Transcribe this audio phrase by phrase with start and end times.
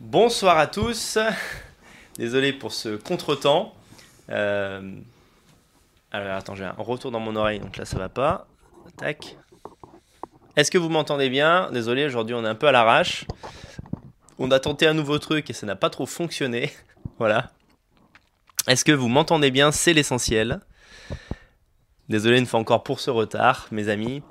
[0.00, 1.18] Bonsoir à tous.
[2.16, 3.74] Désolé pour ce contretemps.
[4.30, 4.94] Euh...
[6.10, 8.46] Alors attends, j'ai un retour dans mon oreille, donc là ça va pas.
[8.96, 9.36] Tac.
[10.56, 11.70] Est-ce que vous m'entendez bien?
[11.70, 13.26] Désolé, aujourd'hui on est un peu à l'arrache.
[14.38, 16.72] On a tenté un nouveau truc et ça n'a pas trop fonctionné.
[17.18, 17.50] voilà.
[18.68, 19.70] Est-ce que vous m'entendez bien?
[19.70, 20.60] C'est l'essentiel.
[22.08, 24.22] Désolé une fois encore pour ce retard, mes amis.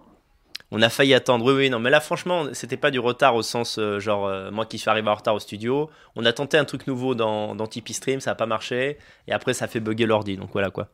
[0.72, 1.46] On a failli attendre.
[1.46, 4.52] Oui, oui, non, mais là, franchement, c'était pas du retard au sens, euh, genre, euh,
[4.52, 5.90] moi qui suis arrivé en retard au studio.
[6.16, 9.00] On a tenté un truc nouveau dans, dans Tipeee Stream, ça n'a pas marché.
[9.28, 10.38] Et après, ça fait bugger l'ordi.
[10.38, 10.88] Donc voilà quoi.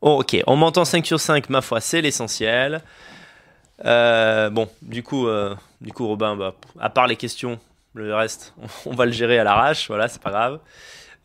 [0.00, 2.82] Oh, ok, on m'entend 5 sur 5, ma foi, c'est l'essentiel.
[3.84, 5.28] Euh, bon, du coup,
[5.80, 7.60] du coup, Robin, bah, à part les questions,
[7.94, 8.54] le reste,
[8.86, 9.88] on va le gérer à l'arrache.
[9.88, 10.60] Voilà, c'est pas grave.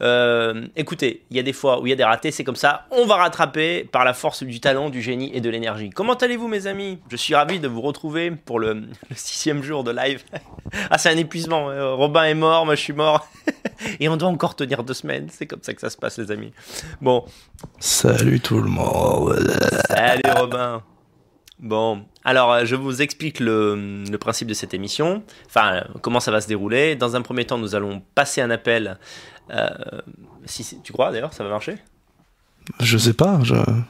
[0.01, 2.55] Euh, écoutez, il y a des fois où il y a des ratés, c'est comme
[2.55, 2.85] ça.
[2.91, 5.89] On va rattraper par la force du talent, du génie et de l'énergie.
[5.89, 6.99] Comment allez-vous, mes amis?
[7.09, 8.83] Je suis ravi de vous retrouver pour le,
[9.15, 10.23] sixième jour de live.
[10.89, 11.69] ah, c'est un épuisement.
[11.69, 13.27] Euh, Robin est mort, moi je suis mort.
[13.99, 15.27] et on doit encore tenir deux semaines.
[15.31, 16.51] C'est comme ça que ça se passe, les amis.
[17.01, 17.23] Bon.
[17.79, 19.49] Salut tout le monde.
[19.87, 20.83] Salut Robin.
[21.57, 26.29] Bon, alors euh, je vous explique le, le, principe de cette émission, enfin comment ça
[26.29, 26.97] va se dérouler.
[26.97, 28.97] Dans un premier temps, nous allons passer un appel
[30.45, 31.77] si, tu crois d'ailleurs, ça va marcher?
[32.79, 33.39] Je sais pas.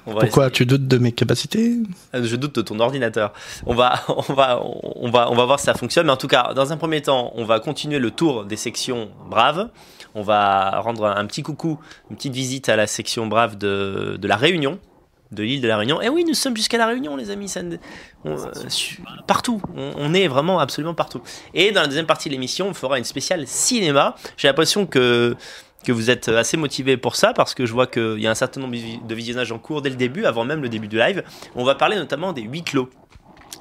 [0.05, 1.77] Pourquoi tu doutes de mes capacités?
[2.13, 3.31] Euh, Je doute de ton ordinateur.
[3.65, 6.07] On va, on va, on va, on va voir si ça fonctionne.
[6.07, 9.09] Mais en tout cas, dans un premier temps, on va continuer le tour des sections
[9.29, 9.69] braves.
[10.13, 14.27] On va rendre un petit coucou, une petite visite à la section brave de, de
[14.27, 14.79] la Réunion,
[15.35, 16.01] de l'île de la Réunion.
[16.01, 17.53] Et oui, nous sommes jusqu'à la Réunion, les amis.
[18.25, 18.37] Euh,
[19.27, 19.61] partout.
[19.75, 21.21] On, est vraiment absolument partout.
[21.53, 24.15] Et dans la deuxième partie de l'émission, on fera une spéciale cinéma.
[24.37, 25.35] J'ai l'impression que
[25.85, 28.35] que vous êtes assez motivé pour ça parce que je vois qu'il y a un
[28.35, 31.23] certain nombre de visionnages en cours dès le début, avant même le début du live.
[31.55, 32.89] On va parler notamment des huit clos.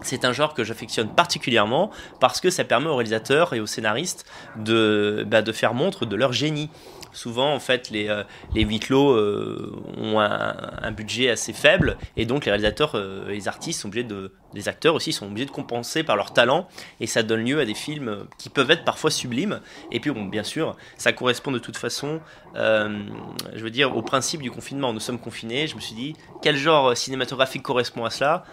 [0.01, 4.25] C'est un genre que j'affectionne particulièrement parce que ça permet aux réalisateurs et aux scénaristes
[4.57, 6.71] de, bah, de faire montre de leur génie
[7.15, 8.23] souvent en fait les, euh,
[8.55, 13.49] les huis clos euh, ont un, budget assez faible et donc les réalisateurs euh, les
[13.49, 16.69] artistes sont obligés de les acteurs aussi sont obligés de compenser par leur talent
[17.01, 19.61] et ça donne lieu à des films qui peuvent être parfois sublimes.
[19.91, 22.21] Et puis bon bien sûr ça correspond de toute façon
[22.55, 24.93] je veux dire au principe du confinement.
[24.93, 25.67] Nous sommes confinés.
[25.67, 28.45] Je me suis dit quel genre cinématographique correspond à cela?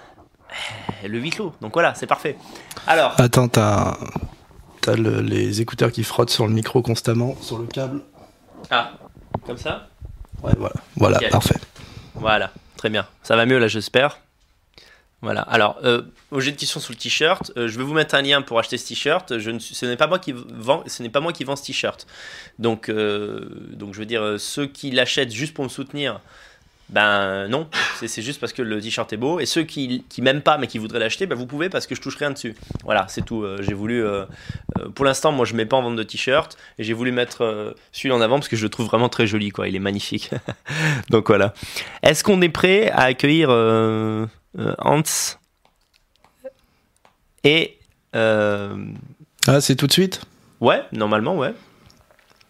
[1.03, 1.53] Eh, le huis clos.
[1.61, 2.35] Donc voilà c'est parfait.
[2.87, 3.95] Alors attends t'as
[4.81, 8.01] T'as les écouteurs qui frottent sur le micro constamment, sur le câble.
[8.69, 8.93] Ah,
[9.45, 9.87] comme ça
[10.43, 10.75] Ouais, voilà.
[10.95, 11.59] Voilà, parfait.
[12.15, 13.07] Voilà, très bien.
[13.23, 14.19] Ça va mieux là, j'espère.
[15.21, 15.41] Voilà.
[15.41, 16.01] Alors, euh,
[16.35, 17.51] j'ai une question sur le t-shirt.
[17.55, 19.37] Euh, je vais vous mettre un lien pour acheter ce t-shirt.
[19.37, 21.63] Je ne, ce n'est pas moi qui vend, ce n'est pas moi qui vend ce
[21.63, 22.07] t-shirt.
[22.57, 26.21] Donc, euh, donc, je veux dire, ceux qui l'achètent juste pour me soutenir,
[26.91, 27.67] ben non,
[28.05, 29.39] c'est juste parce que le t-shirt est beau.
[29.39, 31.95] Et ceux qui, qui m'aiment pas mais qui voudraient l'acheter, ben vous pouvez parce que
[31.95, 32.53] je touche rien dessus.
[32.83, 33.43] Voilà, c'est tout.
[33.43, 34.03] Euh, j'ai voulu.
[34.03, 34.25] Euh,
[34.77, 37.75] euh, pour l'instant, moi je mets pas en vente de t-shirt et j'ai voulu mettre
[37.93, 39.69] celui-là en avant parce que je le trouve vraiment très joli, quoi.
[39.69, 40.31] Il est magnifique.
[41.09, 41.53] Donc voilà.
[42.03, 43.49] Est-ce qu'on est prêt à accueillir
[44.79, 45.03] Hans
[47.45, 47.77] et.
[48.13, 50.21] Ah, c'est tout de suite?
[50.59, 51.53] Ouais, normalement, ouais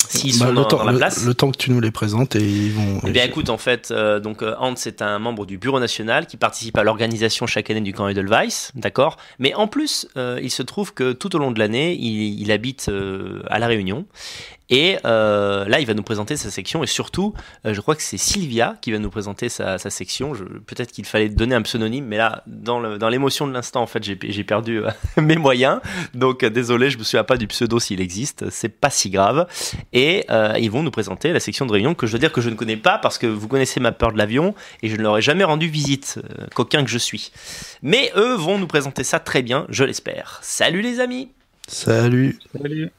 [0.09, 1.23] s'ils bah, sont le, temps, la place.
[1.25, 2.99] Le, temps que tu nous les présentes et ils vont.
[3.05, 6.27] Eh bien, écoute, en fait, euh, donc euh, Hans est un membre du Bureau national
[6.27, 9.17] qui participe à l'organisation chaque année du camp Edelweiss, d'accord?
[9.39, 12.51] Mais en plus, euh, il se trouve que tout au long de l'année, il, il
[12.51, 12.91] habite
[13.49, 14.05] à la Réunion
[14.71, 17.33] et euh, là, il va nous présenter sa section et surtout,
[17.65, 20.31] euh, je crois que c'est Sylvia qui va nous présenter sa, section.
[20.65, 24.43] Peut-être qu'il fallait donner un pseudonyme, mais là, dans l'émotion de l'instant, en fait, j'ai
[24.45, 24.89] perdu euh,
[25.21, 25.81] mes moyens.
[26.13, 28.49] Donc, désolé, je me souviens pas du pseudo s'il existe.
[28.49, 29.45] C'est pas si grave.
[29.91, 30.25] Et
[30.57, 32.55] ils vont nous présenter la section de réunion que je dois dire que je ne
[32.55, 35.21] connais pas parce que vous connaissez ma peur de l'avion et je ne leur ai
[35.21, 36.19] jamais rendu visite,
[36.55, 37.31] coquin que je suis.
[37.81, 40.39] Mais eux vont nous présenter ça très bien, je l'espère.
[40.41, 41.29] Salut les amis
[41.67, 42.91] Salut Salut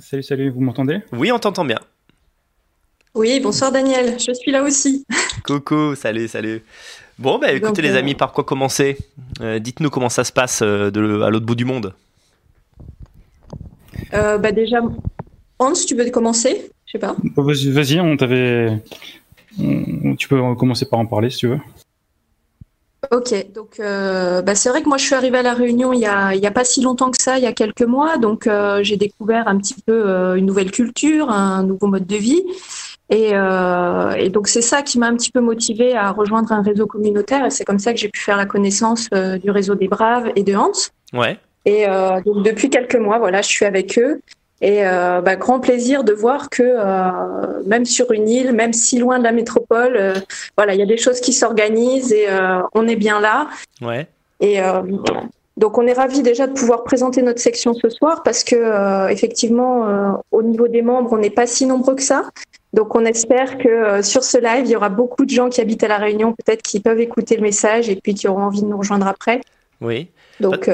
[0.00, 1.00] Salut, salut, vous m'entendez?
[1.12, 1.78] Oui, on t'entend bien.
[3.14, 5.06] Oui, bonsoir Daniel, je suis là aussi.
[5.46, 6.62] Coucou, salut, salut.
[7.18, 8.98] Bon, bah écoutez les euh, amis, par quoi commencer?
[9.40, 11.94] Euh, Dites-nous comment ça se passe euh, de, à l'autre bout du monde.
[14.12, 14.80] bah déjà,
[15.58, 16.70] Hans, tu veux commencer?
[16.84, 17.16] Je sais pas.
[17.36, 18.82] Vas-y, vas on t'avait.
[20.18, 21.60] Tu peux commencer par en parler si tu veux.
[23.12, 26.00] Ok, donc euh, bah, c'est vrai que moi je suis arrivée à la Réunion il
[26.00, 28.18] y a, il y a pas si longtemps que ça, il y a quelques mois,
[28.18, 32.16] donc euh, j'ai découvert un petit peu euh, une nouvelle culture, un nouveau mode de
[32.16, 32.42] vie,
[33.08, 36.86] et, et donc c'est ça qui m'a un petit peu motivée à rejoindre un réseau
[36.86, 40.30] communautaire, et c'est comme ça que j'ai pu faire la connaissance du réseau des Braves
[40.34, 40.72] et de Hans.
[41.12, 41.38] Ouais.
[41.64, 41.86] Et
[42.26, 44.20] donc depuis quelques mois, voilà, je suis avec eux,
[44.60, 48.98] et euh, bah, grand plaisir de voir que euh, même sur une île, même si
[48.98, 50.14] loin de la métropole, euh,
[50.56, 52.26] voilà, il y a des choses qui s'organisent et
[52.74, 53.48] on est bien là.
[53.80, 54.06] Ouais.
[54.40, 54.58] Et
[55.56, 60.22] Donc on est ravis déjà de pouvoir présenter notre section ce soir parce que effectivement
[60.30, 62.30] au niveau des membres on n'est pas si nombreux que ça.
[62.72, 65.82] Donc on espère que sur ce live il y aura beaucoup de gens qui habitent
[65.82, 68.66] à la Réunion peut-être qui peuvent écouter le message et puis qui auront envie de
[68.66, 69.40] nous rejoindre après.
[69.80, 70.08] Oui.
[70.38, 70.70] Donc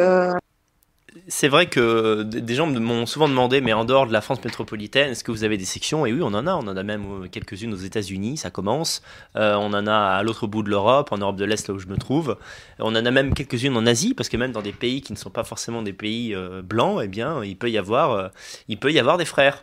[1.29, 5.13] C'est vrai que des gens m'ont souvent demandé, mais en dehors de la France métropolitaine,
[5.13, 6.07] est-ce que vous avez des sections?
[6.07, 6.55] Et oui, on en a.
[6.55, 9.01] On en a même euh, quelques-unes aux États-Unis, ça commence.
[9.37, 11.79] Euh, on en a à l'autre bout de l'Europe, en Europe de l'Est, là où
[11.79, 12.37] je me trouve.
[12.81, 15.19] On en a même quelques-unes en Asie, parce que même dans des pays qui ne
[15.19, 18.29] sont pas forcément des pays euh, blancs, eh bien, il peut y avoir, euh,
[18.69, 19.63] il peut y avoir des frères.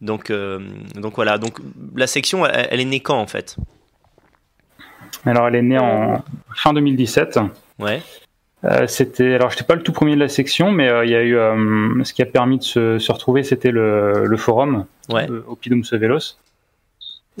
[0.00, 0.30] Donc,
[0.96, 1.38] donc voilà.
[1.38, 1.60] Donc
[1.94, 3.56] la section, elle, elle est née quand en fait?
[5.24, 6.22] Alors, elle est née en
[6.54, 7.38] fin 2017.
[7.78, 8.02] Ouais.
[8.64, 11.14] Euh, c'était, alors, j'étais pas le tout premier de la section, mais euh, il y
[11.14, 14.86] a eu euh, ce qui a permis de se, se retrouver, c'était le, le forum
[15.10, 15.28] Ouais.
[15.46, 16.38] Oppidum Sevelos.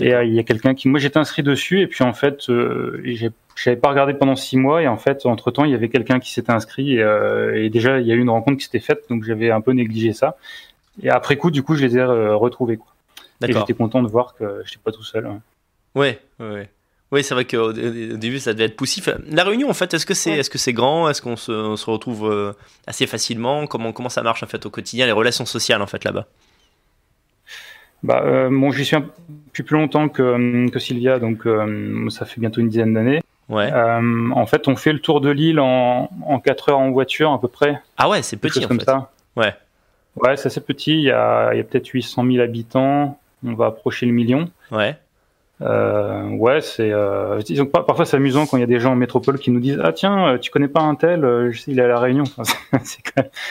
[0.00, 2.48] Et euh, il y a quelqu'un qui, moi, j'étais inscrit dessus, et puis en fait,
[2.50, 5.74] euh, j'ai- j'avais pas regardé pendant six mois, et en fait, entre temps, il y
[5.74, 8.58] avait quelqu'un qui s'était inscrit, et, euh, et déjà, il y a eu une rencontre
[8.58, 10.36] qui s'était faite, donc j'avais un peu négligé ça.
[11.02, 12.76] Et après coup, du coup, je les ai retrouvés.
[12.76, 12.88] Quoi.
[13.48, 15.26] Et j'étais content de voir que j'étais pas tout seul.
[15.94, 16.68] Ouais, ouais, ouais.
[17.14, 19.08] Oui, c'est vrai qu'au au début, ça devait être poussif.
[19.30, 20.38] La réunion, en fait, est-ce que c'est Ouais.
[20.40, 21.08] est -ce c'est grand?
[21.08, 22.52] Est-ce qu'on se, on se retrouve euh,
[22.88, 23.68] assez facilement?
[23.68, 26.26] Comment, comment ça marche en fait au quotidien, les relations sociales en fait là-bas?
[28.02, 29.02] Bah, euh, bon, j'y suis un
[29.52, 33.22] peu plus longtemps que, que Sylvia, donc euh, ça fait bientôt une dizaine d'années.
[33.48, 33.70] Ouais.
[33.72, 37.30] Euh, en fait, on fait le tour de l'île en, en 4 heures en voiture
[37.32, 37.80] à peu près.
[37.96, 38.86] Ah ouais, c'est petit en comme fait.
[38.86, 39.10] ça.
[39.36, 39.54] Ouais.
[40.16, 40.94] Ouais, c'est assez petit.
[40.94, 43.18] Il y a, il y a peut-être 800 000 habitants.
[43.46, 44.50] On va approcher le million.
[44.70, 44.96] Ouais.
[45.64, 46.90] Euh, ouais, c'est.
[46.92, 47.40] Euh,
[47.72, 49.92] parfois, c'est amusant quand il y a des gens en métropole qui nous disent Ah,
[49.92, 52.24] tiens, euh, tu connais pas un tel euh, Il est à La Réunion.
[52.36, 52.78] Enfin,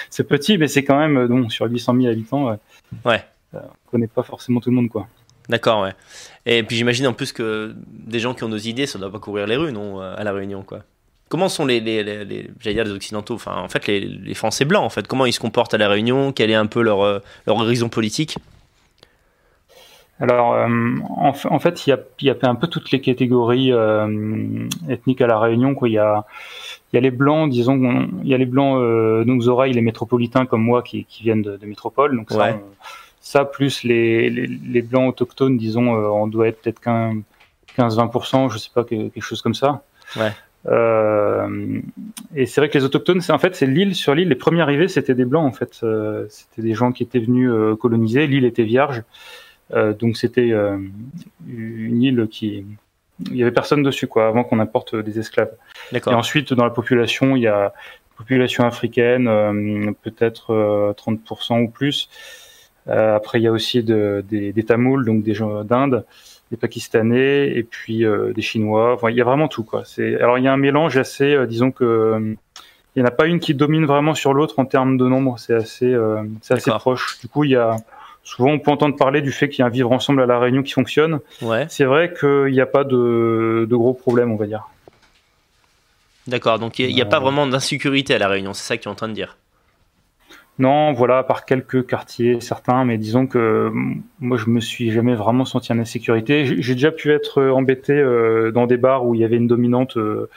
[0.09, 1.27] c'est- petit, mais c'est quand même.
[1.27, 2.57] bon, sur 800 000 habitants,
[3.05, 3.23] Ouais.
[3.55, 5.07] euh, on connaît pas forcément tout le monde, quoi.
[5.49, 5.91] D'accord, ouais.
[6.45, 9.19] Et puis j'imagine en plus que des gens qui ont nos idées, ça doit pas
[9.19, 10.79] courir les rues, non, à la Réunion, quoi.
[11.29, 14.65] Comment sont les, les, les, les- j'allais dire les occidentaux, enfin en fait les, Français
[14.65, 17.03] blancs, en fait, comment ils se comportent à la Réunion, quel est un peu leur,
[17.47, 18.37] leur horizon politique?
[20.19, 20.67] Alors, euh,
[21.17, 24.67] en, en fait, il y a, il y a un peu toutes les catégories euh,
[24.87, 25.73] ethniques à la Réunion.
[25.75, 25.89] Quoi.
[25.89, 26.23] Il y a,
[26.91, 29.81] il y a les blancs, disons, il y a les blancs euh, nos oreilles, les
[29.81, 32.15] métropolitains comme moi qui, qui viennent de, de métropole.
[32.15, 32.53] Donc ça, Ouais.
[32.53, 32.85] on-
[33.19, 37.15] ça plus les, les, les blancs autochtones, disons, euh, on doit être peut-être qu'un
[37.77, 39.81] 15-20%, je sais pas, que- quelque chose comme ça.
[40.17, 40.31] Ouais.
[40.67, 41.79] Euh,
[42.35, 44.29] et c'est vrai que les autochtones, c'est en fait, c'est l'île sur l'île.
[44.29, 45.79] Les premiers arrivés, c'était des blancs en fait.
[45.83, 48.27] Euh, c'était des gens qui étaient venus euh, coloniser.
[48.27, 49.03] L'île était vierge,
[49.71, 50.77] donc c'était euh,
[51.47, 52.65] une île qui,
[53.29, 55.55] il y avait personne dessus quoi, avant qu'on importe des esclaves.
[55.93, 57.73] Et ensuite, dans la population, il y a
[58.15, 62.09] population africaine, euh, peut-être euh, 30% ou plus.
[62.87, 66.05] Euh, après, il y a aussi de, des, des Tamouls, donc des gens d'Inde,
[66.51, 68.93] des Pakistanais, et puis euh, des Chinois.
[68.93, 69.83] Enfin, il y a vraiment tout, quoi.
[69.85, 72.35] C'est alors il y a un mélange assez, euh, disons que euh,
[72.95, 75.39] il n'y en a pas une qui domine vraiment sur l'autre en termes de nombre.
[75.39, 77.19] C'est assez, euh, c'est assez proche.
[77.19, 77.77] Du coup, il y a
[78.23, 80.39] souvent on peut entendre parler du fait qu'il y a un vivre ensemble à la
[80.39, 81.19] Réunion qui fonctionne.
[81.41, 81.65] Ouais.
[81.69, 84.67] C'est vrai qu'il n'y a pas de, de gros problèmes, on va dire.
[86.27, 86.59] D'accord.
[86.59, 87.19] Donc il n'y a, pas Euh.
[87.19, 89.37] vraiment d'insécurité à la Réunion, c'est ça que tu es en train de dire?
[90.59, 95.15] Non, voilà, par quelques quartiers, certains, mais disons que mm, moi, je me suis jamais
[95.15, 96.45] vraiment senti en insécurité.
[96.61, 99.47] J'ai déjà pu être euh, embêté euh, dans des bars où il y avait une
[99.47, 100.29] dominante de,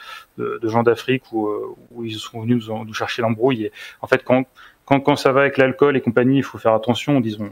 [0.63, 1.49] gens d'Afrique où,
[1.91, 3.69] où ils sont venus nous, nous chercher l'embrouille.
[4.01, 4.45] En fait, quand,
[4.85, 7.51] quand, quand ça va avec l'alcool et compagnie, il faut faire attention, disons.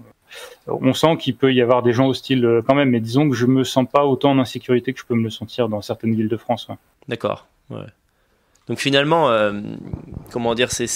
[0.68, 3.36] On sent qu'il peut y avoir des gens hostiles euh, quand même, mais disons que
[3.36, 6.16] je me sens pas autant en insécurité que je peux me le sentir dans certaines
[6.16, 6.68] villes de France.
[6.70, 6.76] ouais.
[7.08, 7.46] D'accord.
[7.70, 7.86] Ouais.
[8.68, 9.54] Donc finalement, euh,
[10.32, 10.90] comment dire, c'est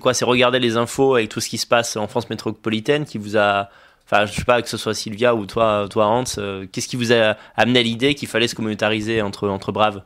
[0.00, 0.14] quoi?
[0.14, 3.36] C'est regarder les infos avec tout ce qui se passe en France métropolitaine qui vous
[3.36, 3.68] a,
[4.06, 6.94] enfin je sais pas que ce soit Sylvia ou toi, toi Hans, euh, qu'est-ce qui
[6.94, 10.02] vous a amené à l'idée qu'il fallait se communautariser entre entre braves?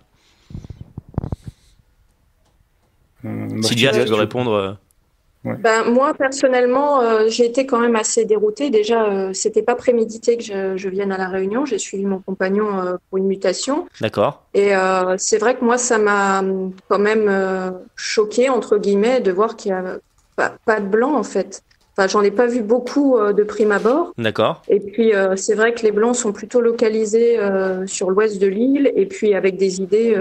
[3.23, 3.31] Bah,
[3.62, 4.79] Sylvia, je- tu veux répondre
[5.57, 8.71] Ben, moi, personnellement, euh, j'ai été quand même assez déroutée.
[8.71, 11.64] Déjà, euh, c'était pas prémédité que je, je vienne à La Réunion.
[11.64, 13.87] J'ai suivi mon compagnon euh, pour une mutation.
[14.00, 14.43] D'accord.
[14.55, 16.43] Et euh, c'est vrai que moi, ça m'a
[16.88, 17.31] quand même
[17.97, 19.99] choqué entre guillemets, de voir qu'il n'y a
[20.37, 21.62] pas, pas de blanc, en fait.
[21.97, 24.12] Enfin, j'en ai pas vu beaucoup de prime abord.
[24.19, 24.62] D'accord.
[24.69, 27.38] Et puis, c'est vrai que les blancs sont plutôt localisés
[27.87, 30.17] sur l'ouest de l'île, et puis avec des idées,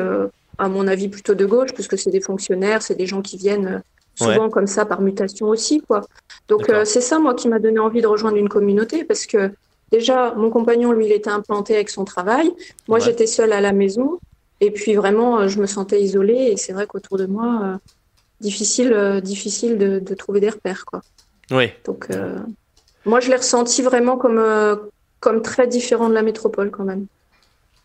[0.57, 3.83] à mon avis, plutôt de gauche, puisque c'est des fonctionnaires, c'est des gens qui viennent
[4.17, 6.01] souvent comme ça par mutation aussi, quoi.
[6.47, 9.51] Donc, euh, c'est ça, moi, qui m'a donné envie de rejoindre une communauté, parce que
[9.91, 12.51] déjà, mon compagnon, lui, il était implanté avec son travail.
[12.87, 13.05] Moi, Ouais.
[13.05, 14.19] j'étais seule à la maison,
[14.59, 17.77] et puis vraiment, euh, je me sentais isolée, et c'est vrai qu'autour de moi, euh,
[18.41, 21.01] difficile, euh, difficile de, de trouver des repères, quoi.
[21.51, 21.69] Oui.
[21.85, 22.09] Donc,
[23.05, 24.43] moi, je l'ai ressenti vraiment comme,
[25.19, 27.05] comme très différent de la métropole, quand même.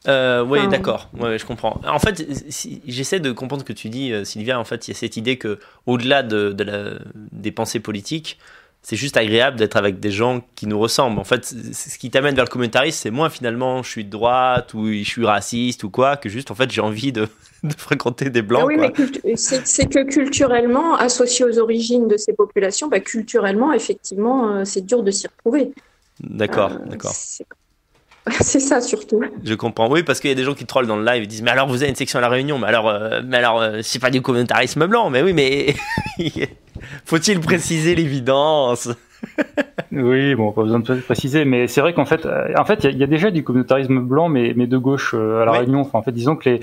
[0.08, 1.10] Euh, oui, Enfin, d'accord.
[1.18, 1.80] Ouais, je comprends.
[1.86, 4.58] En fait, si- j'essaie de comprendre ce que tu dis, euh, Sylvia.
[4.58, 8.38] En fait, il y a cette idée que, au-delà de, de la, des pensées politiques,
[8.84, 11.20] c'est juste agréable d'être avec des gens qui nous ressemblent.
[11.20, 14.74] En fait, ce qui t'amène vers le commentarisme, c'est moi finalement, je suis de droite
[14.74, 17.28] ou je suis raciste ou quoi, que juste en fait j'ai envie de,
[17.62, 18.62] de fréquenter des blancs.
[18.64, 18.90] Ah oui, quoi.
[19.24, 24.64] mais c'est c'est que culturellement, associé aux origines de ces populations, bah, culturellement, effectivement, euh,
[24.64, 25.70] c'est dur de s'y retrouver.
[26.18, 27.12] D'accord, Euh, d'accord.
[27.14, 27.46] c'est-
[28.40, 29.22] C'est ça surtout.
[29.44, 29.90] Je comprends.
[29.90, 31.24] Oui, parce qu'il y a des gens qui trollent dans le live.
[31.24, 33.38] Ils disent Mais alors, vous avez une section à la Réunion Mais alors, euh, mais
[33.38, 35.10] alors euh, c'est pas du communautarisme blanc.
[35.10, 35.74] Mais oui, mais.
[37.04, 38.88] Faut-il préciser l'évidence?
[39.94, 42.84] Oui, bon, pas besoin de préciser, mais c'est vrai qu'en fait, euh, en fait, il
[42.84, 45.44] y, a- il y a déjà du communautarisme blanc, mais, mais de gauche euh, à
[45.44, 45.58] la Oui.
[45.58, 45.80] Réunion.
[45.80, 46.60] Enfin, en fait, disons que les,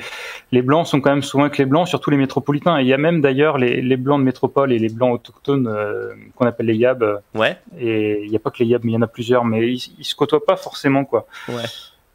[0.51, 2.80] les blancs sont quand même souvent avec les blancs, surtout les métropolitains.
[2.80, 5.68] Et il y a même d'ailleurs les, les blancs de métropole et les blancs autochtones
[5.68, 7.06] euh, qu'on appelle les Yab.
[7.36, 9.46] Ouais, Et il n'y a pas que les Yab, mais il y en a plusieurs,
[9.46, 11.28] mais ils, ils se côtoient pas forcément, quoi.
[11.50, 11.54] ouais.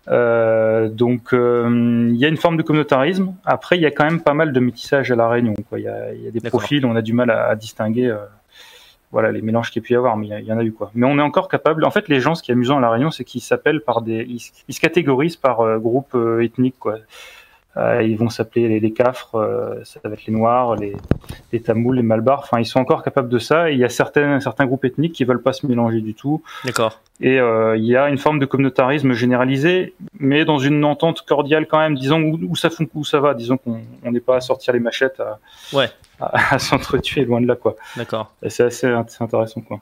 [0.09, 3.35] Euh, donc, euh, il y a une forme de communautarisme.
[3.45, 5.55] Après, il y a quand même pas mal de métissage à la Réunion.
[5.69, 5.79] Quoi.
[5.79, 8.09] Il, y a, il y a des profils, on a du mal à, à distinguer.
[8.09, 8.17] euh,
[9.15, 10.73] voilà les mélanges qu'il y a pu y avoir, mais il y en a eu
[10.73, 10.91] quoi.
[10.95, 11.85] Mais on est encore capable.
[11.85, 14.03] En fait, les gens, ce qui est amusant à la Réunion, c'est qu'ils s'appellent par
[14.03, 16.97] des, ils, ils se catégorisent par euh, groupe euh, ethnique quoi.
[17.77, 20.95] Euh, ils vont s'appeler les, les Cafres, euh, ça va être les Noirs, les,
[21.53, 22.41] les Tamouls, les Malbars.
[22.45, 23.69] Enfin, ils sont encore capables de ça.
[23.71, 26.41] Et il y a certains, certains groupes ethniques qui veulent pas se mélanger du tout.
[26.65, 27.01] D'accord.
[27.21, 31.67] Et euh, il y a une forme de communautarisme généralisé, mais dans une entente cordiale
[31.67, 31.97] quand même.
[31.97, 33.35] Disons où, où ça fon- où ça va.
[33.35, 35.41] Disons qu'on on n'est pas à sortir les machettes à,
[35.73, 35.89] Ouais.
[36.21, 37.75] à, à s'entretuer loin de là quoi.
[37.97, 38.33] D'accord.
[38.49, 39.81] C'est assez, assez intéressant quoi.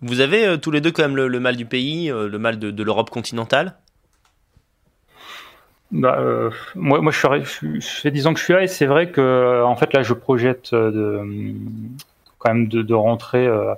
[0.00, 2.38] Vous avez euh, tous les deux quand même le, le mal du pays, euh, le
[2.38, 3.74] mal de, de l'Europe continentale?
[5.92, 8.44] Bah, euh, moi, moi, je suis, arri- je suis- je fais 10 ans que je
[8.44, 11.54] suis là et c'est vrai que, en fait, là, je projette euh, de,
[12.38, 13.74] quand même de, de rentrer euh,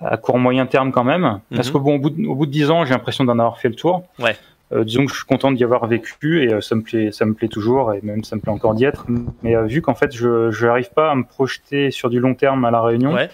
[0.00, 1.40] à court moyen terme quand même.
[1.54, 1.72] Parce Mhm.
[1.72, 3.68] qu'au bon, au bout de, au bout de 10 ans, j'ai l'impression d'en avoir fait
[3.68, 4.04] le tour.
[4.20, 4.36] Ouais.
[4.72, 7.24] Euh, disons que je suis content d'y avoir vécu et euh, ça me plaît, ça
[7.26, 9.04] me plaît toujours et même ça me plaît encore d'y être.
[9.42, 12.34] Mais euh, vu qu'en fait, je, je n'arrive pas à me projeter sur du long
[12.34, 13.12] terme à la Réunion.
[13.12, 13.28] Ouais.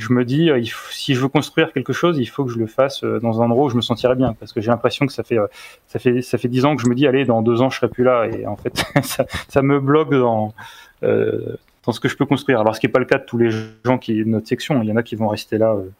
[0.00, 2.50] Je me dis, euh, il faut- si je veux construire quelque chose, il faut que
[2.50, 4.70] je le fasse euh, dans un endroit où je me sentirais bien, parce que j'ai
[4.70, 5.46] l'impression que ça fait, euh,
[5.86, 7.76] ça fait, ça fait dix ans que je me dis, allez, dans deux ans, je
[7.76, 8.72] serai plus là, et en fait,
[9.04, 10.54] ça, ça me bloque dans,
[11.02, 12.60] euh, dans ce que je peux construire.
[12.60, 13.50] Alors, ce qui n'est pas le cas de tous les
[13.84, 15.90] gens qui de notre section, il y en a qui vont rester là euh,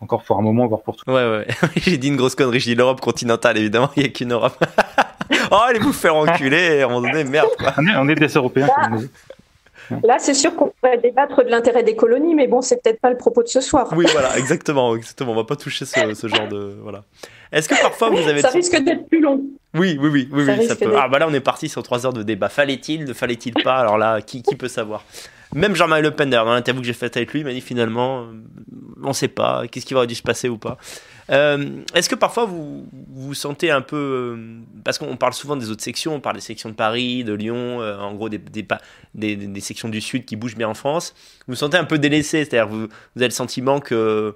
[0.00, 1.08] encore pour un moment, voire pour tout.
[1.10, 1.46] Ouais, ouais.
[1.76, 2.58] J'ai dit une grosse connerie.
[2.60, 3.90] J'ai dit l'Europe continentale, évidemment.
[3.96, 4.56] Il n'y a qu'une Europe.
[5.50, 6.80] oh, allez vous faire enculer.
[6.80, 7.74] À un moment donné, merde, quoi.
[7.78, 8.68] On est, des Européens.
[8.74, 9.10] comme on dit.
[10.04, 13.10] Là, c'est sûr qu'on pourrait débattre de l'intérêt des colonies, mais bon, c'est peut-être pas
[13.10, 13.92] le propos de ce soir.
[13.96, 15.32] Oui, voilà, exactement, exactement.
[15.32, 16.76] On va pas toucher ce, ce genre de.
[16.82, 17.02] Voilà.
[17.52, 18.40] Est-ce que parfois vous avez.
[18.40, 19.42] Ça risque d'être plus long.
[19.74, 20.94] Oui, oui, oui, oui, Ça oui, ça risque peut.
[20.96, 22.48] Ah, bah là, on est parti sur trois heures de débat.
[22.48, 23.76] Fallait-il, ne fallait-il pas?
[23.76, 25.04] Alors là, qui, qui peut savoir?
[25.54, 28.20] Même Jean-Marie Le Pen, dans l'interview que j'ai faite avec lui, il m'a dit finalement,
[28.20, 28.24] euh,
[29.02, 30.78] on sait pas, qu'est-ce qui aurait dû se passer ou pas.
[31.30, 33.96] Euh, Est-ce que parfois vous vous sentez un peu.
[34.36, 37.32] euh, Parce qu'on parle souvent des autres sections, on parle des sections de Paris, de
[37.32, 38.66] Lyon, euh, en gros des, des,
[39.14, 41.14] des, sections du Sud qui bougent bien en France.
[41.46, 42.88] Vous vous sentez un peu délaissé, c'est-à-dire vous, vous
[43.22, 44.34] avez le sentiment que.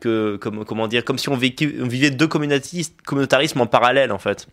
[0.00, 4.46] que comme, comment dire, comme si on, vivait deux communautarismes en parallèle en fait.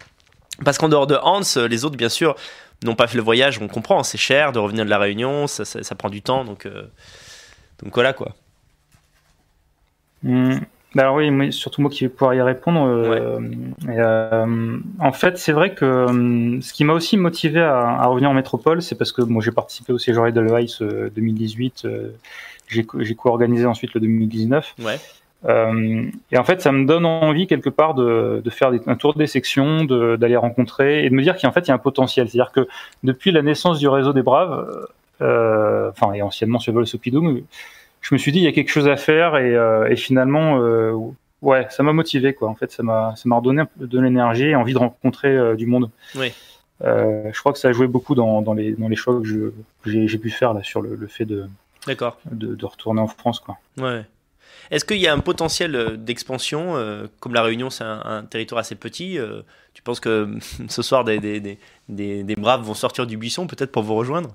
[0.66, 2.36] Parce qu'en dehors de Hans, les autres, bien sûr,
[2.84, 5.66] n'ont pas fait le voyage, on comprend, c'est cher de revenir de la Réunion, ça,
[5.66, 6.68] ça- prend du temps, donc,
[7.82, 8.36] donc voilà quoi.
[10.96, 12.86] Hum, Alors oui, mais surtout moi qui vais pouvoir y répondre.
[12.88, 13.40] euh,
[13.90, 18.06] et, euh, en fait, c'est vrai que hum, ce qui m'a aussi motivé à, à
[18.08, 21.86] revenir en métropole, c'est parce que moi j'ai participé au séjour Edelweiss euh, 2018.
[21.86, 22.10] euh,
[22.68, 24.74] j'ai co- j'ai co-organisé ensuite le 2019.
[24.84, 24.98] Ouais.
[25.46, 28.96] Euh, et en fait, ça me donne envie quelque part de, de faire des- un
[28.96, 31.74] tour des sections, de- d'aller rencontrer et de me dire qu'en fait il y a
[31.74, 32.30] un potentiel.
[32.30, 32.66] C'est-à-dire que
[33.04, 34.88] depuis la naissance du réseau des Braves,
[35.22, 37.42] euh, enfin et anciennement sur Vol Sopidoum,
[38.04, 40.60] je me suis dit il y a quelque chose à faire et, euh, et finalement
[40.60, 40.94] euh,
[41.42, 42.50] ouais ça m'a motivé quoi.
[42.50, 45.30] En fait ça m'a ça m'a redonné un peu de l'énergie et envie de rencontrer
[45.30, 45.90] euh, du monde.
[46.16, 46.32] Oui.
[46.82, 50.18] Je crois que ça a joué beaucoup dans, dans les dans les choix que j'ai
[50.18, 51.48] pu faire là sur le, le fait de,
[51.88, 52.20] D'accord.
[52.30, 53.58] de de retourner en France quoi.
[53.78, 54.04] Ouais.
[54.70, 56.76] Est-ce qu'il y a un potentiel d'expansion
[57.22, 59.18] Comme la Réunion, c'est un, un territoire assez petit,
[59.74, 61.58] tu penses que ce soir des, des,
[61.88, 64.34] des, des braves vont sortir du buisson peut-être pour vous rejoindre?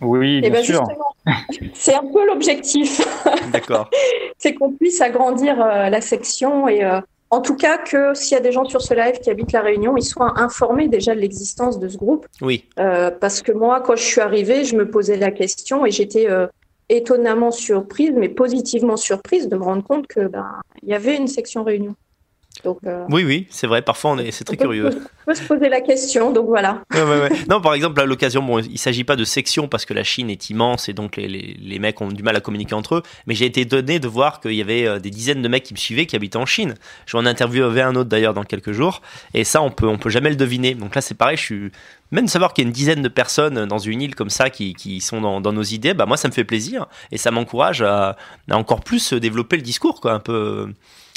[0.00, 0.84] Oui Et bien bien sûr.
[0.88, 3.00] justement, c'est un peu l'objectif,
[3.52, 3.88] D'accord.
[4.38, 8.38] c'est qu'on puisse agrandir euh, la section et euh, en tout cas que s'il y
[8.38, 11.20] a des gens sur ce live qui habitent la Réunion, ils soient informés déjà de
[11.20, 12.26] l'existence de ce groupe.
[12.40, 12.64] Oui.
[12.78, 16.30] Euh, parce que moi, quand je suis arrivée, je me posais la question et j'étais
[16.30, 16.46] euh,
[16.88, 20.46] étonnamment surprise, mais positivement surprise de me rendre compte que ben
[20.82, 21.96] il y avait une section Réunion.
[22.62, 23.82] Donc, euh, Oui, oui, c'est vrai.
[23.82, 24.90] Parfois, on est, c'est très on peut curieux.
[25.22, 26.82] on peut se poser la question, donc voilà.
[26.94, 27.28] Ouais, ouais, ouais.
[27.50, 30.30] Non, par exemple, à l'occasion, bon, il s'agit pas de section parce que la Chine
[30.30, 33.02] est immense et donc les, les, les mecs ont du mal à communiquer entre eux.
[33.26, 35.74] Mais j'ai été étonné de voir qu'il y avait euh, des dizaines de mecs qui
[35.74, 36.74] me suivaient qui habitaient en Chine.
[37.06, 39.02] J'en interviewé un autre d'ailleurs dans quelques jours.
[39.34, 40.74] Et ça, on peut, on peut jamais le deviner.
[40.74, 41.70] Donc là, c'est pareil, je suis.
[42.12, 44.74] Même savoir qu'il y a une dizaine de personnes dans une île comme ça qui,
[44.74, 46.86] qui sont dans, dans nos idées, bah moi, ça me fait plaisir.
[47.10, 48.16] Et ça m'encourage à,
[48.48, 50.12] à encore plus développer le discours, quoi.
[50.12, 50.72] Un peu.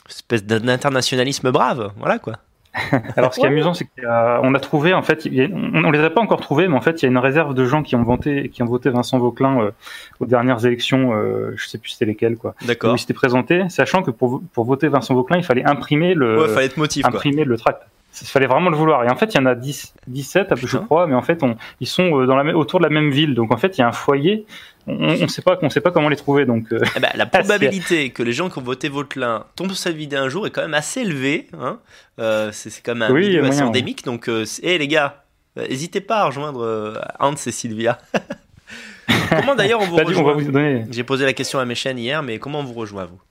[0.08, 1.92] Euh, espèce d'internationalisme brave.
[1.98, 2.34] Voilà, quoi.
[3.16, 3.54] Alors, ce qui est Ouais.
[3.56, 6.76] amusant, c'est qu'on a trouvé, en fait, on, on les a pas encore trouvés, mais
[6.78, 8.92] en fait, il y a une réserve de gens qui ont voté, qui ont voté
[8.92, 9.72] Vincent Vauquelin euh,
[10.20, 11.14] aux dernières élections.
[11.16, 12.54] Euh, je sais plus c'était lesquelles, quoi.
[12.62, 12.96] Où D'accord.
[12.96, 16.48] il s'était présenté, sachant que pour, pour voter Vincent Vauquelin, il fallait imprimer le, Ouais,
[16.50, 17.10] fallait être motif, quoi.
[17.16, 17.82] imprimer le tract.
[18.20, 19.04] Il fallait vraiment le vouloir.
[19.04, 20.80] Et en fait, il y en a 10, 17, je Putain.
[20.80, 23.12] crois, mais en fait, on, ils sont euh, dans la, même- autour de la même
[23.12, 23.36] ville.
[23.36, 24.46] Donc, en fait, il y a un foyer.
[24.88, 26.46] On ne sait pas, on sait pas comment les trouver.
[26.46, 29.78] Donc, euh, Eh ben, la probabilité que les gens qui ont voté Vautelin tombent sur
[29.78, 31.48] cette vidéo un jour est quand même assez élevée.
[31.62, 31.80] Hein
[32.20, 33.62] Euh, c'est quand même un Oui, ouais.
[33.62, 34.04] endémique.
[34.06, 35.24] Donc, euh, c'est- eh, les gars,
[35.56, 38.00] n'hésitez pas à rejoindre Hans et Sylvia.
[39.30, 40.86] comment d'ailleurs on vous bah, rejoint.
[40.90, 43.22] J'ai posé la question à mes chaînes hier, mais comment on vous rejoint vous?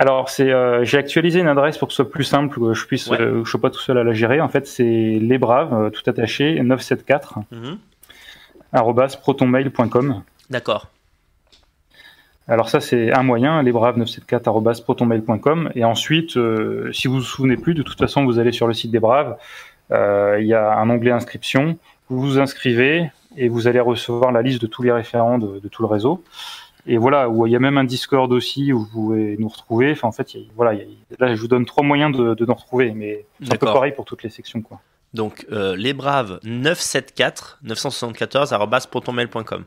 [0.00, 2.86] Alors, c'est, euh, j'ai actualisé une adresse pour que ce soit plus simple, que je
[2.86, 3.20] puisse, Ouais.
[3.20, 4.40] euh, je sois pas tout seul à la gérer.
[4.40, 7.76] En fait, c'est les braves, euh, tout attaché, 974 Mhm.
[8.72, 10.22] arobase protonmail.com.
[10.48, 10.86] D'accord.
[12.48, 15.70] Alors ça, c'est un moyen, lesbraves974 arobase protonmail.com.
[15.74, 18.72] Et ensuite, euh, si vous vous souvenez plus, de toute façon, vous allez sur le
[18.72, 19.36] site des braves.
[19.92, 21.76] Il y a un onglet inscription.
[22.08, 25.68] Vous vous inscrivez et vous allez recevoir la liste de tous les référents de, de
[25.68, 26.22] tout le réseau.
[26.92, 29.92] Et voilà, où il y a même un Discord aussi où vous pouvez nous retrouver.
[29.92, 31.84] Enfin, en fait, il y a- voilà, il y a- là, je vous donne trois
[31.84, 34.80] moyens de, de nous retrouver, mais c'est un peu pareil pour toutes les sections, quoi.
[35.14, 39.64] Donc, euh, les braves 974 974 arobase protonmail.com.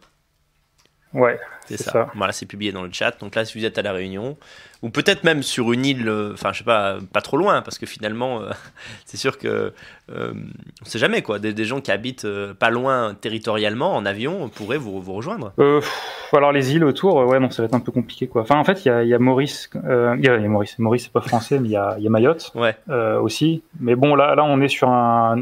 [1.14, 1.92] Ouais, C'est ça.
[1.92, 2.08] ça.
[2.16, 3.20] Voilà, c'est publié dans le chat.
[3.20, 4.38] Donc là, si vous êtes à la Réunion,
[4.82, 7.78] ou peut-être même sur une île, euh, enfin, je sais pas, pas trop loin, parce
[7.78, 8.50] que finalement, euh,
[9.06, 9.74] c'est sûr que
[10.12, 10.34] euh,
[10.82, 11.40] on sait jamais quoi.
[11.40, 15.54] Des, des gens qui habitent euh, pas loin territorialement en avion pourraient vous, vous rejoindre.
[15.60, 15.80] Euh,
[16.34, 18.42] alors les îles autour, euh, ouais, non, ça va être un peu compliqué, quoi.
[18.42, 20.42] Enfin, en fait, il y a, il y a Maurice, euh, il y a, il
[20.42, 22.76] y a Maurice, Maurice, c'est pas français, mais il y a, y a Mayotte Ouais,
[22.90, 23.64] euh, aussi.
[23.80, 25.38] Mais bon, là, là, on est sur un,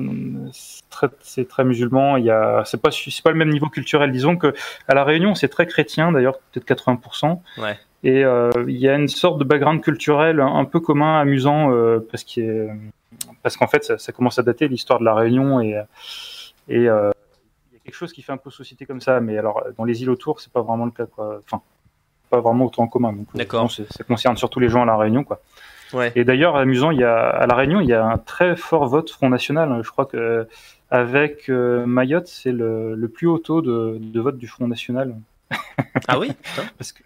[0.53, 2.17] c'est très, c'est très musulman.
[2.17, 4.11] Il y a, c'est pas, c'est pas le même niveau culturel.
[4.11, 4.53] Disons que
[4.87, 7.39] à la Réunion, c'est très chrétien, d'ailleurs, peut-être 80%.
[7.57, 7.77] ouais.
[8.03, 11.71] Et euh, il y a une sorte de background culturel un, un peu commun, amusant,
[11.71, 12.73] euh, parce a-
[13.43, 15.79] parce qu'en fait, ça, ça commence à dater l'histoire de la Réunion et
[16.67, 17.11] et euh,
[17.71, 19.19] il y a quelque chose qui fait un peu société comme ça.
[19.19, 21.41] Mais alors, dans les îles autour, c'est pas vraiment le cas, quoi.
[21.45, 21.61] Enfin,
[22.31, 23.13] pas vraiment autant en commun.
[23.13, 23.69] Donc, D'accord.
[23.71, 25.39] ça concerne surtout les gens à la Réunion, quoi.
[25.93, 26.11] Ouais.
[26.15, 28.87] Et d'ailleurs, amusant, il y a à la Réunion, il y a un très fort
[28.87, 29.83] vote Front National.
[29.83, 30.47] Je crois que
[30.89, 35.13] avec euh, Mayotte, c'est le, le plus haut taux de, de vote du Front National.
[36.07, 36.31] Ah oui.
[36.77, 37.03] Parce que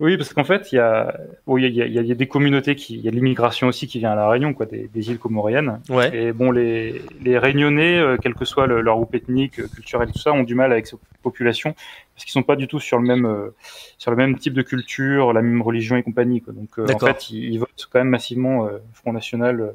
[0.00, 1.12] oui, parce qu'en fait, il y a,
[1.48, 3.88] il y a, il y a- des communautés qui, il y a de l'immigration aussi
[3.88, 5.80] qui vient à la Réunion, quoi, des, des îles comoriennes.
[5.88, 6.16] Ouais.
[6.16, 10.12] Et bon, les, les Réunionnais, euh, quel que soit le- leur groupe ethnique, euh, culturel,
[10.12, 11.74] tout ça, ont du mal avec cette population
[12.14, 13.52] parce qu'ils sont pas du tout sur le même, euh,
[13.98, 16.42] sur le même type de culture, la même religion et compagnie.
[16.42, 16.52] Quoi.
[16.52, 19.74] Donc, euh, en fait, ils, ils votent quand même massivement Front National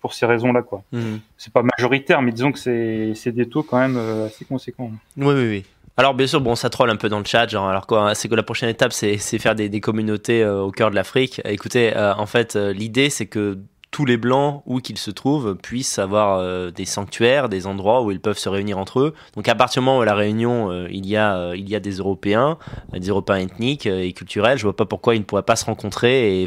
[0.00, 0.82] pour ces raisons-là, quoi.
[0.92, 1.20] Mhm.
[1.36, 4.90] C'est pas majoritaire, mais disons que c'est, des taux quand même assez conséquents.
[5.16, 5.64] Oui, oui, oui.
[6.00, 8.26] Alors bien sûr, bon, ça troll un peu dans le chat, genre alors quoi, c'est
[8.30, 11.42] que la prochaine étape, c'est faire des, des communautés euh, au cœur de l'Afrique.
[11.44, 13.58] Écoutez, euh, en fait, euh, l'idée, c'est que
[13.90, 18.10] tous les blancs, où qu'ils se trouvent, puissent avoir euh, des sanctuaires, des endroits où
[18.10, 19.14] ils peuvent se réunir entre eux.
[19.34, 21.68] Donc à partir du moment où à la Réunion, euh, il y a euh, il
[21.68, 22.56] y a des Européens,
[22.92, 26.42] des Européens ethniques et culturels, je vois pas pourquoi ils ne pourraient pas se rencontrer
[26.42, 26.46] et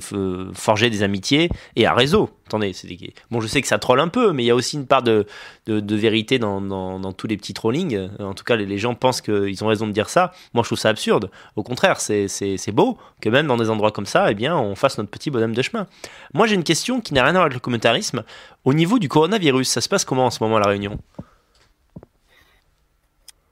[0.53, 2.29] forger des amitiés et un réseau.
[2.47, 2.87] Attendez, c'est
[3.31, 5.01] bon, je sais que ça troll un peu, mais il y a aussi une part
[5.01, 5.25] de
[5.65, 7.95] de, de vérité dans, dans, dans tous les petits trollings.
[7.95, 10.31] Euh, En tout cas, les, les gens pensent qu'ils ont raison de dire ça.
[10.53, 11.29] Moi, je trouve ça absurde.
[11.55, 14.97] Au contraire, c'est beau que même dans des endroits comme ça, eh bien, on fasse
[14.97, 15.87] notre petit bonhomme de chemin.
[16.33, 18.23] Moi, j'ai une question qui n'a rien à voir avec le communautarisme.
[18.65, 20.97] Au niveau du coronavirus, ça se passe comment en ce moment à La Réunion?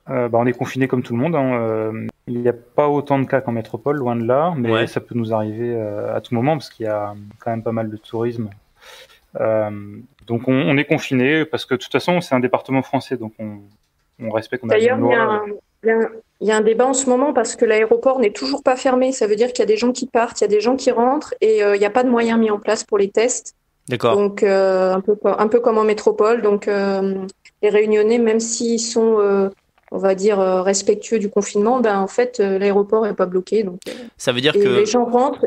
[0.10, 1.36] Euh, bah, on est confiné comme tout le monde.
[1.36, 1.54] hein.
[1.54, 4.88] Euh, il n'y a pas autant de cas qu'en métropole, loin de là, mais Ouais.
[4.88, 7.71] ça peut nous arriver euh, à tout moment parce qu'il y a quand même pas
[7.71, 8.50] mal de tourisme.
[10.32, 13.17] Euh, donc on, on est confiné parce que de toute façon c'est un département français,
[13.17, 13.58] donc on,
[14.22, 14.65] on respecte.
[14.65, 15.08] D'ailleurs, il
[15.88, 16.10] y, a un-
[16.41, 19.12] y a débat en ce moment parce que l'aéroport n'est toujours pas fermé.
[19.12, 20.76] Ça veut dire qu'il y a des gens qui partent, il y a des gens
[20.76, 23.10] qui rentrent et euh, il n'y a pas de moyens mis en place pour les
[23.10, 23.56] tests.
[23.89, 24.15] D'accord.
[24.15, 26.41] Donc, euh, un peu, un peu comme en métropole.
[26.44, 27.15] Donc, euh,
[27.63, 29.50] les Réunionnais, même s'ils sont, euh,
[29.91, 33.63] on va dire, euh, respectueux du confinement, ben, en fait, euh, l'aéroport n'est pas bloqué.
[33.63, 34.70] Donc, euh, Ça veut dire et que.
[34.70, 35.46] les gens rentrent.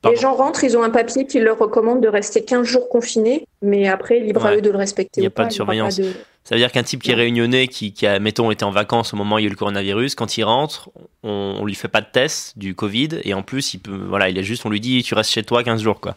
[0.00, 0.14] Pardon.
[0.14, 3.46] Les gens rentrent, ils ont un papier qui leur recommande de rester 15 jours confinés,
[3.62, 5.20] mais après, libre à eux de le respecter.
[5.20, 5.96] Il y a ou pas de surveillance.
[5.96, 6.12] de-
[6.44, 9.12] Ça veut dire qu'un type qui est réunionnais, qui, qui a, mettons, été en vacances
[9.12, 10.88] au moment où il y a eu le coronavirus, quand il rentre,
[11.24, 14.28] on, on lui fait pas de test du Covid, et en plus, il peut, voilà,
[14.28, 16.16] il est juste, on lui dit, tu restes chez toi 15 jours, quoi.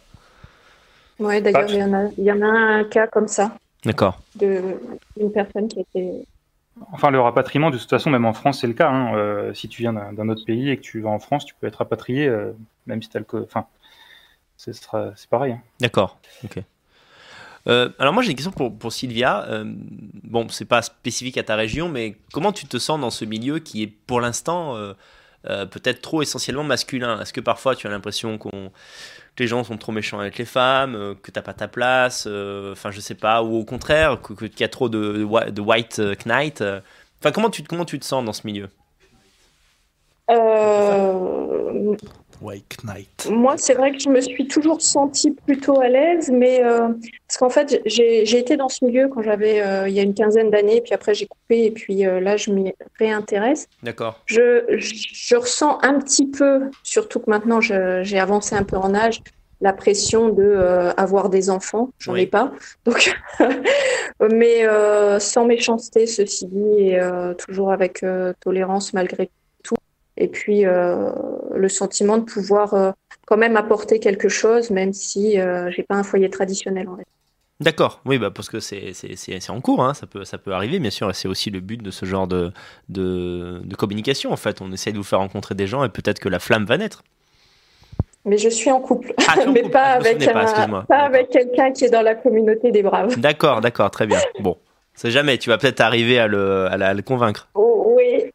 [1.18, 3.52] Ouais, d'ailleurs, il y, en a- il y en a un cas comme ça,
[3.84, 4.20] D'accord.
[4.36, 4.60] de-
[5.16, 6.08] d'une personne qui a été.
[6.92, 8.90] Enfin, le rapatriement, de toute façon, même en France, c'est le cas.
[8.90, 9.14] hein.
[9.14, 11.66] Euh, si tu viens d'un autre pays et que tu vas en France, tu peux
[11.66, 12.52] être rapatrié, euh,
[12.86, 13.26] même si tu as le.
[13.44, 13.66] Enfin,
[14.56, 15.52] c'est pareil.
[15.52, 15.60] hein.
[15.80, 16.18] D'accord.
[16.44, 16.58] Ok.
[17.68, 19.46] Euh, alors moi j'ai une question pour, pour Sylvia.
[20.24, 23.60] Bon, c'est pas spécifique à ta région, mais comment tu te sens dans ce milieu
[23.60, 24.76] qui est pour l'instant
[25.44, 27.20] peut-être trop essentiellement masculin?
[27.20, 28.72] Est-ce que parfois tu as l'impression qu'on
[29.38, 32.72] les gens sont trop méchants avec les femmes, euh, que t'as pas ta place, euh,
[32.72, 35.60] enfin je sais pas, ou au contraire qu'il y a trop de, de whi- de
[35.60, 36.62] white euh, knight.
[37.20, 38.68] Enfin comment tu comment tu te sens dans ce milieu?
[40.30, 41.96] Euh,
[42.42, 43.28] Wake Knight.
[43.30, 46.88] Moi, c'est vrai que je me suis toujours sentie plutôt à l'aise, mais euh,
[47.28, 50.14] parce qu'en fait, j'ai été dans ce milieu quand j'avais euh, il y a une
[50.14, 53.68] quinzaine d'années, puis après j'ai coupé, et puis euh, là je m'y réintéresse.
[53.82, 54.20] D'accord.
[54.26, 58.94] Je, je, je ressens un petit peu, surtout que maintenant j'ai avancé un peu en
[58.94, 59.20] âge,
[59.60, 61.90] la pression de euh, avoir des enfants.
[62.00, 62.22] J'en Oui.
[62.22, 62.52] ai pas,
[62.84, 63.14] donc
[64.32, 69.32] mais euh, sans méchanceté, ceci dit, et euh, toujours avec euh, tolérance malgré tout.
[70.22, 71.10] Et puis euh,
[71.52, 72.92] le sentiment de pouvoir euh,
[73.26, 77.06] quand même apporter quelque chose, même si euh, j'ai pas un foyer traditionnel en fait.
[77.60, 78.92] D'accord, oui, bah parce que c'est
[79.50, 81.90] en cours, hein, ça, peut, ça peut arriver, bien sûr, c'est aussi le but de
[81.90, 82.52] ce genre de,
[82.88, 84.60] de, de communication, en fait.
[84.60, 87.02] On essaie de vous faire rencontrer des gens et peut-être que la flamme va naître.
[88.24, 89.72] Mais je suis en couple, Ah, en mais couple.
[89.72, 93.18] pas Ah, avec pas, pas quelqu'un qui est dans la communauté des braves.
[93.18, 94.20] D'accord, d'accord, très bien.
[94.40, 94.56] Bon,
[94.94, 97.48] c'est jamais, tu vas peut-être arriver à le, à la- à le convaincre.
[97.54, 98.30] Oh, oui,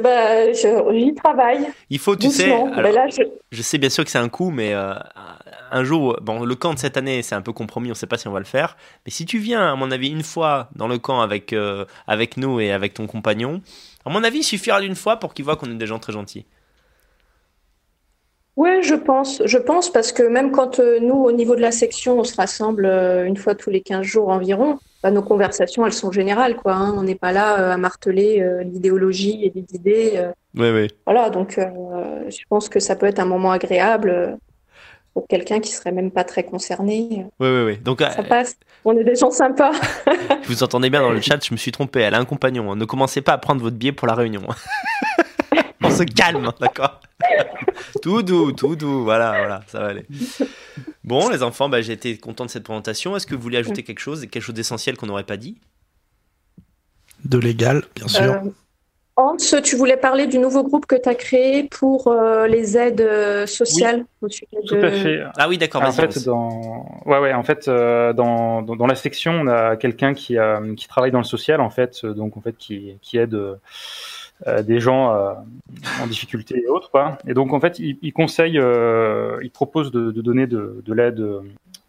[0.00, 2.72] bah, je- j'y travaille Il faut, tu sais, doucement.
[2.72, 4.92] alors, Mais là, je- je sais bien sûr que c'est un coup, mais euh,
[5.70, 8.06] un jour, bon, le camp de cette année, c'est un peu compromis, on ne sait
[8.06, 8.76] pas si on va le faire.
[9.06, 12.36] Mais si tu viens, à mon avis, une fois dans le camp avec, euh, avec
[12.36, 13.60] nous et avec ton compagnon,
[14.04, 16.12] à mon avis, il suffira d'une fois pour qu'il voit qu'on est des gens très
[16.12, 16.44] gentils.
[18.58, 21.70] Ouais, je pense, je pense parce que même quand euh, nous, au niveau de la
[21.70, 25.86] section, on se rassemble euh, une fois tous les 15 jours environ, bah, nos conversations,
[25.86, 26.72] elles sont générales, quoi.
[26.72, 26.92] hein.
[26.96, 30.28] On n'est pas là euh, à marteler l'idéologie et les idées.
[30.56, 30.88] Oui, oui.
[31.06, 34.36] voilà, donc je pense que ça peut être un moment agréable
[35.14, 37.26] pour quelqu'un qui serait même pas très concerné.
[37.38, 37.76] Oui, oui, oui.
[37.76, 38.56] Donc, Ça passe.
[38.84, 39.70] On est des gens sympas.
[40.46, 42.00] vous entendez bien dans le chat, je me suis trompé.
[42.00, 42.74] Elle a un compagnon.
[42.74, 44.42] Ne commencez pas à prendre votre billet pour la réunion.
[45.82, 47.00] On se calme, d'accord
[48.02, 49.04] Tout doux, tout doux.
[49.04, 50.06] Voilà, voilà, ça va aller.
[51.04, 53.16] Bon, les enfants, bah, j'ai été content de cette présentation.
[53.16, 55.58] Est-ce que vous voulez ajouter quelque chose, quelque chose d'essentiel qu'on n'aurait pas dit?
[57.24, 58.22] De légal, bien sûr.
[58.22, 58.38] Euh,
[59.16, 63.00] Hans, tu voulais parler du nouveau groupe que tu as créé pour euh, les aides
[63.00, 65.20] euh, sociales au sujet Tout de- à fait.
[65.36, 68.94] Ah oui, d'accord, En fait, dans, ouais, ouais, en fait, euh, dans, dans, dans la
[68.94, 70.36] section, on a quelqu'un qui,
[70.76, 73.36] qui travaille dans le social, en fait, donc en fait, qui, qui aide
[74.46, 75.34] des gens euh,
[76.02, 77.18] en difficulté et autres, quoi.
[77.26, 80.94] Et donc, en fait, il, il conseille, euh, il propose de, de donner de, de
[80.94, 81.40] l'aide euh,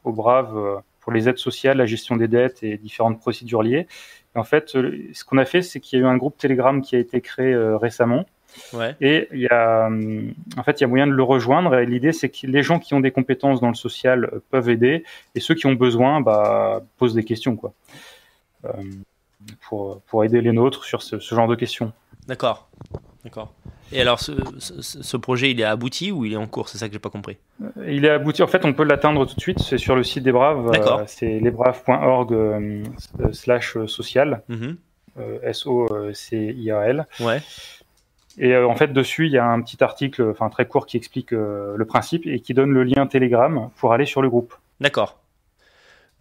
[0.04, 3.88] aux braves euh, pour les aides sociales, la gestion des dettes et différentes procédures liées.
[4.36, 6.38] Et en fait, euh, ce qu'on a fait, c'est qu'il y a eu un groupe
[6.38, 8.26] Telegram qui a été créé euh, récemment.
[8.74, 8.96] Ouais.
[9.00, 9.88] Et il y a,
[10.58, 11.76] en fait, il y a moyen de le rejoindre.
[11.76, 14.70] Et l'idée, c'est que les gens qui ont des compétences dans le social euh, peuvent
[14.70, 15.04] aider,
[15.36, 17.74] et ceux qui ont besoin, bah, posent des questions, quoi,
[18.66, 18.72] Euh,
[19.62, 21.94] pour pour aider les nôtres sur ce, ce genre de questions.
[22.30, 22.70] D'accord.
[23.26, 23.52] D'accord.
[23.92, 26.78] Et alors, ce, ce, ce projet, il est abouti ou il est en cours C'est
[26.78, 27.38] ça que j'ai pas compris?
[27.88, 28.44] Il est abouti.
[28.44, 29.60] En fait, on peut l'atteindre tout de suite.
[29.60, 30.68] C'est sur le site des Braves.
[30.68, 31.02] euh, D'accord.
[31.08, 32.84] c'est lesbraves.org euh,
[33.34, 34.44] slash social.
[34.48, 34.78] Mhm.
[35.20, 37.08] euh, S O C I A L.
[37.20, 37.42] Ouais.
[38.38, 40.96] Et euh, en fait, dessus, il y a un petit article, enfin très court, qui
[40.96, 44.54] explique euh, le principe et qui donne le lien Telegram pour aller sur le groupe.
[44.80, 45.18] D'accord.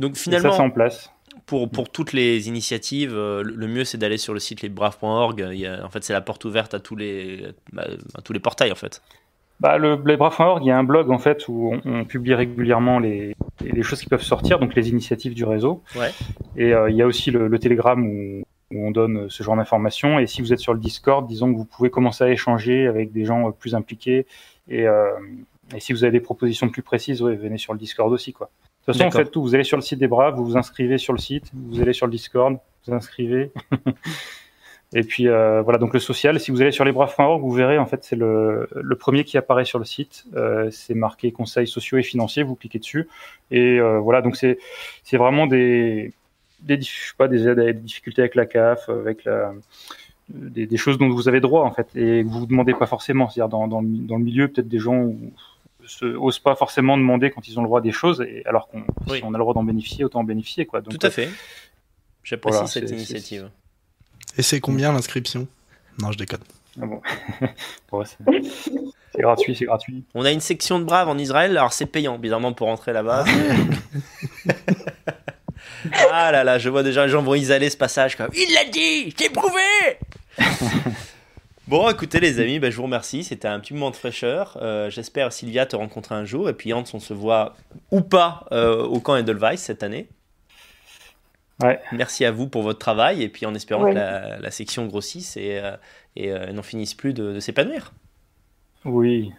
[0.01, 1.13] Donc Et ça, finalement, c'est en place.
[1.49, 5.43] Pour, pour toutes les initiatives, euh, le mieux c'est d'aller sur le site lesbraves.org.
[5.83, 9.03] En fait, c'est la porte ouverte à tous les, à tous les portails en fait.
[9.59, 13.01] Bah, le lesbraves.org, il y a un blog en fait où on, on publie régulièrement
[13.01, 15.83] les, les choses qui peuvent sortir, donc les initiatives du réseau.
[15.97, 16.13] Ouais.
[16.57, 19.57] Et euh, il y a aussi le, le Telegram où, où on donne ce genre
[19.57, 20.19] d'informations.
[20.19, 23.11] Et si vous êtes sur le Discord, disons que vous pouvez commencer à échanger avec
[23.11, 24.27] des gens euh, plus impliqués.
[24.69, 25.11] Et, euh,
[25.75, 28.51] et si vous avez des propositions plus précises, ouais, venez sur le Discord aussi, quoi.
[28.89, 29.43] De toute façon, faites tout.
[29.43, 31.93] Vous allez sur le site des Braves, vous vous inscrivez sur le site, vous allez
[31.93, 33.51] sur le Discord, vous inscrivez.
[34.95, 37.85] Et puis euh, voilà, donc le social, si vous allez sur lesbraves.org, vous verrez, en
[37.85, 40.25] fait, c'est le, le premier qui apparaît sur le site.
[40.35, 43.07] Euh, c'est marqué conseils sociaux et financiers, vous cliquez dessus.
[43.51, 44.59] Et euh, voilà, donc c'est
[45.05, 46.15] c'est vraiment des,
[46.63, 49.53] des, je sais pas, des des difficultés avec la CAF, avec la,
[50.31, 52.87] des, des choses dont vous avez droit, en fait, et que vous vous demandez pas
[52.87, 53.29] forcément.
[53.29, 55.19] C'est-à-dire dans, dans, le mi- dans le milieu, peut-être des gens où
[55.89, 58.85] se, osent pas forcément demander quand ils ont le droit des choses, et alors qu'on
[59.09, 59.19] Oui.
[59.19, 60.81] si on a le droit d'en bénéficier, autant en bénéficier, quoi.
[60.81, 61.29] Donc, Tout à fait.
[62.23, 63.51] J'apprécie voilà, cette initiative.
[64.37, 65.49] Et c'est combien l'inscription?
[66.01, 66.41] Non, je déconne.
[66.81, 67.01] Ah bon.
[69.15, 70.05] C'est gratuit, c'est gratuit.
[70.15, 73.25] On a une section de braves en Israël, alors c'est payant, bizarrement, pour rentrer là-bas.
[76.11, 78.65] ah là là, je vois déjà les gens vont isoler ce passage comme Il l'a
[78.71, 79.63] dit, j'ai prouvé
[81.69, 83.23] Bon, écoutez les amis, bah, je vous remercie.
[83.25, 84.57] C'était un petit moment de fraîcheur.
[84.63, 86.49] Euh, J'espère Sylvia te rencontrer un jour.
[86.49, 87.57] Et puis Hans, on se voit
[87.91, 90.09] ou pas euh, au camp Edelweiss cette année.
[91.63, 91.79] Ouais.
[91.93, 93.23] Merci à vous pour votre travail.
[93.23, 93.91] Et puis en espérant Ouais.
[93.93, 95.77] que la, la section grossisse et, euh,
[96.17, 97.93] et euh, n'en finisse plus de, de s'épanouir.
[98.87, 99.33] Oui,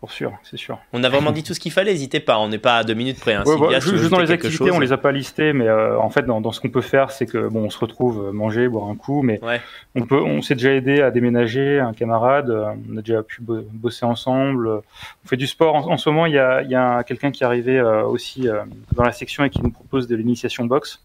[0.00, 0.78] pour sûr, c'est sûr.
[0.92, 1.92] On a vraiment dit tout ce qu'il fallait.
[1.92, 2.38] N'hésitez pas.
[2.38, 3.34] On n'est pas à deux minutes près.
[3.34, 3.44] hein.
[3.46, 6.22] Ouais, juste dans les activités, chose on les a pas listées, mais euh, en fait,
[6.22, 8.88] dans, dans ce qu'on peut faire, c'est que bon, on se retrouve euh, manger, boire
[8.88, 9.60] un coup, mais Ouais.
[9.94, 13.40] on peut, on s'est déjà aidé à déménager, un camarade, euh, on a déjà pu
[13.40, 14.66] bo- bosser ensemble.
[14.68, 14.80] euh,
[15.24, 15.74] On fait du sport.
[15.74, 18.02] En, en ce moment, il y a, il y a quelqu'un qui est arrivé euh,
[18.04, 18.62] aussi euh,
[18.94, 21.00] dans la section et qui nous propose de l'initiation boxe.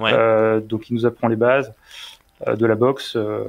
[0.00, 1.72] Euh, donc, il nous apprend les bases euh,
[2.46, 3.14] de la boxe.
[3.16, 3.44] euh,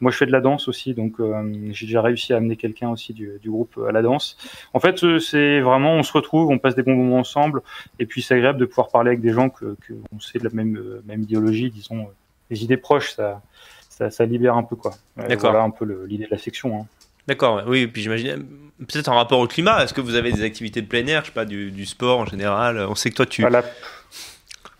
[0.00, 2.88] moi, je fais de la danse aussi, donc euh, j'ai déjà réussi à amener quelqu'un
[2.90, 4.36] aussi du, du groupe à la danse.
[4.72, 7.60] En fait, euh, c'est vraiment, on se retrouve, on passe des bons moments ensemble,
[7.98, 10.44] et puis c'est agréable de pouvoir parler avec des gens que, que on sait de
[10.44, 12.12] la même euh, même idéologie, disons, euh,
[12.50, 13.42] des idées proches, ça,
[13.88, 14.92] ça, ça libère un peu quoi.
[15.18, 15.50] Euh, D'accord.
[15.50, 16.82] Voilà un peu l'idée de la section.
[16.82, 16.86] hein.
[17.26, 20.42] D'accord, oui, puis j'imagine, euh, peut-être en rapport au climat, est-ce que vous avez des
[20.42, 22.78] activités de plein air, je sais pas, du, du sport en général?
[22.88, 23.42] On sait que toi tu.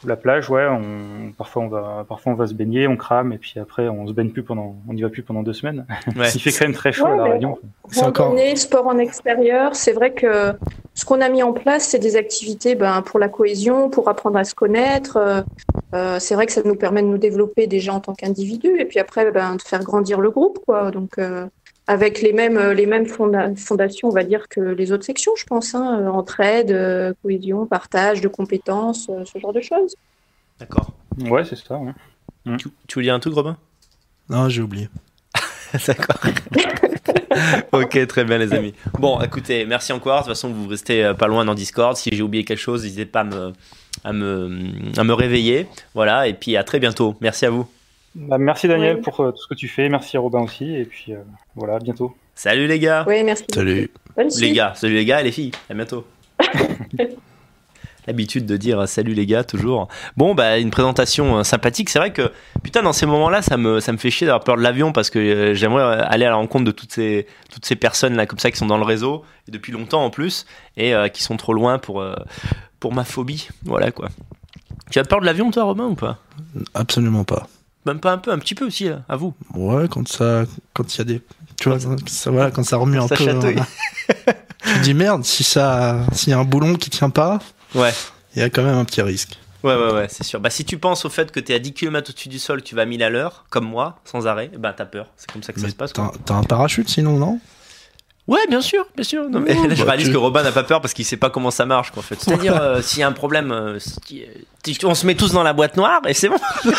[0.04, 3.32] La, la plage, ouais, on, parfois on va, parfois on va se baigner, on crame,
[3.32, 5.86] et puis après on se baigne plus pendant, on n'y va plus pendant deux semaines.
[6.16, 6.28] Ouais.
[6.34, 7.58] Il fait quand même très chaud Ouais, à la Réunion.
[7.90, 10.52] C'est encore- sport en extérieur, c'est vrai que
[10.94, 14.36] ce qu'on a mis en place, c'est des activités ben, pour la cohésion, pour apprendre
[14.38, 15.16] à se connaître.
[15.16, 15.40] Euh,
[15.94, 18.84] euh, c'est vrai que ça nous permet de nous développer déjà en tant qu'individu et
[18.84, 20.58] puis après ben, de faire grandir le groupe.
[20.66, 20.90] Quoi.
[20.90, 21.46] Donc, euh,
[21.86, 25.44] avec les mêmes, les mêmes fonda- fondations, on va dire, que les autres sections, je
[25.44, 25.74] pense.
[25.74, 29.94] Hein, euh, entraide, euh, cohésion, partage de compétences, euh, ce genre de choses.
[30.58, 30.92] D'accord.
[31.18, 31.78] Ouais, c'est ça.
[31.78, 31.92] ouais.
[32.58, 33.56] Tu, tu dire un truc, Robin?
[34.28, 34.88] Non, j'ai oublié.
[35.86, 36.16] D'accord.
[37.72, 38.74] ok, très bien, les amis.
[38.98, 40.18] Bon, écoutez, merci encore.
[40.18, 41.96] De toute façon, vous restez euh, pas loin dans Discord.
[41.96, 43.52] Si j'ai oublié quelque chose, n'hésitez pas à me,
[44.04, 44.58] à, me,
[44.96, 45.66] à me réveiller.
[45.94, 47.16] Voilà, et puis à très bientôt.
[47.20, 47.66] Merci à vous.
[48.14, 51.12] Bah, merci Daniel pour euh, tout ce que tu fais, merci Robin aussi, et puis
[51.12, 51.18] euh,
[51.54, 52.16] voilà, à bientôt.
[52.34, 53.04] Salut les gars.
[53.06, 53.44] Oui, merci.
[53.52, 53.90] Salut.
[54.16, 54.54] Bonne Les suite.
[54.54, 55.52] gars, salut les gars et les filles.
[55.68, 56.04] À bientôt.
[58.06, 59.86] L'habitude de dire euh, salut les gars toujours.
[60.16, 61.90] Bon bah une présentation euh, sympathique.
[61.90, 64.56] C'est vrai que putain dans ces moments-là ça me ça me fait chier d'avoir peur
[64.56, 67.76] de l'avion parce que euh, j'aimerais aller à la rencontre de toutes ces toutes ces
[67.76, 70.46] personnes là comme ça qui sont dans le réseau et depuis longtemps en plus
[70.78, 72.14] et euh, qui sont trop loin pour euh,
[72.80, 73.48] pour ma phobie.
[73.64, 74.08] Voilà quoi.
[74.90, 76.18] Tu as peur de l'avion toi Romain ou pas?
[76.72, 77.48] Absolument pas.
[77.86, 79.34] Même pas un peu, un petit peu aussi là, à vous.
[79.54, 81.22] Ouais, quand ça, quand il y a des,
[81.58, 83.28] tu vois, ça, voilà, quand ça remue un Ça peu.
[83.28, 83.40] hein.
[84.64, 87.38] tu te dis merde, si ça, s'il y a un boulon qui tient pas,
[87.74, 87.92] Ouais.
[88.36, 89.38] il y a quand même un petit risque.
[89.62, 90.40] Ouais, ouais, ouais, c'est sûr.
[90.40, 92.62] Bah, si tu penses au fait que tu es à 10 km au-dessus du sol,
[92.62, 95.06] tu vas à 1000 à l'heure, comme moi, sans arrêt, bah t'as peur.
[95.16, 95.92] C'est comme ça que ça se passe.
[95.92, 97.38] t'as, un parachute sinon, non?
[98.26, 99.28] Ouais, bien sûr, bien sûr.
[99.28, 101.16] Non, mais là, je bah, réalise tu- que Robin n'a pas peur parce qu'il sait
[101.16, 102.20] pas comment ça marche, quoi, en fait.
[102.20, 104.24] C'est-à-dire, euh, s'il y a un problème, euh, si-
[104.84, 106.36] on se met tous dans la boîte noire et c'est bon.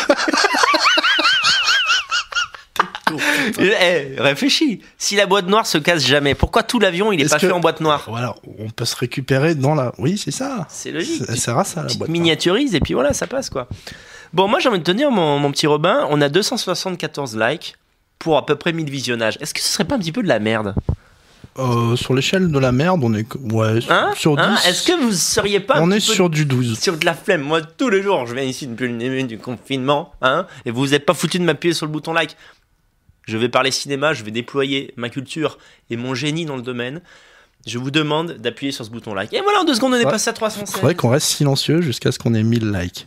[3.58, 4.80] Eh, réfléchis.
[4.98, 7.52] Si la boîte noire se casse jamais, pourquoi tout l'avion il est, pas que- fait
[7.52, 8.04] en boîte noire?
[8.08, 9.92] Voilà, on peut se récupérer dans la.
[9.98, 10.66] Oui, c'est ça.
[10.70, 11.24] C'est logique.
[11.24, 12.08] Ça sert à ça la boîte.
[12.10, 13.68] miniaturises et puis voilà, ça passe quoi.
[14.32, 17.76] Bon, moi j'ai envie de te dire, mon, mon petit Robin, on a 274 likes
[18.18, 19.36] pour à peu près 1000 visionnages.
[19.40, 20.74] Est-ce que ce serait pas un petit peu de la merde?
[21.58, 24.12] Euh, sur l'échelle de la merde, on est ouais Hein?
[24.16, 24.42] sur 10.
[24.42, 26.78] Hein Est-ce que vous seriez pas on est sur du 12.
[26.80, 27.42] sur de la flemme?
[27.42, 30.86] Moi, tous les jours, je viens ici depuis le début du confinement, hein, et vous
[30.86, 32.36] n'êtes pas foutu de m'appuyer sur le bouton like.
[33.26, 35.58] Je vais parler cinéma, je vais déployer ma culture
[35.90, 37.00] et mon génie dans le domaine.
[37.66, 39.32] Je vous demande d'appuyer sur ce bouton like.
[39.32, 40.10] Et voilà, en deux secondes, on est Ouais.
[40.10, 40.74] passé à 316.
[40.74, 43.06] Faudrait qu'on reste silencieux jusqu'à ce qu'on ait 1000 likes.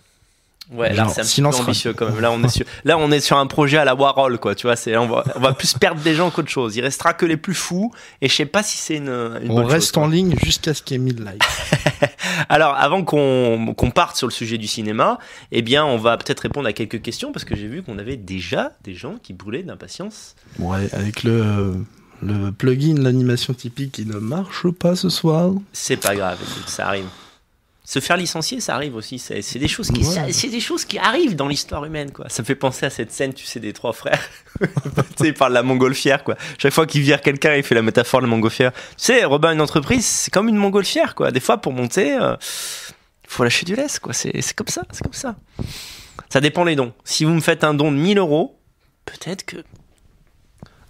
[0.72, 2.20] Ouais, là c'est un petit peu ambitieux quand même.
[2.20, 4.56] Là on est sur, là on est sur un projet à la Warhol quoi.
[4.56, 6.76] Tu vois, c'est on va, on va plus perdre des gens qu'autre chose.
[6.76, 7.92] Il restera que les plus fous.
[8.22, 10.74] Et je sais pas si c'est une, une On bonne reste chose, en ligne jusqu'à
[10.74, 11.44] ce qu'il y ait 1000 likes.
[12.50, 15.20] Alors avant qu'on qu'on parte sur le sujet du cinéma,
[15.52, 18.18] eh bien on va peut-être répondre à quelques questions parce que j'ai vu qu'on avait
[18.18, 20.36] déjà des gens qui brûlaient d'impatience.
[20.60, 21.74] Ouais, avec le
[22.22, 25.52] le plugin l'animation typique qui ne marche pas ce soir.
[25.74, 27.06] C'est pas grave, écoute, ça arrive.
[27.88, 29.20] Se faire licencier, ça arrive aussi.
[29.20, 30.06] C'est des choses qui, Ouais.
[30.12, 32.28] ça- c'est des choses qui arrivent dans l'histoire humaine, quoi.
[32.30, 34.28] Ça me fait penser à cette scène, tu sais, des trois frères.
[34.60, 34.68] tu
[35.18, 36.36] sais, ils parlent de la montgolfière, quoi.
[36.58, 38.72] Chaque fois qu'il vire quelqu'un, il fait la métaphore de la montgolfière.
[38.74, 41.32] Tu sais, Robin, une entreprise, c'est comme une montgolfière, quoi.
[41.32, 42.38] Des fois, pour monter, il
[43.28, 44.14] faut lâcher du lest, quoi.
[44.14, 45.36] C'est c'est comme ça, c'est comme ça.
[46.30, 46.92] Ça dépend les dons.
[47.04, 48.60] Si vous me faites un don de 1000 euros,
[49.06, 49.58] peut-être que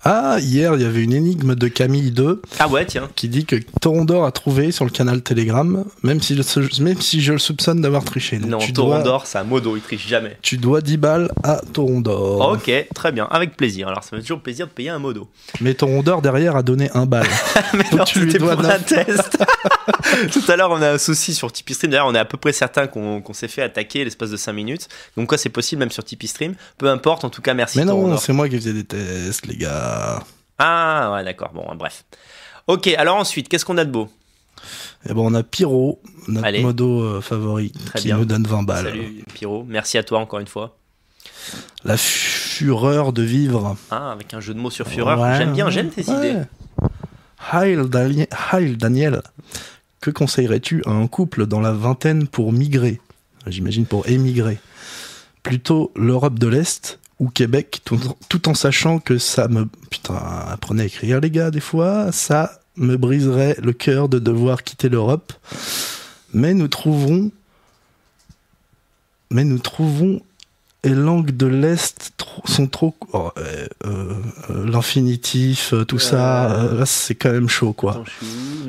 [0.08, 3.10] Ah, hier, il y avait une énigme de Camille 2 Ah ouais, tiens.
[3.16, 7.22] qui dit que Torondor a trouvé sur le canal Telegram, même si, je- même si
[7.22, 8.38] je le soupçonne d'avoir triché.
[8.38, 10.38] Donc Non, tu dois, Torondor, c'est un modo, il triche jamais.
[10.44, 12.52] tu dois 10 balles à Torondor.
[12.52, 13.88] Ok, très bien, avec plaisir.
[13.88, 15.28] Alors, ça fait toujours plaisir de payer un modo.
[15.62, 17.26] Mais Torondor derrière a donné un balle.
[17.74, 19.44] Mais Donc non, tu lui dois pour un test.
[20.32, 21.92] Tout à l'heure, on a un souci sur Tipeee Stream.
[21.92, 24.54] D'ailleurs, on est à peu près certain qu'on qu'on s'est fait attaquer l'espace de 5
[24.54, 24.88] minutes.
[25.18, 26.54] Donc, quoi, c'est possible même sur Tipeee Stream.
[26.78, 27.80] Peu importe, en tout cas, merci.
[27.80, 28.20] Mais non, Torondor.
[28.22, 29.95] c'est moi qui faisais des tests, les gars.
[30.58, 31.52] Ah, ouais, d'accord.
[31.54, 32.06] Bon, bref.
[32.68, 34.10] Ok, alors ensuite, qu'est-ce qu'on a de beau?
[35.08, 36.62] Et bon, on a Pyro, notre Allez.
[36.64, 38.18] modo euh, favori, Très qui bien.
[38.18, 38.86] nous donne 20 balles.
[38.86, 39.64] Salut, Pyro.
[39.68, 40.76] Merci à toi encore une fois.
[41.84, 43.76] La fureur de vivre.
[43.92, 45.20] Ah, avec un jeu de mots sur Fureur.
[45.20, 46.30] Ouais, j'aime bien, j'aime tes ouais.
[46.32, 46.42] idées.
[47.52, 49.22] Hail, Dali- Hail, Daniel,
[50.02, 53.00] que conseillerais-tu à un couple dans la vingtaine pour migrer?
[53.46, 54.58] J'imagine pour émigrer.
[55.44, 58.00] Plutôt l'Europe de l'Est ou Québec, tout,
[58.30, 59.68] tout en sachant que ça me...
[59.90, 60.16] Putain,
[60.50, 64.90] apprenez à écrire les gars des fois, ça me briserait le cœur de devoir quitter
[64.90, 65.34] l'Europe.
[66.34, 67.32] Mais nous trouverons...
[69.32, 70.22] Mais nous trouvons
[70.86, 72.14] et langues de l'Est
[72.46, 72.96] sont trop...
[73.14, 77.94] oh, euh, euh, L'infinitif, euh, tout ça, euh, là c'est quand même chaud quoi.
[77.94, 78.04] Attends,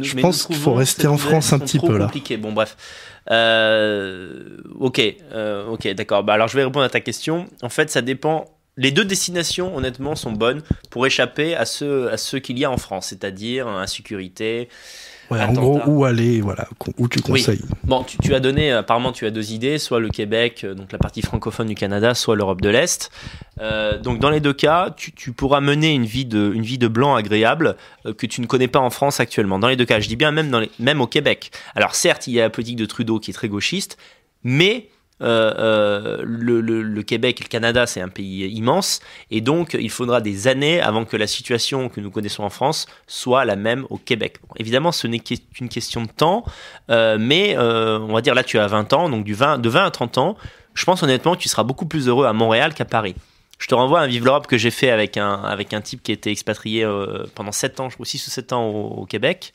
[0.00, 2.10] je suis pense qu'il faut rester en France un petit peu, là.
[2.38, 2.76] Bon, bref.
[3.30, 5.00] Euh, ok,
[5.32, 6.24] euh, ok, d'accord.
[6.24, 7.46] Bah, alors, je vais répondre à ta question.
[7.62, 8.46] En fait, ça dépend.
[8.78, 12.70] Les deux destinations, honnêtement, sont bonnes pour échapper à ceux, à ceux qu'il y a
[12.70, 14.68] en France, c'est-à-dire insécurité.
[15.30, 17.42] Ouais, en gros, où aller, voilà, où tu Oui.
[17.42, 17.62] conseilles.
[17.84, 20.92] Bon, tu, tu as donné, apparemment, tu as deux idées, soit le Québec, euh, donc
[20.92, 23.10] la partie francophone du Canada, soit l'Europe de l'Est.
[23.60, 26.78] Euh, donc, dans les deux cas, tu, tu pourras mener une vie de, une vie
[26.78, 29.58] de blanc agréable euh, que tu ne connais pas en France actuellement.
[29.58, 31.50] Dans les deux cas, je dis bien même, dans les, même au Québec.
[31.74, 33.96] Alors, certes, il y a la politique de Trudeau qui est très gauchiste,
[34.44, 34.88] mais
[35.22, 39.00] euh, euh, le, Québec et le Canada, c'est un pays immense,
[39.30, 42.86] et donc il faudra des années avant que la situation que nous connaissons en France
[43.06, 44.38] soit la même au Québec.
[44.56, 46.44] Évidemment, ce n'est qu'une question de temps,
[46.90, 49.86] euh, mais on va dire là, tu as 20 ans, donc du 20, de 20
[49.86, 50.36] à 30 ans,
[50.74, 53.14] je pense honnêtement que tu seras beaucoup plus heureux à Montréal qu'à Paris.
[53.58, 56.02] Je te renvoie à un Vive l'Europe que j'ai fait avec un, avec un type
[56.02, 56.86] qui était expatrié
[57.34, 59.54] pendant 7 ans, je crois 6 ou 7 ans au Québec.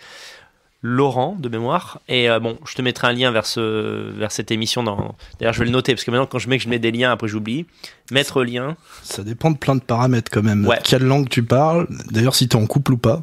[0.83, 4.49] Laurent de mémoire et euh, bon je te mettrai un lien vers ce vers cette
[4.49, 6.69] émission dans d'ailleurs je vais le noter parce que maintenant quand je mets que je
[6.69, 7.67] mets des liens après j'oublie
[8.11, 10.65] mettre lien Ça dépend de plein de paramètres quand même.
[10.65, 10.79] Ouais.
[10.83, 13.21] Quelle langue tu parles D'ailleurs, si t'es en couple ou pas.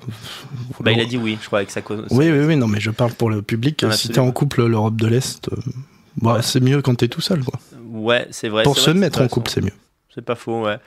[0.81, 2.81] bah il a dit oui je crois avec sa cause Oui, oui, oui, non, mais
[2.81, 3.83] je parle pour le public.
[3.83, 7.21] Non, si t'es en couple, l'Europe de l'Est, euh, ouais, c'est mieux quand t'es tout
[7.21, 7.59] seul, quoi.
[7.91, 9.73] ouais c'est vrai pour se vrai mettre en couple, c'est mieux.
[10.19, 10.79] C'est pas faux, ouais.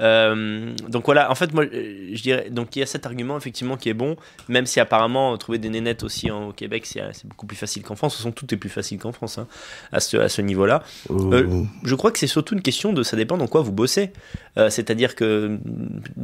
[0.00, 3.36] Euh, donc voilà, en fait, moi, euh, je dirais, donc il y a cet argument
[3.36, 4.16] effectivement qui est bon,
[4.48, 7.84] même si apparemment trouver des nénettes aussi en- au Québec, c'est c'est beaucoup plus facile
[7.84, 8.14] qu'en France.
[8.14, 9.46] De toute façon, tout est plus facile qu'en France hein,
[9.92, 10.82] à ce, à ce niveau-là.
[11.10, 14.10] Euh, Je crois que c'est surtout une question de ça dépend dans quoi vous bossez.
[14.58, 15.60] Euh, C'est-à-dire que mm,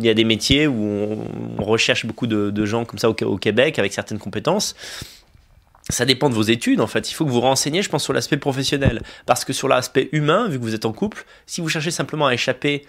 [0.01, 1.19] il y a des métiers où on,
[1.59, 4.75] on recherche beaucoup de, de gens comme ça au, au Québec avec certaines compétences.
[5.89, 7.11] Ça dépend de vos études en fait.
[7.11, 9.03] Il faut que vous renseigniez, je pense, sur l'aspect professionnel.
[9.25, 12.27] Parce que sur l'aspect humain, vu que vous êtes en couple, si vous cherchez simplement
[12.27, 12.85] à échapper,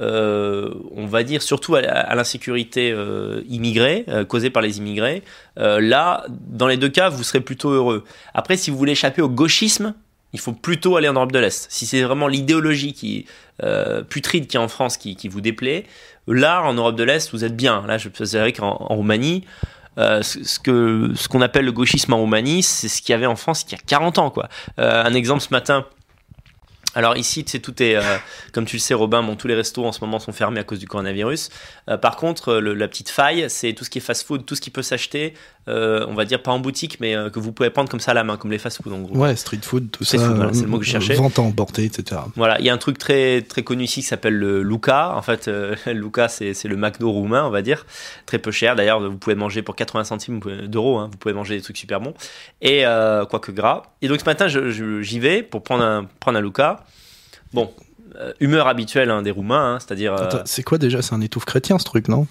[0.00, 5.22] euh, on va dire surtout à, l'insécurité euh, immigrée, euh, causée par les immigrés,
[5.56, 8.04] là, dans les deux cas, vous serez plutôt heureux.
[8.34, 9.94] Après, si vous voulez échapper au gauchisme,
[10.32, 11.66] il faut plutôt aller en Europe de l'Est.
[11.70, 13.26] Si c'est vraiment l'idéologie qui
[14.08, 15.84] putride qui est en France qui, vous déplaît,
[16.28, 17.84] là, en Europe de l'Est, vous êtes bien.
[17.86, 19.44] Là, je vrai qu'en en Roumanie,
[19.98, 23.26] euh, ce que ce qu'on appelle le gauchisme en Roumanie, c'est ce qu'il y avait
[23.26, 24.48] en France il y a 40 ans, quoi.
[24.78, 25.86] Euh, un exemple ce matin.
[26.94, 28.16] Alors ici, tu sais, tout est, euh,
[28.52, 30.64] comme tu le sais, Robin, bon, tous les restos en ce moment sont fermés à
[30.64, 31.50] cause du coronavirus.
[31.88, 34.54] Euh, par contre, euh, le- la petite faille, c'est tout ce qui est fast-food, tout
[34.54, 35.34] ce qui peut s'acheter,
[35.68, 38.14] euh, on va dire pas en boutique, mais que vous pouvez prendre comme ça à
[38.14, 39.16] la main, comme les fast-food en gros.
[39.16, 40.28] Ouais, street food, tout Street ça.
[40.28, 41.14] voilà, c'est le mot que je cherchais.
[41.14, 42.20] Vente à emporter, etc.
[42.36, 45.14] Voilà, il y a un truc très très connu ici qui s'appelle le Luca.
[45.14, 45.48] En fait,
[45.86, 47.86] Luca, c'est le McDo roumain, on va dire,
[48.26, 48.76] très peu cher.
[48.76, 50.98] D'ailleurs, vous pouvez manger pour 80 centimes d'euros.
[50.98, 52.14] hein, vous pouvez manger des trucs super bons
[52.62, 52.84] et
[53.30, 53.82] quoique gras.
[54.02, 56.84] Et donc ce matin, j'y vais pour prendre un prendre un Luca.
[57.52, 57.70] Bon,
[58.40, 60.14] humeur habituelle hein, des Roumains, hein, c'est-à-dire.
[60.14, 61.02] euh, C'est quoi déjà?
[61.02, 62.26] C'est un étouffe chrétien, ce truc, non?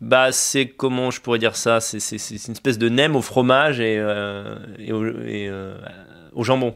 [0.00, 1.80] Bah, c'est comment je pourrais dire ça?
[1.80, 5.76] C'est une espèce de nem au fromage et, euh, et, au, et, euh,
[6.34, 6.74] au jambon.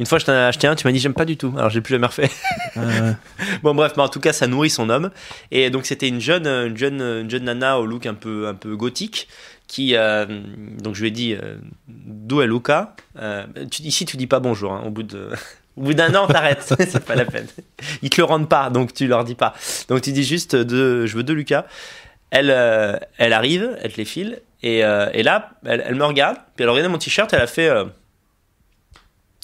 [0.00, 1.54] Une fois, je t'en ai acheté un, tu m'as dit j'aime pas du tout.
[1.56, 2.30] Alors, j'ai plus jamais refait.
[2.78, 3.12] Euh,
[3.62, 5.10] Bon bref, mais en tout cas, ça nourrit son homme.
[5.52, 8.54] Et donc c'était une jeune, une jeune, une jeune nana au look un peu, un
[8.54, 9.28] peu gothique
[9.68, 10.26] qui, euh,
[10.82, 11.56] donc je lui ai dit, euh,
[11.88, 12.96] d'où est Luca?
[13.18, 13.44] Euh,
[13.80, 14.72] Ici, tu dis pas bonjour.
[14.72, 15.28] hein, au bout de,
[15.76, 16.74] au bout d'un an, t'arrêtes.
[16.78, 17.46] c'est pas la peine.
[18.02, 19.54] Ils te le rendent pas, donc tu leur dis pas.
[19.88, 21.66] Donc tu dis juste de, je veux deux Lucas.
[22.30, 26.62] Elle, euh, elle arrive, elle te les file, et, euh, là, elle, me regarde, puis
[26.64, 27.68] elle a regardé mon t-shirt, elle a fait.
[27.68, 27.84] euh,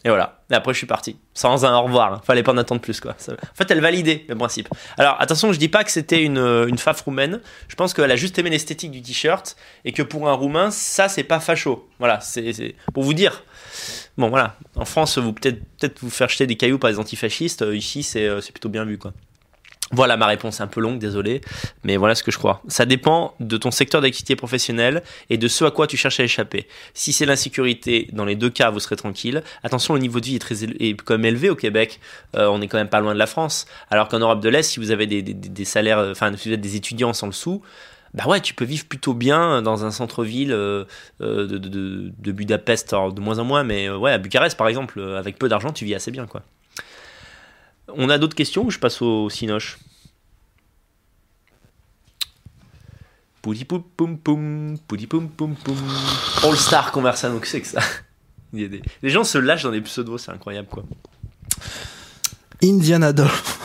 [0.04, 0.40] Et voilà.
[0.50, 1.16] Et après, je suis parti.
[1.34, 2.14] Sans un au revoir.
[2.14, 2.20] Hein.
[2.24, 3.12] Fallait pas en attendre plus, quoi.
[3.12, 4.68] En fait, elle validait le principe.
[4.98, 7.40] Alors, attention, je dis pas que c'était une, une faf roumaine.
[7.68, 9.56] Je pense qu'elle a juste aimé l'esthétique du t-shirt.
[9.84, 11.88] Et que pour un roumain, ça, c'est pas facho.
[12.00, 12.18] Voilà.
[12.20, 13.44] C'est pour vous dire.
[14.18, 14.56] Bon, voilà.
[14.76, 17.64] En France, vous peut-être peut vous faire jeter des cailloux par les antifascistes.
[17.72, 19.12] Ici, c'est plutôt bien vu, quoi.
[19.92, 21.40] Voilà ma réponse un peu longue, désolé,
[21.82, 22.62] mais voilà ce que je crois.
[22.68, 26.24] Ça dépend de ton secteur d'activité professionnelle et de ce à quoi tu cherches à
[26.24, 26.68] échapper.
[26.94, 29.42] Si c'est l'insécurité, dans les deux cas, vous serez tranquille.
[29.64, 31.98] Attention, le niveau de vie est, très élevé, quand même élevé au Québec.
[32.36, 33.66] Euh, on est quand même pas loin de la France.
[33.90, 37.26] Alors qu'en Europe de l'Est, si vous avez des, salaires, euh, enfin, des étudiants sans
[37.26, 37.60] le sou,
[38.14, 40.84] bah ouais, tu peux vivre plutôt bien dans un centre-ville euh,
[41.20, 45.72] de, Budapest, de moins en moins, mais ouais, à Bucarest par exemple, avec peu d'argent,
[45.72, 46.42] tu vis assez bien, quoi.
[47.94, 49.78] On a d'autres questions ou je passe au Cinoche?
[53.42, 55.76] Poudi poum poum poum, poudi poum poum poum.
[56.44, 57.80] All Star Conversano, que c'est que ça?
[58.52, 60.84] Les gens se lâchent dans des pseudos, c'est incroyable quoi.
[62.62, 63.58] Indiana Dolph.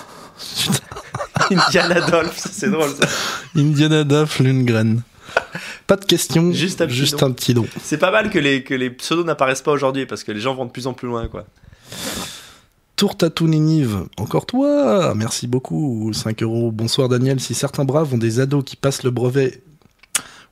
[1.52, 3.08] Indiana Dolph, c'est drôle ça.
[3.56, 5.02] Indiana Dolph Lundgren.
[5.88, 7.68] Pas de questions, juste un petit, juste un petit don.
[7.84, 10.56] C'est pas mal que les, que les pseudos n'apparaissent pas aujourd'hui parce que les gens
[10.56, 11.46] vont de plus en plus loin quoi.
[12.96, 16.72] Tourtatou Ninive, encore toi Merci beaucoup, 5 euros.
[16.72, 19.62] Bonsoir Daniel, si certains braves ont des ados qui passent le brevet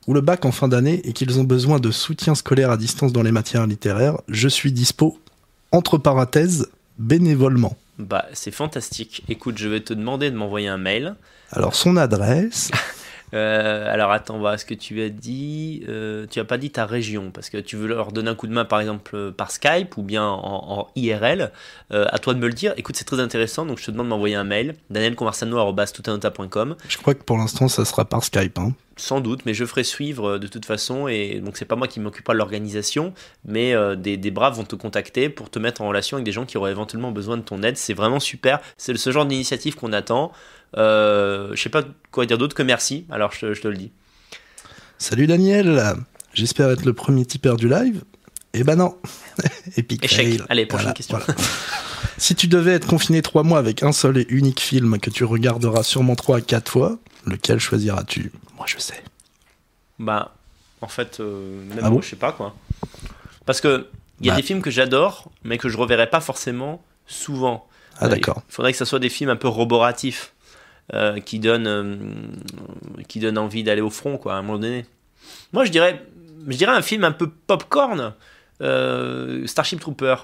[0.06, 3.12] ou le bac en fin d'année et qu'ils ont besoin de soutien scolaire à distance
[3.12, 5.18] dans les matières littéraires, je suis dispo,
[5.72, 6.68] entre parenthèses,
[6.98, 7.76] bénévolement.
[7.98, 9.22] Bah, c'est fantastique.
[9.28, 11.14] Écoute, je vais te demander de m'envoyer un mail.
[11.52, 12.70] Alors, son adresse
[13.34, 15.82] Euh, alors attends, voir ce que tu as dit.
[15.88, 18.46] Euh, tu n'as pas dit ta région, parce que tu veux leur donner un coup
[18.46, 21.50] de main, par exemple, euh, par Skype ou bien en, IRL.
[21.90, 22.74] à toi de me le dire.
[22.76, 24.74] Écoute, c'est très intéressant, donc je te demande de m'envoyer un mail.
[24.90, 26.76] danielconversano.com.
[26.88, 28.58] Je crois que pour l'instant, ça sera par Skype.
[28.58, 28.72] Hein.
[28.96, 31.08] Sans doute, mais je ferai suivre de toute façon.
[31.08, 33.12] Et donc, c'est pas moi qui m'occupe pas de l'organisation,
[33.44, 36.46] mais des, des, braves vont te contacter pour te mettre en relation avec des gens
[36.46, 37.76] qui auraient éventuellement besoin de ton aide.
[37.76, 38.60] C'est vraiment super.
[38.76, 40.30] C'est ce genre d'initiative qu'on attend.
[40.76, 43.92] Euh, je sais pas quoi dire d'autre que merci, alors je, te le dis.
[44.98, 45.94] Salut Daniel,
[46.32, 48.02] j'espère être le premier tipeur du live.
[48.54, 48.96] Eh ben non,
[49.76, 50.40] Epic Échec.
[50.48, 51.18] Allez, prochaine question.
[52.18, 55.24] si tu devais être confiné trois mois avec un seul et unique film que tu
[55.24, 58.32] regarderas sûrement trois à quatre fois, lequel choisiras-tu?
[58.56, 59.02] Moi je sais.
[59.98, 60.34] Bah,
[60.80, 62.54] en fait, euh, même ah moi, je sais pas quoi.
[63.46, 63.88] Parce que
[64.20, 64.40] il y a bah.
[64.40, 67.66] des films que j'adore, mais que je reverrai pas forcément souvent.
[67.98, 68.42] Ah d'accord.
[68.48, 70.33] Il faudrait que ça soit des films un peu roboratifs.
[70.92, 71.96] Euh, qui donne euh,
[73.08, 74.84] qui donne envie d'aller au front quoi à un moment donné.
[75.54, 76.04] Moi je dirais
[76.46, 78.12] je dirais un film un peu popcorn
[78.60, 80.16] euh, Starship Trooper.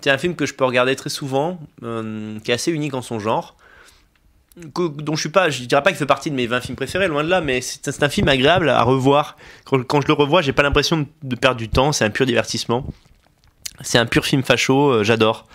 [0.00, 3.20] C'est un film que je peux regarder très souvent, qui est assez unique en son
[3.20, 3.54] genre.
[4.56, 7.06] dont je suis pas, je dirais pas qu'il fait partie de mes 20 films préférés,
[7.06, 9.36] loin de là, mais c'est un film agréable à revoir.
[9.64, 12.24] Quand, quand je le revois, j'ai pas l'impression de perdre du temps, c'est un pur
[12.24, 12.86] divertissement.
[13.82, 15.46] C'est un pur film facho, j'adore.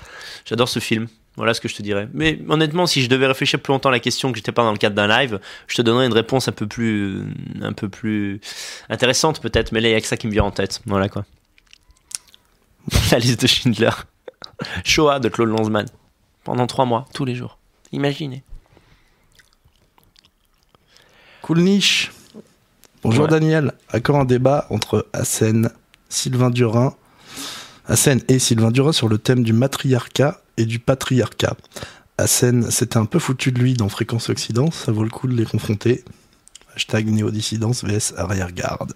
[0.46, 1.08] J'adore ce film.
[1.38, 2.08] Voilà ce que je te dirais.
[2.14, 4.72] Mais honnêtement, si je devais réfléchir plus longtemps à la question que j'étais pas dans
[4.72, 7.24] le cadre d'un live, je te donnerais une réponse un peu plus,
[7.62, 8.40] un peu plus
[8.90, 9.72] intéressante peut-être.
[9.72, 10.82] Mais là, il y a que ça qui me vient en tête.
[10.86, 11.26] Voilà quoi.
[13.12, 13.92] la liste de Schindler.
[14.84, 15.88] Shoah de Claude Lanzmann.
[16.44, 17.58] Pendant trois mois, tous les jours.
[17.92, 18.44] Imaginez.
[21.42, 22.12] Cool niche.
[23.04, 23.74] Bonjour Daniel.
[23.94, 25.70] Encore un débat entre Hassen,
[26.10, 26.96] Sylvain Durin,
[27.88, 31.58] Hassen et Sylvain Durin sur le thème du matriarcat et du patriarcat.
[32.18, 35.36] Hassen c'était un peu foutu de lui dans Fréquence Occident, ça vaut le coup de
[35.36, 36.04] les confronter.
[36.76, 38.94] Hashtag néodissidence vs arrière-garde.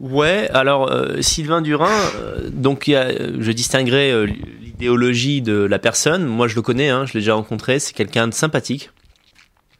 [0.00, 6.24] Ouais, alors euh, Sylvain Durin, euh, donc a, je distinguerai euh, l'idéologie de la personne.
[6.24, 7.78] Moi, je le connais, hein, je l'ai déjà rencontré.
[7.78, 8.90] C'est quelqu'un de sympathique.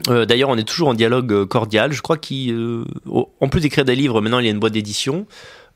[0.06, 1.92] D'ailleurs, on est toujours en dialogue cordial.
[1.92, 5.26] Je crois qu'en plus d'écrire des livres, maintenant il y a une boîte d'édition.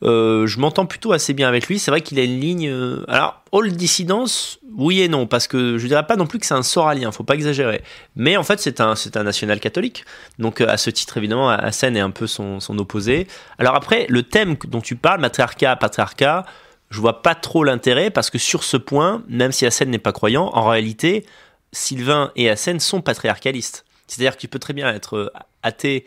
[0.02, 1.78] Euh, je m'entends plutôt assez bien avec lui.
[1.78, 2.68] C'est vrai qu'il a une ligne.
[2.68, 6.46] Euh, alors, all dissidence, oui et non, parce que je dirais pas non plus que
[6.46, 7.82] c'est un soralien, faut pas exagérer.
[8.16, 10.04] Mais en fait, c'est un, un national catholique.
[10.38, 13.26] Donc, euh, à ce titre, évidemment, Hassan est un peu son, son opposé.
[13.58, 16.44] Alors après, le thème dont tu parles, matriarcat, patriarcat,
[16.90, 20.12] je vois pas trop l'intérêt parce que sur ce point, même si Hassan n'est pas
[20.12, 21.24] croyant, en réalité,
[21.72, 23.84] Sylvain et Hassan sont patriarcalistes.
[24.06, 25.32] C'est-à-dire que tu peux très bien être
[25.62, 26.04] athée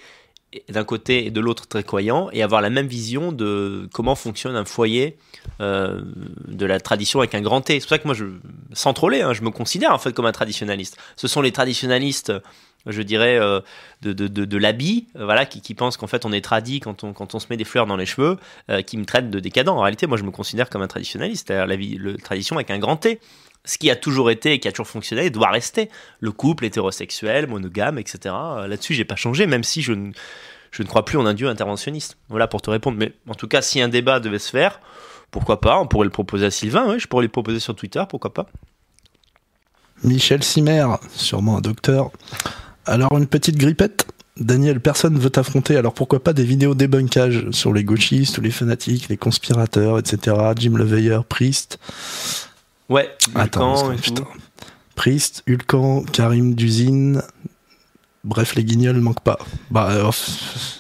[0.70, 4.56] d'un côté et de l'autre très croyant et avoir la même vision de comment fonctionne
[4.56, 5.18] un foyer
[5.62, 6.02] euh,
[6.48, 7.80] de la tradition avec un grand T.
[7.80, 8.26] C'est pour ça que moi, je,
[8.74, 10.98] sans troller, hein, je me considère en fait comme un traditionnaliste.
[11.16, 12.32] Ce sont les traditionnalistes,
[12.86, 13.60] je dirais, euh,
[14.02, 17.04] de, de, de, l'habit, euh, voilà, qui, qui pensent qu'en fait on est tradit quand
[17.04, 18.38] on, quand on se met des fleurs dans les cheveux,
[18.86, 19.70] qui me traitent de décadent.
[19.70, 22.80] En réalité, moi, je me considère comme un traditionnaliste, c'est-à-dire la, vie, tradition avec un
[22.80, 23.20] grand T
[23.66, 25.90] ce qui a toujours été et qui a toujours fonctionné doit rester.
[26.22, 28.34] Le couple hétérosexuel, monogame, etc.
[28.66, 30.14] Là-dessus, j'ai pas changé, même si je ne,
[30.72, 32.18] je ne crois plus en un dieu interventionniste.
[32.30, 32.98] Voilà pour te répondre.
[32.98, 34.80] Mais en tout cas, si un débat devait se faire,
[35.32, 35.80] pourquoi pas?
[35.80, 38.48] On pourrait le proposer à Sylvain, je pourrais le proposer sur Twitter, pourquoi pas?
[40.04, 42.12] Michel Simer, sûrement un docteur.
[42.88, 44.08] Alors une petite grippette?
[44.40, 48.52] Daniel, personne veut t'affronter, alors pourquoi pas des vidéos débunkage sur les gauchistes ou les
[48.52, 50.36] fanatiques, les conspirateurs, etc.
[50.56, 51.80] Jim Leveilleur, Priest.
[52.88, 54.26] Ouais, Attends, putain.
[54.96, 57.24] Priest, Hulkan, Karim Duzine,
[58.28, 59.40] Bref, les guignols manquent pas.
[59.72, 60.12] Bah, euh,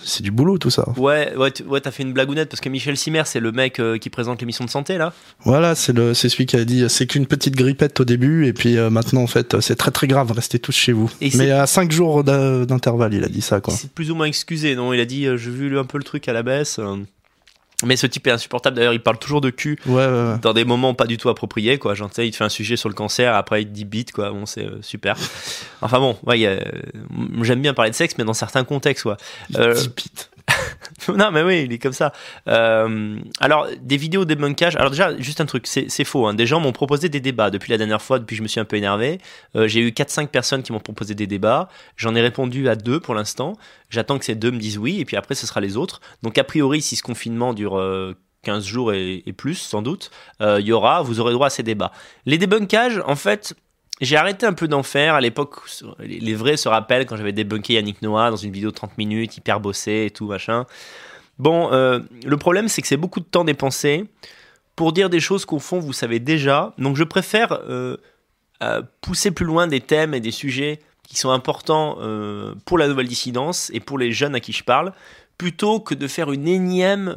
[0.04, 0.86] c'est du boulot tout ça.
[0.98, 3.98] Ouais, ouais, ouais t'as fait une blagounette parce que Michel Simer, c'est le mec euh,
[3.98, 5.14] qui présente l'émission de santé là.
[5.46, 8.54] Voilà, c'est le, c'est celui qui a dit c'est qu'une petite grippette au début et
[8.54, 11.10] puis euh, maintenant en fait c'est très très grave, restez tous chez vous.
[11.36, 13.74] Mais à 5 jours d'intervalle, il a dit ça quoi.
[13.74, 14.92] C'est plus ou moins excusé, non?
[14.92, 16.82] Il a dit j'ai vu un peu le truc à la baisse.
[17.86, 18.76] Mais ce type est insupportable.
[18.76, 21.78] D'ailleurs, il parle toujours de cul dans des moments pas du tout appropriés.
[21.78, 21.94] Quoi.
[21.94, 24.32] Genre, il te fait un sujet sur le cancer, après il te dit bite, quoi.
[24.32, 25.16] Bon, c'est euh, super.
[25.82, 26.60] Enfin bon, ouais,
[27.42, 29.18] j'aime bien parler de sexe, mais dans certains contextes, quoi.
[29.56, 29.76] Euh,
[31.10, 32.14] non, mais oui, il est comme ça.
[32.48, 34.76] Euh, alors, des vidéos débunkage.
[34.76, 36.28] Alors, déjà, juste un truc, c'est faux.
[36.28, 36.34] Hein.
[36.34, 38.60] Des gens m'ont proposé des débats depuis la dernière fois, depuis que je me suis
[38.60, 39.20] un peu énervé.
[39.56, 41.70] Euh, j'ai eu 4-5 personnes qui m'ont proposé des débats.
[41.96, 43.54] J'en ai répondu à deux pour l'instant.
[43.90, 46.02] J'attends que ces deux me disent oui, et puis après, ce sera les autres.
[46.24, 47.74] Donc, a priori, si ce confinement dure.
[48.44, 51.50] 15 euh, jours et, et, plus sans doute, il y aura, vous aurez droit à
[51.50, 51.92] ces débats.
[52.26, 53.56] Les débunkages, en fait,
[54.02, 55.16] j'ai arrêté un peu d'en faire.
[55.16, 55.56] À l'époque,
[56.00, 59.38] les vrais se rappellent quand j'avais débunké Yannick Noah dans une vidéo de 30 minutes,
[59.38, 60.66] hyper bossé et tout, machin.
[61.40, 64.06] Bon, euh, le problème, c'est que c'est beaucoup de temps dépensé
[64.76, 66.74] pour dire des choses qu'au fond, vous savez déjà.
[66.78, 67.98] Donc, je préfère euh,
[68.62, 72.00] euh, pousser plus loin des thèmes et des sujets qui sont importants
[72.66, 74.92] pour la nouvelle dissidence et pour les jeunes à qui je parle,
[75.38, 77.16] plutôt que de faire une énième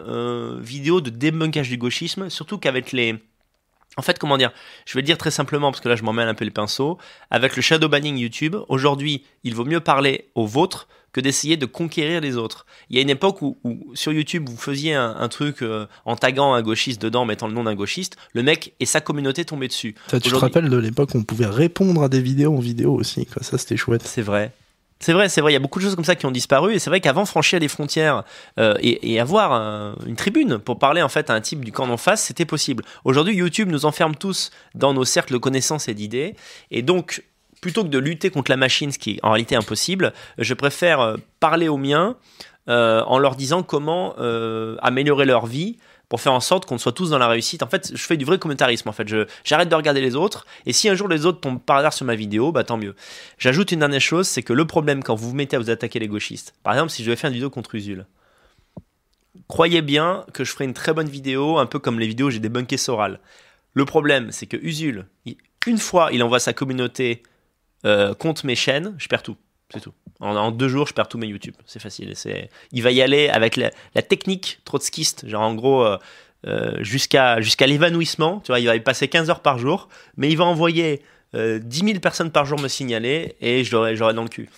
[0.60, 3.16] vidéo de débunkage du gauchisme, surtout qu'avec les
[3.96, 4.52] en fait, comment dire
[4.86, 6.50] Je vais le dire très simplement, parce que là, je m'en mêle un peu les
[6.50, 6.98] pinceaux.
[7.30, 11.66] Avec le shadow banning YouTube, aujourd'hui, il vaut mieux parler aux vôtres que d'essayer de
[11.66, 12.66] conquérir les autres.
[12.88, 13.58] Il y a une époque où,
[13.94, 17.64] sur YouTube, vous faisiez un, truc euh, en taguant un gauchiste dedans, mettant le nom
[17.64, 19.96] d'un gauchiste, le mec et sa communauté tombaient dessus.
[20.08, 23.26] tu te rappelles de l'époque où on pouvait répondre à des vidéos en vidéo aussi,
[23.26, 23.42] quoi.
[23.42, 24.02] ça c'était chouette.
[24.04, 24.52] C'est vrai.
[25.02, 26.74] C'est vrai, c'est vrai, il y a beaucoup de choses comme ça qui ont disparu,
[26.74, 28.22] et c'est vrai qu'avant franchir les frontières
[28.58, 31.96] euh, et, avoir une tribune pour parler en fait à un type du camp d'en
[31.96, 32.84] face, c'était possible.
[33.04, 36.36] Aujourd'hui, YouTube nous enferme tous dans nos cercles de connaissances et d'idées,
[36.70, 37.24] et donc
[37.62, 41.00] plutôt que de lutter contre la machine, ce qui est en réalité impossible, je préfère
[41.00, 42.16] euh, parler aux miens
[42.68, 44.14] euh, en leur disant comment
[44.82, 45.78] améliorer leur vie
[46.10, 47.62] pour faire en sorte qu'on soit tous dans la réussite.
[47.62, 48.88] En fait, je fais du vrai commentarisme.
[48.88, 49.08] En fait,
[49.44, 50.44] j'arrête de regarder les autres.
[50.66, 52.96] Et si un jour les autres tombent par hasard sur ma vidéo, bah tant mieux.
[53.38, 56.00] J'ajoute une dernière chose, c'est que le problème quand vous vous mettez à vous attaquer
[56.00, 58.06] les gauchistes, par exemple, si je devais faire une vidéo contre Usul,
[59.46, 62.30] croyez bien que je ferai une très bonne vidéo, un peu comme les vidéos où
[62.30, 63.20] j'ai débunké Soral.
[63.74, 65.06] Le problème, c'est que Usul,
[65.68, 67.22] une fois, il envoie sa communauté
[67.86, 69.36] euh, contre mes chaînes, je perds tout.
[69.72, 69.92] C'est tout.
[70.20, 71.54] En, deux jours, je perds tous mes YouTube.
[71.64, 72.12] C'est facile.
[72.14, 73.70] C'est, il va y aller avec la,
[74.02, 75.96] technique trotskiste, genre en gros euh,
[76.46, 78.40] euh, jusqu'à jusqu'à l'évanouissement.
[78.40, 81.02] Tu vois, il va y passer 15 heures par jour, mais il va envoyer
[81.34, 84.48] euh, 10 000 personnes par jour me signaler et je l'aurai, dans le cul.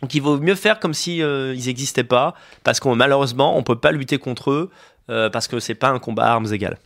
[0.00, 3.78] Donc il vaut mieux faire comme si euh, n'existaient pas, parce qu'on malheureusement on peut
[3.78, 4.70] pas lutter contre eux
[5.08, 6.78] parce que c'est pas un combat à armes égales.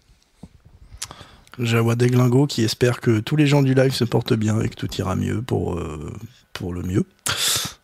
[1.61, 4.75] Jawa Deglingo qui espère que tous les gens du live se portent bien et que
[4.75, 5.79] tout ira mieux pour,
[6.57, 7.05] pour le mieux.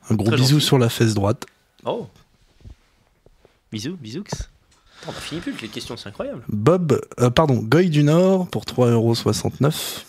[0.08, 1.46] Un gros bisou sur la fesse droite.
[1.84, 2.08] Oh
[3.70, 4.24] Bisous, bisous.
[5.06, 6.42] On a fini plus, les questions, c'est incroyable.
[6.48, 10.04] Bob, euh, pardon, Goy du Nord pour 3,69€.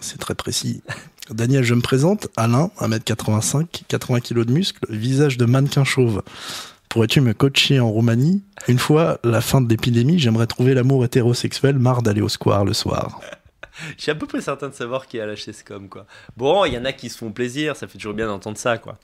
[0.00, 0.82] C'est très précis.
[1.30, 2.28] Daniel, je me présente.
[2.36, 6.22] Alain, 1m85, 80 kg de muscles, visage de mannequin chauve.
[6.88, 8.42] Pourrais-tu me coacher en Roumanie?
[8.68, 12.72] Une fois la fin de l'épidémie, j'aimerais trouver l'amour hétérosexuel, marre d'aller au square le
[12.72, 13.20] soir.
[13.96, 16.06] Je suis à peu près certain de savoir qui a lâché ce com, quoi.
[16.36, 18.78] Bon, il y en a qui se font plaisir, ça fait toujours bien d'entendre ça,
[18.78, 18.98] quoi.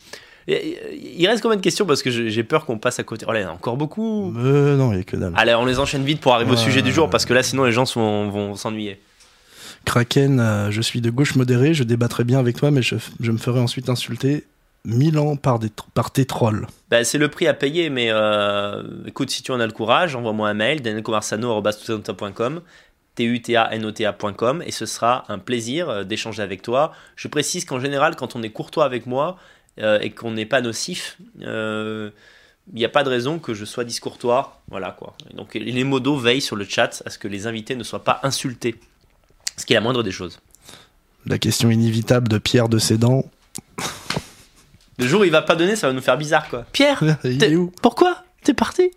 [0.49, 3.25] il reste combien de questions parce que j'ai peur qu'on passe à côté.
[3.29, 4.35] Oh là, il y en a encore beaucoup.
[4.39, 5.33] Euh, non, il n'y a que dalle.
[5.37, 7.65] Allez, on les enchaîne vite pour arriver au sujet du jour parce que là, sinon,
[7.65, 9.01] les gens vont s'ennuyer.
[9.85, 13.37] Kraken, euh, je suis de gauche modérée, je débattrai bien avec toi, mais je, me
[13.37, 14.45] ferai ensuite insulter
[14.85, 16.67] mille ans par, des, par tes trolls.
[16.91, 20.17] Bah, c'est le prix à payer, mais euh, écoute, si tu en as le courage,
[20.17, 22.61] envoie-moi un mail, danielcomarsano.com
[23.15, 26.93] tutanota.com et ce sera un plaisir euh, d'échanger avec toi.
[27.17, 29.39] Je précise qu'en général, quand on est courtois avec moi
[29.81, 32.11] euh, et qu'on n'est pas nocif, euh,
[32.73, 34.61] il n'y a pas de raison que je sois discourtois.
[34.69, 35.15] Voilà quoi.
[35.35, 38.21] donc les modos veillent sur le chat à ce que les invités ne soient pas
[38.23, 38.77] insultés,
[39.57, 40.41] ce qui est la moindre des choses.
[41.27, 43.25] La question inévitable de Pierre de Sédan.
[44.99, 46.67] Le jour où il va pas donner, ça va nous faire bizarre quoi.
[46.73, 47.73] Pierre, où?
[47.83, 48.25] pourquoi?
[48.43, 48.91] T'es parti?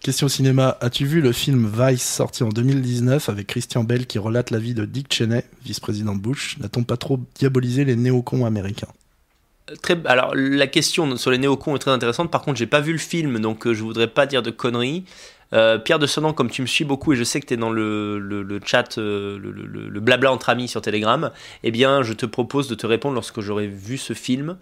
[0.00, 0.78] Question cinéma.
[0.80, 4.72] As-tu vu le film Vice sorti en 2019 avec Christian Bell qui relate la vie
[4.72, 6.56] de Dick Cheney, vice-président de Bush?
[6.58, 8.88] N'a-t-on pas trop diabolisé les néocons américains?
[9.82, 12.30] Très, alors la question sur les néocons est très intéressante.
[12.30, 15.04] Par contre, j'ai pas vu le film, donc euh, je voudrais pas dire de conneries.
[15.52, 17.70] Euh, Pierre de comme tu me suis beaucoup et je sais que tu es dans
[17.70, 21.30] le, le, chat, euh, le, le- blabla entre amis sur Telegram,
[21.62, 24.56] eh bien, je te propose de te répondre lorsque j'aurai vu ce film.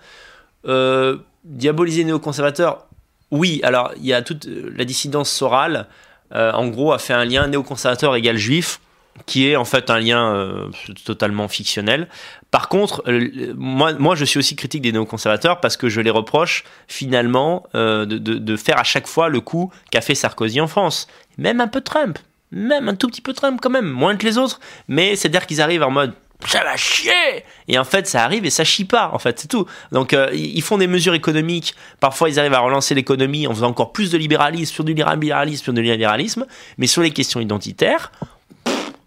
[0.67, 2.87] Euh, diaboliser néoconservateurs,
[3.31, 5.87] oui, alors il y a toute euh, la dissidence sorale,
[6.35, 8.81] euh, en gros, a fait un lien néoconservateur égale juif,
[9.27, 10.69] qui est en fait un lien euh,
[11.05, 12.07] totalement fictionnel.
[12.51, 13.03] Par contre,
[13.57, 18.05] moi, moi, je suis aussi critique des néoconservateurs parce que je les reproche finalement de,
[18.05, 21.09] de- de faire à chaque fois le coup qu'a fait Sarkozy en France.
[21.37, 22.19] Même un peu Trump,
[22.53, 24.61] même un tout petit peu Trump quand même, moins que les autres.
[24.87, 26.15] Mais c'est-à-dire qu'ils arrivent en mode
[26.47, 29.49] ça va chier et en fait ça arrive et ça chie pas en fait c'est
[29.49, 33.55] tout donc euh, ils font des mesures économiques parfois ils arrivent à relancer l'économie en
[33.55, 36.47] faisant encore plus de libéralisme sur du libéralisme sur du libéralisme
[36.79, 38.13] mais sur les questions identitaires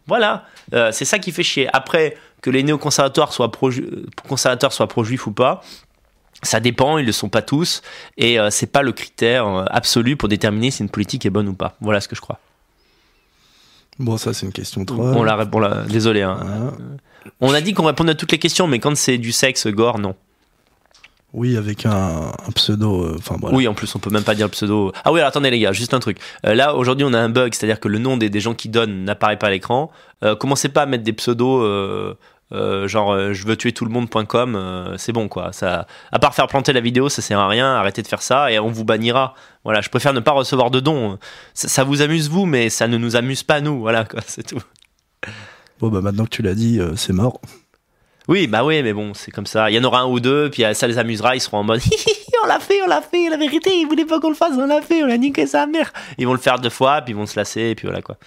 [0.08, 1.68] voilà, Euh, c'est ça qui fait chier.
[1.74, 3.70] Après, que les néoconservateurs soient pro
[4.28, 5.62] conservateurs soient pro-juifs ou pas,
[6.44, 7.82] ça dépend, ils le sont pas tous,
[8.18, 11.48] et euh, c'est pas le critère euh, absolu pour déterminer si une politique est bonne
[11.50, 11.76] ou pas.
[11.82, 12.40] Voilà ce que je crois.
[14.00, 15.02] Bon, ça, c'est une question trop.
[15.02, 16.22] On la répond là, désolé.
[16.24, 16.38] hein.
[16.42, 16.72] Voilà.
[17.40, 20.00] On a dit qu'on répondait à toutes les questions, mais quand c'est du sexe, gore,
[20.00, 20.16] non.
[21.34, 23.04] Oui, avec un, un pseudo.
[23.06, 23.56] euh, voilà.
[23.56, 24.92] Oui, en plus, on peut même pas dire le pseudo.
[25.06, 26.18] Ah oui, alors attendez les gars, juste un truc.
[26.46, 28.68] Euh, là, aujourd'hui, on a un bug, c'est-à-dire que le nom des, des gens qui
[28.68, 29.92] donnent n'apparaît pas à l'écran.
[30.24, 31.62] Euh, commencez pas à mettre des pseudos.
[32.52, 36.74] genre je veux tuer tout le monde.com c'est bon quoi ça à part faire planter
[36.74, 39.80] la vidéo ça sert à rien arrêtez de faire ça et on vous bannira voilà
[39.80, 41.18] je préfère ne pas recevoir de dons
[41.54, 44.44] ça, ça vous amuse vous mais ça ne nous amuse pas nous voilà quoi c'est
[44.46, 44.60] tout
[45.82, 47.42] Bon, bah maintenant que tu l'as dit, euh, c'est mort.
[48.28, 49.72] oui bah oui mais bon c'est comme ça.
[49.72, 51.64] Il y en aura un ou deux puis euh, ça les amusera ils seront en
[51.64, 51.82] mode
[52.44, 54.68] on l'a fait on l'a fait la vérité ils voulaient pas qu'on le fasse on
[54.68, 55.92] l'a fait on a niqué sa mère.
[56.20, 58.18] Ils vont le faire deux fois puis ils vont se lasser et puis voilà quoi.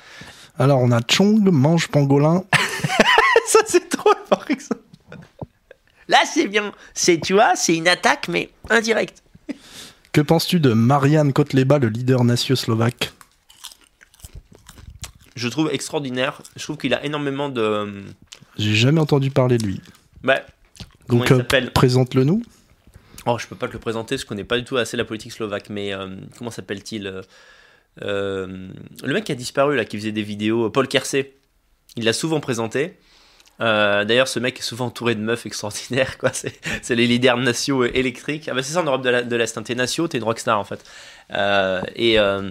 [0.59, 2.44] Alors, on a Chong, mange pangolin.
[3.46, 4.82] ça c'est trop par exemple
[6.09, 9.22] là c'est bien c'est tu vois c'est une attaque mais indirecte.
[10.11, 13.12] Que penses-tu de Marian Kotleba, le leader nacio-slovaque
[15.37, 18.05] je trouve extraordinaire je trouve qu'il a énormément de
[18.59, 19.80] J'ai jamais entendu parler de lui.
[20.22, 20.41] bah
[21.09, 21.43] Donc, euh,
[21.74, 22.43] présente-le nous.
[23.26, 25.32] Oh, je peux pas te le présenter, je connais pas du tout assez la politique
[25.32, 26.09] slovaque, mais euh,
[26.39, 27.07] comment s'appelle-t-il?
[27.07, 27.22] Euh,
[28.03, 28.68] euh,
[29.03, 31.32] Le mec qui a disparu, là, qui faisait des vidéos, Paul Kersey,
[31.97, 32.99] il l'a souvent présenté.
[33.61, 36.32] Euh, D'ailleurs, ce mec est souvent entouré de meufs extraordinaires, quoi.
[36.82, 38.49] C'est les leaders nationaux électriques.
[38.49, 39.57] Ah bah c'est ça en Europe de l'Est.
[39.57, 39.62] hein.
[39.62, 40.85] T'es natio, t'es une rockstar en fait.
[41.33, 42.51] Euh, et, euh,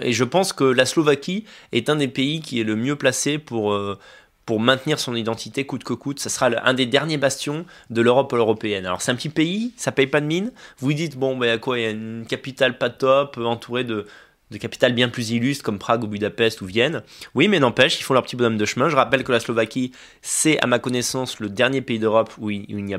[0.00, 3.38] et je pense que la Slovaquie est un des pays qui est le mieux placé
[3.38, 3.98] pour euh,
[4.46, 6.20] pour maintenir son identité coûte que coûte.
[6.20, 8.86] Ça sera un des derniers bastions de l'Europe européenne.
[8.86, 10.52] Alors c'est un petit pays, ça paye pas de mine.
[10.78, 14.06] Vous dites bon ben quoi, il y a une capitale pas top, entourée de
[14.50, 17.02] de capitales bien plus illustres comme Prague ou Budapest ou Vienne.
[17.34, 18.88] Oui, mais n'empêche, ils font leur petit bonhomme de chemin.
[18.88, 19.92] Je rappelle que la Slovaquie,
[20.22, 22.98] c'est à ma connaissance le dernier pays d'Europe où il, où a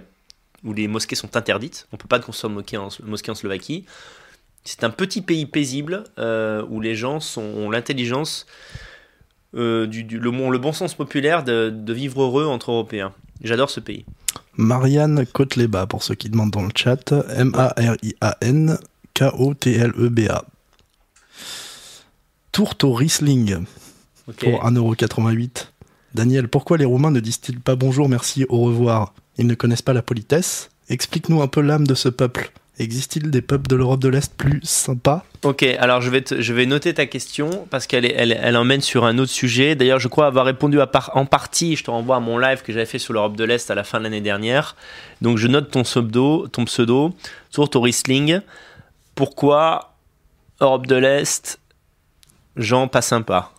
[0.63, 1.87] où les mosquées sont interdites.
[1.91, 3.85] On peut pas de mosquée en, mosquée en Slovaquie.
[4.63, 8.45] C'est un petit pays paisible euh, où les gens sont, ont l'intelligence,
[9.55, 13.13] euh, du, du- le, bon- le bon sens populaire de, de vivre heureux entre Européens.
[13.41, 14.05] J'adore ce pays.
[14.57, 17.13] Marianne Kotleba, pour ceux qui demandent dans le chat.
[17.35, 18.77] M-A-R-I-A-N
[19.13, 20.43] K-O-T-L-E-B-A.
[22.51, 23.63] Tourte au Riesling
[24.37, 25.67] pour 1,88€.
[26.13, 29.13] Daniel, pourquoi les Roumains ne disent-ils pas bonjour, merci, au revoir?
[29.37, 32.51] Ils ne connaissent pas la politesse Explique-nous un peu l'âme de ce peuple.
[32.79, 35.25] Existe-t-il des peuples de l'Europe de l'Est plus sympas?
[35.43, 38.79] Ok, alors je vais, te- je vais noter ta question parce qu'elle elle, elle emmène
[38.79, 39.75] sur un autre sujet.
[39.75, 41.75] D'ailleurs, je crois avoir répondu à par- en partie.
[41.75, 43.83] Je te renvoie à mon live que j'avais fait sur l'Europe de l'Est à la
[43.83, 44.77] fin de l'année dernière.
[45.21, 47.13] Donc, je note ton pseudo, ton pseudo,
[47.49, 48.39] sur ton Riesling.
[49.13, 49.93] Pourquoi
[50.61, 51.59] Europe de l'Est,
[52.55, 53.53] gens pas sympas?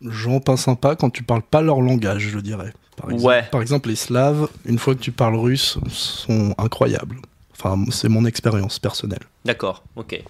[0.00, 2.72] Gens pas sympas quand tu parles pas leur langage, je dirais.
[2.96, 3.42] Par exemple, Ouais.
[3.50, 7.16] par exemple, les Slaves, une fois que tu parles russe, sont incroyables.
[7.58, 9.22] Enfin, c'est mon expérience personnelle.
[9.44, 10.22] D'accord, ok.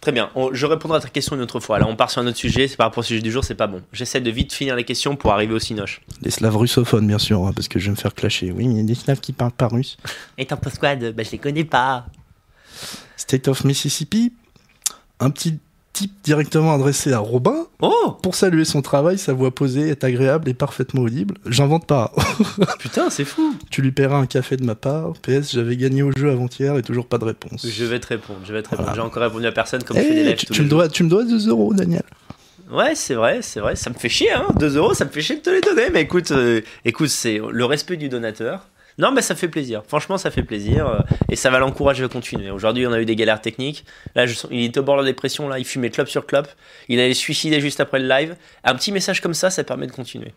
[0.00, 0.30] Très bien.
[0.34, 1.78] On- je répondrai à ta question une autre fois.
[1.78, 2.68] Là, on part sur un autre sujet.
[2.68, 3.80] C'est par rapport au sujet du jour, c'est pas bon.
[3.92, 6.02] J'essaie de vite finir les questions pour arriver au Cinoche.
[6.20, 8.52] Les Slaves russophones, bien sûr, hein, parce que je vais me faire clasher.
[8.52, 9.96] Oui, mais il y a des Slaves qui parlent pas russe.
[10.38, 11.10] Et t'en penses quoi de...
[11.10, 12.04] Bah, je les connais pas.
[13.16, 14.32] State of Mississippi,
[15.20, 15.58] un petit
[15.94, 17.66] type directement adressé à Robin.
[17.80, 21.36] Oh Pour saluer son travail, sa voix posée est agréable et parfaitement audible.
[21.46, 22.12] J'invente pas.
[22.78, 23.54] Putain, c'est fou.
[23.70, 25.14] tu lui paieras un café de ma part.
[25.22, 27.66] PS, j'avais gagné au jeu avant-hier et toujours pas de réponse.
[27.66, 28.88] Je vais te répondre, je vais te répondre.
[28.88, 29.02] Voilà.
[29.02, 31.04] J'ai encore répondu à personne comme Eh, je fais des lives tu, me dois, tu
[31.04, 32.02] me dois 2 euros, Daniel.
[32.70, 33.76] Ouais, c'est vrai, c'est vrai.
[33.76, 34.46] Ça me fait chier, hein.
[34.58, 35.90] 2 euros, ça me fait chier de te les donner.
[35.92, 38.66] Mais écoute, euh, écoute, c'est le respect du donateur.
[38.96, 39.82] Non, mais ça fait plaisir.
[39.88, 40.86] Franchement, ça fait plaisir.
[40.86, 42.50] euh, et ça va l'encourager à continuer.
[42.50, 43.84] Aujourd'hui, on a eu des galères techniques.
[44.14, 45.48] Là, je il était au bord de la dépression.
[45.48, 46.46] Là, il fumait club sur club.
[46.88, 48.36] Il allait se suicider juste après le live.
[48.62, 50.32] Un petit message comme ça, ça permet de continuer.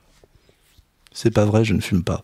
[1.13, 2.23] C'est pas vrai, je ne fume pas.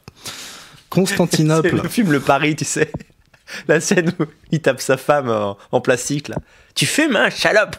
[0.89, 1.75] Constantinople.
[1.83, 2.91] le film Le Paris, tu sais.
[3.67, 6.37] La scène où il tape sa femme en, en plastique, là.
[6.75, 7.75] Tu fumes, hein, salope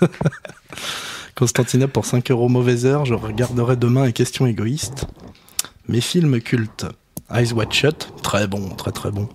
[1.34, 5.06] Constantinople pour 5 euros mauvaise heure, je regarderai demain et question égoïste.
[5.86, 6.86] Mes films cultes.
[7.30, 9.28] Eyes Wide Shut, très bon, très très bon.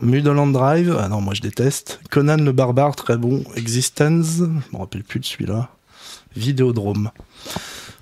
[0.00, 2.00] Mulholland Drive, ah non, moi je déteste.
[2.10, 3.42] Conan le barbare, très bon.
[3.56, 5.70] Existence, je me rappelle plus de celui-là.
[6.36, 7.10] Vidéodrome.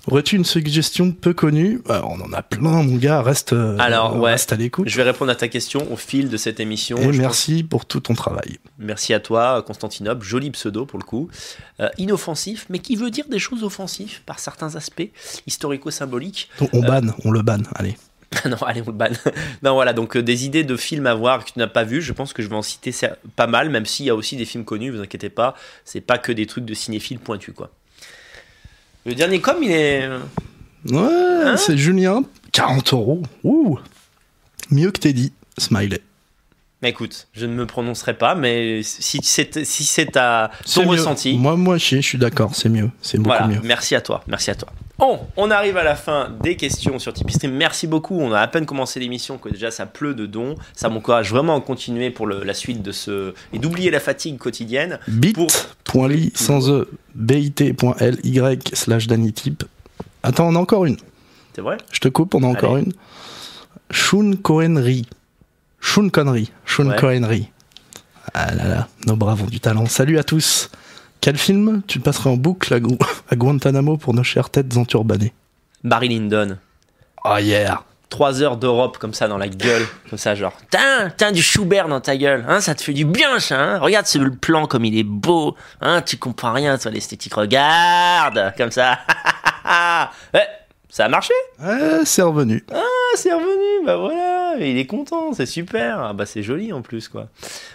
[0.09, 1.81] Aurais-tu une suggestion peu connue?
[1.89, 4.31] Alors, On en a plein, mon gars, reste, euh, Alors, ouais.
[4.31, 4.87] reste à l'écoute.
[4.87, 6.97] Je vais répondre à ta question au fil de cette émission.
[6.97, 8.57] Et merci pour tout ton travail.
[8.77, 10.25] Merci à toi, Constantinople.
[10.25, 11.27] Joli pseudo pour le coup.
[11.81, 15.09] Euh, inoffensif, mais qui veut dire des choses offensives par certains aspects
[15.45, 16.49] historico-symboliques.
[16.71, 17.97] On banne, on le banne, allez.
[18.45, 19.15] non, allez, on le banne.
[19.63, 22.01] non, voilà, donc euh, des idées de films à voir que tu n'as pas vu.
[22.01, 22.91] Je pense que je vais en citer
[23.35, 25.55] pas mal, même s'il y a aussi des films connus, vous inquiétez pas.
[25.85, 27.71] C'est pas que des trucs de cinéphiles pointus, quoi.
[29.05, 30.03] Le dernier com, il est.
[30.03, 30.19] euh,
[30.89, 33.23] Ouais, Hein c'est Julien, 40 euros.
[33.43, 33.79] Ouh
[34.71, 36.01] Mieux que Teddy, smiley.
[36.81, 40.89] Mais écoute, je ne me prononcerai pas, mais si c'est si c'est à C'est ton
[40.89, 42.91] ressenti, Moi, moi, je, je suis d'accord, c'est mieux.
[43.01, 43.61] C'est beaucoup Voilà, mieux.
[43.63, 44.69] merci à toi, merci à toi.
[44.99, 47.51] Bon, on arrive à la fin des questions sur Tipeee Stream.
[47.53, 48.19] Merci beaucoup.
[48.19, 50.55] On a à peine commencé l'émission, que déjà ça pleut de dons.
[50.73, 54.37] Ça m'encourage vraiment à continuer pour le- la suite de ce et d'oublier la fatigue
[54.39, 54.97] quotidienne.
[55.07, 59.63] bit.ly sans e bit.ly slash danitip.
[60.23, 60.97] Attends, on a encore une.
[61.53, 61.77] C'est vrai?
[61.91, 62.85] Je te coupe, on a encore Allez.
[62.85, 62.93] une.
[63.91, 65.05] Shun Cohenry.
[65.79, 66.51] Shun Connery.
[66.65, 66.95] Shun Ouais.
[66.97, 67.49] Cohenry.
[68.33, 69.85] Ah là là, nos bras ont du talent.
[69.85, 70.69] Salut à tous.
[71.21, 72.97] Quel film tu passerais en boucle à, Gu-
[73.29, 75.33] à Guantanamo pour nos chères têtes enturbanées?
[75.83, 76.57] Barry Lyndon.
[77.25, 77.81] Oh yeah.
[78.09, 81.89] Trois heures d'Europe comme ça dans la gueule, comme ça genre, tiens, tiens du Schubert
[81.89, 84.65] dans ta gueule, hein, ça te fait du bien ça, hein, regarde ce le plan
[84.65, 88.99] comme il est beau, hein, tu comprends rien sur l'esthétique, regarde, comme ça,
[90.33, 90.47] ouais,
[90.97, 92.63] ça a marché Ouais, c'est revenu.
[92.73, 92.81] Ah,
[93.15, 95.99] c'est revenu, bah voilà, il est content, c'est super.
[95.99, 97.27] Ah bah c'est joli en plus quoi.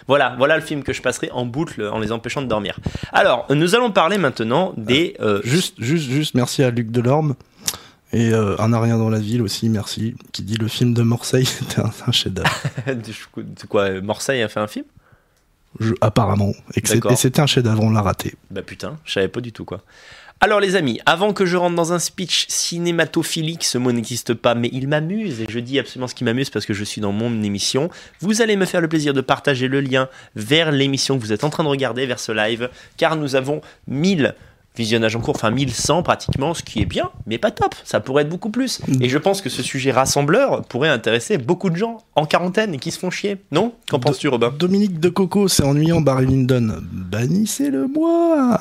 [0.09, 2.77] Voilà, voilà le film que je passerai en boucle en les empêchant de dormir.
[3.13, 7.35] Alors, nous allons parler maintenant des euh, Juste, juste, juste, merci à Luc Delorme.
[8.11, 10.15] Et euh, Un n'a rien dans la ville aussi, merci.
[10.33, 12.51] Qui dit le film de Marseille était un, un chef-d'œuvre.
[12.87, 14.85] de quoi Marseille a fait un film?
[15.79, 16.51] Je- Apparemment.
[16.75, 18.35] Et c'était un chef-d'œuvre, on l'a raté.
[18.51, 19.81] Bah putain, je savais pas du tout quoi.
[20.41, 24.55] Alors les amis, avant que je rentre dans un speech cinématophilique, ce mot n'existe pas,
[24.55, 27.13] mais il m'amuse, et je dis absolument ce qui m'amuse parce que je suis dans
[27.13, 31.23] mon émission, vous allez me faire le plaisir de partager le lien vers l'émission que
[31.23, 34.35] vous êtes en train de regarder, vers ce live, car nous avons 1000
[34.75, 38.23] visionnages en cours, enfin 1100 pratiquement, ce qui est bien, mais pas top, ça pourrait
[38.23, 38.81] être beaucoup plus.
[38.99, 42.79] Et je pense que ce sujet rassembleur pourrait intéresser beaucoup de gens en quarantaine et
[42.79, 43.73] qui se font chier, non?
[43.89, 44.53] Qu'en penses-tu Robin?
[44.57, 46.81] Dominique de Coco, c'est ennuyant, Barry Lyndon.
[46.81, 48.59] Bannissez-le moi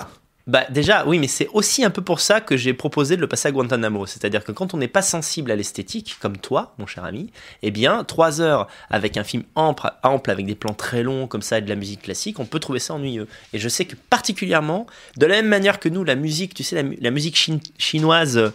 [0.49, 3.29] Bah déjà, oui, mais c'est aussi un peu pour ça que j'ai proposé de le
[3.29, 4.07] passer à Guantanamo.
[4.07, 7.31] C'est-à-dire que quand on n'est pas sensible à l'esthétique, comme toi, mon cher ami,
[7.63, 11.43] eh bien, trois heures avec un film ample, ample, avec des plans très longs comme
[11.43, 13.29] ça et de la musique classique, on peut trouver ça ennuyeux.
[13.53, 14.87] Et je sais que particulièrement,
[15.17, 17.61] de la même manière que nous, la musique, tu sais, la, mu- la musique chin-
[17.79, 18.53] chinoise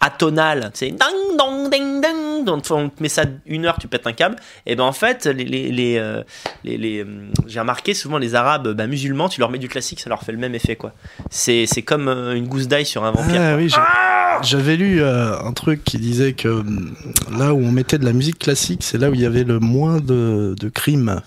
[0.00, 4.06] atonale, c'est dang dong ding ding, donc on te met ça une heure, tu pètes
[4.06, 4.36] un câble.
[4.66, 6.22] Et ben en fait, les, les, les, euh,
[6.64, 10.00] les- les, euh, j'ai remarqué souvent les Arabes bah, musulmans, tu leur mets du classique,
[10.00, 10.92] ça leur fait le même effet quoi.
[11.30, 13.40] C'est c'est comme euh, une gousse d'ail sur un vampire.
[13.40, 16.94] Ah oui, j'ai- j'avais lu euh, un truc qui disait que hum,
[17.38, 19.58] là où on mettait de la musique classique, c'est là où il y avait le
[19.58, 21.20] moins de, de crimes.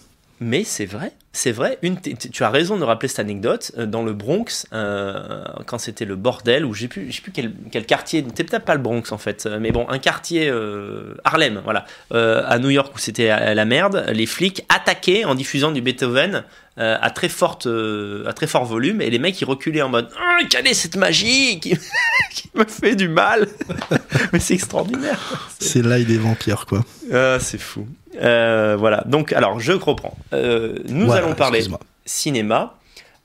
[0.45, 1.77] Mais c'est vrai, c'est vrai.
[1.83, 3.71] Une, tu as raison de rappeler cette anecdote.
[3.77, 7.31] Euh, Dans le Bronx, euh, quand c'était le bordel, ou j'ai plus, je sais plus
[7.31, 8.25] quel, quel quartier.
[8.27, 11.85] C'était peut-être pas le Bronx en fait, euh, mais bon, un quartier euh, Harlem, voilà,
[12.13, 14.05] euh, à New York où c'était à la merde.
[14.11, 16.43] Les flics attaquaient en diffusant du Beethoven
[16.75, 20.39] à très forte, à très fort volume, et les mecs ils reculaient en mode, Ah,
[20.49, 21.77] quelle est cette magie qui,
[22.33, 23.47] qui me fait du mal
[24.33, 25.49] Mais c'est extraordinaire.
[25.59, 26.83] C'est l'ail des vampires, quoi.
[27.13, 27.87] Ah, c'est fou.
[28.21, 29.03] Euh, voilà.
[29.05, 30.15] Donc, alors, je reprends.
[30.33, 31.63] Euh, nous Voilà, allons parler
[32.05, 32.75] cinéma.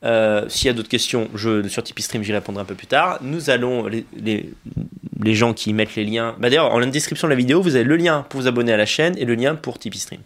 [0.05, 2.87] Euh, S'il y a d'autres questions, je, sur Tipeee Stream, j'y répondrai un peu plus
[2.87, 3.19] tard.
[3.21, 4.51] Nous allons, les, les,
[5.23, 6.37] les gens qui mettent les liens.
[6.39, 8.77] Bah, D'ailleurs, en description de la vidéo, vous avez le lien pour vous abonner à
[8.77, 10.21] la chaîne et le lien pour Tipeee Stream.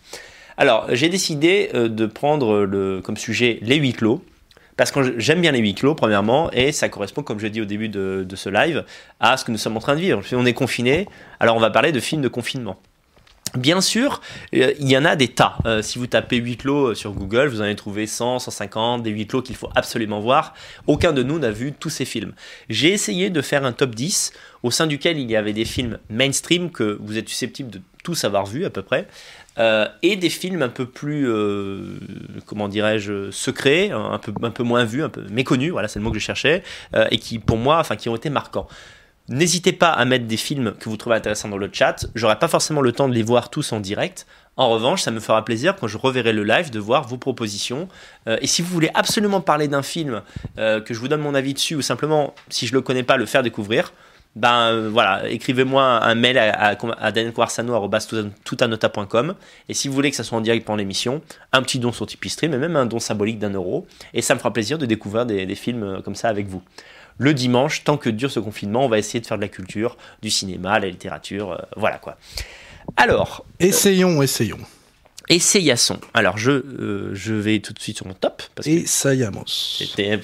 [0.59, 4.23] Alors, j'ai décidé de prendre le, comme sujet les huis clos.
[4.77, 7.67] Parce que j'aime bien les huis clos, premièrement, et ça correspond, comme je dis au
[7.67, 8.85] début de, de ce live,
[9.21, 10.25] à ce que nous sommes en train de vivre.
[10.25, 11.07] Si on est confiné,
[11.41, 12.79] alors on va parler de films de confinement.
[13.57, 14.23] Bien sûr,
[14.55, 15.59] euh, il y en a des tas.
[15.67, 19.03] Euh, si vous tapez huis clos euh, sur Google, vous en allez trouver 100, 150,
[19.03, 20.55] des huis clos qu'il faut absolument voir.
[20.87, 22.33] Aucun de nous n'a vu tous ces films.
[22.71, 24.33] J'ai essayé de faire un top 10
[24.63, 28.25] au sein duquel il y avait des films mainstream que vous êtes susceptibles de tous
[28.25, 29.07] avoir vus à peu près.
[30.03, 31.29] et des films un peu plus,
[32.47, 36.19] comment dirais-je, secrets, un peu, moins vus, un peu méconnus, voilà, c'est le mot que
[36.19, 36.63] je cherchais,
[37.11, 38.67] et qui, pour moi, enfin, qui ont été marquants.
[39.29, 42.07] N'hésitez pas à mettre des films que vous trouvez intéressants dans le chat.
[42.17, 44.27] J'aurai pas forcément le temps de les voir tous en direct.
[44.57, 47.89] En revanche, ça me fera plaisir quand je reverrai le live de voir vos propositions.
[48.27, 50.23] Euh, et si vous voulez absolument parler d'un film,
[50.59, 53.17] euh, que je vous donne mon avis dessus, ou simplement, si je le connais pas,
[53.17, 53.93] le faire découvrir,
[54.35, 57.13] ben euh, voilà, écrivez-moi un mail à, à.
[59.69, 62.07] Et si vous voulez que ça soit en direct pendant l'émission, un petit don sur
[62.07, 63.87] Tipeee Stream et même un don symbolique d'un euro.
[64.15, 66.63] Et ça me fera plaisir de découvrir des films comme ça avec vous
[67.19, 69.97] le dimanche, tant que dure ce confinement, on va essayer de faire de la culture,
[70.23, 72.17] du cinéma, la littérature, euh, voilà quoi.
[72.97, 73.45] Alors.
[73.61, 74.59] Essayons, euh, essayons.
[75.29, 75.99] Essayasson.
[76.15, 78.43] Alors je, euh, je vais tout de suite sur mon top.
[78.55, 79.45] Parce et Sayamos.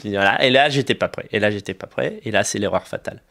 [0.04, 1.28] Voilà, et là j'étais pas prêt.
[1.32, 2.20] Et là j'étais pas prêt.
[2.24, 3.22] Et là c'est l'erreur fatale.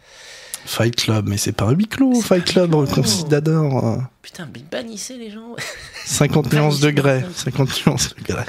[0.65, 4.03] Fight Club, mais c'est pas un huis clos, Fight Club, considador.
[4.21, 5.55] Putain, bannissez les gens.
[6.05, 7.23] 50 nuances degrés.
[7.35, 8.43] 50 nuances degrés.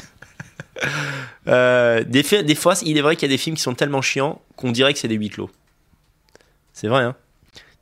[1.47, 4.03] Euh, des, des fois, il est vrai qu'il y a des films qui sont tellement
[4.03, 5.49] chiants qu'on dirait que c'est des huis clos.
[6.75, 7.17] C'est vrai, hein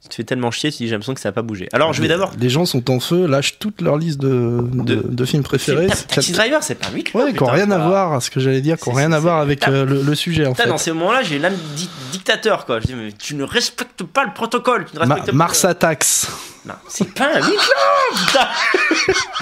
[0.07, 1.69] tu te fais tellement chier, tu dis j'ai l'impression que ça va pas bouger.
[1.73, 2.31] Alors je vais d'abord.
[2.39, 5.89] Les gens sont en feu, lâchent toute leur liste de, de, films préférés.
[6.09, 7.21] Taxi Driver, c'est pas un huis clos.
[7.21, 9.67] Ouais, qui n'ont rien à voir, ce que j'allais dire, qui rien à voir avec
[9.67, 10.69] euh, le, sujet en fait.
[10.69, 11.57] Dans ces moments-là, j'ai l'âme
[12.13, 12.79] dictateur quoi.
[12.81, 16.27] Je dis mais tu ne respectes pas le protocole, tu ne respectes Mars Attacks.
[16.89, 18.49] C'est pas un putain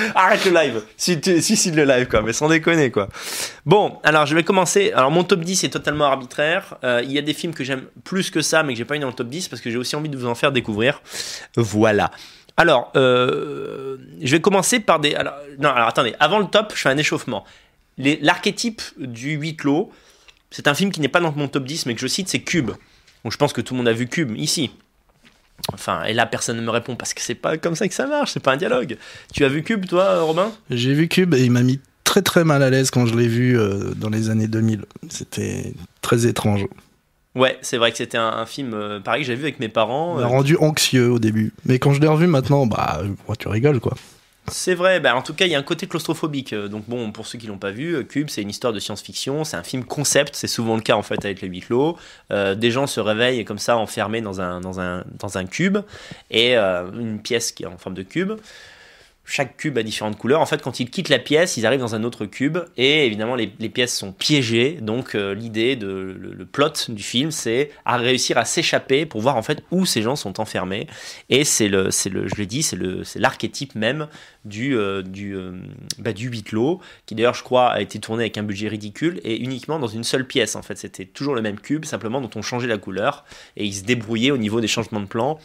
[0.15, 0.83] Arrête le live.
[0.97, 3.09] Si, si, le live, quoi, mais sans déconner, quoi.
[3.65, 4.93] Bon, alors je vais commencer.
[4.93, 6.77] Alors mon top 10 est totalement arbitraire.
[6.85, 8.97] Euh, il y a des films que j'aime plus que ça, mais que j'ai pas
[8.97, 11.03] eu dans le top 10 parce que j'ai aussi envie de vous en faire découvrir.
[11.57, 12.11] Voilà.
[12.57, 15.15] Alors, euh, je vais commencer par des.
[15.15, 17.45] Alors, non, alors attendez, avant le top, je fais un échauffement.
[17.99, 19.93] L'archétype du huis clos,
[20.51, 22.41] c'est un film qui n'est pas dans mon top 10, mais que je cite, c'est
[22.41, 22.71] Cube.
[23.25, 24.71] Donc je pense que tout le monde a vu Cube ici.
[25.73, 28.07] Enfin, et là, personne ne me répond parce que c'est pas comme ça que ça
[28.07, 28.97] marche, c'est pas un dialogue.
[29.33, 30.53] Tu as vu Cube, toi, Robin?
[30.71, 33.29] J'ai vu Cube et il m'a mis très très mal à l'aise quand je l'ai
[33.29, 34.85] vu euh, dans les années 2000.
[35.09, 36.67] C'était très étrange.
[37.35, 40.15] Ouais, c'est vrai que c'était un, film, euh, pareil, que j'avais vu avec mes parents.
[40.15, 41.53] m'a euh, rendu anxieux au début.
[41.65, 43.03] Mais quand je l'ai revu maintenant, bah,
[43.39, 43.95] tu rigoles quoi.
[44.49, 46.53] C'est vrai, bah en tout cas, il y a un côté claustrophobique.
[46.53, 48.79] Euh, donc, bon, pour ceux qui l'ont pas vu, euh, Cube, c'est une histoire de
[48.79, 51.97] science-fiction, c'est un film concept, c'est souvent le cas en fait avec les huis clos.
[52.31, 55.79] Euh, des gens se réveillent comme ça, enfermés dans un, cube,
[56.31, 58.33] et une pièce qui est en forme de cube
[59.27, 60.43] chaque cube a différentes couleurs.
[60.43, 63.37] En fait, quand ils quittent la pièce, ils arrivent dans un autre cube et évidemment
[63.37, 64.77] les, pièces sont piégées.
[64.83, 69.43] Donc l'idée de le, plot du film, c'est à réussir à s'échapper pour voir en
[69.43, 70.89] fait où ces gens sont enfermés.
[71.31, 74.09] Et c'est le, le, je le, c'est l'archétype même
[74.45, 75.53] du euh, du euh,
[75.99, 79.21] bah, du huis clos, qui d'ailleurs je crois a été tourné avec un budget ridicule
[79.25, 80.57] et uniquement dans une seule pièce.
[80.57, 83.25] En fait, c'était toujours le même cube, simplement dont on changeait la couleur
[83.57, 85.39] et ils se débrouillaient au niveau des changements de plan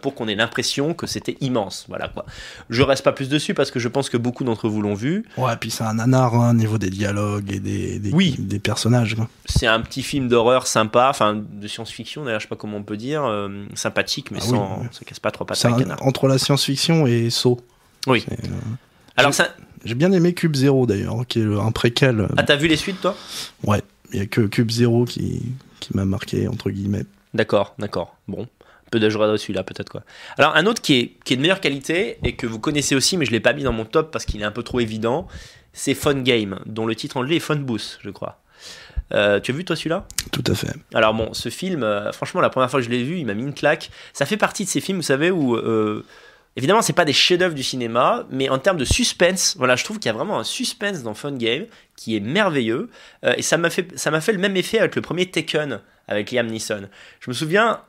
[0.00, 1.86] pour qu'on ait l'impression que c'était immense.
[1.88, 2.24] Voilà quoi.
[2.70, 5.24] Je reste pas plus dessus parce que je pense que beaucoup d'entre vous l'ont vu.
[5.36, 8.36] Ouais, puis c'est un nanar hein, au niveau des dialogues et des, des, oui.
[8.38, 9.16] des personnages.
[9.46, 12.82] C'est un petit film d'horreur sympa, enfin de science-fiction d'ailleurs, je sais pas comment on
[12.82, 15.64] peut dire, euh, sympathique, mais ah sans, ça casse pas trop pattes
[16.00, 17.60] Entre la science-fiction et Saw.
[18.06, 18.24] Oui.
[18.30, 18.34] Euh,
[19.16, 19.54] Alors ça.
[19.84, 22.26] J'ai bien aimé Cube Zero d'ailleurs, qui est un préquel.
[22.36, 23.16] Ah, t'as vu les suites toi?
[23.62, 23.82] Ouais,
[24.12, 25.42] il y a que Cube Zero qui,
[25.80, 27.04] qui m'a marqué entre guillemets.
[27.34, 28.16] D'accord, d'accord.
[28.26, 28.48] Bon
[28.90, 30.02] peu de celui-là, peut-être quoi.
[30.38, 33.16] Alors, un autre qui est, qui est de meilleure qualité et que vous connaissez aussi,
[33.16, 34.80] mais je ne l'ai pas mis dans mon top parce qu'il est un peu trop
[34.80, 35.26] évident,
[35.72, 38.40] c'est Fun Game, dont le titre anglais est Fun Boost, je crois.
[39.12, 40.06] Euh, tu as vu toi celui-là?
[40.32, 40.72] Tout à fait.
[40.94, 43.34] Alors bon, ce film, euh, franchement, la première fois que je l'ai vu, il m'a
[43.34, 43.90] mis une claque.
[44.12, 46.04] Ça fait partie de ces films, vous savez, où euh,
[46.56, 49.98] évidemment, c'est pas des chefs-d'œuvre du cinéma, mais en termes de suspense, voilà, je trouve
[49.98, 52.90] qu'il y a vraiment un suspense dans Fun Game qui est merveilleux.
[53.36, 56.30] et ça m'a fait, ça m'a fait le même effet avec le premier Taken avec
[56.30, 56.88] Liam Neeson.
[57.20, 57.80] Je me souviens,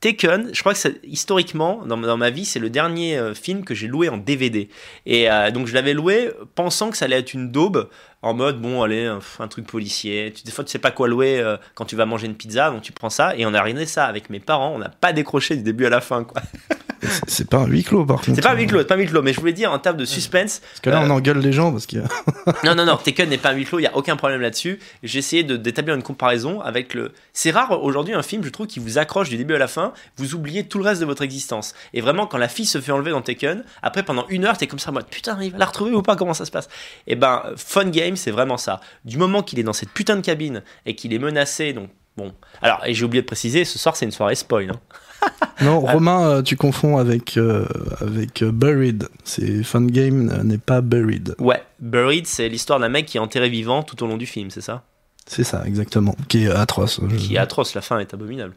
[0.00, 3.74] Taken, je crois que historiquement, dans, dans, ma vie, c'est le dernier euh, film que
[3.74, 4.70] j'ai loué en DVD.
[5.04, 7.90] Et euh, donc je l'avais loué pensant que ça allait être une daube,
[8.22, 9.06] en mode, bon, allez,
[9.38, 10.32] un, truc policier.
[10.34, 12.70] Tu, des fois, tu sais pas quoi louer euh, quand tu vas manger une pizza,
[12.70, 13.36] donc tu prends ça.
[13.36, 15.90] Et on a regardé ça avec mes parents, on n'a pas décroché du début à
[15.90, 16.42] la fin, quoi.
[17.26, 18.34] C'est pas un huis clos, par contre.
[18.34, 19.78] C'est pas un huis clos, c'est pas un huis clos, mais je voulais dire en
[19.78, 20.60] termes de suspense.
[20.60, 22.02] Parce que là, on engueule les gens parce qu'il
[22.64, 24.78] non, non, non, Taken n'est pas un huis clos, il y a aucun problème là-dessus.
[25.02, 27.12] J'ai essayé d'établir une comparaison avec le.
[27.32, 29.92] C'est rare aujourd'hui un film, je trouve, qui vous accroche du début à la fin,
[30.16, 31.74] vous oubliez tout le reste de votre existence.
[31.94, 34.66] Et vraiment, quand la fille se fait enlever dans Taken, après pendant une heure, t'es
[34.66, 36.66] comme ça en mode putain, il va la retrouver ou pas, comment ça se passe?
[37.06, 38.80] Et eh ben, Fun Game, c'est vraiment ça.
[39.04, 42.32] Du moment qu'il est dans cette putain de cabine et qu'il est menacé, donc bon.
[42.62, 44.70] Alors, et j'ai oublié de préciser, ce soir c'est une soirée spoil.
[44.70, 44.80] Hein.
[45.62, 47.66] non, Romain, euh, tu confonds avec, euh,
[48.00, 49.08] avec euh, Buried.
[49.24, 51.34] C'est Fun Game n'est pas Buried.
[51.38, 54.50] Ouais, Buried, c'est l'histoire d'un mec qui est enterré vivant tout au long du film,
[54.50, 54.84] c'est ça?
[55.26, 56.16] C'est ça, exactement.
[56.28, 57.00] Qui est atroce.
[57.18, 58.54] Qui est atroce, la fin est abominable.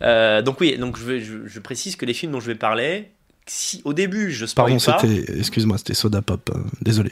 [0.00, 3.10] donc oui, donc je, je, précise que les films dont je vais parler,
[3.46, 6.50] si au début je spoil Pardon, c'était, excuse-moi, c'était Soda Pop.
[6.80, 7.10] désolé.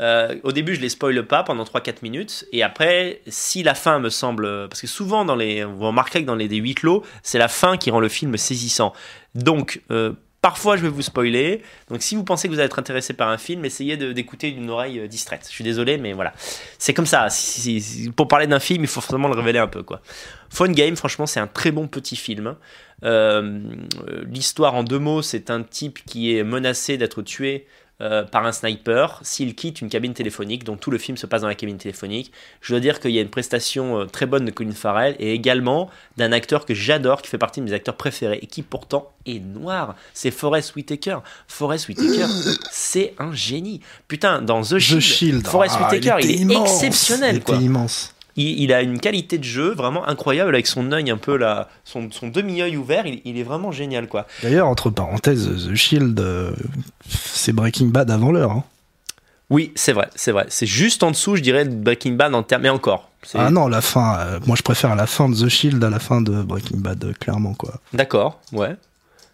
[0.00, 2.46] Euh, au début, je les spoile pas pendant 3-4 minutes.
[2.52, 4.68] Et après, si la fin me semble.
[4.68, 7.48] Parce que souvent, dans les, vous remarquerez que dans les des huit lots, c'est la
[7.48, 8.92] fin qui rend le film saisissant.
[9.34, 11.62] Donc, euh, Parfois, je vais vous spoiler.
[11.90, 14.70] Donc, si vous pensez que vous allez être intéressé par un film, essayez d'écouter d'une
[14.70, 15.44] oreille euh, distraite.
[15.48, 16.32] Je suis désolé, mais voilà.
[16.78, 17.26] C'est comme ça.
[18.14, 19.82] pour parler d'un film, il faut forcément le révéler un peu.
[19.82, 20.00] quoi.
[20.48, 22.54] Phone Game, franchement, c'est un très bon petit film.
[23.02, 27.66] L'histoire en deux mots, c'est un type qui est menacé d'être tué
[28.00, 30.62] euh, par un sniper s'il quitte une cabine téléphonique.
[30.62, 32.30] Donc tout le film se passe dans la cabine téléphonique.
[32.60, 35.32] Je dois dire qu'il y a une prestation euh, très bonne de Colin Farrell et
[35.32, 39.10] également d'un acteur que j'adore, qui fait partie de mes acteurs préférés et qui pourtant
[39.26, 39.96] est noir.
[40.14, 41.18] C'est Forrest Whitaker.
[41.48, 42.26] Forrest Whitaker,
[42.70, 43.80] c'est un génie.
[44.06, 47.42] Putain, dans The Shield, Forrest ah, Whitaker, il, est exceptionnel.
[47.48, 51.36] Il immense il, a une qualité de jeu vraiment incroyable avec son œil un peu
[51.36, 54.26] là, son, demi-œil ouvert, il, est vraiment génial quoi.
[54.42, 56.52] D'ailleurs, entre parenthèses, The Shield, euh,
[57.08, 58.52] c'est Breaking Bad avant l'heure.
[58.52, 58.64] Hein.
[59.50, 60.46] Oui, c'est vrai, c'est vrai.
[60.48, 63.10] C'est juste en dessous, je dirais, de Breaking Bad en termes, mais encore.
[63.34, 64.18] Ah non, la fin.
[64.18, 67.04] Euh, moi, je préfère la fin de The Shield à la fin de Breaking Bad,
[67.04, 67.74] euh, clairement quoi.
[67.92, 68.76] D'accord, ouais.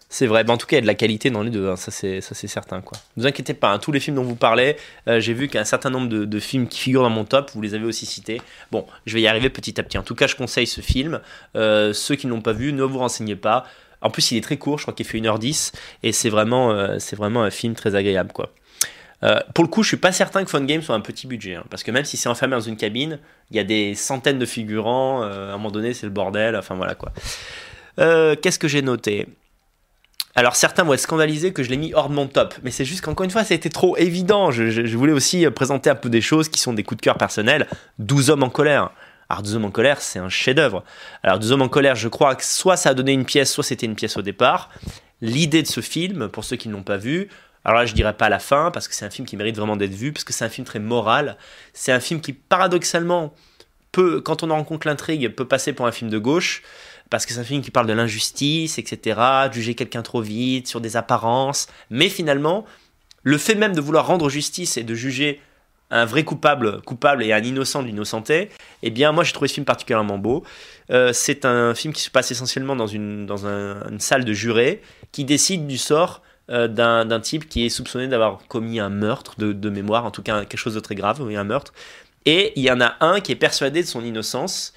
[0.09, 1.75] C'est vrai, en tout cas, il y a de la qualité dans les deux, hein.
[1.75, 2.81] ça c'est certain.
[2.81, 2.97] Quoi.
[3.17, 3.79] Ne vous inquiétez pas, hein.
[3.79, 4.77] tous les films dont vous parlez,
[5.07, 7.73] euh, j'ai vu qu'un certain nombre de, films qui figurent dans mon top, vous les
[7.73, 8.39] avez aussi cités.
[8.71, 9.97] Bon, je vais y arriver petit à petit.
[9.97, 11.21] En tout cas, je conseille ce film.
[11.55, 13.65] Euh, ceux qui ne l'ont pas vu, ne vous renseignez pas.
[14.01, 16.97] En plus, il est très court, je crois qu'il fait 1h10, et c'est vraiment, euh,
[16.99, 18.31] c'est vraiment un film très agréable.
[18.31, 21.63] pour le coup, je suis pas certain que Fun Game soit un petit budget, hein,
[21.71, 24.45] parce que même si c'est enfermé dans une cabine, il y a des centaines de
[24.45, 27.11] figurants, à un moment donné, c'est le bordel, enfin voilà quoi.
[27.97, 29.27] Qu'est-ce que j'ai noté?
[30.35, 32.83] Alors certains vont être scandalisés que je l'ai mis hors de mon top, mais c'est
[32.83, 34.51] juste qu'encore une fois, ça a été trop évident.
[34.51, 37.17] Je, voulais aussi euh, présenter un peu des choses qui sont des coups de cœur
[37.17, 37.67] personnels.
[37.99, 38.91] 12 hommes en colère.
[39.29, 40.83] Alors 12 hommes en colère, c'est un chef-d'œuvre.
[41.23, 43.63] Alors 12 hommes en colère, je crois que soit ça a donné une pièce, soit
[43.63, 44.69] c'était une pièce au départ.
[45.21, 47.29] L'idée de ce film, pour ceux qui ne l'ont pas vu,
[47.63, 49.75] alors là, je dirais pas la fin, parce que c'est un film qui mérite vraiment
[49.75, 51.35] d'être vu, parce que c'est un film très moral.
[51.73, 53.33] C'est un film qui, paradoxalement,
[53.91, 56.61] peut, quand on en rencontre l'intrigue, peut passer pour un film de gauche
[57.09, 60.67] parce que c'est un film qui parle de l'injustice, etc., de juger quelqu'un trop vite,
[60.67, 62.65] sur des apparences, mais finalement,
[63.23, 65.41] le fait même de vouloir rendre justice et de juger
[65.91, 68.49] un vrai coupable coupable et un innocent d'innocenté,
[68.81, 70.43] eh bien moi j'ai trouvé ce film particulièrement beau.
[70.91, 74.81] Euh, c'est un film qui se passe essentiellement dans une, dans une salle de jurés
[75.11, 79.51] qui décide du sort euh, d'un type qui est soupçonné d'avoir commis un meurtre de,
[79.51, 81.73] de, mémoire, en tout cas quelque chose de très grave, oui un meurtre.
[82.25, 84.73] Et il y en a un qui est persuadé de son innocence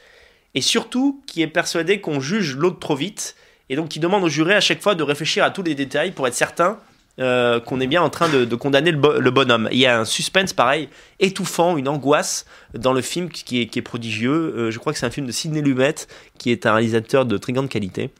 [0.58, 3.36] et surtout qui est persuadé qu'on juge l'autre trop vite,
[3.68, 6.10] et donc qui demande au juré à chaque fois de réfléchir à tous les détails
[6.10, 6.80] pour être certain
[7.20, 9.68] euh, qu'on est bien en train de, condamner le, bonhomme.
[9.70, 10.88] Il y a un suspense pareil,
[11.20, 12.44] étouffant, une angoisse
[12.74, 14.32] dans le film qui est, prodigieux.
[14.56, 15.94] Euh, je crois que c'est un film de Sidney Lumet,
[16.38, 18.10] qui est un réalisateur de très grande qualité.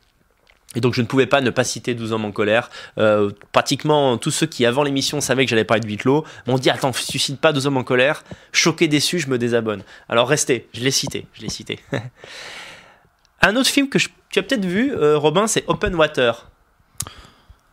[0.75, 2.71] Et donc je ne pouvais pas ne pas citer 12 hommes en colère.
[2.99, 6.59] Euh, pratiquement tous ceux qui avant l'émission savaient que j'allais parler de huis clos m'ont
[6.59, 8.23] dit attends suscite pas 12 hommes en colère.
[8.53, 9.83] Choqué déçu je me désabonne.
[10.09, 11.79] Alors restez, je l'ai cité, je l'ai cité.
[13.41, 16.49] Un autre film que tu as peut-être vu euh, Robin c'est Open Water.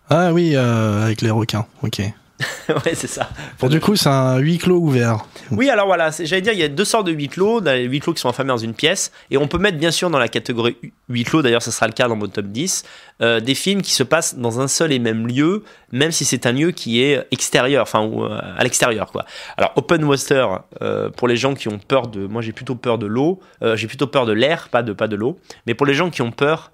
[0.09, 1.65] Ah oui euh, avec les requins.
[1.81, 2.01] Ok.
[2.69, 3.29] ouais, c'est ça.
[3.57, 5.25] Pour du coup, c'est un huis clos ouvert.
[5.51, 7.61] Oui, alors voilà, j'allais dire, il y a deux sortes de huis clos.
[7.61, 9.11] Les huis clos qui sont enfermés dans une pièce.
[9.31, 10.75] Et on peut mettre, bien sûr, dans la catégorie
[11.07, 12.83] huis clos, d'ailleurs, ça sera le cas dans mon top 10,
[13.21, 16.45] euh, des films qui se passent dans un seul et même lieu, même si c'est
[16.45, 19.25] un lieu qui est extérieur, enfin, euh, à l'extérieur, quoi.
[19.55, 22.27] Alors, open water, euh, pour les gens qui ont peur de.
[22.27, 23.39] Moi, j'ai plutôt peur de l'eau.
[23.75, 25.39] j'ai plutôt peur de l'air, pas de, pas de l'eau.
[25.67, 26.71] Mais pour les gens qui ont peur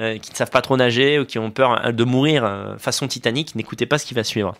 [0.00, 2.76] euh, qui ne savent pas trop nager ou qui ont peur hein, de mourir euh,
[2.78, 4.56] façon Titanic, n'écoutez pas ce qui va suivre.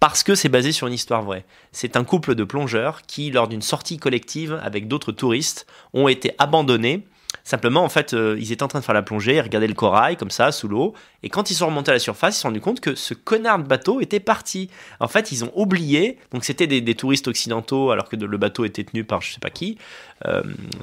[0.00, 1.44] Parce que c'est basé sur une histoire vraie.
[1.70, 6.32] C'est un couple de plongeurs qui, lors d'une sortie collective avec d'autres touristes, ont été
[6.38, 7.04] abandonnés.
[7.44, 9.74] Simplement, en fait, euh, ils étaient en train de faire la plongée, ils regardaient le
[9.74, 12.42] corail comme ça, sous l'eau, et quand ils sont remontés à la surface, ils se
[12.42, 14.68] sont rendus compte que ce connard de bateau était parti.
[14.98, 18.82] En fait, ils ont oublié, donc c'était des, touristes occidentaux, alors que le bateau était
[18.82, 19.78] tenu par je sais pas qui,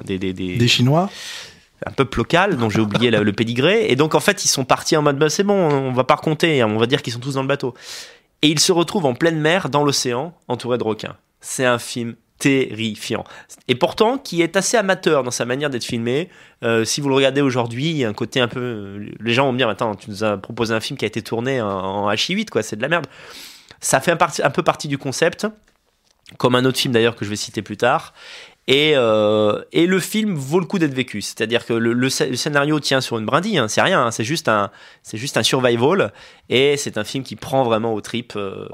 [0.04, 1.10] des, des, des Chinois?
[1.86, 3.86] Un peuple local dont j'ai oublié le, pédigré.
[3.90, 6.16] Et donc, en fait, ils sont partis en mode, bah, c'est bon, on va pas
[6.16, 7.74] raconter, on va dire qu'ils sont tous dans le bateau.
[8.42, 11.16] Et ils se retrouvent en pleine mer, dans l'océan, entourés de requins.
[11.40, 13.24] C'est un film terrifiant.
[13.68, 16.30] Et pourtant, qui est assez amateur dans sa manière d'être filmé.
[16.64, 18.98] Euh, si vous le regardez aujourd'hui, il y a un côté un peu...
[19.20, 21.20] Les gens vont me dire, attends, tu nous as proposé un film qui a été
[21.20, 23.06] tourné en, en H8, quoi, c'est de la merde.
[23.80, 25.46] Ça fait un peu partie du concept
[26.38, 28.14] comme un autre film d'ailleurs que je vais citer plus tard.
[28.66, 31.22] Et, euh, et le film vaut le coup d'être vécu.
[31.22, 34.70] C'est-à-dire que le, scénario tient sur une brindille, hein, c'est rien, hein, c'est juste un,
[35.02, 36.12] c'est juste un survival,
[36.48, 38.68] et c'est un film qui prend vraiment au trip euh,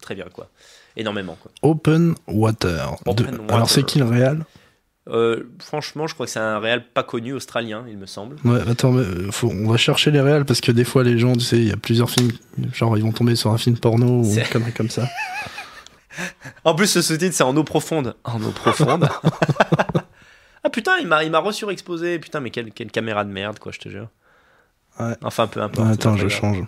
[0.00, 0.48] très bien, quoi,
[0.96, 1.36] énormément.
[1.40, 1.52] Quoi.
[1.62, 2.96] Open Water.
[3.48, 4.44] Alors c'est qui le réal?
[5.08, 8.36] Euh, franchement, je crois que c'est un réal pas connu australien, il me semble.
[8.44, 11.34] Ouais, attends, mais faut, on va chercher les réals parce que des fois les gens,
[11.34, 12.32] tu sais, il y a plusieurs films,
[12.72, 15.08] genre ils vont tomber sur un film porno ou connerie comme ça.
[16.64, 18.16] En plus, ce sous-titre, c'est en eau profonde.
[18.24, 19.08] En eau profonde.
[20.64, 22.18] ah putain, il m'a, il m'a re-surexposé.
[22.18, 24.08] Putain, mais quelle, quelle caméra de merde, quoi, je te jure.
[24.98, 25.14] Ouais.
[25.22, 25.88] Enfin, peu importe.
[25.90, 26.64] Attends, je change.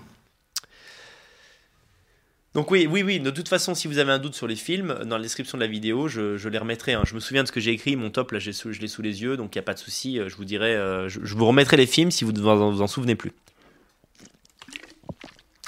[2.54, 3.20] Donc oui, oui, oui.
[3.20, 5.62] De toute façon, si vous avez un doute sur les films, dans la description de
[5.62, 6.94] la vidéo, je, je les remettrai.
[6.94, 7.02] hein.
[7.04, 9.22] Je me souviens de ce que j'ai écrit, mon top, là, je l'ai sous les
[9.22, 10.18] yeux, donc il n'y a pas de souci.
[10.18, 12.82] euh, Je vous dirai, euh, je, je vous remettrai les films si vous ne vous
[12.82, 13.32] en souvenez plus.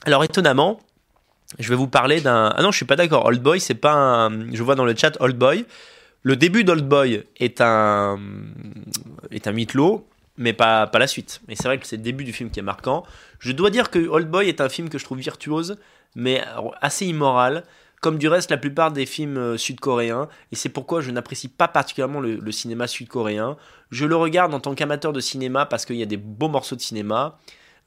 [0.04, 0.80] Alors étonnamment,
[1.58, 2.52] je vais vous parler d'un.
[2.54, 3.26] Ah non, je suis pas d'accord.
[3.26, 4.52] Old Boy, c'est pas un.
[4.52, 5.64] Je vois dans le chat Old Boy.
[6.22, 8.18] Le début d'Old Boy est un
[9.30, 11.40] est un mytho, mais pas pas la suite.
[11.48, 13.04] Et c'est vrai que c'est le début du film qui est marquant.
[13.38, 15.78] Je dois dire que Old Boy est un film que je trouve virtuose,
[16.14, 16.42] mais
[16.80, 17.64] assez immoral,
[18.00, 20.28] comme du reste la plupart des films euh, sud-coréens.
[20.52, 23.56] Et c'est pourquoi je n'apprécie pas particulièrement le, cinéma sud-coréen.
[23.90, 26.76] Je le regarde en tant qu'amateur de cinéma parce qu'il y a des beaux morceaux
[26.76, 27.38] de cinéma.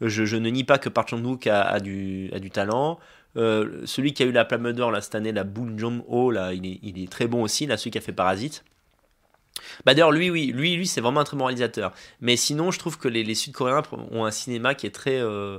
[0.01, 2.99] Je, ne nie pas que Park Chan-wook a du, a du talent.
[3.35, 6.65] Euh, celui qui a eu la Palme d'Or cette année, la Boon Jong-ho, là, il
[6.65, 8.63] est, il est très bon aussi, là, celui qui a fait Parasite.
[9.85, 11.93] Bah d'ailleurs, lui, oui, lui, lui, c'est vraiment un très bon réalisateur.
[12.21, 13.81] Mais sinon, je trouve que les, les Sud-Coréens
[14.11, 15.57] ont un cinéma qui est très, euh,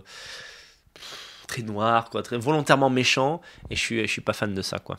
[1.49, 4.79] très noir, quoi, très volontairement méchant, et je suis, je suis pas fan de ça,
[4.79, 4.99] quoi.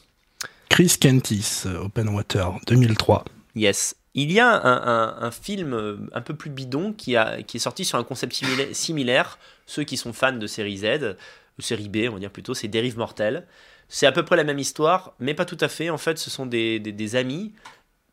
[0.69, 3.25] Chris Kentis, Open Water, 2003.
[3.55, 3.95] Yes.
[4.13, 7.57] Il y a un, un- un film euh, un peu plus bidon qui, a, qui
[7.57, 9.37] est sorti sur un concept simila- similaire.
[9.65, 11.15] Ceux qui sont fans de série Z,
[11.61, 13.47] série B, on va dire plutôt, c'est Dérive Mortelle.
[13.87, 15.89] C'est à peu près la même histoire, mais pas tout à fait.
[15.89, 17.53] En fait, ce sont des, des- des amis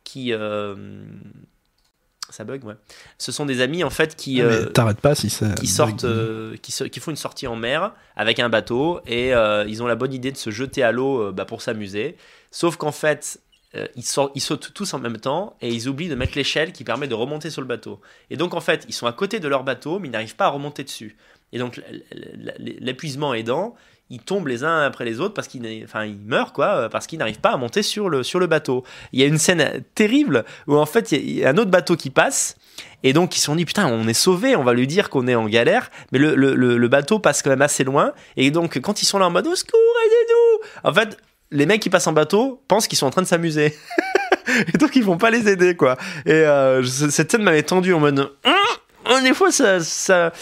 [0.04, 0.32] qui.
[0.32, 0.74] euh,
[2.30, 2.74] Ça bug, ouais.
[3.18, 4.40] Ce sont des amis, en fait, qui.
[4.40, 5.54] Euh, T'arrêtes pas si c'est.
[5.54, 9.82] qui sortent, euh, qui, font une sortie en mer avec un bateau et euh, ils
[9.82, 12.16] ont la bonne idée de se jeter à l'eau bah, pour s'amuser.
[12.50, 13.40] Sauf qu'en fait,
[13.96, 16.84] ils, sortent- ils sautent tous en même temps et ils oublient de mettre l'échelle qui
[16.84, 18.00] permet de remonter sur le bateau.
[18.30, 20.46] Et donc en fait, ils sont à côté de leur bateau mais ils n'arrivent pas
[20.46, 21.16] à remonter dessus.
[21.52, 21.80] Et donc
[22.58, 23.74] l'épuisement aidant,
[24.12, 25.86] ils tombent les uns après les autres parce qu'ils
[26.26, 28.84] meurent quoi, euh, parce qu'ils n'arrivent pas à monter sur le, bateau.
[29.12, 31.96] Il y a une scène terrible où en fait il y a- un autre bateau
[31.96, 32.56] qui passe
[33.02, 35.26] et donc ils se sont dit putain on est sauvé, on va lui dire qu'on
[35.28, 39.06] est en galère, mais le, bateau passe quand même assez loin et donc quand ils
[39.06, 41.16] sont là en mode au secours aidez-nous, en fait
[41.50, 43.74] les mecs qui passent en bateau pensent qu'ils sont en train de s'amuser
[44.74, 45.96] et donc ils vont pas les aider quoi.
[46.26, 48.30] Et euh, cette scène m'avait tendu en mode
[49.22, 50.32] des fois ça, ça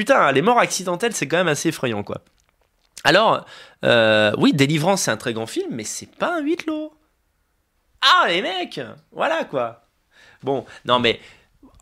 [0.00, 2.18] putain les morts accidentelles c'est quand même assez effrayant quoi.
[3.04, 3.44] Alors
[3.84, 6.92] euh, oui Délivrance c'est un très grand film mais c'est pas un clos.
[8.00, 8.80] Ah les mecs
[9.12, 9.66] voilà quoi.
[10.42, 11.20] Bon non mais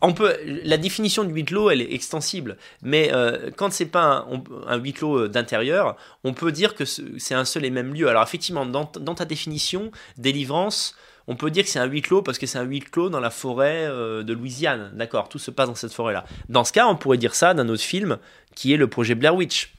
[0.01, 2.55] on peut, la définition du huis clos, elle est extensible.
[2.81, 7.01] Mais euh, quand c'est pas un, un huis euh, d'intérieur, on peut dire que ce-
[7.17, 8.07] c'est un seul et même lieu.
[8.07, 10.95] Alors effectivement, dans ta définition, délivrance,
[11.29, 13.19] on peut dire que c'est un huis clos parce que c'est un huis clos dans
[13.21, 14.91] la forêt euh, de Louisiane.
[14.95, 16.25] D'accord, tout se passe dans cette forêt-là.
[16.49, 18.17] Dans ce cas, on pourrait dire ça d'un autre film
[18.55, 19.73] qui est le projet Blair Witch.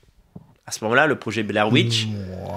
[0.66, 2.06] À ce moment-là, le projet Blair Witch,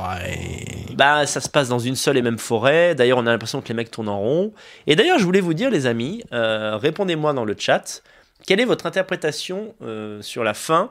[0.07, 0.67] Ouais.
[0.95, 2.93] bah, ça se passe dans une seule et même forêt.
[2.95, 4.53] D'ailleurs, on a l'impression que les mecs tournent en rond.
[4.87, 8.03] Et d'ailleurs, je voulais vous dire, les amis, euh, répondez-moi dans le chat.
[8.45, 10.89] Quelle est votre interprétation euh, sur la fin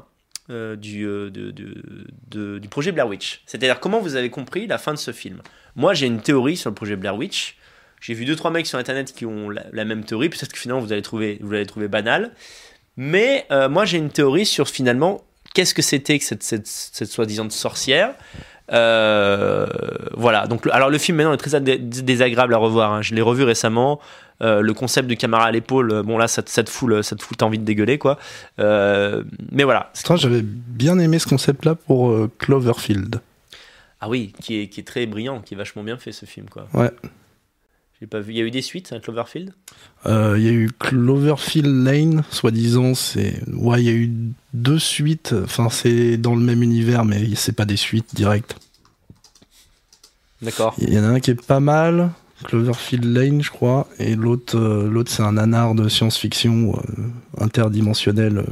[0.50, 1.82] euh, du, euh, de- de-
[2.30, 3.42] de- du projet Blair Witch?
[3.46, 5.42] C'est-à-dire, comment vous avez compris la fin de ce film?
[5.76, 7.56] Moi, j'ai une théorie sur le projet Blair Witch.
[8.02, 10.28] J'ai vu deux trois mecs sur internet qui ont la, la même théorie.
[10.28, 12.32] Peut-être que finalement vous allez trouver, vous l'allez trouver banal.
[12.98, 15.22] Mais euh, moi, j'ai une théorie sur finalement
[15.54, 18.14] qu'est-ce que c'était que cette, cette, cette soi-disant sorcière.
[18.72, 19.66] Euh,
[20.14, 20.46] voilà.
[20.46, 22.92] Donc, alors le film maintenant est très dé- désagréable à revoir.
[22.92, 23.02] hein.
[23.02, 24.00] Je l'ai revu récemment.
[24.40, 27.02] Euh, le concept de caméra à l'épaule, bon là, ça, te- ça te fout, le-
[27.02, 28.18] ça te fout t'as envie de dégueuler quoi.
[28.58, 29.22] Euh,
[29.52, 29.92] mais voilà.
[30.16, 33.20] J'avais bien aimé ce concept-là pour Cloverfield.
[34.00, 36.46] Ah oui, qui est, qui est très brillant, qui est vachement bien fait ce film
[36.50, 36.66] quoi.
[36.74, 36.90] Ouais.
[38.02, 38.32] J'ai pas vu.
[38.32, 39.52] Il y a eu des suites à Cloverfield?
[40.06, 43.40] Euh, Il y a eu Cloverfield Lane, soi-disant, c'est.
[43.52, 44.10] Ouais, il y a eu
[44.54, 45.32] deux suites.
[45.44, 48.56] Enfin, c'est dans le même univers, mais c'est pas des suites directes.
[50.42, 50.74] D'accord.
[50.78, 52.10] Il y en a un qui est pas mal,
[52.42, 57.04] Cloverfield Lane, je crois, et l'autre, euh, l'autre c'est un nanar de science-fiction euh,
[57.38, 58.38] interdimensionnel.
[58.38, 58.44] euh,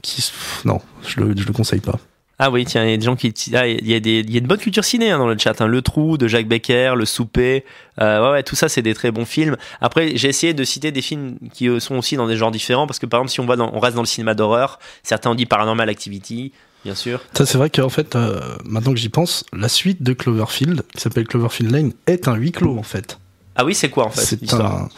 [0.00, 0.24] qui,
[0.64, 2.00] non, je le, je le conseille pas.
[2.44, 3.32] Ah oui, tiens, il y a des gens qui.
[3.54, 5.38] ah, il y, a des, il y a une bonne culture ciné hein, dans le
[5.38, 5.60] chat.
[5.60, 5.68] hein.
[5.68, 7.64] Le Trou de Jacques Becker, Le Souper.
[8.00, 9.56] euh, ouais, ouais, tout ça, c'est des très bons films.
[9.80, 12.88] Après, j'ai essayé de citer des films qui euh, sont aussi dans des genres différents.
[12.88, 15.30] Parce que par exemple, si on, va dans, on reste dans le cinéma d'horreur, certains
[15.30, 16.50] ont dit Paranormal Activity,
[16.84, 17.20] bien sûr.
[17.32, 21.00] Ça, c'est vrai qu'en fait, euh, maintenant que j'y pense, la suite de Cloverfield, qui
[21.00, 23.20] s'appelle Cloverfield Lane, est un huis clos en fait.
[23.54, 24.88] Ah oui, c'est quoi en fait c'est un.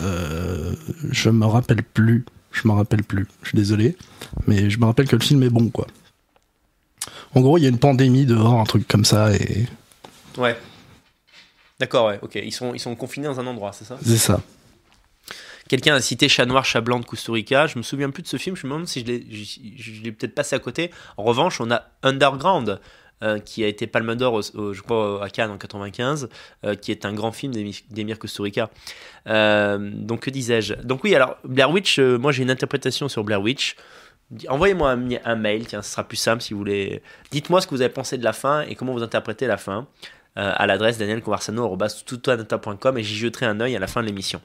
[0.00, 0.72] euh,
[1.12, 2.24] je me rappelle plus.
[2.50, 3.28] Je me rappelle plus.
[3.42, 3.96] Je suis désolé.
[4.48, 5.86] Mais je me rappelle que le film est bon, quoi.
[7.36, 9.66] En gros, il y a une pandémie dehors, un truc comme ça, et
[10.38, 10.56] Ouais.
[11.78, 12.34] D'accord, ouais, ok.
[12.36, 13.98] Ils sont, ils sont confinés dans un endroit, c'est ça?
[14.02, 14.40] C'est ça.
[15.68, 17.66] Quelqu'un a cité Chat Noir, Chat Blanc de Kusturica.
[17.66, 18.56] Je me souviens plus de ce film.
[18.56, 20.90] Je me demande si je l'ai, je, je l'ai peut-être passé à côté.
[21.16, 22.80] En revanche, on a Underground
[23.22, 26.28] euh, qui a été Palme d'Or, je crois, à Cannes en 95,
[26.64, 28.70] euh, qui est un grand film d'Emi- d'Emir Kusturica.
[29.26, 30.74] Euh, donc, que disais-je?
[30.74, 33.74] Donc, oui, alors, Blair Witch, euh, moi j'ai une interprétation sur Blair Witch.
[34.48, 37.02] Envoyez-moi un, mail, tiens, ce sera plus simple si vous voulez.
[37.30, 39.86] Dites-moi ce que vous avez pensé de la fin et comment vous interprétez la fin
[40.36, 44.40] euh, à l'adresse danielconversano.com et j'y jeterai un œil à la fin de l'émission.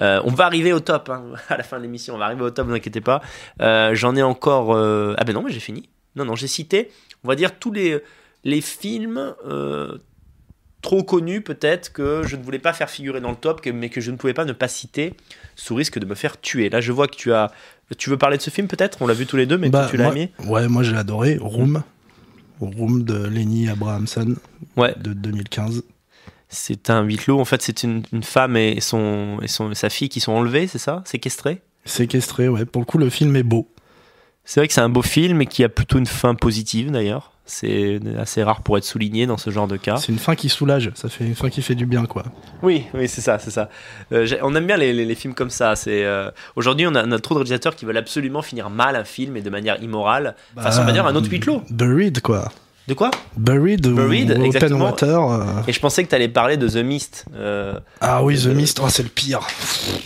[0.00, 2.42] Euh, on va arriver au top hein, à la fin de l'émission, on va arriver
[2.42, 3.20] au top, ne vous inquiétez pas.
[3.60, 4.74] Euh, J'en ai encore.
[4.74, 5.88] euh, Ah ben non, mais j'ai fini.
[6.16, 6.90] Non, non, j'ai cité,
[7.24, 8.02] on va dire, tous les,
[8.44, 9.98] les films euh,
[10.82, 14.00] trop connus, peut-être, que je ne voulais pas faire figurer dans le top, mais que
[14.00, 15.14] je ne pouvais pas ne pas citer,
[15.56, 16.70] sous risque de me faire tuer.
[16.70, 17.50] Là, je vois que tu as.
[17.96, 18.98] Tu veux parler de ce film, peut-être?
[19.00, 20.30] On l'a vu tous les deux, mais Bah, toi, tu l'as aimé?
[20.44, 21.38] Ouais, moi j'ai adoré.
[21.40, 21.82] Room.
[22.60, 24.34] Room de Lenny Abrahamson
[24.76, 24.94] Ouais.
[24.98, 25.82] de 2015.
[26.50, 27.40] C'est un huis clos.
[27.40, 30.66] En fait, c'est une, une femme et, son, et son, sa fille qui sont enlevées,
[30.66, 31.02] c'est ça?
[31.06, 31.60] Séquestrées?
[31.84, 32.64] Séquestré, ouais.
[32.64, 33.68] Pour le coup, le film est beau.
[34.50, 37.32] C'est vrai que c'est un beau film et qui a plutôt une fin positive d'ailleurs.
[37.44, 39.96] C'est assez rare pour être souligné dans ce genre de cas.
[39.96, 40.90] C'est une fin qui soulage.
[40.94, 42.24] Ça fait une fin qui fait du bien, quoi.
[42.62, 43.68] Oui, oui, c'est ça, c'est ça.
[44.10, 45.76] Euh, on aime bien les, les- les films comme ça.
[45.76, 48.96] C'est euh, aujourd'hui, on a, on a trop de réalisateurs qui veulent absolument finir mal
[48.96, 50.34] un film et de manière immorale.
[50.56, 51.62] Enfin, on va dire un autre huis clos.
[51.68, 52.50] Buried, quoi.
[52.88, 54.86] De quoi Buried, Buried, ou Open exactement.
[54.86, 55.22] Water.
[55.30, 55.44] euh.
[55.68, 57.26] Et je pensais que tu allais parler de The Mist.
[57.34, 59.40] Euh, Ah oui, The Mist, oh, c'est le pire.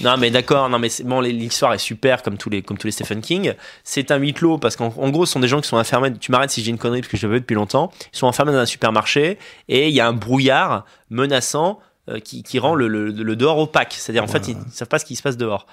[0.02, 2.92] Non, mais d'accord, non, mais bon, l'histoire est super comme tous les, comme tous les
[2.92, 3.54] Stephen King.
[3.84, 6.12] C'est un huis clos parce qu'en en gros, ce sont des gens qui sont enfermés.
[6.14, 7.92] Tu m'arrêtes si j'ai une connerie parce que je l'avais depuis longtemps.
[8.12, 9.38] Ils sont enfermés dans un supermarché
[9.68, 11.78] et il y a un brouillard menaçant
[12.08, 13.94] euh, qui, qui rend le, le- le dehors opaque.
[13.96, 15.66] C'est-à-dire, en fait, ils ne savent pas ce qui se passe dehors.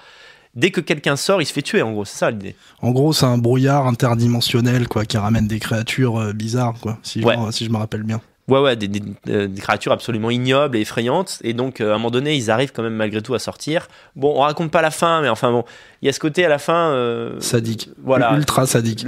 [0.54, 2.04] Dès que quelqu'un sort, il se fait tuer, en gros.
[2.04, 2.56] C'est ça l'idée.
[2.82, 7.22] En gros, c'est un brouillard interdimensionnel, quoi, qui ramène des créatures euh, bizarres, quoi, si,
[7.24, 7.36] Ouais.
[7.46, 8.20] je, si je me rappelle bien.
[8.48, 11.38] Ouais, ouais, des, des- euh, des créatures absolument ignobles et effrayantes.
[11.44, 13.86] Et donc, euh, à un moment donné, ils arrivent quand même malgré tout à sortir.
[14.16, 15.62] Bon, on raconte pas la fin, mais enfin bon,
[16.02, 16.90] il y a ce côté à la fin.
[16.90, 17.90] euh, Sadique.
[18.02, 18.34] Voilà.
[18.34, 19.06] Ultra sadique.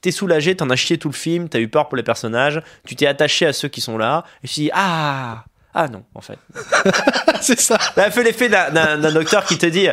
[0.00, 2.94] T'es soulagé, t'en as chié tout le film, t'as eu peur pour les personnages, tu
[2.94, 5.44] t'es attaché à ceux qui sont là, et tu dis ah
[5.74, 6.38] ah non en fait.
[7.40, 7.78] c'est ça.
[7.96, 9.88] Ça a fait l'effet d'un- docteur qui te dit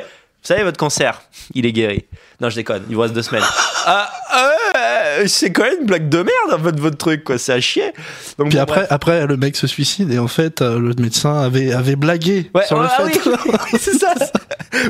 [0.47, 1.21] savez votre cancer,
[1.53, 2.05] il est guéri.
[2.41, 3.43] Non je déconne, il vous reste deux semaines.
[3.85, 7.53] Ah euh, c'est quand même une blague de merde en fait votre truc quoi, c'est
[7.53, 7.93] à chier.
[8.37, 8.87] Donc Puis bon, après, bref.
[8.91, 12.65] après, le mec se suicide et en fait, euh, le médecin avait, avait blagué Ouais,
[12.65, 13.19] sur le ah fait.
[13.29, 13.39] oui,
[13.79, 14.13] c'est ça.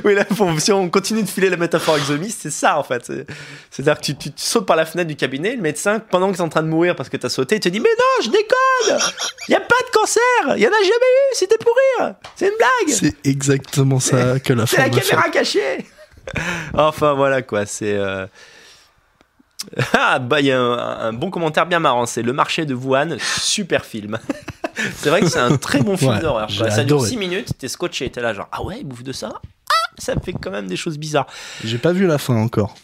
[0.03, 0.23] Oui, là,
[0.57, 3.05] si on continue de filer la métaphore Mist, c'est ça en fait.
[3.05, 3.25] C'est-
[3.69, 6.35] C'est-à-dire que tu, tu- tu sautes par la fenêtre du cabinet, le médecin, pendant que
[6.37, 7.89] tu es en train de mourir parce que tu as sauté, il te dit Mais
[7.89, 9.11] non, je déconne
[9.47, 10.21] Il n'y a pas de cancer
[10.55, 14.39] Il n'y en a jamais eu C'était pour rire C'est une blague C'est exactement ça
[14.43, 15.85] que la C'est la caméra cachée
[16.73, 17.95] Enfin voilà quoi, c'est.
[17.95, 18.25] euh,
[19.93, 22.73] Ah bah il y a un, un bon commentaire bien marrant, c'est Le marché de
[22.75, 24.19] Wuhan, super film.
[24.95, 26.49] c'est vrai que c'est un très bon film Ouais, d'horreur.
[26.51, 27.09] Ça dure adoré.
[27.09, 29.29] 6 minutes, t'es scotché, t'es là genre ah ouais, il bouffe de ça?
[29.33, 31.27] Ah ça fait quand même des choses bizarres.
[31.63, 32.75] J'ai pas vu la fin encore.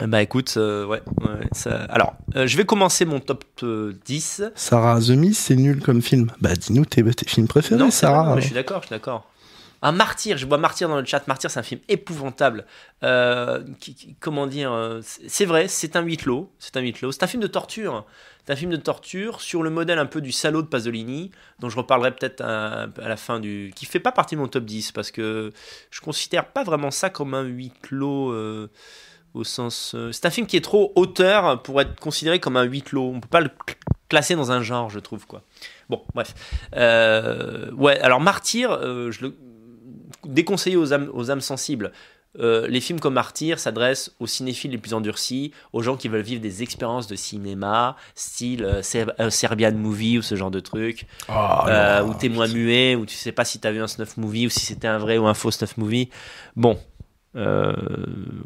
[0.00, 1.74] Bah écoute, euh, ouais, ouais, ça...
[1.88, 4.42] alors euh, je vais commencer mon top euh, 10.
[4.54, 6.30] Sarah The Mist, c'est nul comme film.
[6.40, 8.28] Bah dis-nous tes, tes films préférés, Non, c'est vrai, Sarah.
[8.28, 9.24] non, mais je suis d'accord, je suis d'accord.
[9.80, 11.26] Un martyr, je vois martyr dans le chat.
[11.28, 12.66] Martyr, c'est un film épouvantable.
[13.04, 13.62] Euh,
[14.18, 16.50] comment dire euh, c'est- vrai, c'est un huis clos.
[16.58, 16.94] C'est un huis.
[17.00, 18.04] C'est un film de torture.
[18.44, 21.30] C'est un film de torture sur le modèle un peu du salaud de Pasolini,
[21.60, 23.72] dont je reparlerai peut-être à, la fin du.
[23.76, 25.52] qui fait pas partie de mon top 10 parce que
[25.90, 28.30] je considère pas vraiment ça comme un huis clos.
[28.32, 28.68] euh,
[29.34, 32.80] au sens, c'est un film qui est trop auteur pour être considéré comme un huis
[32.82, 33.12] clos.
[33.14, 33.76] On peut pas le cl-
[34.08, 35.42] classer dans un genre, je trouve quoi.
[35.90, 36.34] Bon, bref.
[36.72, 38.70] Ouais, alors Martyr,
[39.12, 39.36] je le
[40.28, 41.92] déconseillé aux âmes, aux âmes sensibles.
[42.38, 46.20] Euh, les films comme Martyr s'adressent aux cinéphiles les plus endurcis, aux gens qui veulent
[46.20, 48.82] vivre des expériences de cinéma, style euh,
[49.18, 53.32] euh, Serbian Movie ou ce genre de truc, Oh, ou témoin muet, où tu sais
[53.32, 55.50] pas si t'as vu un snuff movie ou si c'était un vrai ou un faux
[55.50, 56.10] snuff movie.
[56.54, 56.78] Bon,
[57.38, 57.72] euh,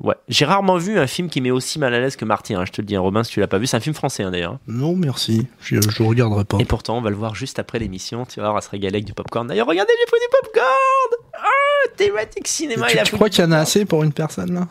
[0.03, 2.61] ouais, j'ai rarement vu un film qui met aussi mal à l'aise que Martyr.
[2.61, 3.95] hein, je te le dis, hein, Robin, si tu l'as pas vu, c'est un film
[3.95, 4.59] français hein, d'ailleurs.
[4.69, 5.47] Non, merci.
[5.61, 6.59] Je, je regarderai pas.
[6.59, 8.27] Et pourtant, on va le voir juste après l'émission.
[8.27, 9.47] Tu vas voir, on va se régaler avec du popcorn.
[9.47, 11.31] D'ailleurs, regardez, j'ai pris du popcorn.
[11.35, 12.87] Ah, thématique cinéma.
[12.89, 14.69] tu il a tu crois qu'il y en a assez pour une personne là?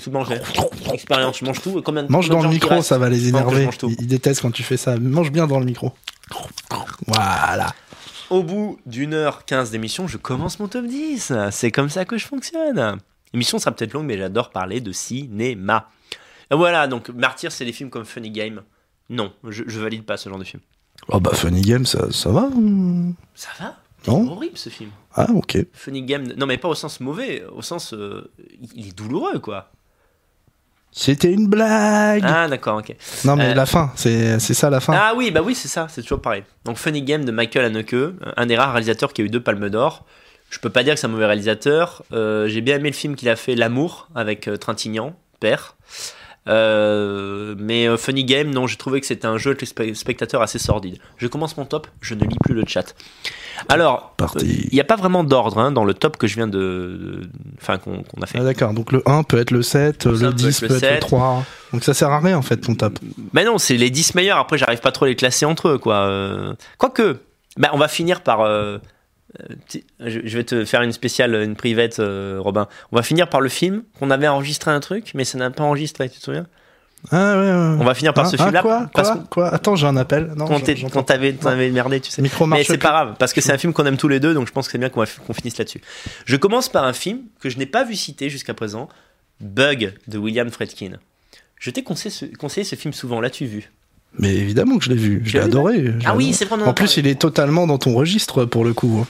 [0.00, 0.36] Tout mangé.
[0.92, 1.82] Expérience, je mange tout?
[1.84, 3.68] Combien, Mange combien dans le micro, ça va les énerver.
[3.82, 4.96] Ils, ils détestent quand tu fais ça.
[4.96, 5.92] Mange bien dans le micro.
[7.08, 7.72] Voilà.
[8.30, 11.32] Au bout d'une heure 15 d'émission, je commence mon top 10.
[11.50, 12.98] C'est comme ça que je fonctionne.
[13.32, 15.88] L'émission sera peut-être longue, mais j'adore parler de cinéma.
[16.50, 18.62] Voilà, donc Martyr, c'est des films comme Funny Game.
[19.08, 20.62] Non, je, je valide pas ce genre de film.
[21.08, 23.14] Oh bah Funny Game, ça, ça va hum.
[23.34, 23.76] Ça va?
[24.02, 24.90] C'est Non horrible ce film.
[25.14, 25.58] Ah ok.
[25.72, 27.92] Funny Game, non mais pas au sens mauvais, au sens.
[27.94, 28.30] euh,
[28.74, 29.70] il est douloureux quoi.
[30.92, 32.22] C'était une blague.
[32.26, 32.94] Ah d'accord, ok.
[33.24, 34.92] non mais euh, la fin, c'est c'est ça la fin.
[34.96, 36.42] Ah oui, bah oui, c'est ça, c'est toujours pareil.
[36.64, 37.94] Donc Funny Game de Michael Haneke,
[38.36, 40.04] un des rares réalisateurs qui a eu deux palmes d'or.
[40.50, 42.02] Je peux pas dire que c'est un mauvais réalisateur.
[42.12, 45.76] Euh, J'ai bien aimé le film qu'il a fait, L'amour, avec euh, Trintignant, père.
[46.48, 49.94] Euh, mais euh, Funny Game, non, j'ai trouvé que c'était un jeu avec les spe-
[49.94, 50.98] spectateurs assez sordide.
[51.18, 52.94] Je commence mon top, je ne lis plus le chat.
[53.68, 56.58] Alors, il n'y a pas vraiment d'ordre hein, dans le top que je viens de.
[56.58, 57.28] de-
[57.60, 58.38] Enfin, qu'on a fait.
[58.38, 60.66] Ah, d'accord, donc le 1 peut être le 7, Ça le peut 10 être peut
[60.68, 61.00] le être le 7.
[61.00, 61.44] 3.
[61.74, 62.98] Donc ça sert à rien en fait ton top.
[63.34, 64.38] Mais non, c'est les 10 meilleurs.
[64.38, 66.06] Après, j'arrive pas trop à les classer entre eux, quoi.
[66.06, 67.18] Euh, Quoique,
[67.58, 68.40] bah, on va finir par.
[68.40, 68.78] euh,
[70.00, 72.68] je je vais te faire une spéciale, une private, euh, Robin.
[72.92, 75.64] On va finir par le film qu'on avait enregistré un truc, mais ça n'a pas
[75.64, 76.46] enregistré, tu te souviens?
[77.10, 77.76] Ah ouais, ouais.
[77.80, 78.60] On va finir par Hein, ce hein, film-là.
[78.60, 79.48] quoi, parce quoi, quoi?
[79.54, 80.32] Attends, j'ai un appel.
[80.36, 81.02] Non, pas.
[81.02, 82.20] t'avait merdé, tu sais.
[82.20, 84.34] Micro Mais c'est pas grave, parce que c'est un film qu'on aime tous les deux,
[84.34, 85.80] donc je pense que c'est bien qu'on finisse là-dessus.
[86.26, 88.88] Je commence par un film que je n'ai pas vu citer jusqu'à présent,
[89.40, 90.98] Bug de William Friedkin.
[91.58, 93.70] Je t'ai conseillé, ce- conseillé ce film souvent, l'as-tu vu?
[94.18, 95.94] Mais évidemment que je l'ai vu, je l'ai adoré.
[96.04, 99.06] Ah oui, c'est en plus, il est totalement dans ton registre pour le coup.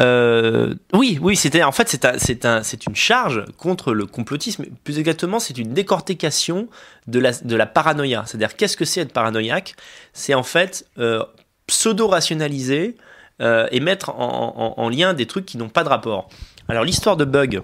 [0.00, 2.04] Euh, oui, oui, c'était en fait c'est
[2.44, 4.64] un, un, une charge contre le complotisme.
[4.84, 6.68] Plus exactement, c'est une décortication
[7.06, 8.24] de la, de la paranoïa.
[8.26, 9.74] C'est-à-dire, qu'est-ce que c'est être paranoïaque?
[10.14, 11.22] C'est en fait euh,
[11.66, 12.96] pseudo-rationaliser
[13.40, 16.28] euh, et mettre en, en- en lien des trucs qui n'ont pas de rapport.
[16.68, 17.60] Alors, l'histoire de Bug.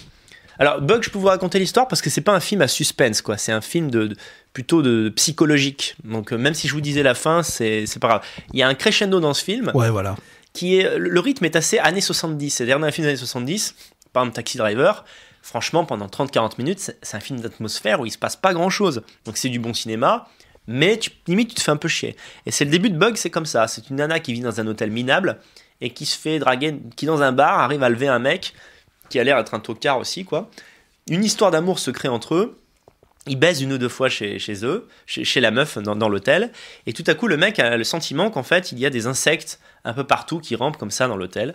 [0.59, 3.23] Alors, Bug, je peux vous raconter l'histoire parce que c'est pas un film à suspense,
[3.23, 3.37] quoi.
[3.39, 4.15] C'est un film de,
[4.53, 5.95] plutôt de psychologique.
[6.05, 8.23] Donc, même si je vous disais la fin, c'est pas grave.
[8.53, 10.17] Il y a un crescendo dans ce film Ouais, voilà.
[10.63, 12.51] Le rythme est assez années 70.
[12.51, 13.75] C'est-à-dire dans un film des années 70,
[14.13, 15.05] par exemple Taxi Driver,
[15.43, 19.03] franchement pendant 30-40 minutes, c'est un film d'atmosphère où il se passe pas grand-chose.
[19.25, 20.29] Donc c'est du bon cinéma,
[20.67, 22.17] mais tu, limite tu te fais un peu chier.
[22.47, 23.69] Et c'est le début de Bug, c'est comme ça.
[23.69, 25.39] C'est une nana qui vit dans un hôtel minable
[25.81, 28.55] et qui se fait draguer, qui dans un bar arrive à lever un mec
[29.09, 30.51] qui a l'air d'être un tocard aussi quoi.
[31.09, 32.59] Une histoire d'amour se crée entre eux.
[33.29, 36.09] Ils baisent une ou deux fois chez, chez eux, chez, chez la meuf dans, dans
[36.09, 36.51] l'hôtel,
[36.87, 39.07] et tout à coup le mec a le sentiment qu'en fait il y a des
[39.07, 41.55] insectes un peu partout qui rampent comme ça dans l'hôtel.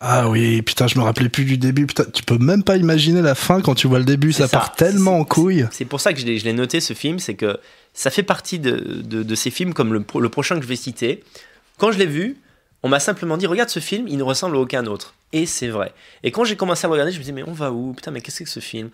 [0.00, 1.86] Ah oui, putain, je me rappelais plus du début.
[1.86, 4.32] Putain, tu peux même pas imaginer la fin quand tu vois le début.
[4.32, 4.58] Ça ça.
[4.58, 5.66] part tellement en couille.
[5.70, 7.58] C'est pour ça que je l'ai noté ce film, c'est que
[7.94, 10.76] ça fait partie de, de- de ces films comme le, le prochain que je vais
[10.76, 11.24] citer.
[11.78, 12.36] Quand je l'ai vu,
[12.82, 15.14] on m'a simplement dit regarde ce film, il ne ressemble à aucun autre.
[15.32, 15.92] Et c'est vrai.
[16.22, 17.92] Et quand j'ai commencé à le regarder, je me disais mais on va où?
[17.94, 18.90] Putain mais qu'est-ce que ce film?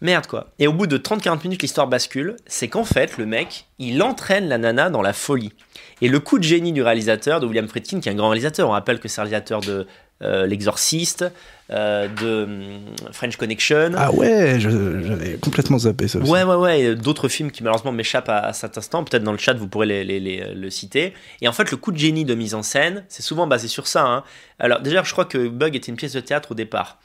[0.00, 0.48] Merde quoi.
[0.58, 2.36] Et au bout de 30-40 minutes, l'histoire bascule.
[2.46, 5.52] C'est qu'en fait, le mec, il entraîne la nana dans la folie.
[6.00, 8.68] Et le coup de génie du réalisateur, de William Friedkin, qui est un grand réalisateur,
[8.68, 9.86] on rappelle que c'est réalisateur de
[10.22, 11.24] euh, L'Exorciste,
[11.70, 12.80] euh, de hum,
[13.12, 13.92] French Connection.
[13.96, 16.30] Ah ouais, j'avais complètement zappé ça aussi.
[16.30, 16.80] Ouais, ouais, ouais.
[16.82, 19.02] et D'autres films qui malheureusement m'échappent à, à cet instant.
[19.04, 21.14] Peut-être dans le chat, vous pourrez les, les- les- le citer.
[21.40, 23.86] Et en fait, le coup de génie de mise en scène, c'est souvent basé sur
[23.86, 24.04] ça.
[24.04, 24.24] hein.
[24.58, 26.98] Alors, déjà, je crois que Bug était une pièce de théâtre au départ.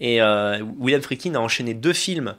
[0.00, 2.34] Et euh, William Friedkin a enchaîné deux films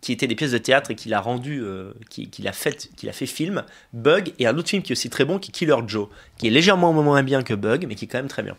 [0.00, 2.88] qui étaient des pièces de théâtre et qu'il a rendu, euh, qui- qu'il a fait,
[2.96, 3.64] qu'il a fait film.
[3.92, 6.08] Bug et un autre film qui est aussi très bon, qui est Killer Joe,
[6.38, 8.56] qui est légèrement moins bien que Bug, mais qui est quand même très bien.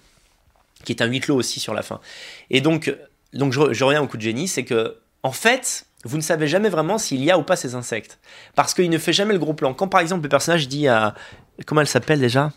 [0.84, 2.02] Qui est un huis clos aussi sur la fin.
[2.50, 2.94] Et donc,
[3.34, 6.48] donc je, je reviens au coup de génie, c'est que en fait, vous ne savez
[6.48, 8.20] jamais vraiment s'il y a ou pas ces insectes.
[8.56, 9.74] Parce qu'il ne fait jamais le gros plan.
[9.74, 11.16] Quand par exemple le personnage dit à...
[11.66, 12.52] Comment elle s'appelle déjà?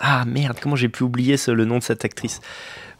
[0.00, 2.40] Ah merde, comment j'ai pu oublier le nom de cette actrice?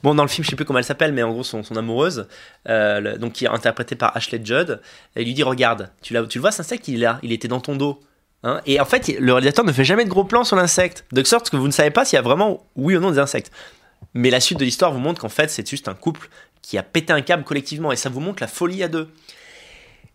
[0.03, 2.27] Bon, dans le film, je sais plus comment elle s'appelle, mais en gros, son, amoureuse,
[2.69, 4.81] euh, le- donc qui est interprétée par Ashley Judd,
[5.15, 7.49] elle lui dit Regarde, tu, tu le vois, cet insecte, il est là, il était
[7.49, 8.01] dans ton dos.
[8.45, 11.23] Hein et en fait, le réalisateur ne fait jamais de gros plans sur l'insecte, de
[11.23, 13.53] sorte que vous ne savez pas s'il y a vraiment oui ou non des insectes.
[14.15, 16.29] Mais la suite de l'histoire vous montre qu'en fait, c'est juste un couple
[16.61, 19.09] qui a pété un câble collectivement, et ça vous montre la folie à deux.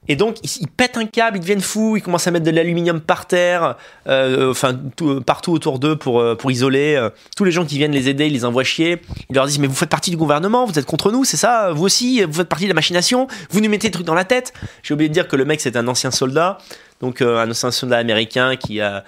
[0.08, 3.02] Et donc, ils, pètent un câble, ils deviennent fous, ils commencent à mettre de l'aluminium
[3.02, 3.76] par terre,
[4.08, 6.96] euh, enfin, tout- partout autour d'eux pour, euh, pour isoler.
[6.96, 9.02] euh, tous les gens qui viennent les aider, ils les envoient chier.
[9.30, 11.72] Ils leur disent Mais vous faites partie du gouvernement, vous êtes contre nous, c'est ça
[11.74, 14.26] Vous aussi, vous faites partie de la machination, vous nous mettez des trucs dans la
[14.26, 14.54] tête.
[14.84, 16.58] J'ai oublié de dire que le mec, c'est un ancien soldat,
[17.02, 19.04] donc euh, un ancien soldat américain qui a,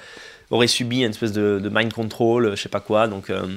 [0.52, 3.08] aurait subi une espèce de, de mind control, euh, je sais pas quoi.
[3.08, 3.48] Donc, euh,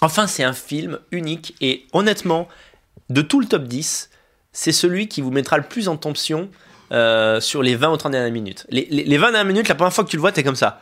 [0.00, 2.48] enfin, c'est un film unique et honnêtement,
[3.10, 4.08] de tout le top 10,
[4.52, 6.48] c'est celui qui vous mettra le plus en tension
[6.92, 8.66] euh, sur les 20 ou 30 dernières minutes.
[8.70, 10.56] Les, les, les 20 dernières minutes, la première fois que tu le vois, t'es comme
[10.56, 10.80] ça.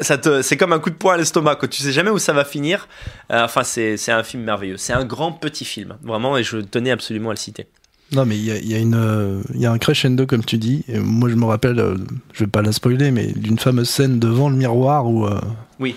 [0.00, 1.68] Ça te, c'est comme un coup de poing à l'estomac, quoi.
[1.68, 2.88] tu sais jamais où ça va finir.
[3.30, 4.78] Euh, enfin, c'est, c'est un film merveilleux.
[4.78, 7.66] C'est un grand petit film, vraiment, et je tenais absolument à le citer.
[8.12, 10.84] Non, mais il y a, y euh, y a un crescendo comme tu dis.
[10.88, 11.96] Et moi, je me rappelle, euh,
[12.32, 15.38] je vais pas la spoiler, mais d'une fameuse scène devant le miroir où, euh,
[15.78, 15.94] Oui.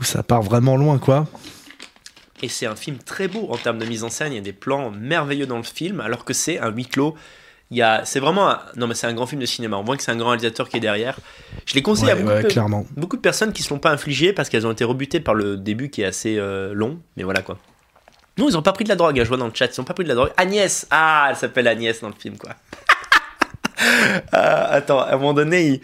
[0.00, 1.28] où ça part vraiment loin, quoi.
[2.42, 4.32] Et c'est un film très beau en termes de mise en scène.
[4.32, 7.14] Il y a des plans merveilleux dans le film, alors que c'est un huis clos.
[7.70, 9.76] Il y a, c'est vraiment, un, non mais c'est un grand film de cinéma.
[9.78, 11.18] On voit que c'est un grand réalisateur qui est derrière.
[11.64, 12.86] Je l'ai conseillé à beaucoup, ouais, de, clairement.
[12.96, 15.34] beaucoup de personnes qui ne se l'ont pas infligé parce qu'elles ont été rebutées par
[15.34, 17.00] le début qui est assez euh, long.
[17.16, 17.58] Mais voilà quoi.
[18.36, 19.18] Non, ils ont pas pris de la drogue.
[19.18, 20.32] hein, je vois dans le chat, ils ont pas pris de la drogue.
[20.36, 22.50] Agnès, ah, elle s'appelle Agnès dans le film quoi.
[24.32, 25.80] Ah, attends, à un moment donné, il,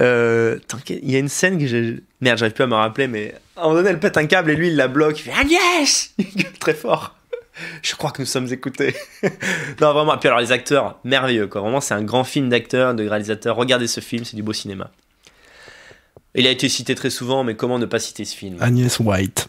[0.00, 0.58] euh,
[0.88, 3.68] il y a une scène que j'ai, merde, j'arrive plus à me rappeler, mais un
[3.68, 5.18] moment donné, elle pète un câble et lui il la bloque.
[5.20, 7.16] Il fait Agnès, Il gueule très fort.
[7.82, 8.94] Je crois que nous sommes écoutés.
[9.80, 10.14] non, vraiment.
[10.14, 11.60] Et puis alors, les acteurs, merveilleux, quoi.
[11.60, 13.56] Vraiment, c'est un grand film d'acteurs, de réalisateurs.
[13.56, 14.90] Regardez ce film, c'est du beau cinéma.
[16.34, 18.56] Il a été cité très souvent, mais comment ne pas citer ce film?
[18.60, 19.48] Agnès White,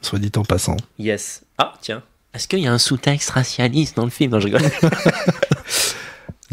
[0.00, 0.76] soit dit en passant.
[0.98, 1.42] Yes.
[1.58, 2.02] Ah, tiens.
[2.34, 4.32] Est-ce qu'il y a un sous-texte racialiste dans le film?
[4.32, 4.62] Non, je rigole.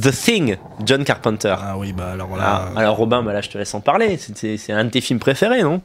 [0.02, 1.56] The Thing, John Carpenter.
[1.60, 2.72] Ah oui, bah alors là.
[2.76, 4.18] Ah, alors Robin, bah là je te laisse en parler.
[4.18, 5.82] C'est- C'est un de tes films préférés, non?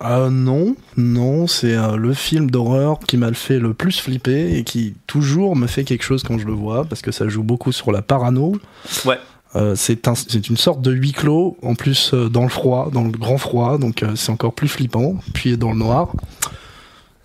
[0.00, 4.62] Ah non, non, c'est euh, le film d'horreur qui m'a fait le plus flipper et
[4.62, 7.72] qui toujours me fait quelque chose quand je le vois parce que ça joue beaucoup
[7.72, 8.56] sur la parano.
[9.04, 9.18] Ouais.
[9.56, 12.90] Euh, c'est un- c'est une sorte de huis clos, en plus euh, dans le froid,
[12.92, 16.12] dans le grand froid, donc euh, c'est encore plus flippant, puis dans le noir.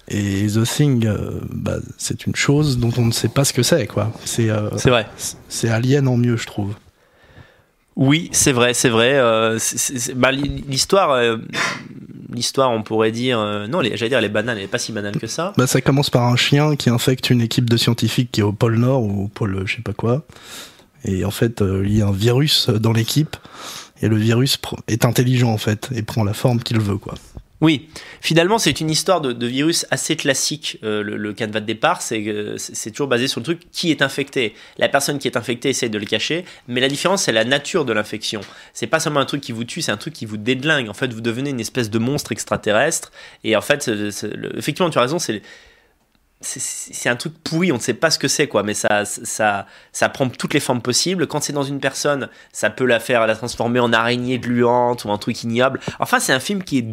[0.07, 3.61] Et The Thing, euh, bah, c'est une chose dont on ne sait pas ce que
[3.61, 4.11] c'est, quoi.
[4.25, 5.07] C'est euh, C'est vrai.
[5.47, 6.73] c'est Alien en mieux, je trouve.
[7.95, 9.13] Oui, c'est vrai, c'est vrai.
[9.15, 9.59] euh,
[10.15, 11.37] bah, l'hi- l'histoire, euh,
[12.33, 14.91] l'histoire, on pourrait dire, euh, non, j'allais dire, elle est banale, elle est pas si
[14.91, 15.53] banale que ça.
[15.57, 18.53] Bah, ça commence par un chien qui infecte une équipe de scientifiques qui est au
[18.53, 20.23] pôle Nord ou au pôle je sais pas quoi.
[21.05, 23.35] Et en fait, euh, il y a un virus dans l'équipe.
[24.01, 27.13] Et le virus est intelligent en fait et prend la forme qu'il veut quoi.
[27.63, 27.87] Oui,
[28.19, 30.79] finalement, c'est une histoire de, virus assez classique.
[30.83, 34.53] euh, le, le canevas de départ, c'est toujours basé sur le truc qui est infecté.
[34.77, 37.85] La personne qui est infectée essaie de le cacher, mais la différence, c'est la nature
[37.85, 38.41] de l'infection.
[38.73, 40.89] C'est pas seulement un truc qui vous tue, c'est un truc qui vous déglingue.
[40.89, 43.13] En fait, vous devenez une espèce de monstre extraterrestre.
[43.45, 43.89] Et en fait,
[44.57, 45.41] effectivement, tu as raison, c'est
[46.43, 49.65] c'est- un truc pourri, on ne sait pas ce que c'est, quoi, mais ça, ça,
[49.91, 51.27] ça prend toutes les formes possibles.
[51.27, 55.09] Quand c'est dans une personne, ça peut la faire, la transformer en araignée gluante ou
[55.09, 55.79] en truc ignoble.
[55.99, 56.85] Enfin, c'est un film qui est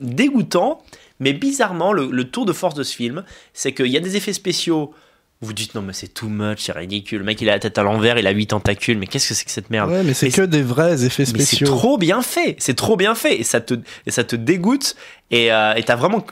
[0.00, 0.82] dégoûtant,
[1.20, 4.16] mais bizarrement, le, le tour de force de ce film, c'est qu'il y a des
[4.16, 4.92] effets spéciaux.
[5.40, 7.18] Vous dites non, mais c'est too much, c'est ridicule.
[7.18, 9.34] Le mec, il a la tête à l'envers, il a huit tentacules, mais qu'est-ce que
[9.34, 9.90] c'est que cette merde?
[9.90, 11.66] Ouais, mais c'est que des vrais effets mais c'est spéciaux.
[11.66, 13.74] trop bien fait, c'est trop bien fait et ça te,
[14.06, 14.96] et ça te dégoûte
[15.30, 16.24] et euh, et t'as vraiment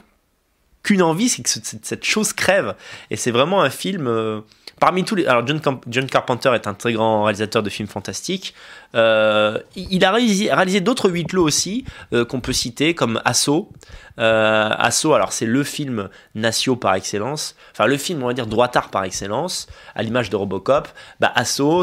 [0.83, 2.75] qu'une envie, c'est que ce- cette, chose crève
[3.11, 4.07] et c'est vraiment un film.
[4.07, 4.41] euh,
[4.81, 8.53] Parmi tous les, alors John Carpenter est un très grand réalisateur de films fantastiques.
[8.95, 13.71] Euh, il a réalisé, d'autres huis clos aussi euh, qu'on peut citer comme Assaut.
[14.19, 18.91] Euh, alors c'est le film Natio par excellence, enfin le film on va dire droitard
[18.91, 20.89] par excellence, à l'image de Robocop.
[21.19, 21.33] Bah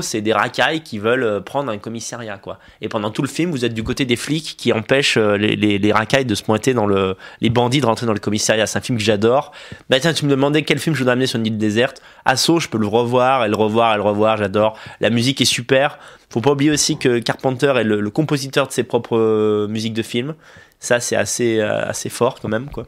[0.02, 2.60] c'est des racailles qui veulent euh, prendre un commissariat quoi.
[2.81, 6.26] Et pendant tout le film, vous êtes du côté des flics qui empêchent les racailles
[6.26, 8.68] de se pointer dans le, les bandits de rentrer dans le commissariat.
[8.68, 9.52] C'est un film que j'adore.
[9.90, 12.02] Bah tiens, tu me demandais quel film je voudrais amener sur une île déserte.
[12.26, 14.38] Assaut, je peux le revoir et le revoir et le revoir.
[14.38, 14.77] J'adore.
[14.99, 15.98] La musique est super.
[16.31, 20.03] Faut pas oublier aussi que Carpenter est le, compositeur de ses propres euh, musiques de
[20.03, 20.35] films.
[20.80, 22.88] Ça, c'est assez, euh, assez fort quand même, quoi.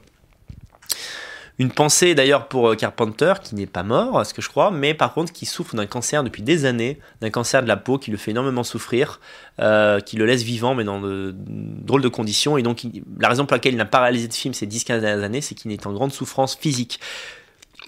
[1.60, 4.94] Une pensée d'ailleurs pour euh, Carpenter, qui n'est pas mort, ce que je crois, mais
[4.94, 8.10] par contre qui souffre d'un cancer depuis des années, d'un cancer de la peau qui
[8.10, 9.20] le fait énormément souffrir,
[9.58, 12.58] qui le laisse vivant, mais dans de drôles de conditions.
[12.58, 12.84] Et donc,
[13.20, 15.54] la raison pour laquelle il n'a pas réalisé de film ces 10-15 dernières années, c'est
[15.54, 17.00] qu'il est en grande souffrance physique.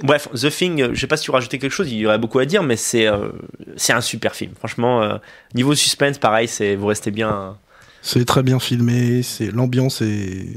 [0.02, 2.18] Bref, The Thing, euh, je sais pas si tu rajouter quelque chose, il y aurait
[2.18, 3.30] beaucoup à dire, mais c'est euh,
[3.76, 4.53] c'est un super film.
[4.57, 5.18] Franchement, euh,
[5.53, 7.57] niveau suspense, pareil, c'est vous restez bien.
[8.02, 10.48] C'est très bien filmé, c'est l'ambiance est,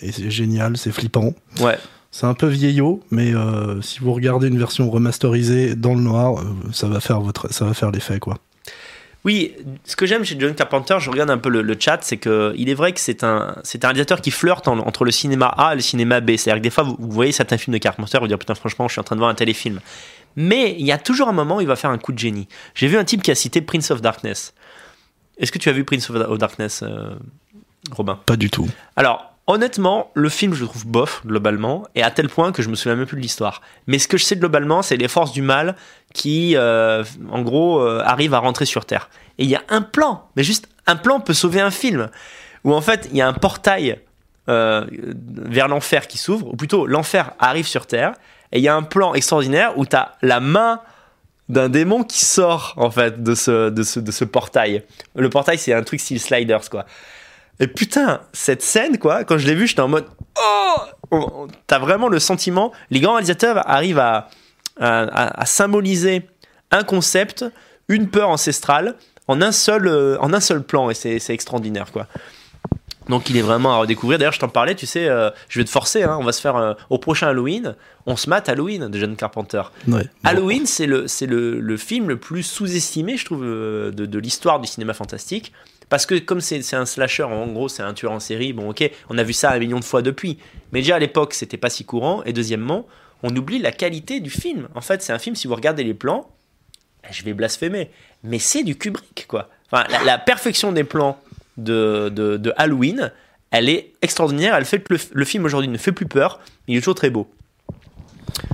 [0.00, 1.34] est géniale, c'est flippant.
[1.60, 1.78] Ouais.
[2.12, 6.44] C'est un peu vieillot, mais euh, si vous regardez une version remasterisée dans le noir,
[6.72, 8.38] ça va faire votre, ça va faire l'effet quoi.
[9.24, 12.18] Oui, ce que j'aime chez John Carpenter, je regarde un peu le, le chat, c'est
[12.18, 15.10] que il est vrai que c'est un, c'est un réalisateur qui flirte en- entre le
[15.10, 16.36] cinéma A et le cinéma B.
[16.36, 18.86] C'est-à-dire que des fois, vous, vous voyez certains films de Carpenter, vous dire putain, franchement,
[18.86, 19.80] je suis en train de voir un téléfilm.
[20.36, 22.48] Mais il y a toujours un moment où il va faire un coup de génie.
[22.74, 24.52] J'ai vu un type qui a cité Prince of Darkness.
[25.38, 27.14] Est-ce que tu as vu Prince of of Darkness, euh,
[27.92, 28.20] Robin?
[28.26, 28.68] Pas du tout.
[28.96, 32.68] alors, honnêtement, le film, je le trouve bof, globalement, et à tel point que je
[32.68, 33.60] me souviens même plus de l'histoire.
[33.86, 35.76] Mais ce que je sais globalement, c'est les forces du mal
[36.12, 39.10] qui, euh, en gros, euh, arrivent à rentrer sur Terre.
[39.38, 42.08] Et il y a un plan, mais juste un plan peut sauver un film,
[42.64, 44.00] où en fait, il y a un portail
[44.48, 48.14] euh, vers l'enfer qui s'ouvre, ou plutôt, l'enfer arrive sur Terre,
[48.52, 50.80] et il y a un plan extraordinaire où tu as la main
[51.48, 54.82] d'un démon qui sort en fait de ce, de ce, de ce portail.
[55.14, 56.86] Le portail c'est un truc style sliders quoi.
[57.60, 60.06] Et putain, cette scène, quoi, quand je l'ai vue, j'étais en mode
[61.12, 62.72] Oh T'as vraiment le sentiment.
[62.90, 64.28] Les grands réalisateurs arrivent à,
[64.80, 66.28] à, à- à symboliser
[66.72, 67.44] un concept,
[67.88, 68.96] une peur ancestrale,
[69.28, 72.08] en un seul, euh, en un seul plan, et c'est c'est extraordinaire, quoi.
[73.08, 74.18] Donc il est vraiment à redécouvrir.
[74.18, 76.40] D'ailleurs, je t'en parlais, tu sais, euh, je vais te forcer, hein, on va se
[76.40, 77.74] faire euh, au prochain Halloween,
[78.06, 79.62] on se mate Halloween de John Carpenter.
[79.86, 80.02] Ouais.
[80.02, 80.08] Bon.
[80.24, 84.58] Halloween, c'est le, c'est le, le film le plus sous-estimé, je trouve, de, de l'histoire
[84.58, 85.52] du cinéma fantastique.
[85.88, 88.90] Parce que comme c'est un slasher, en gros, c'est un tueur en série, bon ok,
[89.10, 90.38] on a vu ça un million de fois depuis.
[90.72, 92.22] Mais déjà à l'époque, c'était pas si courant.
[92.24, 92.86] Et deuxièmement,
[93.22, 94.68] on oublie la qualité du film.
[94.74, 96.30] En fait, c'est un film, si vous regardez les plans,
[97.04, 97.90] eh, je vais blasphémer,
[98.22, 99.50] mais c'est du Kubrick, quoi.
[99.70, 101.18] Enfin, la, la perfection des plans
[101.56, 103.12] de, de, de Halloween,
[103.50, 104.54] elle est extraordinaire.
[104.54, 106.94] Elle fait que le, le film aujourd'hui ne fait plus peur, mais il est toujours
[106.94, 107.30] très beau.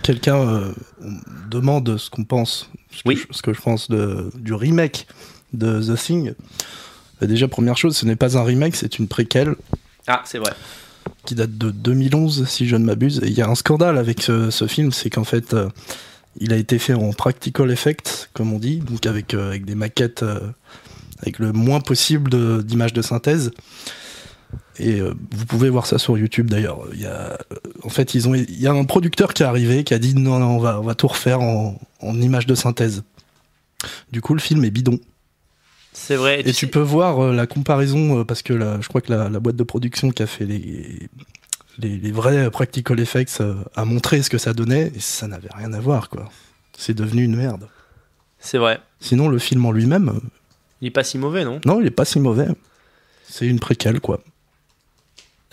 [0.02, 0.72] Quelqu'un euh,
[1.48, 5.06] demande ce qu'on pense, ce que, je, ce que je pense de, du remake
[5.52, 6.34] de The Thing.
[7.22, 9.54] Euh, Déjà, première chose, ce n'est pas un remake, c'est une préquelle
[10.06, 10.52] Ah, c'est vrai.
[11.26, 13.20] qui date de 2011, si je ne m'abuse.
[13.24, 15.68] Et il y a un scandale avec ce, ce film, c'est qu'en fait, euh,
[16.38, 19.74] il a été fait en practical effect, comme on dit, donc avec, euh, avec des
[19.74, 20.40] maquettes, euh,
[21.20, 23.50] avec le moins possible de- d'images de, synthèse.
[24.78, 26.78] Et euh, vous pouvez voir ça sur YouTube d'ailleurs.
[26.94, 27.36] Il y a, euh,
[27.82, 30.14] en fait, ils ont, il y a un producteur qui est arrivé qui a dit
[30.14, 33.02] non, non, on va, on va tout refaire en, en images de synthèse.
[34.10, 34.98] Du coup, le film est bidon.
[35.92, 36.40] C'est vrai.
[36.40, 39.12] Et tu sais- peux voir euh, la comparaison, euh, parce que la- je crois que
[39.12, 41.08] la, la boîte de production qui a fait les,
[41.78, 45.48] les, les vrais practical effects euh, a montré ce que ça donnait, et ça n'avait
[45.54, 46.30] rien à voir, quoi.
[46.76, 47.68] C'est devenu une merde.
[48.38, 48.80] C'est vrai.
[49.00, 50.20] Sinon, le film en lui-même,
[50.80, 51.60] Il est pas si mauvais, non?
[51.66, 52.48] non, il est pas si mauvais.
[53.28, 54.20] C'est une préquelle, quoi.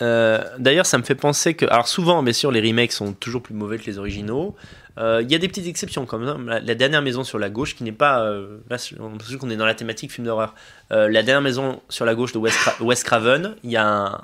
[0.00, 3.54] D'ailleurs, ça me fait penser que, alors souvent, bien sûr, les remakes sont toujours plus
[3.54, 4.54] mauvais que les originaux.
[4.98, 7.76] Euh, Il y a des petites exceptions, comme la, la dernière maison sur la gauche,
[7.76, 8.20] qui n'est pas.
[8.22, 10.54] euh, là, on l'impression qu'on est dans la thématique film d'horreur.
[10.90, 13.86] Euh, la dernière maison sur la gauche de Wes, Cra- Wes Craven, il y, a
[13.86, 14.18] un,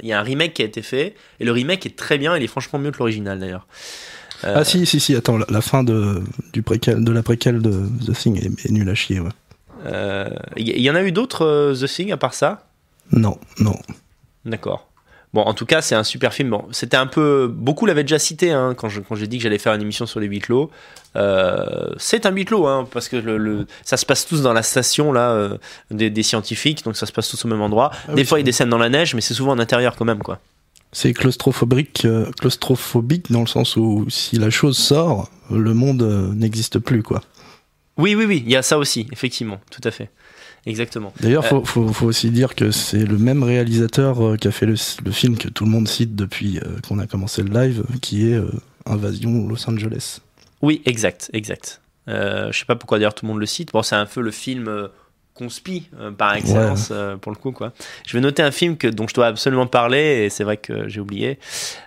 [0.00, 2.36] il y a un remake qui a été fait, et le remake est très bien,
[2.36, 3.66] il est franchement mieux que l'original d'ailleurs.
[4.44, 6.22] Euh, Ah si, si, si, attends, la, la fin de,
[6.54, 7.72] du préquel, de la préquelle de
[8.06, 9.28] The Thing est, est nulle à chier, ouais.
[9.84, 12.66] euh, Il y, en a eu d'autres, euh, The Thing, à part ça?
[13.12, 13.76] Non, non.
[14.46, 14.89] D'accord.
[15.32, 16.50] Bon, en tout cas, c'est un super film.
[16.50, 17.46] Bon, c'était un peu.
[17.52, 20.04] Beaucoup l'avaient déjà cité hein, quand je- quand j'ai dit que j'allais faire une émission
[20.06, 20.70] sur les huis clos.
[21.16, 24.52] Euh, c'est un huis clos, hein, parce que le, le- ça se passe tous dans
[24.52, 25.56] la station là euh,
[25.90, 27.90] des, des scientifiques, donc ça se passe tous au même endroit.
[28.08, 29.52] Ah des oui, fois, il y a des scènes dans la neige, mais c'est souvent
[29.52, 30.40] en intérieur quand même, quoi.
[30.92, 36.02] C'est claustrophobique, euh, claustrophobique dans le sens où si la chose sort, le monde
[36.34, 37.22] n'existe plus, quoi.
[37.96, 40.10] Oui, oui, oui, il y a ça aussi, effectivement, tout à fait.
[40.66, 41.12] Exactement.
[41.20, 44.50] D'ailleurs, Euh, faut, faut, faut aussi dire que c'est le même réalisateur euh, qui a
[44.50, 44.74] fait le,
[45.04, 48.30] le film que tout le monde cite depuis euh, qu'on a commencé le live, qui
[48.30, 48.38] est
[48.86, 50.18] Invasion Los Angeles.
[50.62, 51.80] Oui, exact, exact.
[52.08, 53.72] Euh, je sais pas pourquoi d'ailleurs tout le monde le cite.
[53.72, 54.88] Bon, c'est un peu le film
[55.34, 57.72] conspi euh, par excellence euh, pour le coup quoi.
[58.06, 60.88] Je vais noter un film que dont je dois absolument parler et c'est vrai que
[60.88, 61.38] j'ai oublié.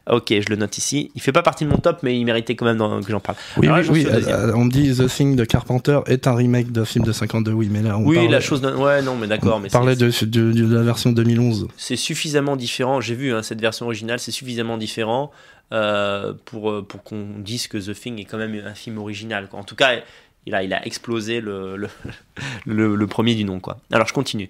[0.09, 1.11] Ok, je le note ici.
[1.15, 3.37] Il fait pas partie de mon top, mais il méritait quand même que j'en parle.
[3.57, 6.85] Oui, Alors oui, euh, on me dit The Thing de Carpenter est un remake d'un
[6.85, 8.63] film de 52, oui, mais là on oui, la chose.
[8.63, 11.67] Ouais, non, mais d'accord, mais parlait de, de, de la version 2011.
[11.77, 13.01] c'est suffisamment différent.
[13.01, 15.31] J'ai vu hein, cette version originale, c'est suffisamment différent
[15.71, 19.47] euh, pour, pour qu'on dise que The Thing est quand même un film original.
[19.53, 19.95] En tout cas,
[20.45, 21.41] il a, explosé
[22.65, 23.59] le, premier du nom.
[23.59, 23.77] Quoi.
[23.91, 24.49] Alors, je continue.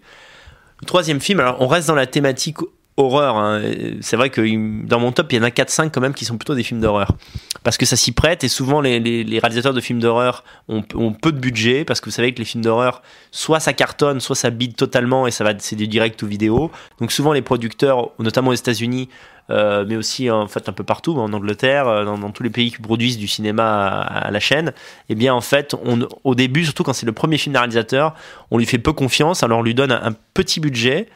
[0.86, 2.57] Troisième film, alors on reste dans la thématique
[2.98, 3.38] horreur.
[3.38, 3.61] hein.
[4.02, 4.41] C'est vrai que
[4.86, 6.82] dans mon top, il y en a 4-5 quand même qui sont plutôt des films
[6.82, 7.15] d'horreur.
[7.64, 8.99] Parce que ça s'y prête et souvent les,
[9.40, 12.64] réalisateurs de films d'horreur ont, peu de budget parce que vous savez que les films
[12.64, 13.02] d'horreur,
[13.32, 16.72] soit ça cartonne, soit ça bide totalement et ça va c'est du direct ou vidéo.
[16.99, 19.07] Donc souvent les producteurs, notamment aux États-Unis,
[19.49, 22.72] euh, mais aussi en fait un peu partout, en Angleterre, euh, dans, tous les pays
[22.72, 24.74] qui produisent du cinéma à, la chaîne,
[25.10, 28.14] eh bien en fait, on, au début, surtout quand c'est le premier film d'un réalisateur,
[28.52, 31.07] on lui fait peu confiance, alors on lui donne un petit budget.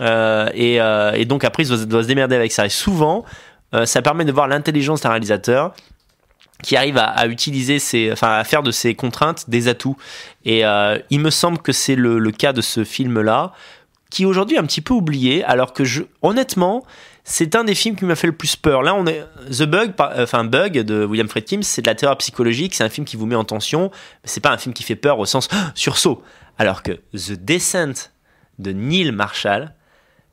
[0.00, 2.66] Euh, et, euh, et donc après, il doit, doit se démerder avec ça.
[2.66, 3.24] Et souvent,
[3.74, 5.74] euh, ça permet de voir l'intelligence d'un réalisateur
[6.62, 9.96] qui arrive à, utiliser ses, enfin à faire de ses contraintes des atouts.
[10.44, 10.64] Et
[11.08, 13.52] il me semble que c'est le, cas de ce film-là,
[14.10, 15.84] qui aujourd'hui est un petit peu oublié, alors que
[16.20, 16.84] honnêtement,
[17.22, 18.82] c'est un des films qui m'a fait le plus peur.
[18.82, 19.24] Là, on est
[19.56, 23.06] The Bug, enfin Bug de William Friedkin, c'est de la terreur psychologique, c'est un film
[23.06, 25.48] qui vous met en tension, mais c'est pas un film qui fait peur au sens
[25.76, 26.24] sursaut.
[26.58, 28.10] Alors que The Descent
[28.58, 29.74] de Neil Marshall,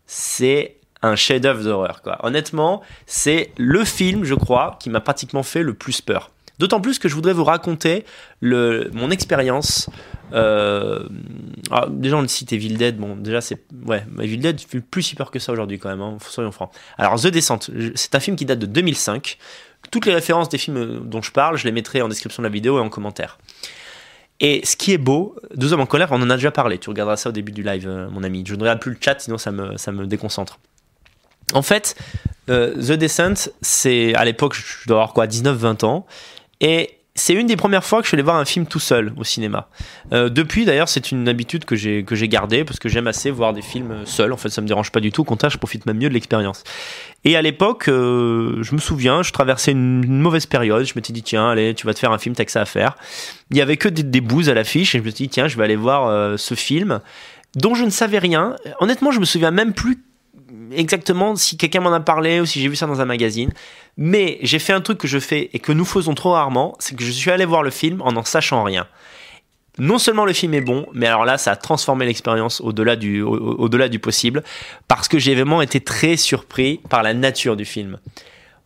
[0.08, 2.02] c'est un chef-d'œuvre d'horreur.
[2.02, 2.18] Quoi.
[2.24, 6.32] Honnêtement, c'est le film, je crois, qui m'a pratiquement fait le plus peur.
[6.58, 8.06] D'autant plus que je voudrais vous raconter
[8.40, 9.90] le, mon expérience.
[10.32, 11.04] Euh,
[11.70, 12.98] alors, déjà, on le cite Evil Dead.
[12.98, 13.66] Bon, déjà, c'est.
[13.86, 16.02] Ouais, Evil Dead fait plus si peur que ça aujourd'hui, quand même.
[16.02, 16.72] Hein, soyons francs.
[16.98, 17.60] Alors, The Descent,
[17.96, 19.38] c'est un film qui date de 2005.
[19.92, 22.52] Toutes les références des films dont je parle, je les mettrai en description de la
[22.52, 23.38] vidéo et en commentaire.
[24.40, 26.78] Et ce qui est beau, Deux hommes en colère, on en a déjà parlé.
[26.78, 28.44] Tu regarderas ça au début du live, euh, mon ami.
[28.46, 30.60] Je ne regarde plus le chat, sinon ça me, ça me déconcentre.
[31.54, 31.96] En fait,
[32.50, 36.06] euh, The Descent, c'est à l'époque, je dois avoir quoi, 19-20 ans.
[36.60, 39.14] Et c'est une des premières fois que je suis allé voir un film tout seul
[39.16, 39.70] au cinéma.
[40.12, 43.32] Euh, depuis, d'ailleurs, c'est une habitude que j'ai que j'ai gardée parce que j'aime assez
[43.32, 44.34] voir des films seul.
[44.34, 45.22] En fait, ça me dérange pas du tout.
[45.22, 46.64] Au contraire, je profite même mieux de l'expérience.
[47.24, 50.86] Et à l'époque, euh, je me souviens, je traversais une, une mauvaise période.
[50.86, 52.66] Je m'étais dit, tiens, allez, tu vas te faire un film, t'as que ça à
[52.66, 52.98] faire.
[53.50, 55.48] Il y avait que des, des bouses à l'affiche et je me suis dit, tiens,
[55.48, 57.00] je vais aller voir euh, ce film
[57.56, 58.58] dont je ne savais rien.
[58.82, 60.04] Honnêtement, je me souviens même plus
[60.72, 63.52] exactement si quelqu'un m'en a parlé ou si j'ai vu ça dans un magazine.
[63.98, 66.96] Mais j'ai fait un truc que je fais et que nous faisons trop rarement, c'est
[66.96, 68.88] que je suis allé voir le film en n'en sachant rien.
[69.78, 74.00] Non seulement le film est bon, mais alors là, ça a transformé l'expérience au-delà du,
[74.00, 74.44] possible,
[74.88, 78.00] parce que j'ai vraiment été très surpris par la nature du film.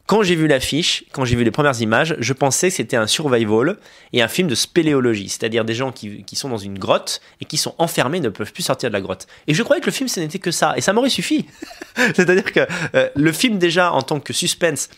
[0.10, 3.06] Quand j'ai vu l'affiche, quand j'ai vu les premières images, je pensais que c'était un
[3.06, 3.78] survival
[4.12, 7.46] et un film de spéléologie, c'est-à-dire des gens qui, qui sont dans une grotte et
[7.46, 9.28] qui sont enfermés, ne peuvent plus sortir de la grotte.
[9.46, 11.46] Et je croyais que le film, ce n'était que ça, et ça m'aurait suffi.
[12.16, 12.62] c'est-à-dire que
[12.96, 14.90] euh, le film, déjà, en tant que suspense,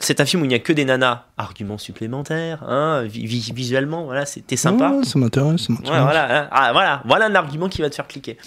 [0.00, 3.52] c'est un film où il n'y a que des nanas, arguments supplémentaires, hein, vi- vi-
[3.54, 4.90] visuellement, voilà, c'était sympa.
[4.90, 5.68] Ouais, ça m'intéresse.
[5.68, 6.02] m'intéresse.
[6.02, 6.48] voilà, hein.
[6.50, 8.38] Ah, voilà, voilà un argument qui va te faire cliquer.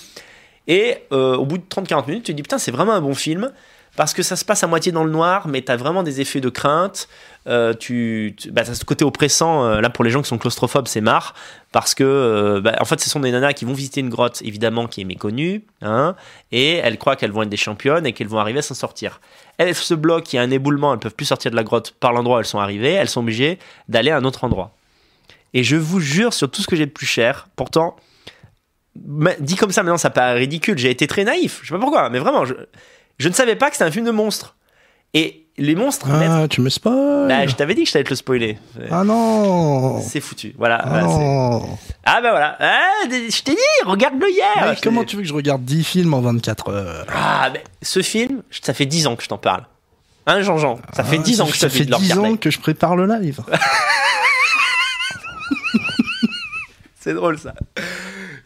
[0.68, 3.15] Et euh, au bout de 30-40 minutes, tu te dis putain, c'est vraiment un bon
[3.15, 3.51] film
[4.00, 6.22] parce que ça se passe à moitié dans le noir, mais tu as vraiment des
[6.22, 7.10] effets de crainte.
[7.48, 9.66] Euh, tu, bah, t'as ce côté oppressant.
[9.66, 11.34] euh, là, pour les gens qui sont claustrophobes, c'est marre
[11.74, 14.42] parce que euh, bah, en fait, ce sont des nanas qui vont visiter une grotte,
[14.42, 16.16] évidemment, qui est méconnue, hein,
[16.54, 19.20] et elles croient qu'elles vont être des championnes et qu'elles vont arriver à s'en sortir.
[19.58, 21.92] Elles se bloquent, il y a un éboulement, elles peuvent plus sortir de la grotte
[22.00, 22.94] par l'endroit où elles sont arrivées.
[22.94, 23.60] Elles sont obligées
[23.90, 24.72] d'aller à un autre endroit.
[25.54, 27.98] Et je vous jure sur tout ce que j'ai de plus cher, pourtant,
[28.96, 30.78] dit comme ça maintenant, ça paraît ridicule.
[30.78, 32.54] J'ai été très naïf, je sais pas pourquoi, mais vraiment, je,
[33.20, 34.56] je ne savais pas que c'était un film de monstres.
[35.14, 37.28] Et les monstres, Ah, tu me spoil.
[37.28, 38.58] bah, je t'avais dit que je t'allais te le spoiler.
[38.91, 40.00] Ah non.
[40.02, 40.54] C'est foutu.
[40.58, 40.80] Voilà.
[40.84, 41.60] Ah voilà,
[42.06, 42.56] ah bah voilà.
[42.60, 44.76] Ah, je t'ai dit, regarde-le hier.
[44.84, 47.06] Comment tu veux que je regarde 10 films en 24 heures?
[47.14, 49.66] Ah, mais ce film, ça fait 10 ans que je t'en parle.
[50.28, 51.98] Hein, Jean-Jean Ça fait Ah, 10 ans que je te Ça dis fait de le
[51.98, 52.30] 10 regarder.
[52.34, 53.40] ans que je prépare le live.
[57.00, 57.54] C'est drôle ça.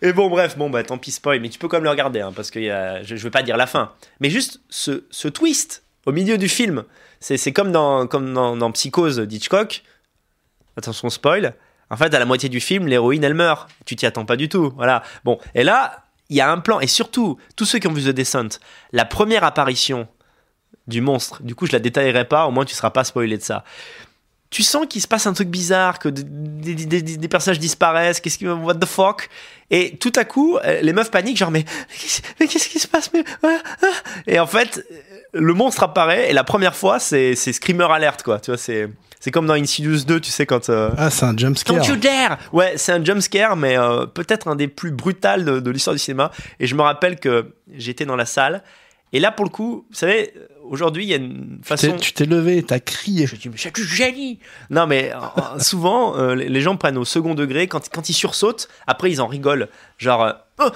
[0.03, 2.19] Et bon, bref, bon, bah tant pis, spoil, mais tu peux quand même le regarder,
[2.19, 3.93] hein, parce que y a, je, je veux pas dire la fin.
[4.19, 6.83] Mais juste ce, ce twist au milieu du film,
[7.21, 9.81] c'est c'est comme, dans, comme dans, dans Psychose d'Hitchcock.
[10.75, 11.55] Attention, spoil.
[11.89, 13.69] En fait, à la moitié du film, l'héroïne, elle meurt.
[13.85, 14.73] Tu t'y attends pas du tout.
[14.75, 15.03] Voilà.
[15.23, 18.03] Bon, et là, il y a un plan, et surtout, tous ceux qui ont vu
[18.03, 18.59] The Descent,
[18.91, 20.07] la première apparition
[20.87, 23.43] du monstre, du coup, je la détaillerai pas, au moins tu seras pas spoilé de
[23.43, 23.63] ça
[24.53, 27.59] tu sens qu'il se passe un truc bizarre, que des, des- des- des- des personnages
[27.59, 29.27] disparaissent, qu'est-ce qui, what the fuck?
[29.71, 31.65] Et tout à coup, euh, les meufs paniquent, genre mais,
[32.39, 33.11] mais qu'est-ce qui se passe?
[33.13, 33.87] Mais, ah, ah
[34.27, 34.85] Et en fait,
[35.33, 38.39] le monstre apparaît et la première fois, c'est screamer alert quoi.
[38.39, 38.87] Tu vois, c'est
[39.19, 40.69] c'est comme dans Insidious 2, tu sais quand.
[40.69, 41.77] euh, Ah, c'est un jump scare.
[41.77, 45.45] Don't you dare Ouais, c'est un jump scare, mais euh, peut-être un des plus brutals
[45.45, 46.29] de, de l'histoire du cinéma.
[46.59, 48.61] Et je me rappelle que j'étais dans la salle.
[49.13, 51.97] Et là, pour le coup, vous savez, aujourd'hui, il y a une façon.
[51.97, 53.27] Tu t'es levé, t'as crié.
[53.27, 57.05] Je dis, mais c'est du génie Non, mais euh, souvent, euh, les gens prennent au
[57.05, 57.67] second degré.
[57.67, 59.69] Quand, quand ils sursautent, après, ils en rigolent.
[59.97, 60.69] Genre, euh, Oh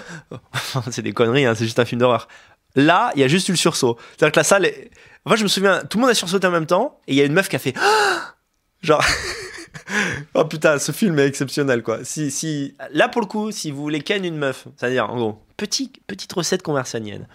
[0.91, 2.27] c'est des conneries, hein, c'est juste un film d'horreur.
[2.75, 3.97] Là, il y a juste eu le sursaut.
[4.11, 4.91] C'est-à-dire que la salle est...
[5.25, 7.17] En fait, je me souviens, tout le monde a sursauté en même temps, et il
[7.17, 7.73] y a une meuf qui a fait...
[7.81, 8.33] Ah
[8.81, 9.03] Genre...
[10.33, 11.99] oh putain, ce film est exceptionnel, quoi.
[12.03, 12.75] Si, si...
[12.91, 16.31] Là, pour le coup, si vous voulez ken une meuf, c'est-à-dire, en gros, petit, petite
[16.33, 17.27] recette conversionienne.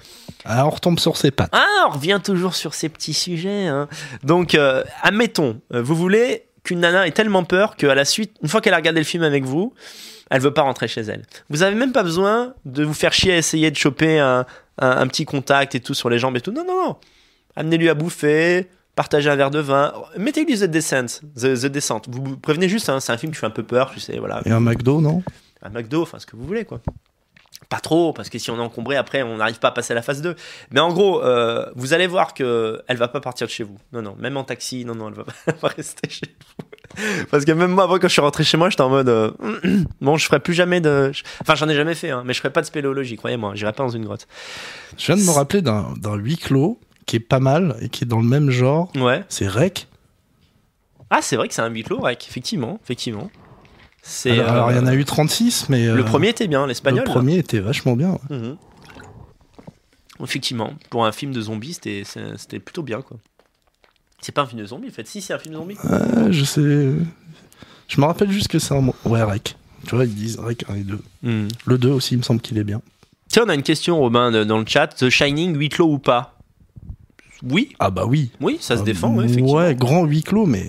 [0.44, 1.50] Ah, on retombe sur ses pattes.
[1.52, 3.66] Ah, on revient toujours sur ces petits sujets.
[3.66, 3.88] hein.
[4.22, 8.48] Donc, euh, admettons, euh, vous voulez qu'une nana ait tellement peur qu'à la suite, une
[8.48, 9.74] fois qu'elle a regardé le film avec vous,
[10.30, 11.24] elle veut pas rentrer chez elle.
[11.50, 14.46] Vous avez même pas besoin de vous faire chier à essayer de choper un,
[14.78, 16.52] un- un petit contact et tout sur les jambes et tout.
[16.52, 16.96] Non, non, non.
[17.56, 21.20] Amenez-lui à bouffer, partagez un verre de vin, mettez-lui The Descent.
[21.36, 22.02] The, The Descent.
[22.08, 24.18] Vous vous prévenez juste, hein, c'est un film qui fait un peu peur, tu sais,
[24.18, 25.22] voilà Et un McDo, non?
[25.62, 26.80] Un McDo, enfin ce que vous voulez quoi.
[27.68, 29.94] Pas trop, parce que si on est encombré après, on n'arrive pas à passer à
[29.94, 30.34] la phase 2.
[30.72, 33.78] Mais en gros, euh, vous allez voir que elle va pas partir de chez vous.
[33.94, 36.26] Non, non, même en taxi, non, non, elle va pas, rester chez
[36.58, 37.24] vous.
[37.30, 39.30] Parce que même moi, avant, quand je suis rentré chez moi, j'étais en mode, euh,
[40.02, 42.40] bon, je ferai plus jamais de, je- enfin, j'en ai jamais fait, hein, mais je
[42.40, 44.26] ferai pas de spéléologie, croyez-moi, j'irai pas dans une grotte.
[44.98, 48.06] Je viens de me rappeler d'un huis clos qui est pas mal et qui est
[48.06, 48.90] dans le même genre.
[48.96, 49.24] Ouais.
[49.28, 49.88] C'est Rec.
[51.10, 53.30] Ah, c'est vrai que c'est un huis clos, Rec, effectivement, effectivement.
[54.02, 54.38] C'est.
[54.38, 55.86] Alors, il y en euh, a eu 36, mais.
[55.86, 57.04] Le euh, premier était bien, l'espagnol.
[57.04, 58.18] Le premier était vachement bien.
[58.30, 58.56] Mhm.
[60.22, 62.04] Effectivement, pour un film de zombies, c'était
[62.36, 63.16] c'était plutôt bien quoi.
[64.20, 65.76] C'est pas un film de zombies en fait, si c'est un film de zombies.
[65.84, 66.60] Euh, je sais.
[67.88, 68.86] Je me rappelle juste que c'est un.
[69.04, 69.56] Ouais, Rec.
[69.86, 70.98] Tu vois, ils disent Rec 1 et 2.
[71.22, 71.48] Mhm.
[71.66, 72.80] Le 2 aussi, il me semble qu'il est bien.
[73.28, 76.31] Tiens, on a une question Robin dans le chat, The Shining huis clos ou pas?
[77.48, 78.30] Oui, Ah bah oui.
[78.40, 79.52] oui, ça se défend, ouais, effectivement.
[79.54, 80.64] Ouais, grand huis clos, mais.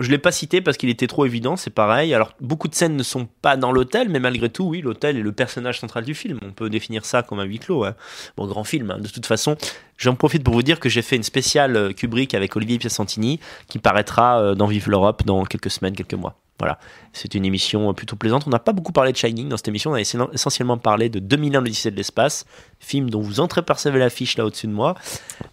[0.00, 2.14] Je l'ai pas cité parce qu'il était trop évident, c'est pareil.
[2.14, 5.22] Alors, beaucoup de scènes ne sont pas dans l'hôtel, mais malgré tout, oui, l'hôtel est
[5.22, 6.38] le personnage central du film.
[6.46, 7.82] On peut définir ça comme un huis clos.
[7.82, 7.90] ouais.
[8.36, 8.98] Bon, grand film, hein.
[9.00, 9.56] de toute façon.
[9.96, 13.40] J'en profite pour vous dire que j'ai fait une spéciale euh, Kubrick avec Olivier Piacentini
[13.66, 16.36] qui paraîtra euh, dans Vive l'Europe dans quelques semaines, quelques mois.
[16.58, 16.78] Voilà,
[17.12, 18.44] c'est une émission plutôt plaisante.
[18.46, 21.08] On n'a pas beaucoup parlé de Shining dans cette émission, on a essen- essentiellement parlé
[21.08, 22.46] de 2001 l'Odyssée de l'espace,
[22.80, 24.96] film dont vous entrepercevez l'affiche là au-dessus de moi,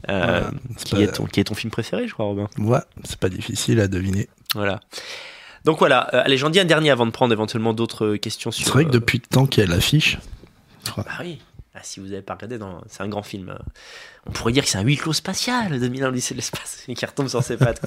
[0.09, 0.49] euh,
[0.83, 2.47] qui, pas- est ton, qui est ton film préféré, je crois, Robin.
[2.57, 4.27] Ouais, c'est pas difficile à deviner.
[4.55, 4.79] Voilà.
[5.63, 8.49] Donc voilà, euh, allez, j'en dis un dernier avant de prendre éventuellement d'autres euh, questions
[8.51, 8.65] sur.
[8.65, 10.17] C'est vrai que depuis le temps qu'il y a l'affiche.
[10.97, 11.39] Ah oui,
[11.73, 12.57] Ah, si vous avez pas regardé,
[12.87, 13.55] c'est un grand film.
[14.27, 17.05] On pourrait dire que c'est un huis clos spatial, 2001 lycée de l'espace, et qui
[17.05, 17.81] retombe sur ses pattes.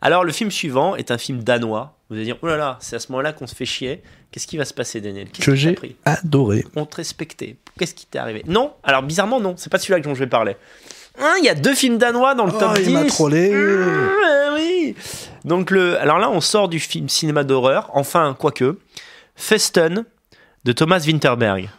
[0.00, 1.94] Alors le film suivant est un film danois.
[2.08, 4.02] Vous allez dire, oh là là, c'est à ce moment-là qu'on se fait chier.
[4.30, 5.28] Qu'est-ce qui va se passer, Daniel?
[5.30, 5.96] Qu'est-ce Que j'ai pris?
[6.04, 6.64] adoré.
[6.76, 7.56] On te respectait.
[7.78, 8.42] Qu'est-ce qui t'est arrivé?
[8.46, 10.56] Non, alors bizarrement non, c'est pas celui-là dont je vais parler.
[11.18, 12.86] Hein, Il y a deux films danois dans le Oh, top 10.
[12.86, 13.52] il m'a trollé.
[13.54, 14.94] Ah, oui.
[15.44, 17.90] Donc le, alors là, on sort du film cinéma d'horreur.
[17.94, 18.78] Enfin, quoique,
[19.34, 20.04] Festen
[20.64, 21.70] de Thomas Winterberg.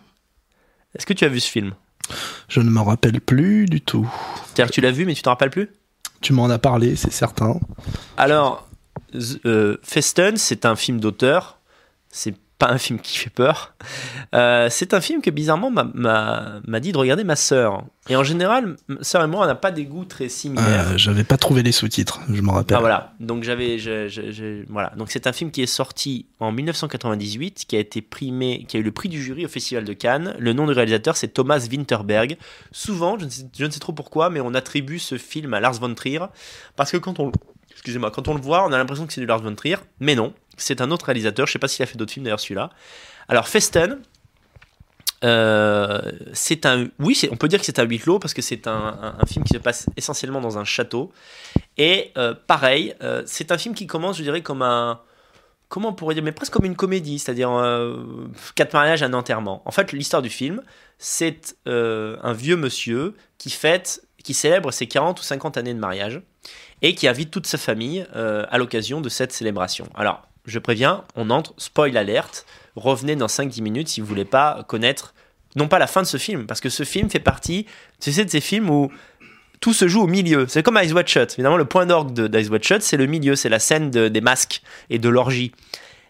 [0.95, 1.73] Est-ce que tu as vu ce film?
[2.49, 4.09] Je ne m'en rappelle plus du tout.
[4.45, 5.69] C'est-à-dire que tu l'as vu, mais tu t'en rappelles plus?
[6.21, 7.59] Tu m'en as parlé, c'est certain.
[8.17, 8.67] Alors,
[9.45, 11.59] euh, Festen, c'est un film d'auteur.
[12.09, 13.73] C'est pas un film qui fait peur.
[14.33, 17.83] Euh, c'est un film que bizarrement m'a- dit de regarder ma sœur.
[18.09, 20.91] Et en général, ma sœur et moi, on n'a pas des goûts très similaires.
[20.93, 22.77] Euh, J'avais pas trouvé les sous-titres, je m'en rappelle.
[22.77, 23.77] Ah voilà, donc j'avais,
[24.69, 28.77] voilà, donc c'est un film qui est sorti en 1998, qui a été primé, qui
[28.77, 30.35] a eu le prix du jury au Festival de Cannes.
[30.39, 32.37] Le nom du réalisateur c'est Thomas Winterberg.
[32.71, 35.59] Souvent, je ne, sais, je ne sais trop pourquoi, mais on attribue ce film à
[35.59, 36.19] Lars von Trier
[36.75, 37.31] parce que quand on,
[37.71, 40.15] excusez-moi, quand on le voit, on a l'impression que c'est du Lars von Trier, mais
[40.15, 41.47] non, c'est un autre réalisateur.
[41.47, 42.71] Je sais pas s'il a fait d'autres films d'ailleurs celui-là.
[43.29, 43.99] Alors Festen.
[45.23, 45.99] euh,
[46.33, 49.15] c'est un, oui, on peut dire que c'est un huis clos parce que c'est un,
[49.27, 51.11] film qui se passe essentiellement dans un château.
[51.77, 55.01] Et euh, pareil, euh, c'est un film qui commence, je dirais, comme un.
[55.69, 57.49] Comment on pourrait dire Mais presque comme une comédie, c'est-à-dire
[58.55, 59.61] quatre mariages, un enterrement.
[59.65, 60.61] En fait, l'histoire du film,
[60.97, 66.21] c'est un vieux monsieur qui fête, qui célèbre ses 40 ou 50 années de mariage
[66.81, 69.89] et qui invite toute sa famille à l'occasion de cette célébration.
[69.93, 72.45] Alors, je préviens, on entre, spoil alerte,
[72.75, 75.13] revenez dans 5-10 minutes si vous voulez pas connaître,
[75.55, 77.65] non pas la fin de ce film, parce que ce film fait partie,
[77.99, 78.91] tu sais, de ces films où
[79.59, 80.45] tout se joue au milieu.
[80.47, 81.33] C'est comme Ice Watch Shut.
[81.33, 84.21] Évidemment, le point d'orgue d'Ice Watch Shut, c'est le milieu, c'est la scène de- des
[84.21, 85.51] masques et de l'orgie.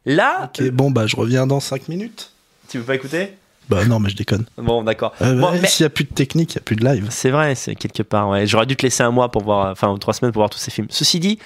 [0.06, 2.32] Là, Ok, bon, bah, je reviens dans 5 minutes.
[2.70, 3.34] tu veux pas écouter?
[3.70, 4.46] Bah, non, mais je déconne.
[4.58, 5.14] Bon, d'accord.
[5.22, 7.08] Euh, Bon, mais- S'il y a plus de technique, il y a plus de live.
[7.10, 8.30] C'est vrai, c'est quelque part.
[8.30, 8.46] Ouais.
[8.48, 10.72] J'aurais dû te laisser un mois pour voir, enfin trois semaines pour voir tous ces
[10.72, 10.88] films.
[10.90, 11.40] Ceci dit,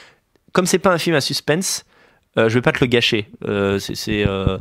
[0.52, 1.91] comme c'est pas un film à suspense, euh,
[2.38, 3.30] je vais pas te le gâcher.
[3.48, 4.58] Euh, euh,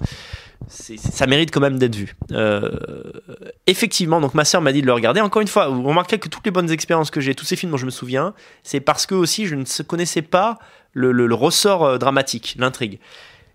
[0.68, 2.14] c'est- ça mérite quand même d'être vu.
[2.32, 2.70] Euh,
[3.66, 5.20] effectivement, donc ma sœur m'a dit de le regarder.
[5.20, 7.72] Encore une fois, vous remarquez que toutes les bonnes expériences que j'ai, tous ces films
[7.72, 10.59] dont je me souviens, c'est parce que aussi je ne connaissais pas
[10.92, 12.98] le, le- ressort euh, dramatique, l'intrigue.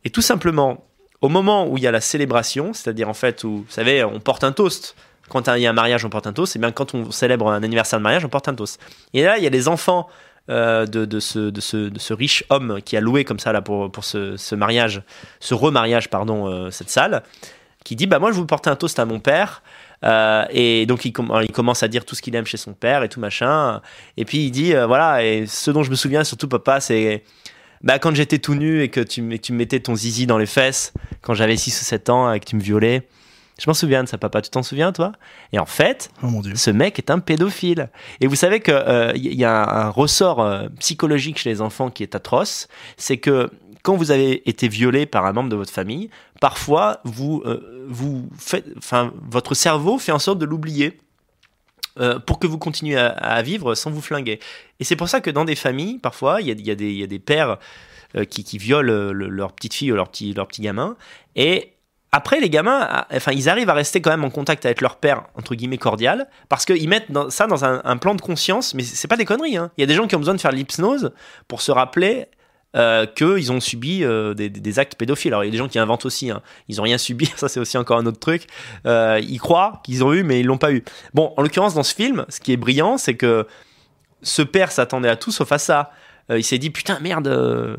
[0.04, 0.86] Et tout simplement,
[1.22, 4.20] au moment où il y a la célébration, c'est-à-dire en fait où, vous savez, on
[4.20, 4.96] porte un toast.
[5.28, 6.56] Quand il y a un mariage, on porte un toast.
[6.56, 8.80] Et bien quand on célèbre un anniversaire de mariage, on porte un toast.
[9.14, 12.14] Et là, il y a les enfants euh, de, de ce, de, ce, de ce
[12.14, 15.02] riche homme qui a loué comme ça là pour, pour ce, ce mariage,
[15.40, 17.24] ce remariage, pardon, euh, cette salle,
[17.84, 19.64] qui dit bah moi je vous porter un toast à mon père.
[20.04, 21.14] Euh, et donc il,
[21.44, 23.82] il commence à dire tout ce qu'il aime chez son père et tout machin.
[24.18, 27.24] Et puis il dit euh, voilà et ce dont je me souviens surtout papa c'est
[27.82, 30.26] bah, quand j'étais tout nu et que tu, m- que tu me mettais ton zizi
[30.28, 33.08] dans les fesses quand j'avais 6 ou 7 ans et que tu me violais.
[33.60, 34.42] Je m'en souviens de ça, papa.
[34.42, 35.14] Tu t'en souviens, toi?
[35.54, 36.56] Et en fait, Oh mon dieu.
[36.56, 37.90] ce mec est un pédophile.
[38.20, 42.16] Et vous savez qu'il y a un, ressort euh, psychologique chez les enfants qui est
[42.16, 42.68] atroce.
[42.98, 43.50] C'est que
[43.82, 46.10] quand vous avez été violé par un membre de votre famille,
[46.42, 50.98] parfois, vous, euh, vous faites, enfin, votre cerveau fait en sorte de l'oublier.
[51.98, 54.42] euh, pour que vous continuiez à, à vivre sans vous flinguer.
[54.82, 56.76] Et c'est pour ça que dans des familles, parfois, il y a, il y a
[56.76, 57.58] des, il y a des pères
[58.18, 60.98] euh, qui, qui violent euh, le- leur petite fille ou leur petit, leur petit gamin.
[61.38, 61.72] Et
[62.16, 64.96] après, les gamins, ah, enfin, ils arrivent à rester quand même en contact avec leur
[64.96, 69.10] père, entre guillemets, cordial, parce qu'ils mettent ça dans un, plan de conscience, mais c'est
[69.10, 69.58] pas des conneries.
[69.58, 69.70] hein.
[69.78, 71.12] Il y a des gens qui ont besoin de faire l'hypnose
[71.50, 72.28] pour se rappeler
[72.78, 75.34] euh, qu'ils ont subi euh, des, actes pédophiles.
[75.34, 76.42] Alors, il y a des gens qui inventent aussi, hein.
[76.70, 78.48] ils ont rien subi, ça c'est aussi encore un autre truc.
[78.86, 80.86] Euh, ils croient qu'ils ont eu, mais ils l'ont pas eu.
[81.14, 83.46] Bon, en l'occurrence, dans ce film, ce qui est brillant, c'est que
[84.22, 85.92] ce père s'attendait à tout sauf à ça.
[86.32, 87.78] Euh, il s'est dit, putain, merde.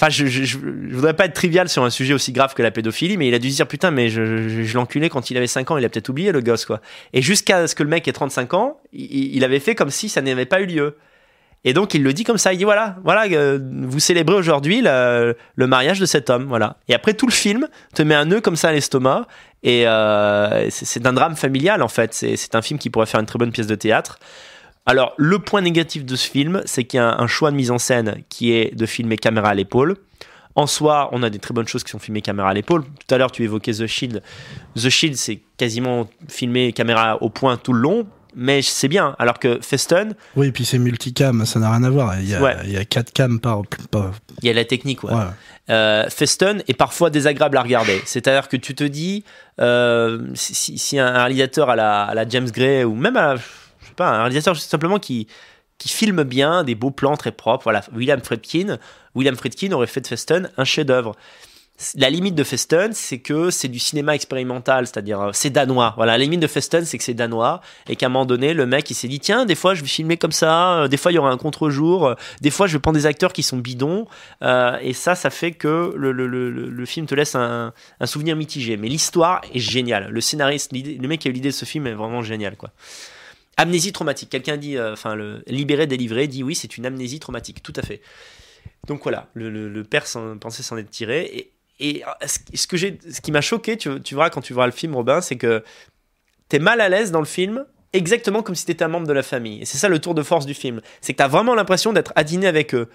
[0.00, 2.70] Enfin, je, je, je, voudrais pas être trivial sur un sujet aussi grave que la
[2.70, 5.48] pédophilie, mais il a dû se dire putain, mais je, je, l'enculais quand il avait
[5.48, 6.80] 5 ans, il a peut-être oublié le gosse, quoi.
[7.12, 10.22] Et jusqu'à ce que le mec ait 35 ans, il, avait fait comme si ça
[10.22, 10.96] n'avait pas eu lieu.
[11.64, 14.80] Et donc il le dit comme ça, il dit voilà, voilà, euh, vous célébrez aujourd'hui
[14.80, 16.76] le, le mariage de cet homme, voilà.
[16.86, 19.26] Et après tout le film te met un nœud comme ça à l'estomac,
[19.64, 22.14] et euh, c'est un drame familial en fait.
[22.14, 24.20] C'est un film qui pourrait faire une très bonne pièce de théâtre.
[24.90, 27.70] Alors, le point négatif de ce film, c'est qu'il y a un choix de mise
[27.70, 29.96] en scène qui est de filmer caméra à l'épaule.
[30.54, 32.84] En soi, on a des très bonnes choses qui sont filmées caméra à l'épaule.
[32.84, 34.22] Tout à l'heure, tu évoquais The Shield.
[34.76, 39.14] The Shield, c'est quasiment filmé caméra au point tout le long, mais c'est bien.
[39.18, 42.18] Alors que Festen, Oui, et puis c'est multicam, ça n'a rien à voir.
[42.18, 42.56] Il y a, Ouais.
[42.64, 43.62] il y a 4 cams par.
[43.90, 44.12] par-
[44.42, 45.12] il y a la technique, ouais.
[45.12, 45.20] ouais.
[45.70, 48.00] euh, Festen est parfois désagréable à regarder.
[48.06, 49.22] C'est-à-dire que tu te dis,
[49.60, 53.34] euh, si, si- un réalisateur à la, à la James Gray ou même à,
[54.06, 55.26] un réalisateur simplement qui,
[55.78, 58.78] qui filme bien, des beaux plans très propres, voilà, William Friedkin,
[59.14, 61.14] William Friedkin aurait fait de Festen un chef-d'œuvre.
[61.94, 65.94] La limite de Festen, c'est que c'est du cinéma expérimental, c'est-à-dire euh, c'est danois.
[65.96, 68.66] Voilà, la limite de Festen, c'est que c'est danois et qu'à un moment donné, le
[68.66, 71.12] mec il s'est dit tiens, des fois je vais filmer comme ça, euh, des fois
[71.12, 73.58] il y aura un contre-jour, euh, des fois je vais prendre des acteurs qui sont
[73.58, 74.06] bidons
[74.42, 78.76] et ça, ça fait que le, le, le, film te laisse un, un souvenir mitigé.
[78.76, 80.08] Mais l'histoire est géniale.
[80.10, 82.70] Le scénariste, le mec qui a eu l'idée de ce film est vraiment génial, quoi.
[83.58, 84.30] Amnésie traumatique.
[84.30, 87.82] Quelqu'un dit, euh, enfin, le libéré, délivré, dit oui, c'est une amnésie traumatique, tout à
[87.82, 88.00] fait.
[88.86, 90.04] Donc voilà, le, père
[90.40, 91.52] pensait s'en être tiré.
[91.80, 94.72] Et, euh, ce que j'ai, ce qui m'a choqué, tu, verras quand tu verras le
[94.72, 95.62] film, Robin, c'est que
[96.48, 99.22] t'es mal à l'aise dans le film, exactement comme si t'étais un membre de la
[99.22, 99.60] famille.
[99.60, 100.80] Et c'est ça le tour de force du film.
[101.00, 102.88] C'est que t'as vraiment l'impression d'être à dîner avec eux.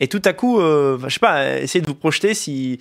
[0.00, 2.80] Et tout à coup, euh, je sais pas, essayez de vous projeter si.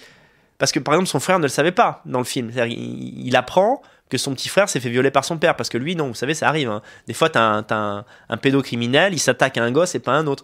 [0.58, 2.52] Parce que par exemple, son frère ne le savait pas dans le film.
[2.56, 5.56] Il, il apprend que son petit frère s'est fait violer par son père.
[5.56, 6.70] Parce que lui, non, vous savez, ça arrive.
[6.70, 6.82] hein.
[7.08, 10.16] Des fois, t'as un, un, un pédocriminel, il s'attaque à un gosse et pas à
[10.18, 10.44] un autre.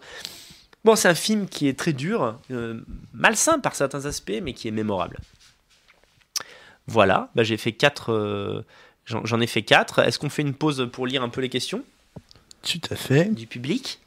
[0.83, 2.81] Bon, c'est un film qui est très dur, euh,
[3.13, 5.19] malsain par certains aspects, mais qui est mémorable.
[6.87, 8.11] Voilà, bah, j'ai fait quatre.
[8.11, 8.65] euh,
[9.05, 9.99] J'en j'en ai fait quatre.
[9.99, 11.83] Est-ce qu'on fait une pause pour lire un peu les questions?
[12.61, 13.25] Tout à fait.
[13.33, 13.99] du public?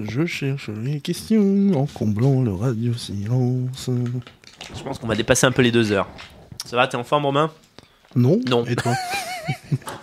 [0.00, 3.88] Je cherche les questions en comblant le radio silence.
[4.76, 6.08] Je pense qu'on va dépasser un peu les deux heures.
[6.64, 7.50] Ça va, t'es en forme, Romain?
[8.16, 8.64] Non Non.
[8.66, 8.92] Et toi?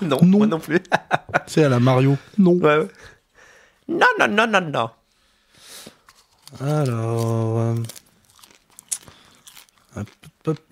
[0.04, 0.38] Non, Non.
[0.40, 0.80] moi non plus.
[1.48, 2.52] C'est à la Mario Non.
[2.54, 2.88] Ouais, ouais.
[3.88, 4.90] Non, non, non, non, non.
[6.64, 7.58] Alors.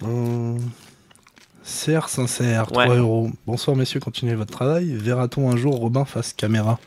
[0.04, 0.58] euh.
[1.64, 2.98] Serre sincère, 3 Ouais.
[2.98, 3.30] euros.
[3.46, 4.94] Bonsoir messieurs, continuez votre travail.
[4.96, 6.80] Verra-t-on un jour Robin face caméra?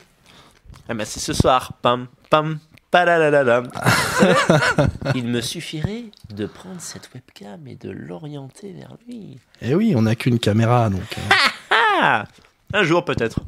[0.88, 1.74] Ah bah c'est ce soir.
[1.82, 2.58] Pam, pam,
[5.14, 9.38] Il me suffirait de prendre cette webcam et de l'orienter vers lui.
[9.62, 11.00] Eh oui, on n'a qu'une caméra donc.
[11.18, 11.34] euh,
[11.70, 12.26] Ah
[12.74, 13.40] Un jour peut-être.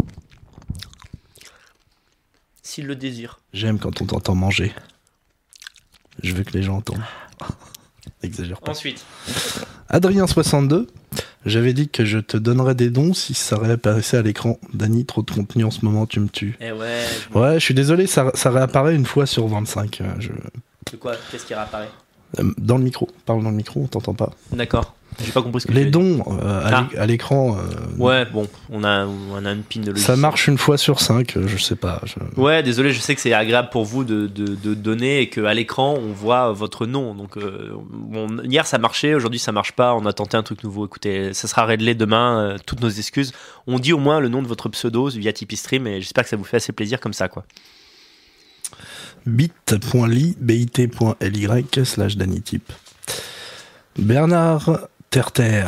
[2.63, 3.39] S'il le désire.
[3.53, 4.75] J'aime quand on t'entend manger.
[6.23, 7.03] Je veux que les gens entendent.
[8.23, 8.71] Exagère pas.
[8.73, 9.05] Ensuite.
[9.91, 10.87] Adrien62,
[11.47, 14.59] j'avais dit que je te donnerais des dons si ça réapparaissait à l'écran.
[14.73, 16.57] Dany, trop de contenu en ce moment, tu me tues.
[16.61, 17.03] Eh ouais.
[17.33, 20.01] je- Ouais, je suis désolé, ça, ça réapparaît une fois sur 25.
[20.01, 20.31] euh, je-
[20.93, 21.15] De quoi?
[21.31, 21.89] Qu'est-ce qui réapparaît?
[22.41, 24.31] Euh, Dans le micro, parle dans le micro, on t'entend pas.
[24.53, 24.95] D'accord.
[25.23, 27.63] J'ai pas compris ce que Les dons euh, à l'é- à l'écran, euh,
[27.99, 30.05] Ouais, bon, on a, on a une pine de logique.
[30.07, 32.01] ça marche une fois sur 5, je sais pas.
[32.05, 35.29] je- Ouais, désolé, je sais que c'est agréable pour vous de, de, de donner et
[35.31, 37.15] qu'à l'écran on voit votre nom.
[37.15, 37.73] Donc, euh,
[38.45, 39.95] hier ça marchait, aujourd'hui ça marche pas.
[39.95, 40.87] On a tenté un truc nouveau.
[40.87, 42.41] Écoutez, ça sera réglé demain.
[42.41, 43.33] euh, toutes nos excuses.
[43.67, 46.31] On dit au moins le nom de votre pseudo via Tipeee Stream et j'espère que
[46.31, 47.45] ça vous fait assez plaisir comme ça, quoi.
[49.27, 52.73] bit.ly, bit.ly slash danitip.
[53.99, 55.65] Bernard Terter,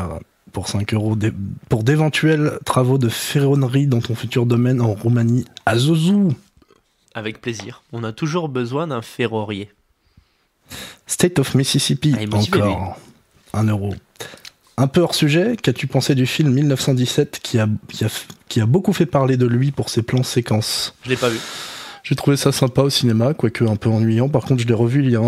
[0.50, 1.16] pour 5 euros,
[1.68, 6.34] pour d'éventuels travaux de ferronnerie dans ton futur domaine en Roumanie, à Zouzou.
[7.14, 7.84] Avec plaisir.
[7.92, 9.70] On a toujours besoin d'un ferrorier.
[11.06, 12.98] State of Mississippi, encore.
[13.52, 13.94] 1 euro.
[14.78, 18.08] Un peu hors sujet, qu'as-tu pensé du film 1917 qui a, qui, a,
[18.48, 20.96] qui a beaucoup fait parler de lui pour ses plans séquences?
[21.04, 21.38] Je l'ai pas vu.
[22.02, 24.28] J'ai trouvé ça sympa au cinéma, quoique un peu ennuyant.
[24.28, 25.22] Par contre, je l'ai revu il y a,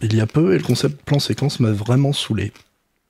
[0.00, 2.54] il y a peu et le concept plan séquence m'a vraiment saoulé.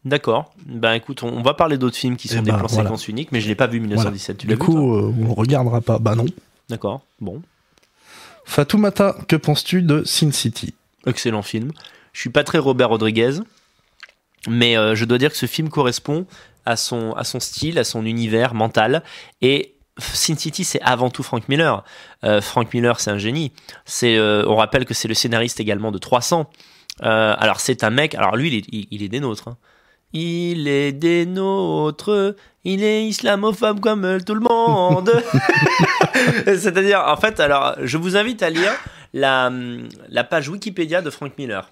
[0.05, 0.53] D'accord.
[0.67, 2.85] Ben écoute, on, on va parler d'autres films qui sont Eh des ben, plans voilà.
[2.85, 4.39] séquences uniques, mais je l'ai pas vu 1917.
[4.39, 5.99] Tu l'as du coup, euh, on regardera pas.
[5.99, 6.25] Bah non.
[6.71, 7.03] D'accord.
[7.21, 7.43] Bon.
[8.45, 10.75] Fatoumata, que penses-tu de Sin City?
[11.07, 11.73] Excellent film.
[12.13, 13.39] Je suis pas très Robert Rodriguez,
[14.49, 16.27] mais euh, je dois dire que ce film correspond
[16.67, 19.03] à son, à son style, à son univers mental.
[19.43, 21.85] Et Sin City, c'est avant tout Frank Miller.
[22.25, 23.53] Euh, Frank Miller, c'est un génie.
[23.85, 26.51] C'est, euh, on rappelle que c'est le scénariste également de 300.
[27.03, 28.15] Euh, alors c'est un mec.
[28.15, 29.49] Alors lui, il est, il, il est des nôtres.
[29.49, 29.57] hein.
[30.13, 32.37] Il est des nôtres.
[32.65, 35.11] Il est islamophobe comme tout le monde.
[36.47, 38.73] C'est-à-dire, en fait, alors, je vous invite à lire
[39.13, 41.69] la, page Wikipédia de Frank Miller.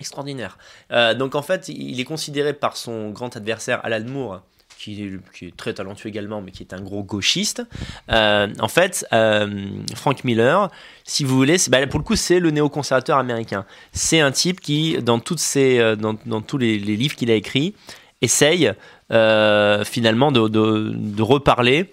[0.00, 0.58] Extraordinaire.
[0.90, 4.42] Euh, donc en fait, il est considéré par son grand adversaire Alan Moore,
[4.84, 7.62] qui est, très talentueux également, mais qui est un gros gauchiste.
[8.10, 10.70] Euh, en fait, euh, Frank Miller,
[11.04, 13.64] si vous voulez, bah, pour le coup, c'est le néoconservateur américain.
[13.92, 17.34] C'est un type qui, dans, toutes ses, euh, dans, dans tous les, livres qu'il a
[17.34, 17.74] écrits,
[18.20, 18.72] essaye
[19.10, 21.92] finalement de, de- de reparler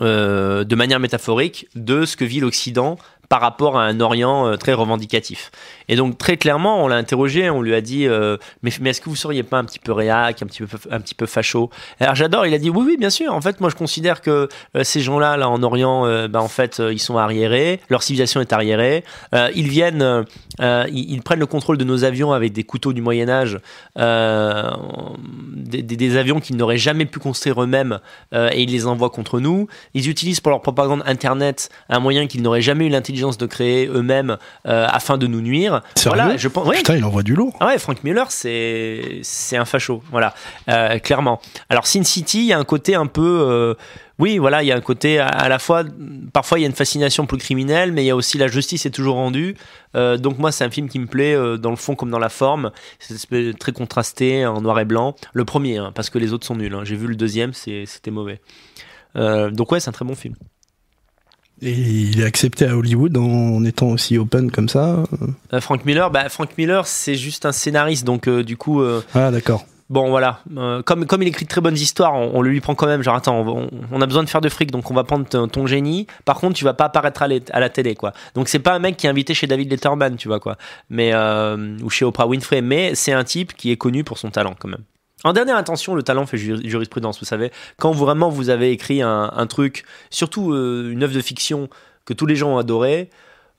[0.00, 2.98] de manière métaphorique de ce que vit l'Occident
[3.34, 5.50] par rapport à un Orient euh, très revendicatif.
[5.88, 9.08] Et donc très clairement, on l'a interrogé, on lui a dit euh, mais, est-ce que
[9.08, 11.68] vous seriez pas un petit peu réac, un petit peu un petit peu facho?
[11.98, 13.34] Alors j'adore, il a dit oui oui bien sûr.
[13.34, 16.80] En fait, moi je considère que euh, ces gens-là là en Orient, bah, en fait
[16.92, 19.02] ils sont arriérés, leur civilisation est arriérée.
[19.32, 20.24] Ils viennent,
[20.60, 23.58] ils, prennent le contrôle de nos avions avec des couteaux du Moyen Âge,
[23.96, 27.98] des, des- avions qu'ils n'auraient jamais pu construire eux-mêmes
[28.32, 29.66] et ils les envoient contre nous.
[29.94, 33.86] Ils utilisent pour leur propagande Internet un moyen qu'ils n'auraient jamais eu l'intelligence de créer
[33.88, 34.36] eux-mêmes
[34.66, 35.82] euh, afin de nous nuire.
[35.96, 36.66] Sérieux voilà, je pense.
[36.68, 36.76] ouais.
[36.76, 37.56] Putain, il envoie du lourd.
[37.60, 40.34] Ah ouais, Frank Miller, c'est c'est un facho, voilà,
[40.68, 41.40] euh, clairement.
[41.70, 43.74] Alors Sin City, il y a un côté un peu, euh,
[44.18, 45.82] oui, voilà, il y a un côté à, à la fois,
[46.32, 48.46] parfois il y a une fascination pour le criminel, mais il y a aussi la
[48.48, 49.56] justice est toujours rendue.
[49.94, 52.72] Donc moi, c'est un film qui me plaît dans le fond comme dans la forme.
[52.98, 55.14] C'est très contrasté en noir et blanc.
[55.32, 56.74] Le premier, hein, parce que les autres sont nuls.
[56.74, 56.80] hein.
[56.84, 58.40] J'ai vu le deuxième, c'était mauvais.
[59.14, 60.34] Donc ouais, c'est un très bon film.
[61.64, 65.02] Et il est accepté à Hollywood en étant aussi open comme ça.
[65.52, 68.82] Euh, Frank Miller, bah Frank Miller, c'est juste un scénariste, donc euh, du coup.
[68.82, 69.64] euh, Ah, d'accord.
[69.90, 72.60] Bon voilà, Euh, comme, comme il écrit de très bonnes histoires, on, on le lui
[72.62, 74.94] prend quand même, genre attends, on, on a besoin de faire de fric, donc on
[74.94, 77.94] va prendre ton, génie, par contre tu vas pas apparaître à, la- à la télé
[77.94, 78.12] quoi.
[78.34, 80.56] Donc c'est pas un mec qui est invité chez David Letterman, tu vois quoi,
[80.88, 84.30] mais, euh, ou chez Oprah Winfrey, mais c'est un type qui est connu pour son
[84.30, 84.84] talent quand même.
[85.24, 87.50] En dernière intention, le talent fait ju- jurisprudence, vous savez.
[87.78, 91.68] Quand vraiment vous avez écrit un, truc, surtout euh, une œuvre de fiction
[92.04, 93.10] que tous les gens ont adoré,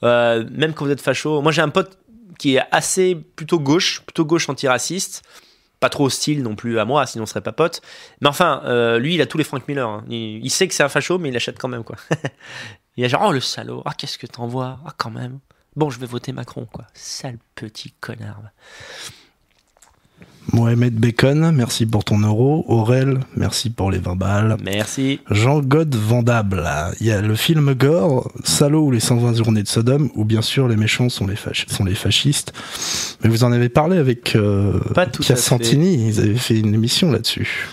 [0.03, 1.41] euh, même quand vous êtes facho.
[1.41, 1.97] Moi j'ai un pote
[2.37, 5.23] qui est assez plutôt gauche, plutôt gauche antiraciste
[5.79, 7.81] pas trop hostile non plus à moi, sinon on serait pas pote.
[8.21, 9.87] Mais enfin, euh, lui, il a tous les Frank Miller.
[9.87, 10.03] hein.
[10.09, 11.95] Il, sait que c'est un facho, mais il achète quand même, quoi.
[12.97, 15.39] il est genre, oh le salaud, ah qu'est-ce que t'envoies, ah quand même.
[15.75, 16.87] Bon, je vais voter Macron, quoi.
[16.93, 18.41] Sale petit connard.
[20.53, 22.63] Mohamed Bacon, merci pour ton euro.
[22.67, 24.57] Aurel, merci pour les 20 balles.
[24.63, 25.19] Merci.
[25.29, 26.63] Jean God Vendable,
[26.99, 30.41] il y a le film Gore, Salaud ou les 120 journées de Sodome, où bien
[30.41, 32.53] sûr les méchants sont les, fach- sont les fascistes.
[33.23, 35.41] Mais vous en avez parlé avec euh, Pas tout à Pia fait.
[35.41, 37.67] Santini, ils avaient fait une émission là-dessus.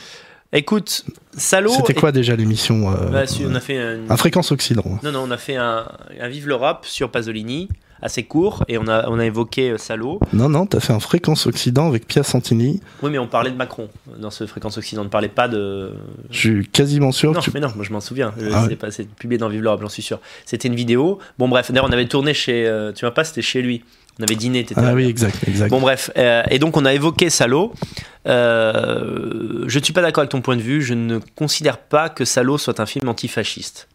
[0.53, 1.05] Écoute,
[1.37, 1.71] salaud.
[1.75, 4.11] C'était et- quoi déjà l'émission euh, Bah, si, on a fait un...
[4.11, 4.85] Un Fréquence Occident.
[5.03, 5.87] Non, non, on a fait un,
[6.21, 7.69] un Vive l'Europe sur Pasolini,
[8.03, 10.21] assez court, et on a, on a évoqué euh, Salaud.
[10.35, 12.81] Non, non, t'as fait un Fréquence Occident avec Pia Santini.
[13.03, 13.89] Oui, mais on parlait de Macron
[14.19, 15.01] dans ce Fréquence Occident.
[15.01, 15.93] On ne parlait pas de.
[16.31, 17.51] Je suis quasiment sûr Non, que tu...
[17.55, 18.35] mais non, moi je m'en souviens.
[18.53, 18.77] Ah ouais.
[18.91, 20.21] C'est publié dans Vive l'Europe, j'en suis sûr.
[20.45, 21.19] C'était une vidéo.
[21.39, 22.67] Bon, bref, d'ailleurs, on avait tourné chez.
[22.67, 23.85] euh, tu vois pas, c'était chez lui.
[24.19, 24.95] On avait dîné, t'étais Ah là.
[24.95, 25.71] oui, exact, exact.
[25.71, 26.11] Bon, bref.
[26.17, 27.73] euh, et donc, on a évoqué Salaud.
[28.29, 30.83] Euh, je ne suis pas d'accord avec ton point de vue.
[30.83, 33.89] Je ne considère pas que Salaud soit un film antifasciste.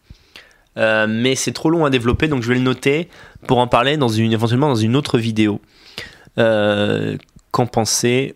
[0.77, 3.09] Euh, mais c'est trop long à développer, donc je vais le noter
[3.47, 5.59] pour en parler dans une, éventuellement dans une autre vidéo.
[6.35, 8.35] Qu'en penser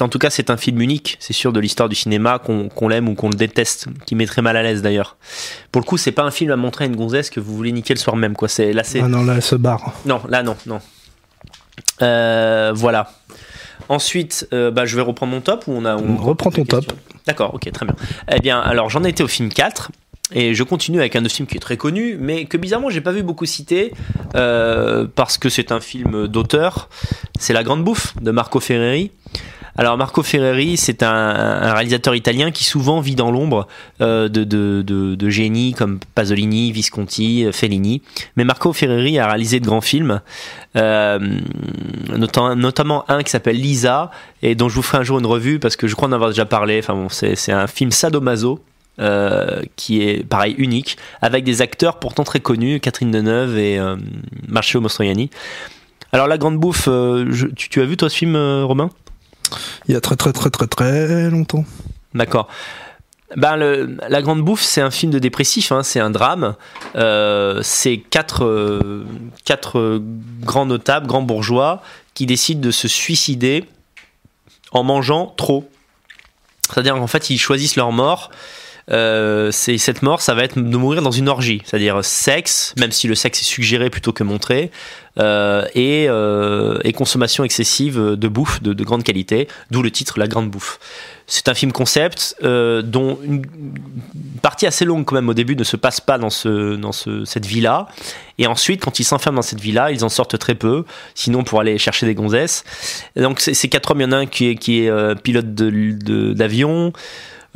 [0.00, 2.88] en tout cas c'est un film unique, c'est sûr de l'histoire du cinéma qu'on qu'on
[2.88, 5.16] l'aime ou qu'on le déteste, qui met très mal à l'aise d'ailleurs.
[5.72, 7.72] Pour le coup, c'est pas un film à montrer à une gonzesse que vous voulez
[7.72, 8.48] niquer le soir même quoi.
[8.48, 9.92] C'est là c'est Ah non, là, elle se barre.
[10.06, 10.80] non, là non, non.
[12.02, 13.10] Euh, voilà.
[13.88, 15.96] Ensuite, euh, bah, je vais reprendre mon top ou on a.
[15.96, 16.92] on- Reprends ton top.
[17.26, 17.94] D'accord, ok, très bien.
[18.30, 19.90] Eh bien, alors j'en étais au film 4.
[20.32, 23.02] Et je continue avec un autre film qui est très connu, mais que bizarrement j'ai
[23.02, 23.92] pas vu beaucoup citer,
[24.34, 26.88] euh, parce que c'est un film d'auteur.
[27.38, 29.12] C'est La Grande Bouffe de Marco Ferreri.
[29.76, 33.66] Alors Marco Ferreri, c'est un, réalisateur italien qui souvent vit dans l'ombre
[34.00, 38.02] euh, de, de, génies comme Pasolini, Visconti, Fellini.
[38.36, 40.20] Mais Marco Ferreri a réalisé de grands films,
[40.76, 41.18] euh,
[42.16, 45.58] notamment, notamment un qui s'appelle Lisa, et dont je vous ferai un jour une revue
[45.58, 46.78] parce que je crois en avoir déjà parlé.
[46.78, 48.60] Enfin bon, c'est un film sadomaso.
[49.00, 53.80] euh, qui est pareil unique avec des acteurs pourtant très connus Catherine Deneuve et
[54.46, 55.30] Marcello Mastroianni
[56.12, 56.88] alors la grande bouffe
[57.56, 58.90] tu, tu as vu toi ce film Romain?
[59.88, 61.64] Il y a très très très très très longtemps.
[62.14, 62.48] D'accord.
[63.36, 66.54] Ben, la Grande Bouffe, c'est un film de dépressif, hein, c'est un drame.
[66.94, 69.04] Euh, c'est quatre, euh,
[69.44, 70.00] quatre
[70.40, 71.82] grands notables, grands bourgeois,
[72.14, 73.64] qui décident de se suicider
[74.70, 75.68] en mangeant trop.
[76.72, 78.30] C'est-à-dire qu'en fait, ils choisissent leur mort.
[78.90, 83.08] Euh, cette mort, ça va être de mourir dans une orgie, c'est-à-dire sexe, même si
[83.08, 84.70] le sexe est suggéré plutôt que montré,
[85.18, 90.18] euh, et, euh, et consommation excessive de bouffe de, de grande qualité, d'où le titre
[90.18, 90.78] La Grande Bouffe.
[91.26, 93.46] C'est un film concept dont une
[94.42, 97.24] partie assez longue quand même au début ne se passe pas dans, ce, dans ce,
[97.24, 97.88] cette villa.
[98.36, 100.84] Et ensuite, quand ils s'enferment dans cette villa, ils en sortent très peu,
[101.14, 102.64] sinon pour aller chercher des gonzesses.
[103.16, 106.92] Donc ces quatre hommes, il y en a un qui est, pilote d'avion,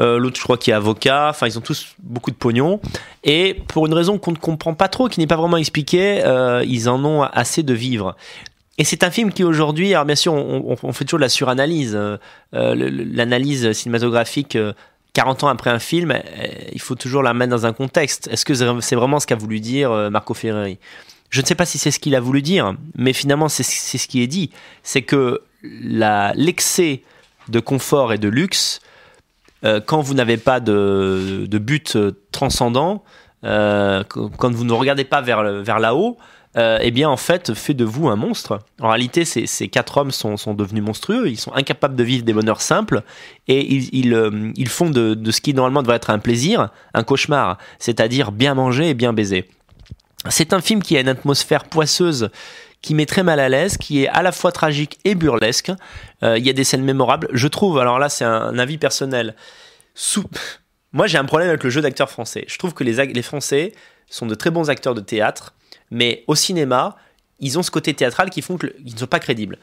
[0.00, 2.80] euh, l'autre je crois qui est avocat, enfin ils ont tous beaucoup de pognon.
[3.24, 6.64] Et pour une raison qu'on ne comprend pas trop, qui n'est pas vraiment expliquée, euh,
[6.66, 8.16] ils en ont assez de vivre.
[8.78, 11.28] Et c'est un film qui aujourd'hui, alors bien sûr, on, on- fait toujours de la
[11.28, 12.16] suranalyse, euh,
[12.54, 12.74] euh,
[13.12, 14.56] l'analyse cinématographique.
[14.56, 14.72] euh,
[15.14, 16.20] 40 ans après un film, euh,
[16.72, 18.28] il faut toujours la mettre dans un contexte.
[18.30, 20.78] Est-ce que c'est vraiment ce qu'a voulu dire euh, Marco Ferreri
[21.30, 24.06] Je ne sais pas si c'est ce qu'il a voulu dire, mais finalement c'est ce
[24.06, 24.50] qui est dit.
[24.84, 25.40] C'est que
[26.34, 27.02] l'excès
[27.48, 28.80] de confort et de luxe,
[29.64, 33.04] euh, quand vous n'avez pas de, but euh, transcendant,
[33.44, 36.16] euh, qu- quand vous ne regardez pas vers, vers là-haut,
[36.56, 38.58] eh bien en fait fait de vous un monstre.
[38.80, 42.24] En réalité, ces, ces quatre hommes sont, sont devenus monstrueux, ils sont incapables de vivre
[42.24, 43.02] des bonheurs simples
[43.46, 43.94] et ils,
[44.56, 48.54] ils font de, de ce qui normalement devrait être un plaisir, un cauchemar, c'est-à-dire bien
[48.54, 49.46] manger et bien baiser.
[50.30, 52.30] C'est un film qui a une atmosphère poisseuse
[52.82, 55.72] qui met très mal à l'aise, qui est à la fois tragique et burlesque.
[56.22, 57.28] Euh, il y a des scènes mémorables.
[57.32, 59.34] Je trouve, alors là c'est un, avis personnel,
[59.94, 60.24] sous...
[60.92, 62.44] moi j'ai un problème avec le jeu d'acteurs français.
[62.48, 63.72] Je trouve que les, Français
[64.08, 65.54] sont de très bons acteurs de théâtre,
[65.90, 66.96] mais au cinéma,
[67.40, 69.58] ils ont ce côté théâtral qui font qu'ils ne sont pas crédibles.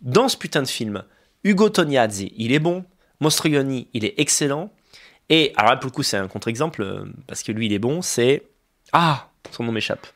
[0.00, 1.02] Dans ce putain de film,
[1.44, 2.84] Hugo Tognazzi, il est bon,
[3.20, 4.70] Mostrioni, il est excellent,
[5.28, 7.78] et alors là pour le coup c'est un contre-exemple, euh, parce que lui il est
[7.78, 8.42] bon, c'est...
[8.92, 10.06] Ah, son nom m'échappe.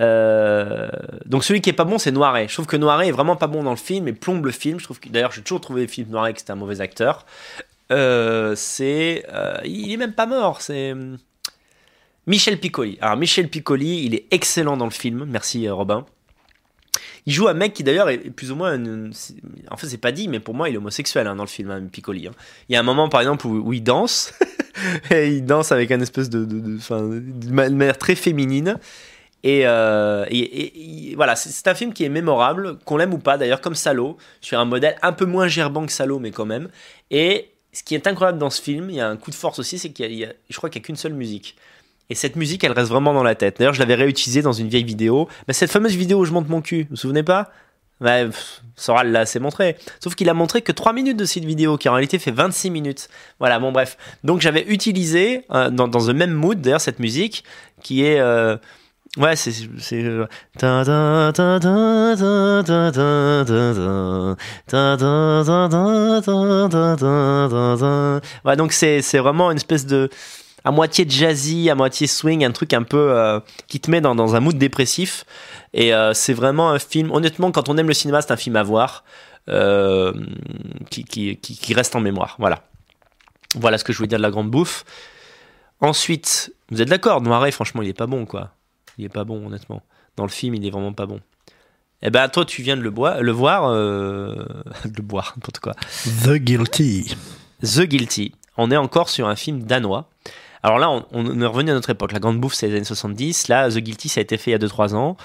[0.00, 0.88] Euh,
[1.26, 2.48] donc celui qui est pas bon, c'est Noiret.
[2.48, 4.78] Je trouve que Noiret est vraiment pas bon dans le film et plombe le film.
[4.78, 7.26] Je trouve que d'ailleurs j'ai toujours trouvé film Noiret que c'était un mauvais acteur.
[7.90, 10.60] Euh, c'est, euh, il est même pas mort.
[10.60, 10.94] C'est
[12.26, 12.98] Michel Piccoli.
[13.00, 15.24] Alors Michel Piccoli, il est excellent dans le film.
[15.28, 16.06] Merci Robin.
[17.24, 18.76] Il joue un mec qui d'ailleurs est plus ou moins,
[19.70, 21.70] en fait c'est pas dit, mais pour moi il est homosexuel hein, dans le film
[21.70, 22.26] hein, Piccoli.
[22.26, 22.32] Hein.
[22.68, 24.34] Il y a un moment par exemple où, il danse
[25.12, 28.76] il danse avec un espèce de, de manière très féminine
[29.44, 33.74] euh, et, voilà, c'est un film qui est mémorable, qu'on l'aime ou pas d'ailleurs, comme
[33.74, 36.68] Salo, sur un modèle un peu moins gerbant que Salo, mais quand même.
[37.10, 39.58] Et ce qui est incroyable dans ce film, il y a un coup de force
[39.58, 41.56] aussi, c'est qu'il y, a, je crois qu'il n'y a qu'une seule musique.
[42.10, 43.58] Et cette musique, elle reste vraiment dans la tête.
[43.58, 45.28] D'ailleurs, je l'avais réutilisée dans une vieille vidéo.
[45.48, 47.50] Mais cette fameuse vidéo où je monte mon cul, vous vous souvenez pas?
[48.02, 48.28] Ouais,
[48.76, 49.76] Soral l'a assez montré.
[50.00, 52.70] Sauf qu'il a montré que 3 minutes de cette vidéo, qui en réalité fait 26
[52.70, 53.08] minutes.
[53.38, 53.96] Voilà, bon bref.
[54.24, 57.44] Donc j'avais utilisé, euh, dans, dans le même mood, d'ailleurs, cette musique,
[57.82, 58.20] qui est...
[58.20, 58.56] Euh,
[59.18, 59.52] Ouais, c'est.
[68.44, 70.08] Ouais, donc c'est vraiment une espèce de.
[70.64, 73.12] à moitié jazzy, à moitié swing, un truc un peu.
[73.12, 75.26] Euh, qui te met dans, dans, un mood dépressif.
[75.74, 77.10] Et euh, c'est vraiment un film.
[77.10, 79.04] Honnêtement, quand on aime le cinéma, c'est un film à voir.
[79.50, 80.14] Euh,
[80.88, 82.36] qui, qui, qui, reste en mémoire.
[82.38, 82.62] Voilà.
[83.56, 84.84] Voilà ce que je voulais dire de la grande bouffe.
[85.80, 88.52] Ensuite, vous êtes d'accord, Noiret, franchement, il est pas bon, quoi.
[88.98, 89.82] Il est pas bon, honnêtement.
[90.16, 91.20] Dans le film, il est vraiment pas bon.
[92.02, 93.66] Eh ben, toi, tu viens de le, boire, le voir.
[93.66, 94.44] Euh...
[94.84, 95.74] le boire, n'importe quoi.
[96.24, 97.16] The Guilty.
[97.62, 98.32] The Guilty.
[98.56, 100.08] On est encore sur un film danois.
[100.64, 102.12] Alors là, on, est revenu à notre époque.
[102.12, 103.48] La Grande Bouffe, c'est les années 70.
[103.48, 105.16] Là, The Guilty, ça a été fait il y a 2-3 ans.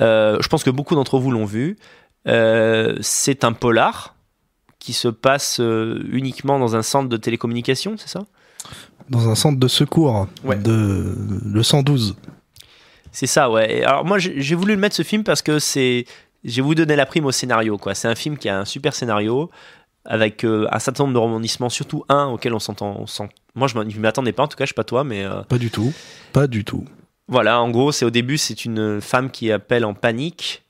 [0.00, 1.76] Euh, je pense que beaucoup d'entre vous l'ont vu.
[2.26, 4.14] Euh, c'est un polar
[4.78, 8.24] qui se passe uniquement dans un centre de télécommunication, c'est ça?
[9.10, 11.14] Dans un centre de secours de
[11.44, 12.16] le 112.
[13.12, 13.82] C'est ça, ouais.
[13.84, 16.04] Alors moi, j'ai voulu le mettre ce film parce que c'est,
[16.44, 17.94] j'ai voulu donner la prime au scénario, quoi.
[17.94, 19.50] C'est un film qui a un super scénario
[20.04, 23.04] avec euh, un certain nombre de rebondissements, surtout un auquel on s'entend.
[23.54, 25.24] Moi, je ne m'attendais pas, en tout cas, je sais pas toi, mais.
[25.24, 25.92] Euh, pas du tout.
[26.32, 26.84] Pas du tout.
[27.28, 30.62] Voilà, en gros, c'est au début, c'est une femme qui appelle en panique.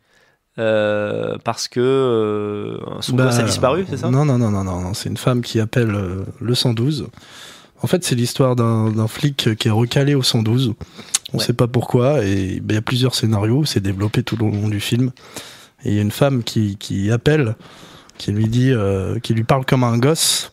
[0.58, 4.10] Euh, parce que son bah, gosse a disparu, c'est ça?
[4.10, 5.96] Non, non, non, non, non, c'est une femme qui appelle
[6.38, 7.06] le 112.
[7.82, 10.74] En fait, c'est l'histoire d'un flic qui est recalé au 112
[11.32, 14.42] on ne sait pas pourquoi, et ben, il y a plusieurs scénarios, c'est développé tout
[14.44, 15.12] au long du film.
[15.84, 17.56] Et il y a une femme qui, appelle,
[18.18, 20.50] qui lui dit, euh, qui lui parle comme un gosse.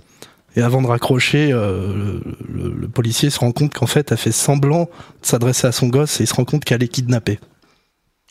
[0.56, 4.86] Et avant de raccrocher, euh, le, policier se rend compte qu'en fait, elle fait semblant
[5.22, 7.40] de s'adresser à son gosse et il se rend compte qu'elle est kidnappée.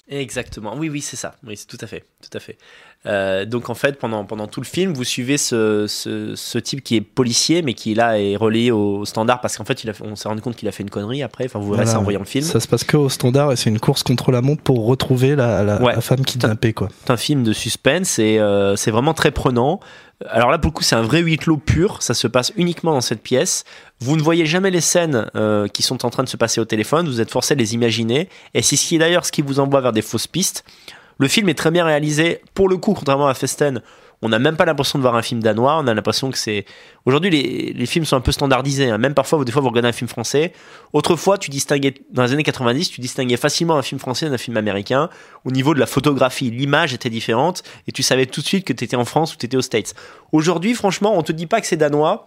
[0.08, 0.76] Exactement.
[0.76, 1.36] Oui, oui, c'est ça.
[1.46, 2.58] Oui, c'est tout à fait, tout à fait.
[3.06, 6.96] Euh, donc en fait, pendant, pendant tout le film, vous suivez ce, ce, type qui
[6.96, 10.16] est policier, mais qui là est relayé au standard parce qu'en fait, il a, on
[10.16, 11.44] s'est rendu compte qu'il a fait une connerie après.
[11.44, 12.44] Enfin, vous verrez ça en voyant le film.
[12.44, 15.36] Ça se passe que au standard et c'est une course contre la montre pour retrouver
[15.36, 16.72] la, la, femme kidnappée.
[16.72, 16.88] Quoi.
[17.04, 19.80] C'est un film de suspense et euh, c'est vraiment très prenant.
[20.30, 22.02] Alors là, pour le coup, c'est un vrai huis clos pur.
[22.02, 23.64] Ça se passe uniquement dans cette pièce.
[24.00, 26.64] Vous ne voyez jamais les scènes euh, qui sont en train de se passer au
[26.64, 27.06] téléphone.
[27.06, 28.28] Vous êtes forcé de les imaginer.
[28.54, 30.64] Et c'est ce qui d'ailleurs ce qui vous envoie vers des fausses pistes.
[31.18, 32.40] Le film est très bien réalisé.
[32.54, 33.82] Pour le coup, contrairement à Festen,
[34.22, 35.78] on n'a même pas l'impression de voir un film danois.
[35.78, 36.64] On a l'impression que c'est.
[37.04, 37.30] Aujourd'hui,
[37.74, 38.90] les, films sont un peu standardisés.
[38.90, 38.98] Hein.
[38.98, 40.52] Même parfois, des fois, vous regardez un film français.
[40.92, 44.56] Autrefois, tu distinguais, dans les années 90, tu distinguais facilement un film français d'un film
[44.56, 45.10] américain.
[45.44, 48.72] Au niveau de la photographie, l'image était différente et tu savais tout de suite que
[48.72, 49.94] tu étais en France ou tu étais aux States.
[50.32, 52.26] Aujourd'hui, franchement, on te dit pas que c'est danois.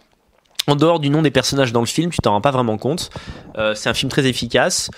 [0.68, 3.10] En dehors du nom des personnages dans le film, tu t'en rends pas vraiment compte.
[3.58, 4.92] Euh, c'est un film très efficace.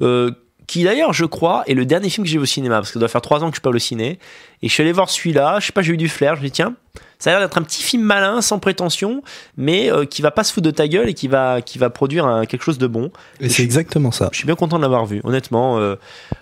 [0.00, 0.30] Euh,
[0.68, 2.92] qui d'ailleurs, je crois, est le dernier film que j'ai vu au cinéma, parce que
[2.92, 4.20] ça doit faire trois ans que je suis pas au ciné.
[4.62, 6.46] Et je suis allé voir celui-là, je sais pas, j'ai eu du flair, je me
[6.46, 6.74] dis tiens,
[7.18, 9.22] ça a l'air d'être un petit film malin, sans prétention,
[9.56, 11.88] mais euh, qui va pas se foutre de ta gueule et qui va, qui va
[11.88, 13.10] produire quelque chose de bon.
[13.40, 14.28] Et, c'est exactement ça.
[14.30, 15.78] Je suis bien content de l'avoir vu, honnêtement.
[15.78, 15.96] Euh.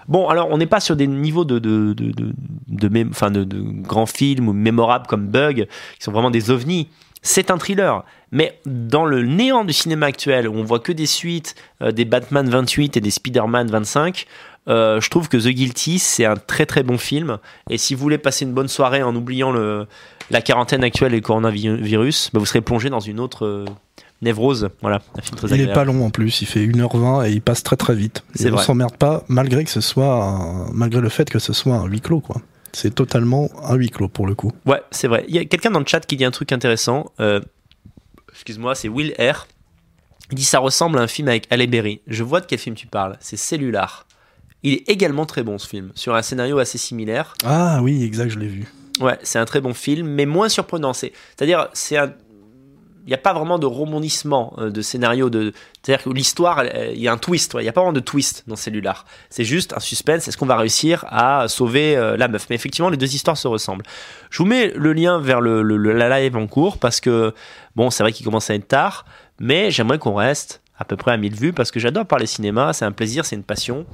[0.08, 3.44] Bon, alors on n'est pas sur des niveaux de, de, de, de, de, enfin, de,
[3.44, 6.88] de grands films ou mémorables comme Bug, qui sont vraiment des ovnis
[7.26, 8.04] c'est un thriller.
[8.32, 12.04] Mais dans le néant du cinéma actuel, où on voit que des suites, euh, des
[12.04, 14.26] Batman 28 et des Spider-Man 25,
[14.68, 17.38] euh, je trouve que The Guilty, c'est un très très bon film.
[17.70, 19.86] Et si vous voulez passer une bonne soirée en oubliant le,
[20.30, 23.64] la quarantaine actuelle et le coronavirus, bah, vous serez plongé dans une autre,
[24.22, 25.72] Névrose, voilà, un film très Il est agréable.
[25.74, 28.24] pas long en plus, il fait 1h20 et il passe très très vite.
[28.40, 31.74] Et on s'emmerde pas malgré que ce soit un- malgré le fait que ce soit
[31.76, 32.40] un huis clos quoi.
[32.72, 34.52] C'est totalement un huis clos pour le coup.
[34.64, 35.24] Ouais, c'est vrai.
[35.28, 37.12] Il y a quelqu'un dans le chat qui dit un truc intéressant.
[37.20, 37.40] Euh,
[38.36, 39.46] Excuse-moi, c'est Will R.
[40.30, 42.00] Il dit ça ressemble à un film avec Halle Berry.
[42.06, 43.16] Je vois de quel film tu parles.
[43.20, 44.06] C'est Cellular.
[44.62, 47.34] Il est également très bon ce film, sur un scénario assez similaire.
[47.44, 48.66] Ah oui, exact, je l'ai vu.
[49.00, 50.92] Ouais, c'est un très bon film, mais moins surprenant.
[50.92, 52.12] C'est, c'est-à-dire, c'est un,
[53.08, 55.30] n'y a pas vraiment de rebondissement euh, de scénario.
[55.30, 55.52] De,
[55.82, 57.54] c'est-à-dire que l'histoire, il y a un twist.
[57.58, 59.04] Il n'y a pas vraiment de twist dans Cellular.
[59.30, 60.26] C'est juste un suspense.
[60.28, 62.46] Est-ce qu'on va réussir à sauver euh, la meuf?
[62.50, 63.84] Mais effectivement, les deux histoires se ressemblent.
[64.30, 67.32] Je vous mets le lien vers le- la live en cours parce que,
[67.76, 69.04] bon, c'est vrai qu'il commence à être tard,
[69.38, 72.72] mais j'aimerais qu'on reste à peu près à 1000 vues parce que j'adore parler cinéma.
[72.74, 73.86] C'est un plaisir, c'est une passion.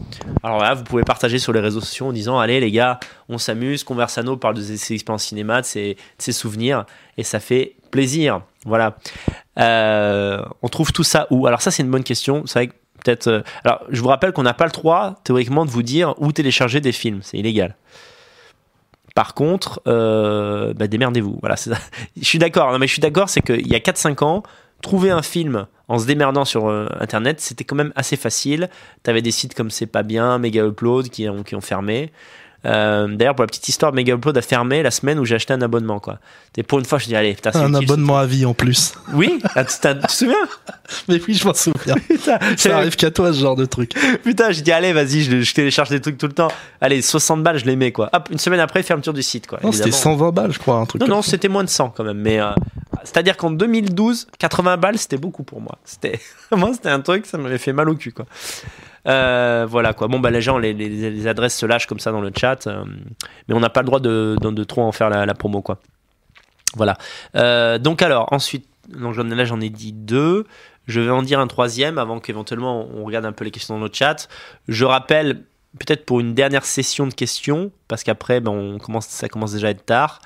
[0.42, 2.98] Alors là, vous pouvez partager sur les réseaux sociaux en disant Allez, les gars,
[3.28, 3.84] on s'amuse.
[3.84, 6.84] Conversano parle de ses expériences cinéma, de ses, de ses souvenirs,
[7.18, 8.40] et ça fait plaisir.
[8.64, 8.96] Voilà.
[9.58, 11.46] Euh, on trouve tout ça où?
[11.46, 12.44] Alors, ça, c'est une bonne question.
[12.46, 12.72] C'est vrai que
[13.04, 13.26] peut-être.
[13.26, 16.32] euh, Alors, je vous rappelle qu'on n'a pas le droit, théoriquement, de vous dire où
[16.32, 17.20] télécharger des films.
[17.22, 17.76] C'est illégal.
[19.14, 21.38] Par contre, euh, bah, démerdez-vous.
[21.40, 21.72] Voilà, ça.
[22.16, 22.72] Je suis d'accord.
[22.72, 24.42] Non, mais je suis d'accord, c'est qu'il y a 4-5 ans,
[24.80, 26.68] trouver un film en se démerdant sur
[27.00, 28.70] Internet, c'était quand même assez facile.
[29.02, 32.10] T'avais des sites comme C'est pas bien, Mega Upload qui ont, qui ont fermé.
[32.64, 35.52] Euh, D'ailleurs, pour la petite histoire, Mega Upload a fermé la semaine où j'ai acheté
[35.52, 35.98] un abonnement.
[36.00, 36.18] Quoi.
[36.56, 38.94] Et pour une fois, je dis allez, putain, Un utile, abonnement à vie en plus.
[39.14, 40.36] Oui, Ah, tu t'as- tu te souviens
[41.08, 41.94] Mais oui, je m'en souviens.
[42.08, 43.92] Putain, Ça arrive qu'à toi ce genre de truc.
[44.22, 46.48] Putain, j'ai dit allez, vas-y, je, je télécharge des trucs tout le temps.
[46.80, 48.10] Allez, 60 balles, je les mets quoi.
[48.12, 49.58] Hop, une semaine après, fermeture du site quoi.
[49.62, 50.02] Non, c'était évidemment.
[50.18, 51.00] 120 balles, je crois, un truc.
[51.00, 52.18] Non, non, c'était moins de 100 quand même.
[52.18, 52.50] Mais euh,
[53.04, 55.78] c'est-à-dire qu'en 2012, 80 balles, c'était beaucoup pour moi.
[55.84, 56.20] C'était
[56.52, 58.26] moi, c'était un truc, ça m'avait fait mal au cul quoi.
[59.08, 60.08] Euh, voilà quoi.
[60.08, 62.84] Bon bah les gens, les, les- adresses se lâchent comme ça dans le chat, euh,
[63.48, 65.78] mais on n'a pas le droit de, de, de trop en faire la, promo quoi.
[66.76, 66.96] Voilà.
[67.34, 70.46] Euh, donc alors ensuite, donc j'en ai dit deux.
[70.86, 73.84] Je vais en dire un troisième avant qu'éventuellement on regarde un peu les questions dans
[73.84, 74.28] le chat.
[74.68, 75.42] Je rappelle
[75.78, 79.68] peut-être pour une dernière session de questions parce qu'après ben, on commence, ça commence déjà
[79.68, 80.20] à être tard.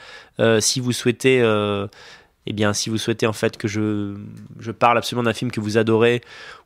[0.61, 1.43] Si vous souhaitez,
[2.47, 4.15] eh bien, si vous souhaitez en fait que je,
[4.61, 6.21] je parle absolument d'un film que vous adorez,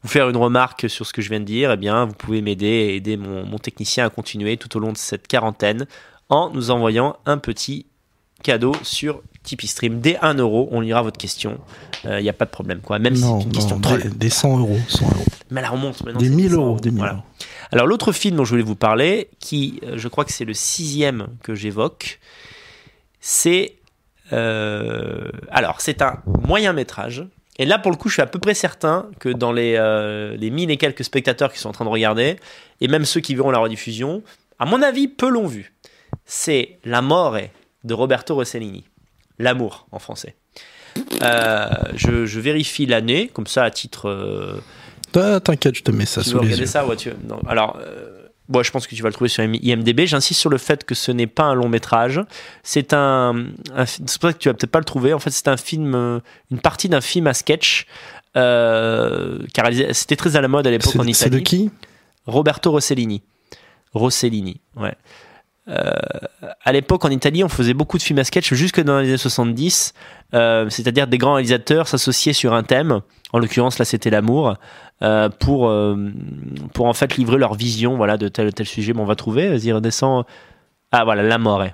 [0.04, 2.42] ou faire une remarque sur ce que je viens de dire, eh bien, vous pouvez
[2.42, 5.86] m'aider et aider mon, mon technicien à continuer tout au long de cette quarantaine
[6.28, 7.86] en nous envoyant un petit
[8.42, 10.00] cadeau sur Tipeee Stream.
[10.00, 11.58] Dès 1 euro, on lira votre question.
[12.04, 12.98] Il n'y a pas de problème, quoi.
[12.98, 14.02] Même non, si c'est une question non, troll.
[14.02, 15.24] des, des 100 euros, 100 euros.
[15.50, 16.20] Mais là, on monte maintenant.
[16.20, 17.12] Des c'est 1000 100 euros, des 1000 Voilà.
[17.14, 17.22] euros.
[17.72, 20.54] Alors l'autre film dont je voulais vous parler, qui euh, je crois que c'est le
[20.54, 22.18] sixième que j'évoque,
[23.20, 23.79] c'est euh,
[24.32, 27.24] alors c'est un moyen métrage.
[27.58, 30.36] Et là pour le coup, je suis à peu près certain que dans les euh,
[30.36, 32.36] les mille et quelques spectateurs qui sont en train de regarder,
[32.80, 34.22] et même ceux qui verront la rediffusion,
[34.58, 35.72] à mon avis, peu l'ont vu.
[36.24, 37.36] C'est La More
[37.84, 38.84] de Roberto Rossellini,
[39.38, 40.34] l'amour en français.
[41.22, 44.60] Euh, je, je vérifie l'année, comme ça à titre euh,
[45.40, 46.66] T'inquiète, je te mets ça tu sous veux les regarder yeux.
[46.66, 47.40] ça ouais, tu- non.
[47.48, 48.09] Alors, euh,
[48.50, 50.04] bon, je pense que tu vas le trouver sur IMDb.
[50.04, 52.20] J'insiste sur le fait que ce n'est pas un long métrage.
[52.62, 53.46] C'est un,
[53.86, 55.14] c'est pour ça que tu vas peut-être pas le trouver.
[55.14, 56.18] En fait, c'est un film, euh,
[56.50, 57.86] une partie d'un film à sketch.
[58.36, 61.68] Euh, car c'était très à la mode à l'époque en C'est c'est de Italie.
[61.68, 61.70] qui?
[62.26, 63.22] Roberto Rossellini.
[63.94, 64.94] Rossellini, ouais.
[65.70, 65.92] Euh,
[66.64, 69.16] à l'époque en Italie, on faisait beaucoup de films à sketch jusque dans les années
[69.16, 69.94] 70,
[70.34, 73.00] euh, c'est-à-dire des grands réalisateurs s'associaient sur un thème.
[73.32, 74.56] En l'occurrence, là, c'était l'amour,
[75.02, 75.96] euh, pour euh,
[76.74, 78.92] pour en fait livrer leur vision, voilà, de tel ou tel sujet.
[78.92, 79.48] Bon, on va trouver.
[79.48, 80.24] Vas-y, redescends.
[80.92, 81.64] Ah voilà, l'amour.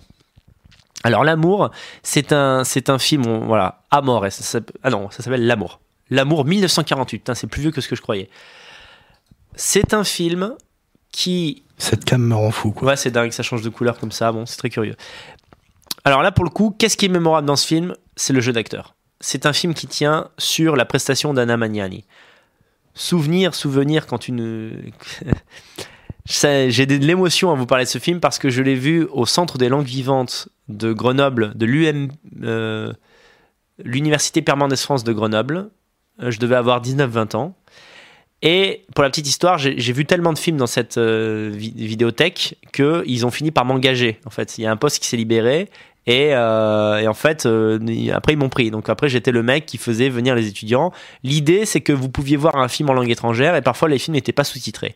[1.02, 1.70] Alors l'amour,
[2.02, 4.24] c'est un c'est un film, on- voilà, Amore.
[4.30, 5.80] Ça s'appelle- ah non, ça s'appelle l'amour.
[6.10, 7.18] L'amour 1948.
[7.20, 8.28] Putain, c'est plus vieux que ce que je croyais.
[9.54, 10.54] C'est un film
[11.12, 12.88] qui Cette cam me rend fou, quoi.
[12.88, 14.32] Ouais, c'est dingue, ça change de couleur comme ça.
[14.32, 14.96] Bon, c'est très curieux.
[16.04, 17.94] Alors là, pour le coup, qu'est-ce qui est mémorable dans ce film?
[18.14, 18.94] C'est le jeu d'acteur.
[19.20, 22.04] C'est un film qui tient sur la prestation d'Anna Magnani.
[22.94, 24.92] Souvenir, souvenir quand une.
[26.26, 29.26] J'ai de l'émotion à vous parler de ce film parce que je l'ai vu au
[29.26, 32.08] Centre des langues vivantes de Grenoble, de l'UM,
[32.42, 32.92] euh,
[33.84, 35.70] l'Université Permanente France de Grenoble.
[36.22, 37.54] Euh, Je devais avoir 19-20 ans.
[38.42, 42.58] Et pour la petite histoire, j'ai vu tellement de films dans cette euh, vi- vidéothèque
[42.72, 44.20] qu'ils ont fini par m'engager.
[44.26, 45.68] En fait, il y a un poste qui s'est libéré
[46.06, 47.78] et, euh, en fait, euh,
[48.12, 48.70] après ils m'ont pris.
[48.70, 50.92] Donc après, j'étais le mec qui faisait venir les étudiants.
[51.24, 54.14] L'idée, c'est que vous pouviez voir un film en langue étrangère et parfois les films
[54.14, 54.94] n'étaient pas sous-titrés.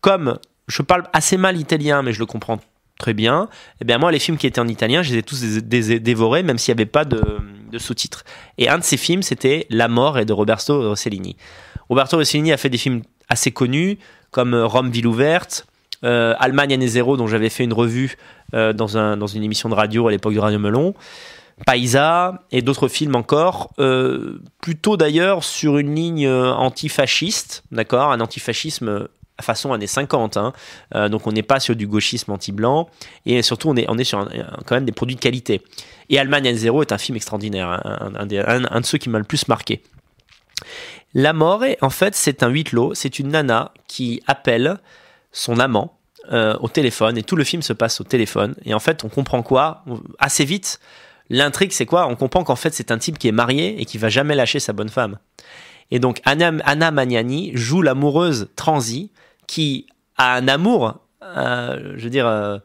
[0.00, 2.58] Comme je parle assez mal italien, mais je le comprends
[2.98, 3.48] très bien.
[3.80, 6.00] Et bien moi, les films qui étaient en italien, je les ai tous dé- dé-
[6.00, 7.22] dévorés, même s'il n'y avait pas de,
[7.70, 8.24] de sous-titres.
[8.56, 11.36] Et un de ces films, c'était La mort et de Roberto Rossellini.
[11.88, 13.98] Roberto Rossellini a fait des films assez connus,
[14.30, 15.66] comme euh, Rome, ville ouverte,
[16.04, 18.16] euh, Allemagne année zéro, dont j'avais fait une revue
[18.54, 20.94] euh, dans, un, dans une émission de radio à l'époque de Radio Melon.
[21.66, 23.72] Paisa et d'autres films encore,
[24.60, 29.08] plutôt d'ailleurs sur une ligne antifasciste, d'accord, un antifascisme
[29.40, 30.52] façon années 50, hein.
[31.08, 32.88] Donc on n'est pas sur du gauchisme anti-blanc,
[33.26, 34.28] et surtout on est, on est sur un-
[34.66, 35.60] quand même des produits de qualité.
[36.10, 39.24] Et Allemagne N0 est un film extraordinaire, hein, un- un de ceux qui m'a le
[39.24, 39.82] plus marqué.
[41.14, 44.78] La mort, en fait, c'est un huis clos, c'est une nana qui appelle
[45.32, 45.98] son amant
[46.32, 49.08] euh, au téléphone, et tout le film se passe au téléphone, et en fait on
[49.08, 49.84] comprend quoi?
[50.18, 50.78] Assez vite,
[51.30, 52.06] l'intrigue c'est quoi?
[52.06, 54.60] On comprend qu'en fait c'est un type qui est marié et qui va jamais lâcher
[54.60, 55.18] sa bonne femme.
[55.90, 59.10] Et donc Anna, Anna Magnani joue l'amoureuse transie
[59.46, 59.86] qui
[60.18, 62.58] a un amour, euh, je veux dire, euh,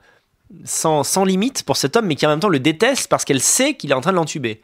[0.65, 3.39] sans, sans limite pour cet homme, mais qui en même temps le déteste parce qu'elle
[3.41, 4.61] sait qu'il est en train de l'entuber.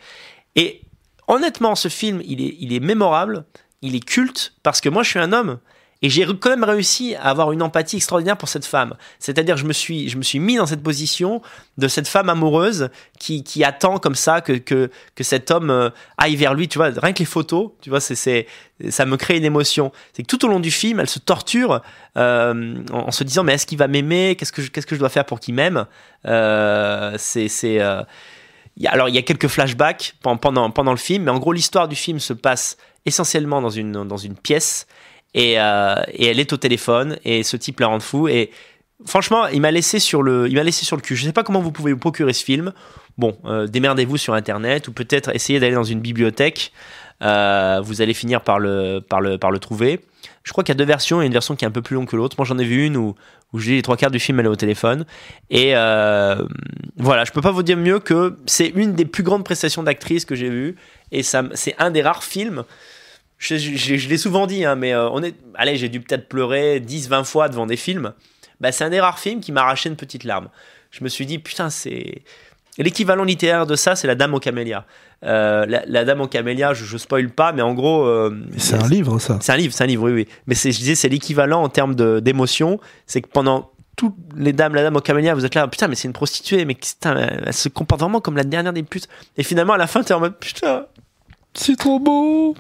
[0.56, 0.82] Et
[1.30, 3.46] honnêtement, ce film, il est, il est mémorable,
[3.82, 5.60] il est culte, parce que moi je suis un homme.
[6.02, 8.94] Et j'ai quand même réussi à avoir une empathie extraordinaire pour cette femme.
[9.20, 11.42] C'est-à-dire, je me suis, je me suis mis dans cette position
[11.78, 12.90] de cette femme amoureuse
[13.20, 16.70] qui, qui attend comme ça que, que, que cet homme euh, aille vers lui.
[16.70, 19.92] Tu vois, rien que les photos, tu vois, ça me crée une émotion.
[20.14, 21.82] C'est que tout au long du film, elle se torture
[22.16, 24.38] euh, en, se disant mais est-ce qu'il va m'aimer?
[24.38, 25.86] Qu'est-ce que je, qu'est-ce que je dois faire pour qu'il m'aime?
[26.26, 27.82] Euh, C'est, c'est
[28.88, 31.96] alors il y a quelques flashbacks pen- pendant le film, mais en gros l'histoire du
[31.96, 33.70] film se passe essentiellement dans
[34.18, 34.88] une pièce
[35.34, 38.52] et, euh, et elle est au téléphone et ce type la rend fou et
[39.06, 41.16] franchement il m'a laissé sur le laissé sur le cul.
[41.16, 42.74] Je sais pas comment vous pouvez vous procurer ce film.
[43.18, 46.72] Bon, euh, démerdez-vous sur internet ou peut-être essayez d'aller dans une bibliothèque.
[47.22, 50.00] Euh, vous allez finir par le par le trouver.
[50.44, 51.20] Je crois qu'il y a deux versions.
[51.20, 52.36] A une version qui est un peu plus longue que l'autre.
[52.38, 53.16] Moi, j'en ai vu une où,
[53.54, 55.06] où j'ai les trois quarts du film, elle est au téléphone.
[55.50, 56.36] Et euh,
[56.98, 60.26] voilà, je peux pas vous dire mieux que c'est une des plus grandes prestations d'actrice
[60.26, 60.76] que j'ai vues.
[61.12, 62.64] Et ça, c'est un des rares films.
[63.40, 66.28] Je, je- je l'ai souvent dit, hein, mais euh, on est, allez, j'ai dû peut-être
[66.30, 68.14] pleurer 10-20 fois devant des films.
[68.60, 70.50] Bah, c'est un des rares films qui m'a arraché une petite larme.
[70.92, 72.22] Je me suis dit, putain, c'est.
[72.78, 74.86] L'équivalent littéraire de ça, c'est La Dame aux Camélias.
[75.26, 78.06] Euh, la, la Dame aux Camélias, je, je spoil pas, mais en gros.
[78.06, 79.38] euh, C'est un livre, ça.
[79.42, 80.28] c'est un livre, c'est un livre, oui, oui.
[80.48, 82.80] Mais je disais, c'est l'équivalent en termes d'émotion.
[83.06, 85.96] C'est que pendant toutes les dames, la dame au camélia, vous êtes là, putain, mais
[85.96, 89.10] c'est une prostituée, mais putain, elle, elle se comporte vraiment comme la dernière des putes.
[89.38, 90.86] Et finalement, à la fin, t'es en mode, putain,
[91.54, 92.56] C'est trop beau.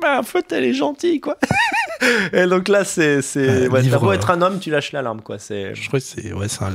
[0.00, 1.36] bah, en fait, elle est gentille, quoi.
[2.32, 5.02] Et donc là, c'est, c'est, Euh, ouais, beau euh, être un homme, tu lâches la
[5.02, 5.38] larme, quoi.
[5.38, 6.70] Je crois que c'est ouais, c'est un,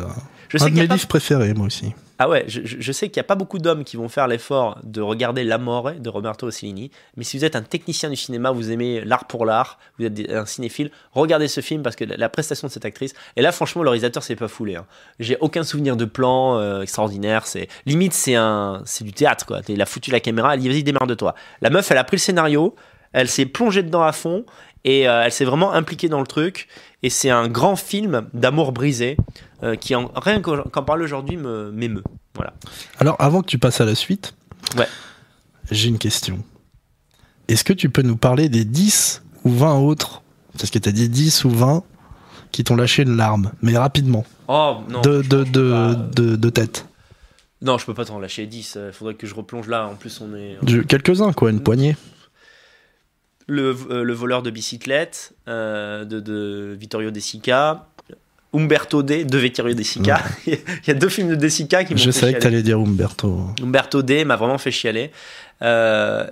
[0.52, 1.94] je un sais de mes a pas livres préférés, moi aussi.
[2.20, 4.78] Ah ouais, je, je- sais qu'il n'y a pas beaucoup d'hommes qui vont faire l'effort
[4.84, 8.70] de regarder L'Amore de Roberto Rossellini, mais si vous êtes un technicien du cinéma, vous
[8.72, 12.30] aimez l'art pour l'art, vous êtes un cinéphile, regardez ce film parce que la, la
[12.30, 14.76] prestation de cette actrice, et là franchement le réalisateur s'est pas foulé.
[14.76, 14.86] hein.
[15.20, 19.62] J'ai aucun souvenir de plan euh, extraordinaire, c'est limite c'est un c'est du théâtre quoi.
[19.68, 21.34] Il a foutu la caméra, elle dit vas-y démarre de toi.
[21.62, 22.76] La meuf elle a pris le scénario,
[23.14, 24.46] elle s'est plongée dedans à fond
[24.84, 26.68] et euh, elle s'est vraiment impliquée dans le truc.
[27.04, 29.18] Et c'est un grand film d'amour brisé
[29.64, 32.04] euh, qui, en, rien qu'en qu'en parler aujourd'hui, me- m'émeut.
[32.36, 32.54] Voilà.
[33.00, 34.36] Alors, avant que tu passes à la suite,
[34.78, 34.88] Ouais.
[35.72, 36.44] j'ai une question.
[37.48, 40.22] Est-ce que tu peux nous parler des 10 ou 20 autres?
[40.58, 41.84] Parce que tu as dit 10 ou 20
[42.52, 45.02] qui t'ont lâché une larme, mais rapidement, Oh non.
[45.02, 45.94] de, de, de, pas.
[45.96, 46.86] de, de tête.
[47.62, 48.78] Non, je peux pas t'en lâcher 10.
[48.88, 49.88] Il faudrait que je replonge là.
[49.88, 50.86] En plus, on est.
[50.88, 51.96] Quelques-uns, quoi, une poignée.
[53.48, 57.88] Le, euh, le voleur de bicyclette euh, de, de Vittorio De Sica.
[58.54, 60.22] Umberto D de Vittorio De Sica.
[60.46, 60.58] Il
[60.88, 62.78] y a deux films de De Sica qui m'ont Je fait savais que t'allais dire
[62.80, 63.40] Umberto.
[63.64, 65.12] Umberto D m'a vraiment fait chialer.
[65.62, 66.28] Euh,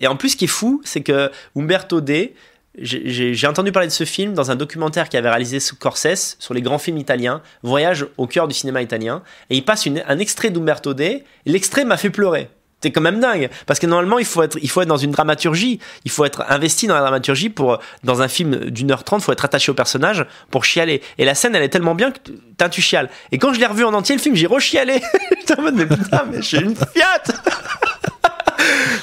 [0.00, 2.34] et en plus, ce qui est fou, c'est que Umberto D,
[2.78, 6.78] j'ai- entendu parler de ce film dans un documentaire qu'avait réalisé Scorsese sur les grands
[6.78, 10.92] films italiens, Voyage au cœur du cinéma italien, et il passe une- un extrait d'Umberto
[10.92, 12.50] D, et l'extrait m'a fait pleurer.
[12.82, 15.10] C'est quand même dingue, parce que normalement il faut être, il faut être dans une
[15.10, 19.22] dramaturgie, il faut être investi dans la dramaturgie pour, dans un film d'une heure trente,
[19.22, 21.00] faut être attaché au personnage pour chialer.
[21.16, 22.18] Et la scène elle est tellement bien que
[22.58, 23.08] t'as tu chiales.
[23.32, 25.00] Et quand je l'ai revu en entier le film, j'ai rechialé.
[25.40, 27.22] J'étais en mode mais putain mais je suis une fiat.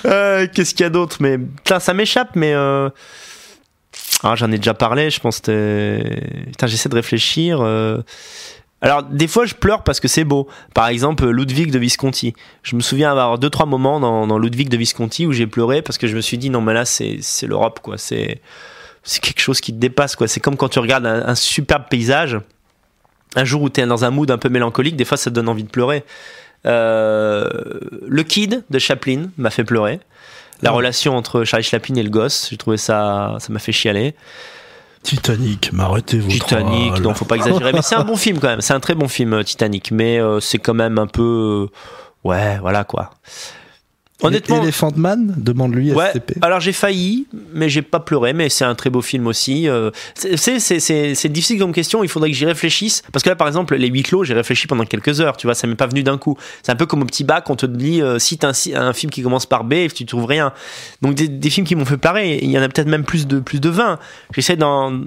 [0.06, 1.18] Euh, Qu'est-ce qu'il y a d'autre?
[1.22, 2.54] Mais putain, ça m'échappe, mais.
[2.54, 2.90] Euh...
[4.24, 6.02] Ah, j'en ai déjà parlé, je pense que
[6.48, 7.60] Putain, j'essaie de réfléchir.
[7.62, 8.02] euh.
[8.84, 10.48] Alors, des fois, je pleure parce que c'est beau.
[10.74, 12.34] Par exemple, Ludwig de Visconti.
[12.64, 15.82] Je me souviens avoir deux, trois moments dans, dans Ludwig de Visconti où j'ai pleuré
[15.82, 17.98] parce que je me suis dit, non, mais là, c'est l'Europe, quoi.
[17.98, 18.40] C'est
[19.22, 20.28] quelque chose qui te dépasse, quoi.
[20.28, 22.38] C'est comme quand tu regardes un, un superbe paysage.
[23.36, 25.36] Un jour où tu es dans un mood un peu mélancolique, des fois, ça te
[25.36, 26.04] donne envie de pleurer.
[26.66, 27.48] Euh,
[28.06, 30.00] le Kid de Chaplin m'a fait pleurer.
[30.62, 30.74] La Ah.
[30.74, 34.14] relation entre Charlie Chaplin et le gosse, j'ai trouvé ça, ça m'a fait chialer.
[35.04, 37.04] Titanic, m'arrêtez vos Titanic, trolls.
[37.04, 38.62] non, faut pas exagérer, mais c'est un bon film quand même.
[38.62, 42.28] C'est un très bon film, euh, Titanic, mais euh, c'est quand même un peu, euh,
[42.28, 43.12] ouais, voilà quoi.
[44.28, 46.34] Honnêtement, Elephant Man Demande-lui Ouais, SCP.
[46.42, 49.68] alors j'ai failli, mais j'ai pas pleuré, mais c'est un très beau film aussi.
[49.70, 53.04] euh, c'est- difficile comme question, il faudrait que j'y réfléchisse.
[53.12, 55.56] Parce que là, par exemple, les huis clos, j'ai réfléchi pendant quelques heures, tu vois,
[55.56, 56.38] ça m'est pas venu d'un coup.
[56.62, 58.94] C'est un peu comme au petit bac, on te dit, euh, cite un, si- un
[58.94, 60.54] film qui commence par B, et tu trouves rien.
[61.02, 63.28] Donc des, des films qui m'ont fait pleurer, il y en a peut-être même plus
[63.28, 64.00] de, plus de 20.
[64.36, 65.02] J'essaie d'en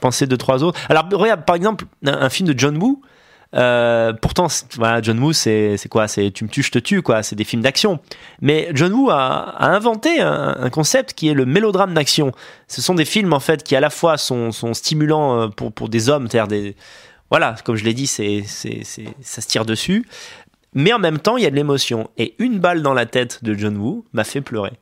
[0.00, 0.78] penser deux, trois autres.
[0.88, 3.00] Alors, regarde, par exemple, un, un film de John Woo.
[3.54, 4.46] Euh, pourtant,
[4.76, 6.08] voilà, John Woo, c'est quoi?
[6.08, 7.22] C'est tu me tues, je te tue, quoi.
[7.22, 8.00] C'est des films d'action.
[8.40, 12.32] Mais John Woo a, inventé un, concept qui est le mélodrame d'action.
[12.68, 15.88] Ce sont des films en fait qui à la fois sont, stimulants euh, pour, pour
[15.88, 16.76] des hommes, c'est-à-dire des
[17.30, 20.06] voilà, comme je l'ai dit, c'est ça se tire dessus,
[20.74, 22.10] mais en même temps il y a de l'émotion.
[22.18, 24.72] Et une balle dans la tête de John Woo m'a fait pleurer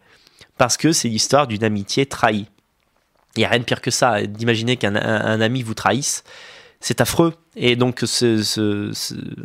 [0.58, 2.48] parce que c'est l'histoire d'une amitié trahie.
[3.36, 6.24] Il y a rien de pire que ça, d'imaginer qu'un un, un ami vous trahisse.
[6.80, 7.34] C'est affreux.
[7.56, 8.02] Et donc,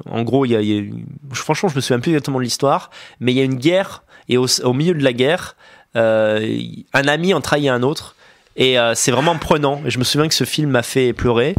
[0.09, 0.93] en gros, il y
[1.33, 2.89] franchement, je me souviens plus exactement de l'histoire,
[3.19, 5.57] mais il y a une guerre, et au, milieu de la guerre,
[5.97, 6.57] euh,
[6.93, 8.15] un ami en trahit un autre,
[8.55, 9.81] et euh, c'est vraiment prenant.
[9.85, 11.55] Et je me souviens que ce film m'a fait pleurer.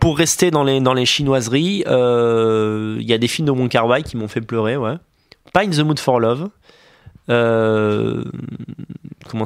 [0.00, 3.68] Pour rester dans les, dans les chinoiseries, euh, il y a des films de Wong
[3.68, 4.94] Kar Wai qui m'ont fait pleurer, ouais.
[5.52, 6.48] Pas the Mood for Love.
[7.28, 8.22] Comment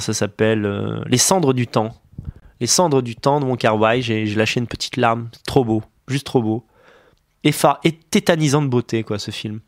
[0.00, 1.94] ça s'appelle Les cendres du temps.
[2.60, 5.28] Les cendres du temps de Wong Kar Wai, j'ai lâché une petite larme.
[5.46, 6.64] Trop beau, juste trop beau.
[7.44, 9.60] Effa- et tétanisant de beauté, quoi, ce film.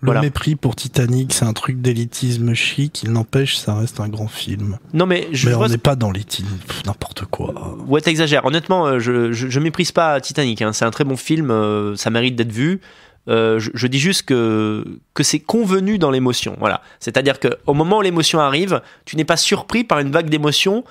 [0.00, 0.20] Le Voilà.
[0.20, 3.02] mépris pour Titanic, c'est un truc d'élitisme chic.
[3.04, 4.78] Il n'empêche, ça reste un grand film.
[4.92, 6.46] Non, mais je Mais on n'est pas dans l'élitisme,
[6.86, 7.76] n'importe quoi.
[7.86, 8.44] Ouais, t'exagères.
[8.44, 10.60] Honnêtement, euh, je, je, je méprise pas Titanic.
[10.62, 10.72] hein.
[10.74, 11.50] C'est un très bon film.
[11.50, 12.80] euh, ça mérite d'être vu.
[13.28, 14.84] Euh, je, je dis juste que,
[15.14, 16.54] que c'est convenu dans l'émotion.
[16.58, 16.82] Voilà.
[17.00, 20.84] C'est-à-dire qu'au moment où l'émotion arrive, tu n'es pas surpris par une vague d'émotions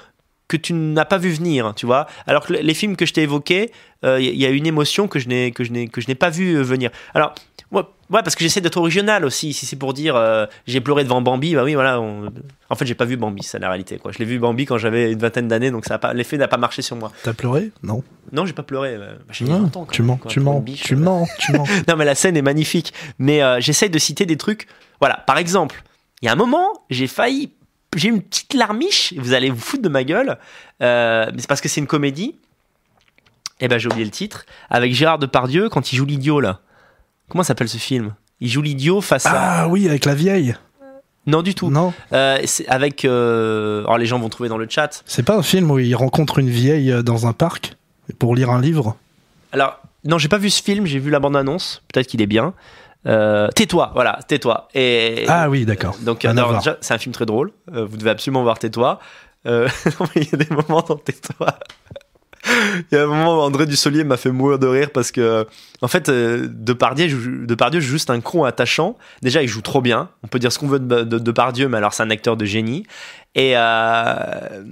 [0.58, 2.08] que tu n'as pas vu venir, tu vois.
[2.28, 3.72] Alors que les films que je t'ai évoqués,
[4.06, 6.16] euh, il y a une émotion que je n'ai que je n'ai que je n'ai
[6.16, 6.90] pas vu euh, venir.
[7.14, 7.34] Alors
[7.72, 9.54] ouais, ouais parce que j'essaie d'être original aussi.
[9.54, 12.00] Si c'est pour dire euh, j'ai pleuré devant Bambi, bah oui voilà.
[12.02, 12.32] on-
[12.70, 14.12] En fait, j'ai pas vu Bambi, c'est la réalité quoi.
[14.12, 16.48] Je l'ai vu Bambi quand j'avais une vingtaine d'années, donc ça a pas l'effet n'a
[16.48, 17.12] pas marché sur moi.
[17.24, 17.72] T'as pleuré?
[17.84, 18.04] Non.
[18.32, 18.96] Non, j'ai pas pleuré.
[18.96, 19.50] euh, bah, j'ai Non,
[19.92, 20.98] tu même, mens, quoi, tu mens, tu euh.
[20.98, 21.66] mens, tu mens.
[21.88, 22.94] Non, mais la scène est magnifique.
[23.20, 24.68] Mais euh, j'essaie de citer des trucs.
[25.00, 25.84] Voilà, par exemple,
[26.22, 27.52] il y a un moment, j'ai failli.
[27.96, 30.38] J'ai une petite larmiche, vous allez vous foutre de ma gueule.
[30.82, 32.36] euh, mais c'est parce que c'est une comédie.
[33.60, 34.46] Eh ben, j'ai oublié le titre.
[34.70, 36.60] Avec Gérard Depardieu, quand il joue l'idiot, là.
[37.30, 38.14] Comment s'appelle ce film?
[38.42, 39.62] Il joue l'idiot face à.
[39.64, 40.56] Ah oui, avec la vieille.
[41.26, 41.70] Non, du tout.
[41.70, 43.06] Non, Euh, c'est avec.
[43.06, 45.04] euh, Alors, les gens vont trouver dans le chat.
[45.06, 47.78] c'est pas un film où il rencontre une vieille euh, dans un parc
[48.20, 48.98] pour lire un livre?
[49.54, 51.82] Alors, non, j'ai pas vu ce film, j'ai vu la bande-annonce.
[51.94, 52.54] Peut-être qu'il est bien.
[53.06, 54.68] Euh, tais-toi, voilà, tais-toi.
[54.74, 55.96] Et, Ah oui, d'accord.
[56.02, 57.52] Donc, à alors, déjà, c'est un film très drôle.
[57.74, 59.00] Euh, vous devez absolument voir Tais-toi.
[59.46, 59.68] Euh,
[60.16, 61.48] il y a des moments dans Tais-toi.
[62.92, 65.48] Il y a un moment où André Dussolier m'a fait mourir de rire parce que,
[65.82, 68.98] en fait, euh, Depardieu, joue, Depardieu juste un con attachant.
[69.22, 70.10] Déjà, il joue trop bien.
[70.24, 72.46] On peut dire ce qu'on veut de, de, Depardieu, mais alors c'est un acteur de
[72.46, 72.86] génie.
[73.36, 74.64] Et, euh,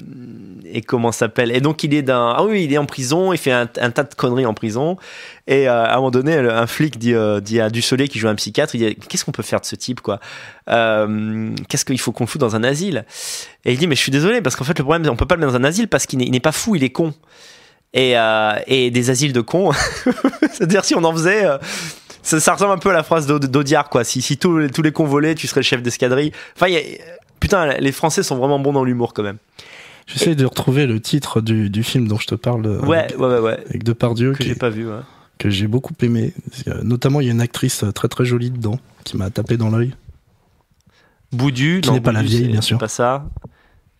[0.65, 1.51] et comment s'appelle?
[1.51, 2.35] Et donc, il est d'un.
[2.37, 4.97] Ah oui, il est en prison, il fait un, tas de conneries en prison.
[5.47, 8.35] Et euh, à un moment donné, un flic dit, dit à Dussolier qui joue un
[8.35, 10.19] psychiatre, il dit Qu'est-ce qu'on peut faire de ce type, quoi?
[10.67, 13.05] Qu'est-ce qu'il faut qu'on le foute dans un asile
[13.65, 15.35] Et il dit Mais je suis désolé, parce qu'en fait, le problème, on peut pas
[15.35, 17.13] le mettre dans un asile parce qu'il n'est il n'est pas fou, il est con.
[17.93, 19.71] Et, euh, et des asiles de cons,
[20.53, 21.45] c'est-à-dire si on en faisait.
[21.45, 21.57] euh,
[22.23, 24.03] ça, ça ressemble un peu à la phrase d'Aud- d'Audiard, quoi.
[24.03, 26.31] Si, si tous, les- tous les cons volaient, tu serais le chef d'escadrille.
[26.55, 26.81] Enfin, il y a-
[27.41, 29.37] putain, les Français sont vraiment bons dans l'humour quand même.
[30.07, 32.65] J'essaie de retrouver le titre du, du film dont je te parle.
[32.65, 33.59] euh, Ouais, avec, ouais, ouais, ouais.
[33.69, 34.99] avec Depardieu, Que j'ai pas vu, ouais.
[35.37, 36.33] que j'ai beaucoup aimé.
[36.83, 39.93] Notamment, il y a une actrice très très jolie dedans qui m'a tapé dans l'œil.
[41.33, 42.77] Boudu, Qui n'est pas la vieille, bien sûr.
[42.77, 43.25] pas ça.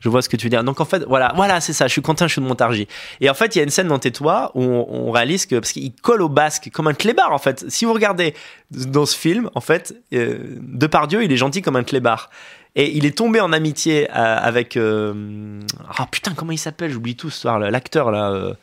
[0.01, 0.63] Je vois ce que tu veux dire.
[0.63, 1.87] Donc en fait, voilà, voilà, c'est ça.
[1.87, 2.87] Je suis content, je suis de Montargis.
[3.21, 5.71] Et en fait, il y a une scène dans Tais-toi où on, réalise que parce
[5.71, 7.65] qu'il colle au basque comme un clébard en fait.
[7.69, 8.33] Si vous regardez
[8.71, 12.29] dans ce film, en fait, euh, Depardieu, il est gentil comme un clébard.
[12.75, 16.91] Et il est tombé en amitié euh, avec ah putain comment il s'appelle?
[16.91, 18.53] J'oublie tout ce soir l'acteur là euh,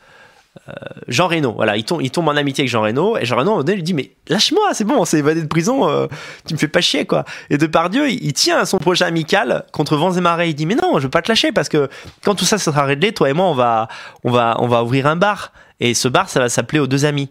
[1.07, 3.95] Jean Reno voilà il tombe en amitié avec Jean Reno et Jean Reno lui dit
[3.95, 6.05] mais lâche-moi c'est bon on s'est évadé de prison euh,
[6.45, 7.25] tu me fais pas chier quoi.
[7.49, 10.49] Et Depardieu il, il tient à son projet amical contre vents et marées.
[10.49, 11.89] Il dit mais non je veux pas te lâcher parce que
[12.23, 13.87] quand tout ça sera réglé toi et moi on va
[14.23, 15.53] on va on va ouvrir un bar.
[15.79, 17.29] Et ce bar ça va s'appeler aux deux amis.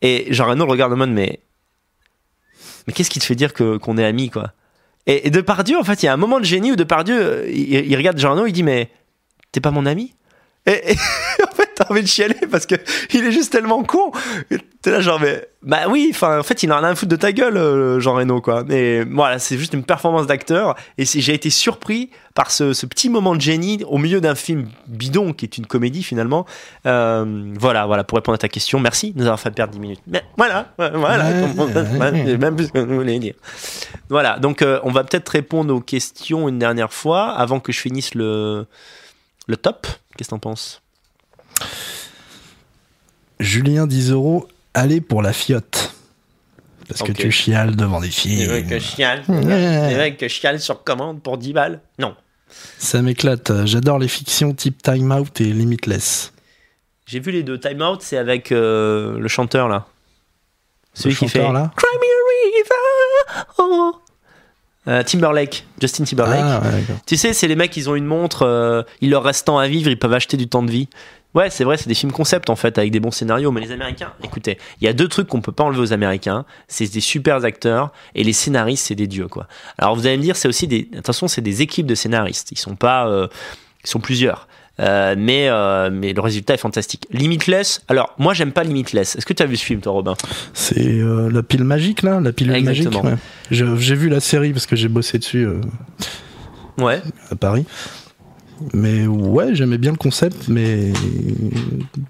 [0.00, 1.40] Et Jean Reno regarde en mode mais
[2.86, 4.52] mais qu'est-ce qui te fait dire que qu'on est amis quoi?
[5.06, 7.50] Et, et Depardieu en fait il y a un moment de génie où Depardieu euh,
[7.50, 8.90] il, il regarde Jean Reno il dit mais
[9.52, 10.14] t'es pas mon ami?
[10.66, 10.96] Et, et
[11.42, 12.74] en fait, t'as envie de chialer parce que
[13.12, 14.12] il est juste tellement con.
[14.82, 15.46] T'es là, genre, mais.
[15.62, 18.00] Bah oui, enfin, en fait, il en a rien à foutre de ta gueule, euh,
[18.00, 18.64] Jean Reno, quoi.
[18.66, 20.74] Mais voilà, c'est juste une performance d'acteur.
[20.96, 24.68] Et j'ai été surpris par ce, ce petit moment de génie au milieu d'un film
[24.86, 26.46] bidon qui est une comédie finalement.
[26.86, 28.80] Euh, voilà, voilà, pour répondre à ta question.
[28.80, 30.00] Merci de nous avoir fait perdre 10 minutes.
[30.06, 31.24] Mais voilà, voilà.
[32.38, 33.34] Même plus ce que vous voulez dire.
[34.08, 37.80] Voilà, donc euh, on va peut-être répondre aux questions une dernière fois avant que je
[37.80, 38.66] finisse le,
[39.50, 39.86] le top.
[40.16, 40.80] Qu'est-ce que t'en penses?
[43.38, 45.94] Julien 10 euros, allez pour la fiotte.
[46.88, 48.46] Parce que tu chiales devant des filles.
[48.46, 49.22] Des mecs que je chiale.
[49.28, 49.88] Ouais.
[49.88, 51.80] Des mecs que je chiale sur commande pour 10 balles.
[51.98, 52.16] Non.
[52.78, 53.64] Ça m'éclate.
[53.66, 56.32] J'adore les fictions type Time Out et Limitless.
[57.06, 57.60] J'ai vu les deux.
[57.60, 59.86] Time Out, c'est avec euh, le chanteur là.
[60.94, 61.38] Celui Le qui fait.
[61.38, 61.70] chanteur, là?
[61.76, 63.46] Cry me a river.
[63.58, 63.92] Oh.
[64.90, 65.64] Euh, Timberlake.
[65.80, 66.40] Justin Timberlake.
[66.42, 66.84] Ah, ouais.
[67.06, 69.68] Tu sais, c'est les mecs, ils ont une montre, euh, il leur reste temps à
[69.68, 70.88] vivre, ils peuvent acheter du temps de vie.
[71.32, 73.52] Ouais, c'est vrai, c'est des films concept en fait, avec des bons scénarios.
[73.52, 76.44] Mais les Américains, écoutez, il y a deux trucs qu'on peut pas enlever aux Américains.
[76.66, 79.46] C'est des super acteurs et les scénaristes, c'est des dieux quoi.
[79.78, 82.50] Alors vous allez me dire, c'est aussi des, attention, c'est des équipes de scénaristes.
[82.50, 83.28] Ils sont pas, euh,
[83.84, 84.48] ils sont plusieurs.
[84.80, 87.06] Euh, mais, euh, mais le résultat est fantastique.
[87.10, 89.16] Limitless, alors moi j'aime pas Limitless.
[89.16, 90.14] Est-ce que tu as vu ce film toi Robin?
[90.54, 93.14] C'est euh, la pile magique, là La pilule magique ouais.
[93.50, 95.46] J'ai vu la série parce que j'ai bossé dessus
[96.78, 97.02] Ouais.
[97.30, 97.66] à Paris.
[98.72, 100.92] Mais ouais, j'aimais bien le concept, mais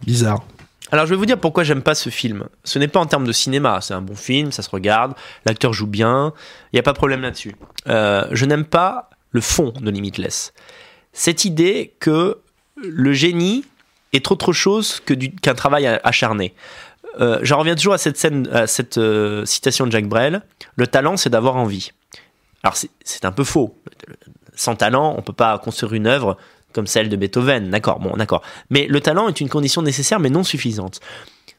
[0.04, 0.44] bizarre.
[0.92, 2.44] Alors je vais vous dire pourquoi j'aime pas ce film.
[2.64, 5.12] Ce n'est pas en termes de cinéma, c'est un bon film, ça se regarde,
[5.46, 6.32] l'acteur joue bien,
[6.72, 7.54] il n'y a pas de problème là-dessus.
[7.88, 10.52] Euh, je n'aime pas le fond de Limitless.
[11.12, 12.38] Cette idée que
[12.82, 13.64] le génie
[14.12, 16.54] est autre chose que qu'un travail acharné.
[17.20, 20.42] Euh, J'en reviens toujours à cette scène, à cette euh, citation de Jacques Brel.
[20.76, 21.90] Le talent, c'est d'avoir envie.
[22.62, 23.76] Alors c'est- c'est un peu faux.
[24.54, 26.36] Sans talent, on peut pas construire une œuvre
[26.72, 27.70] comme celle de Beethoven.
[27.70, 28.42] D'accord, bon, d'accord.
[28.68, 31.00] Mais le talent est une condition nécessaire, mais non suffisante.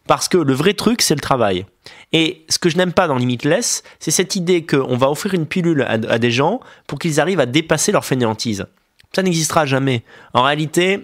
[0.07, 1.65] Parce que le vrai truc, c'est le travail.
[2.11, 5.45] Et ce que je n'aime pas dans Limitless, c'est cette idée qu'on va offrir une
[5.45, 8.65] pilule à, à des gens pour qu'ils arrivent à dépasser leur fainéantise.
[9.13, 10.03] Ça n'existera jamais.
[10.33, 11.03] En réalité,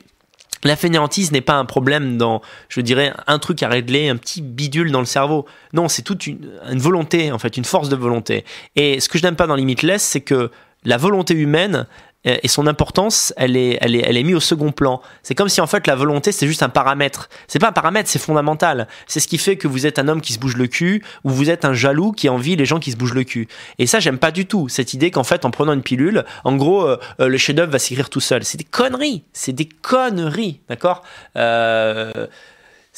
[0.64, 4.42] la fainéantise n'est pas un problème dans, je dirais, un truc à régler, un petit
[4.42, 5.46] bidule dans le cerveau.
[5.74, 8.46] Non, c'est toute une, une volonté, en fait, une force de volonté.
[8.76, 10.52] Et ce que je n'aime pas dans Limitless, c'est que
[10.84, 11.86] la volonté humaine
[12.26, 15.02] et son importance, elle est, elle est, elle est mise au second plan.
[15.24, 17.30] C'est comme si en fait la volonté c'est juste un paramètre.
[17.48, 18.88] C'est pas un paramètre, c'est fondamental.
[19.08, 21.30] C'est ce qui fait que vous êtes un homme qui se bouge le cul ou
[21.30, 23.48] vous êtes un jaloux qui envie les gens qui se bougent le cul.
[23.80, 26.56] Et ça j'aime pas du tout cette idée qu'en fait en prenant une pilule, en
[26.58, 28.44] gros euh, euh, le chef-d'œuvre va s'écrire tout seul.
[28.44, 31.04] C'est des conneries, c'est des conneries, d'accord?
[31.38, 32.28] Euh,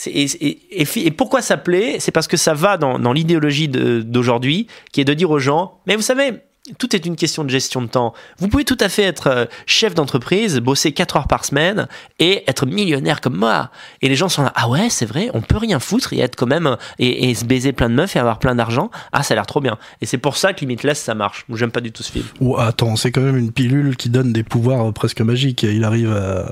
[0.06, 3.68] et, et- et et pourquoi ça plaît C'est parce que ça va dans, dans l'idéologie
[3.68, 6.32] d'aujourd'hui, qui est de dire aux gens, mais vous savez,
[6.78, 8.14] tout est une question de gestion de temps.
[8.38, 11.88] Vous pouvez tout à fait être euh, chef d'entreprise, bosser 4 heures par semaine
[12.20, 13.70] et être millionnaire comme moi.
[14.02, 16.36] Et les gens sont là, ah ouais, c'est vrai, on peut rien foutre et être
[16.36, 18.91] quand même et, et se baiser plein de meufs et avoir plein d'argent.
[19.12, 19.78] Ah, ça a l'air trop bien.
[20.02, 21.46] Et c'est pour ça que Limitless ça marche.
[21.54, 22.26] J'aime pas du tout ce film.
[22.41, 25.64] Ou attends, c'est quand même une pilule qui donne des pouvoirs euh, presque magiques.
[25.64, 26.52] Il arrive à,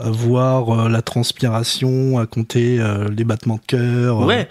[0.00, 4.22] à voir euh, la transpiration, à compter euh, les battements de cœur.
[4.22, 4.26] euh.
[4.26, 4.48] Ouais.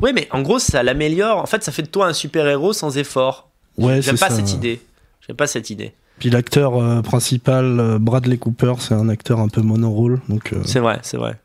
[0.00, 1.38] Ouais, mais en gros, ça l'améliore.
[1.38, 3.47] En fait, ça fait de toi un super-héros sans effort.
[3.78, 4.36] Ouais, J'aime pas ça.
[4.36, 4.80] cette idée.
[5.26, 5.92] J'aime pas cette idée.
[6.18, 10.20] Puis l'acteur euh, principal, euh, Bradley Cooper, c'est un acteur un peu monorôle.
[10.28, 11.38] Donc, euh, C'est vrai, c'est vrai.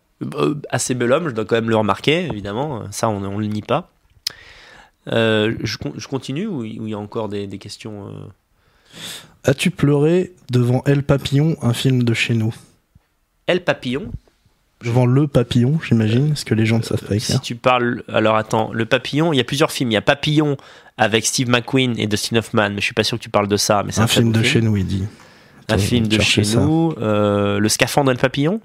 [0.69, 2.83] Assez bel homme, je dois quand même le remarquer, évidemment.
[2.91, 3.89] Ça, on ne le nie pas.
[5.11, 8.09] Euh, je, con- je continue ou il y a encore des, des questions
[9.43, 12.55] As-tu pleuré devant El Papillon, un film de chez nous?
[13.47, 14.11] El Papillon,
[14.83, 17.35] Devant Le Papillon, j'imagine, parce que les gens ne savent pas écrire.
[17.35, 18.03] si tu parles.
[18.11, 19.91] Alors attends, Le Papillon, il y a plusieurs films.
[19.91, 20.57] Il y a Papillon
[20.97, 23.57] avec Steve McQueen et Dustin Hoffman, mais je suis pas sûr que tu parles de
[23.57, 23.83] ça.
[23.85, 25.03] Mais c'est un, film de chez nous, il dit.
[25.69, 26.59] Un film de chez ça.
[26.59, 26.93] nous.
[26.99, 28.59] euh, le Scaphandre et le Papillon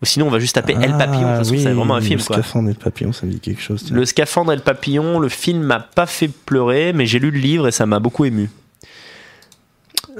[0.00, 1.26] Ou sinon, on va juste taper El Papillon.
[1.26, 2.36] Ah, oui, c'est vraiment un film, Le quoi.
[2.36, 3.82] Scaphandre et le Papillon, ça me dit quelque chose.
[3.84, 3.96] tiens.
[3.96, 7.38] Le Scaphandre et le Papillon, le film m'a pas fait pleurer, mais j'ai lu le
[7.38, 8.48] livre et ça m'a beaucoup ému.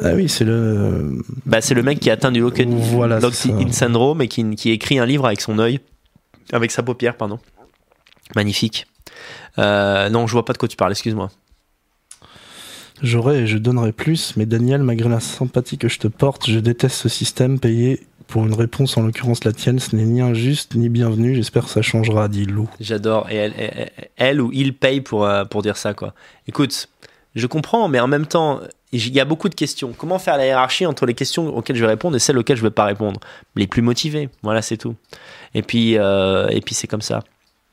[0.00, 1.18] Ah oui, c'est le.
[1.44, 3.20] Bah, c'est le mec qui a atteint du lock Voilà,
[3.70, 5.80] syndrome et qui, qui écrit un livre avec son œil,
[6.52, 7.38] avec sa paupière, pardon.
[8.34, 8.86] Magnifique.
[9.58, 11.30] Euh, non, je vois pas de quoi tu parles, excuse-moi.
[13.02, 16.60] J'aurais et je donnerais plus, mais Daniel, malgré la sympathie que je te porte, je
[16.60, 20.76] déteste ce système payé pour une réponse, en l'occurrence la tienne, ce n'est ni injuste
[20.76, 22.70] ni bienvenu, j'espère que ça changera, dit Lou.
[22.80, 23.28] J'adore.
[23.28, 26.14] Et elle, elle, elle ou il paye pour, euh, pour dire ça, quoi.
[26.46, 26.88] Écoute,
[27.34, 28.60] je comprends, mais en même temps,
[28.92, 29.92] il y a beaucoup de questions.
[29.96, 32.62] Comment faire la hiérarchie entre les questions auxquelles je vais répondre et celles auxquelles je
[32.62, 33.20] ne vais pas répondre?
[33.56, 34.94] Les plus motivés, voilà, c'est tout.
[35.54, 37.22] Et puis, euh, et puis c'est comme ça.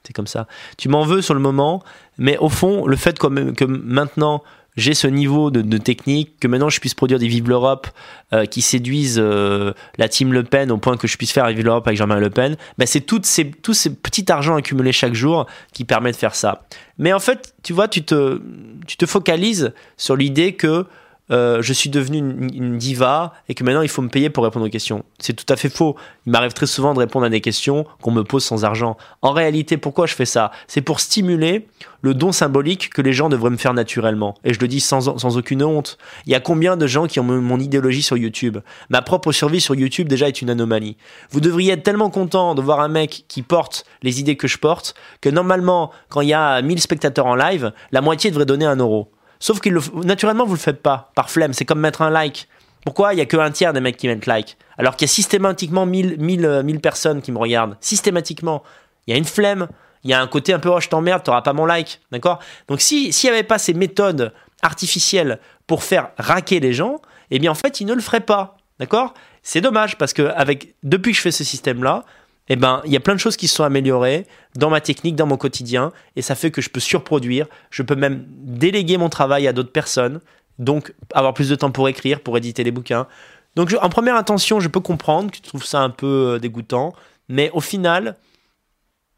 [0.04, 0.48] C'est comme ça.
[0.78, 1.84] Tu m'en veux sur le moment,
[2.18, 4.44] mais au fond, le fait que maintenant
[4.80, 7.88] j'ai ce niveau de, technique, que maintenant je puisse produire des Vive l'Europe
[8.34, 11.66] euh, qui séduisent euh, la team Le Pen au point que je puisse faire Vive
[11.66, 15.14] l'Europe avec Jean-Marie Le Pen, ben c'est toutes ces, tous ces petits argents accumulés chaque
[15.14, 16.64] jour qui permettent de faire ça.
[16.98, 18.42] Mais en fait, tu vois, tu te,
[18.88, 20.86] tu te focalises sur l'idée que
[21.32, 24.66] euh, je suis devenu une, diva et que maintenant il faut me payer pour répondre
[24.66, 25.04] aux questions.
[25.20, 25.96] C'est tout à fait faux.
[26.26, 28.98] Il m'arrive très souvent de répondre à des questions qu'on me pose sans argent.
[29.22, 30.52] En réalité, pourquoi je fais ça?
[30.68, 31.68] C'est pour stimuler
[32.02, 34.36] le don symbolique que les gens devraient me faire naturellement.
[34.44, 35.98] Et je le dis sans, sans aucune honte.
[36.26, 38.58] Il y a combien de gens qui ont mon idéologie sur YouTube?
[38.90, 40.98] Ma propre survie sur YouTube déjà est une anomalie.
[41.32, 44.58] Vous devriez être tellement content de voir un mec qui porte les idées que je
[44.58, 48.66] porte que normalement, quand il y a 1000 spectateurs en live, la moitié devrait donner
[48.66, 49.12] un euro.
[49.40, 49.70] Sauf que
[50.06, 51.54] naturellement, vous le faites pas, par flemme.
[51.54, 52.48] C'est comme mettre un like.
[52.86, 53.14] Pourquoi?
[53.14, 55.14] Il y a que un tiers des mecs qui mettent like Alors qu'il y a
[55.14, 57.76] systématiquement 1000, 1000, euh, 1000 personnes qui me regardent.
[57.82, 58.64] Systématiquement.
[59.08, 59.68] Il y a une flemme.
[60.04, 62.00] Il y a un côté un peu, oh, je t'emmerde, t'auras pas mon like.
[62.12, 62.40] D'accord?
[62.68, 67.02] Donc, si- s'il n'y avait pas ces méthodes artificielles pour faire raquer les gens,
[67.32, 68.58] eh bien, en fait, ils ne le feraient pas.
[68.80, 69.14] D'accord?
[69.44, 72.06] C'est dommage parce que avec, depuis que je fais ce système-là,
[72.50, 75.16] eh ben, il y a plein de choses qui se sont améliorées dans ma technique,
[75.16, 79.10] dans mon quotidien, et ça fait que je peux surproduire, je peux même déléguer mon
[79.10, 80.20] travail à d'autres personnes,
[80.58, 83.08] donc avoir plus de temps pour écrire, pour éditer les bouquins.
[83.56, 86.94] Donc en première intention, je peux comprendre que tu trouves ça un peu euh, dégoûtant,
[87.30, 88.16] mais au final,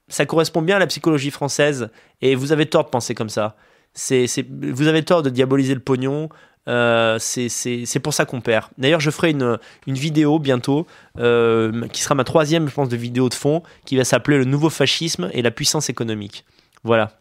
[0.09, 1.89] ça correspond bien à la psychologie française,
[2.21, 3.55] et vous avez tort de penser comme ça.
[3.93, 6.29] C'est- vous avez tort de diaboliser le pognon.
[6.67, 8.65] Euh, c'est, pour ça qu'on perd.
[8.77, 9.57] D'ailleurs, je ferai une,
[9.87, 10.85] une vidéo bientôt
[11.17, 14.45] euh, qui sera ma troisième, je pense, de vidéo de fond, qui va s'appeler Le
[14.45, 16.45] nouveau fascisme et la puissance économique.
[16.83, 17.11] Voilà.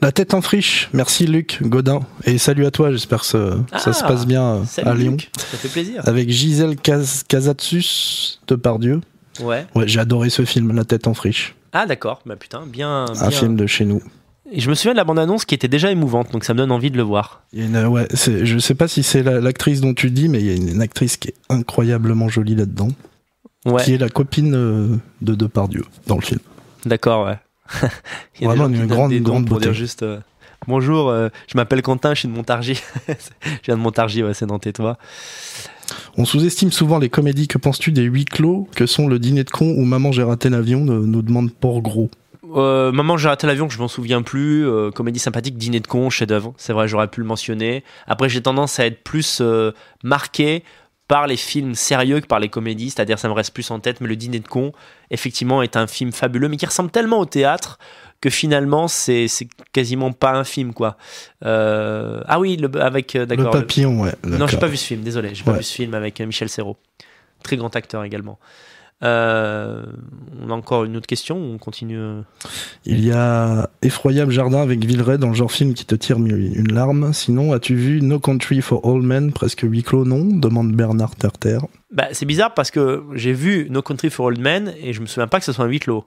[0.00, 0.90] La tête en friche.
[0.92, 2.00] Merci Luc Godin.
[2.24, 4.94] Et salut à toi, j'espère que ça, ça Ah, se passe bien euh, Salut à
[4.94, 5.12] Lyon.
[5.12, 6.02] Luc, ça fait plaisir.
[6.04, 9.00] Avec Gisèle Casatsus de Pardieu.
[9.40, 9.66] Ouais.
[9.74, 11.54] Ouais, j'ai adoré ce film, La tête en friche.
[11.72, 13.06] Ah d'accord, bah putain, bien.
[13.06, 13.30] Un bien.
[13.30, 14.02] film de chez nous.
[14.56, 16.70] Et je me souviens de la bande-annonce qui était déjà émouvante, donc ça me donne
[16.70, 17.42] envie de le voir.
[17.52, 20.46] Une- ouais, c'est- je sais pas si c'est la- l'actrice dont tu dis, mais il
[20.46, 22.88] y a une, une actrice qui est incroyablement jolie là-dedans,
[23.66, 26.38] Ouais, qui est la copine euh, de Depardieu dans le film.
[26.86, 27.38] d'accord, ouais.
[28.38, 29.78] Il y a Vraiment une grande- des grande pour dire beauté.
[29.78, 30.20] juste euh,
[30.68, 32.80] bonjour, euh, je m'appelle Quentin, je suis de Montargis.
[33.08, 33.12] je
[33.64, 34.98] viens de Montargis, ouais, c'est dans tais-toi.
[36.16, 37.48] On sous-estime souvent les comédies.
[37.48, 40.48] Que penses-tu des huis clos que sont le dîner de con ou Maman j'ai raté
[40.48, 42.10] l'avion nous nous demande Port Gros.
[42.54, 44.66] Euh, Maman, j'ai raté l'avion, que je m'en souviens plus.
[44.68, 46.54] euh, comédie sympathique, dîner de con, chef-d'œuvre.
[46.56, 47.82] C'est vrai, j'aurais pu le mentionner.
[48.06, 49.72] Après, j'ai tendance à être plus euh,
[50.02, 50.62] marqué
[51.08, 54.00] par les films sérieux que par les comédies, c'est-à-dire ça me reste plus en tête.
[54.00, 54.72] Mais le dîner de con,
[55.10, 57.78] effectivement, est un film fabuleux, mais qui ressemble tellement au théâtre
[58.20, 59.26] que finalement, c'est
[59.72, 60.96] quasiment pas un film, quoi.
[61.42, 63.50] Ah oui, le, avec euh, Le d'accord.
[63.50, 64.12] papillon, ouais.
[64.24, 64.60] Non, j'ai d'accord.
[64.60, 65.58] pas vu ce film, désolé, j'ai pas Ouais.
[65.58, 66.78] vu ce film avec Michel Serrault.
[67.42, 68.38] Très grand acteur également.
[69.02, 69.82] Euh,
[70.42, 72.22] on a encore une autre question ou on continue euh
[72.86, 76.72] Il y a Effroyable Jardin avec Villeray dans le genre film qui te tire une
[76.72, 77.12] larme.
[77.12, 81.58] Sinon, as-tu vu No Country for All Men, presque huis clos, non demande Bernard Terter.
[81.92, 85.06] Bah, c'est bizarre parce que j'ai vu No Country for Old Men et je me
[85.06, 86.04] souviens pas que ce soit un huis clos.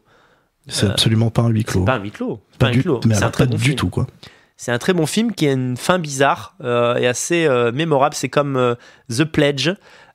[0.67, 1.81] C'est Euh, absolument pas un huis clos.
[1.81, 2.41] C'est pas un huis clos.
[2.51, 2.99] C'est pas, Pas un du, huis clos.
[3.05, 3.75] mais C'est alors un très pas bon du film.
[3.75, 4.07] tout, quoi.
[4.55, 8.15] C'est un très bon film qui a une fin bizarre euh, et assez mémorable.
[8.15, 8.75] C'est comme
[9.09, 9.69] The Pledge,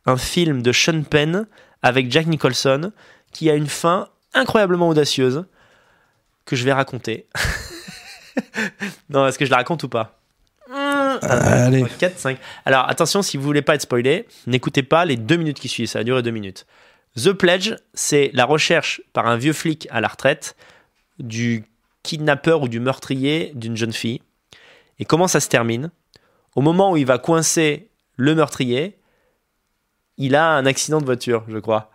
[0.04, 1.46] un film de Sean Penn
[1.82, 2.92] avec Jack Nicholson
[3.32, 5.44] qui a une fin incroyablement audacieuse
[6.44, 7.26] que je vais raconter.
[9.10, 10.18] non, est-ce que je la raconte ou pas
[11.22, 11.84] Allez.
[11.98, 12.38] 4, 5.
[12.64, 15.88] Alors attention, si vous voulez pas être spoilé, n'écoutez pas les deux minutes qui suivent,
[15.88, 16.66] ça va durer deux minutes.
[17.16, 20.56] The Pledge, c'est la recherche par un vieux flic à la retraite
[21.18, 21.64] du
[22.02, 24.22] kidnappeur ou du meurtrier d'une jeune fille.
[24.98, 25.90] Et comment ça se termine?
[26.54, 28.98] Au moment où il va coincer le meurtrier,
[30.22, 31.90] il a un accident de voiture, je crois.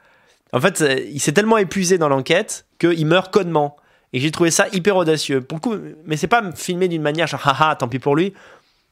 [0.54, 3.78] En fait, il s'est tellement épuisé dans l'enquête qu'il meurt connement.
[4.14, 5.41] Et j'ai trouvé ça hyper audacieux.
[5.41, 5.76] Pour le coup,
[6.06, 8.34] mais c'est pas filmé d'une manière genre haha, tant pis pour lui.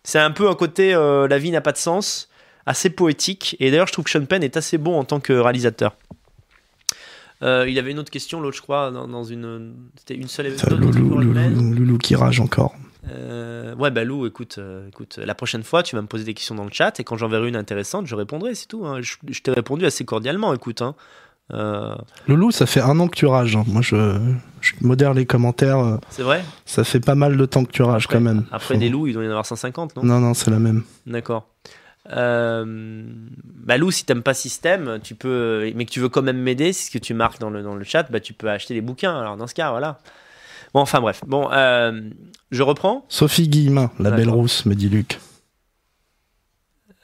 [0.04, 2.30] C'est un peu un côté euh, la vie n'a pas de sens,
[2.66, 3.56] assez poétique.
[3.60, 5.96] Et d'ailleurs, je trouve que Sean Penn est assez bon en tant que réalisateur.
[7.42, 9.74] Euh, il avait une autre question, l'autre, je crois, dans, dans une.
[9.98, 10.56] C'était une seule.
[10.70, 11.22] Loulou.
[11.22, 12.76] Loulou qui rage encore.
[13.12, 16.34] Euh, ouais, bah Lou, écoute, euh, écoute, la prochaine fois, tu vas me poser des
[16.34, 18.86] questions dans le chat et quand j'enverrai une intéressante, je répondrai, c'est tout.
[18.86, 19.02] hein.
[19.02, 20.82] Je, je t'ai répondu assez cordialement, écoute.
[20.82, 20.96] Hein.
[21.54, 21.94] Euh,
[22.28, 23.56] Loulou, ça fait un an que tu rages.
[23.56, 23.64] hein.
[23.68, 24.18] Moi, je,
[24.62, 25.78] je modère les commentaires.
[25.80, 26.44] euh, c'est vrai?
[26.66, 28.46] Ça fait pas mal de temps que tu rages quand même.
[28.52, 30.04] Après Faut- des loups, il doit y en avoir 150, non?
[30.04, 30.84] Non, non, c'est la même.
[31.06, 31.48] D'accord.
[32.12, 33.04] Euh,
[33.66, 36.72] bah Lou, si t'aimes pas système, tu peux, mais que tu veux quand même m'aider,
[36.74, 38.82] c'est ce que tu marques dans le, dans le chat, bah tu peux acheter des
[38.82, 39.20] bouquins.
[39.20, 39.98] Alors dans ce cas, voilà.
[40.76, 41.22] Bon, enfin bref.
[41.26, 42.02] Bon, euh,
[42.52, 43.06] je reprends.
[43.08, 45.22] Sophie Guillemin, la belle rousse, me dit Luc.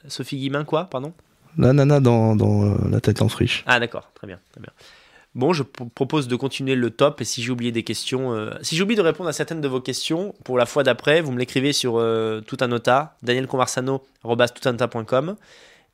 [0.08, 1.14] Sophie Guimin, quoi, pardon?
[1.56, 3.64] La nana dans, dans euh, La tête en friche.
[3.66, 4.68] Ah d'accord, très bien, très bien.
[5.34, 8.76] Bon, je propose de continuer le top et si j'ai oublié des questions, euh, si
[8.76, 11.38] j'ai oublié de répondre à certaines de vos questions pour la fois d'après, vous me
[11.38, 15.36] l'écrivez sur euh, tout un nota, danielconversano@toutanota.com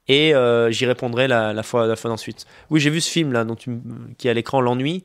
[0.09, 2.45] et euh, j'y répondrai la, la fois la fois d'ensuite.
[2.71, 3.79] Oui, j'ai vu ce film là dont tu,
[4.19, 5.05] qui est à l'écran l'ennui.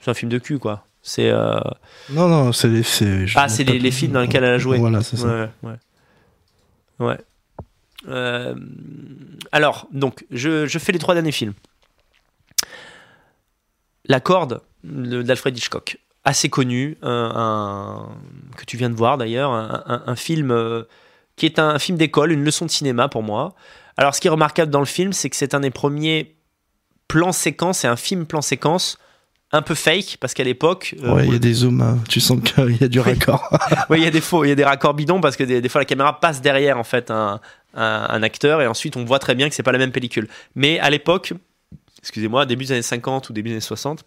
[0.00, 0.87] C'est un film de cul quoi.
[1.02, 1.58] C'est euh,
[2.10, 2.82] Non, non, c'est les.
[2.82, 4.78] c'est- je ah, c'est les, les films dans lesquels elle a joué.
[4.78, 5.26] Voilà, c'est ça.
[5.26, 5.76] Ouais, ouais.
[6.98, 7.18] Ouais.
[8.08, 8.54] Euh,
[9.52, 11.54] alors, donc, je, je fais les trois derniers films.
[14.06, 18.08] La corde de- d'Alfred Hitchcock, assez connu, un, un-
[18.56, 20.84] que tu viens de voir d'ailleurs, un, film euh,
[21.36, 23.54] qui est un film d'école, une leçon de cinéma pour moi.
[23.96, 26.36] Alors, ce qui est remarquable dans le film, c'est que c'est un des premiers
[27.06, 28.98] plans séquences, c'est un film plan séquence
[29.52, 31.98] un peu fake, parce qu'à l'époque, euh, Ouais, il y a des zooms, hein.
[32.08, 33.48] tu sens qu'il y a du raccord.
[33.90, 35.60] oui, il y a des faux, il y a des raccords bidons parce que des,
[35.60, 37.40] des fois la caméra passe derrière en fait un,
[37.74, 40.28] un- un acteur et ensuite on voit très bien que c'est pas la même pellicule.
[40.54, 41.32] Mais à l'époque,
[42.00, 44.04] excusez-moi, début des années 50 ou début des années 60,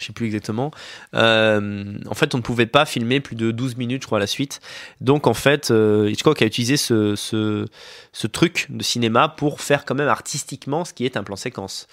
[0.00, 0.72] je sais plus exactement,
[1.14, 4.20] euh, en fait on ne pouvait pas filmer plus de 12 minutes je crois à
[4.20, 4.60] la suite.
[5.00, 7.66] Donc en fait euh, Hitchcock a utilisé ce, ce,
[8.12, 11.86] ce truc de cinéma pour faire quand même artistiquement ce qui est un plan séquence.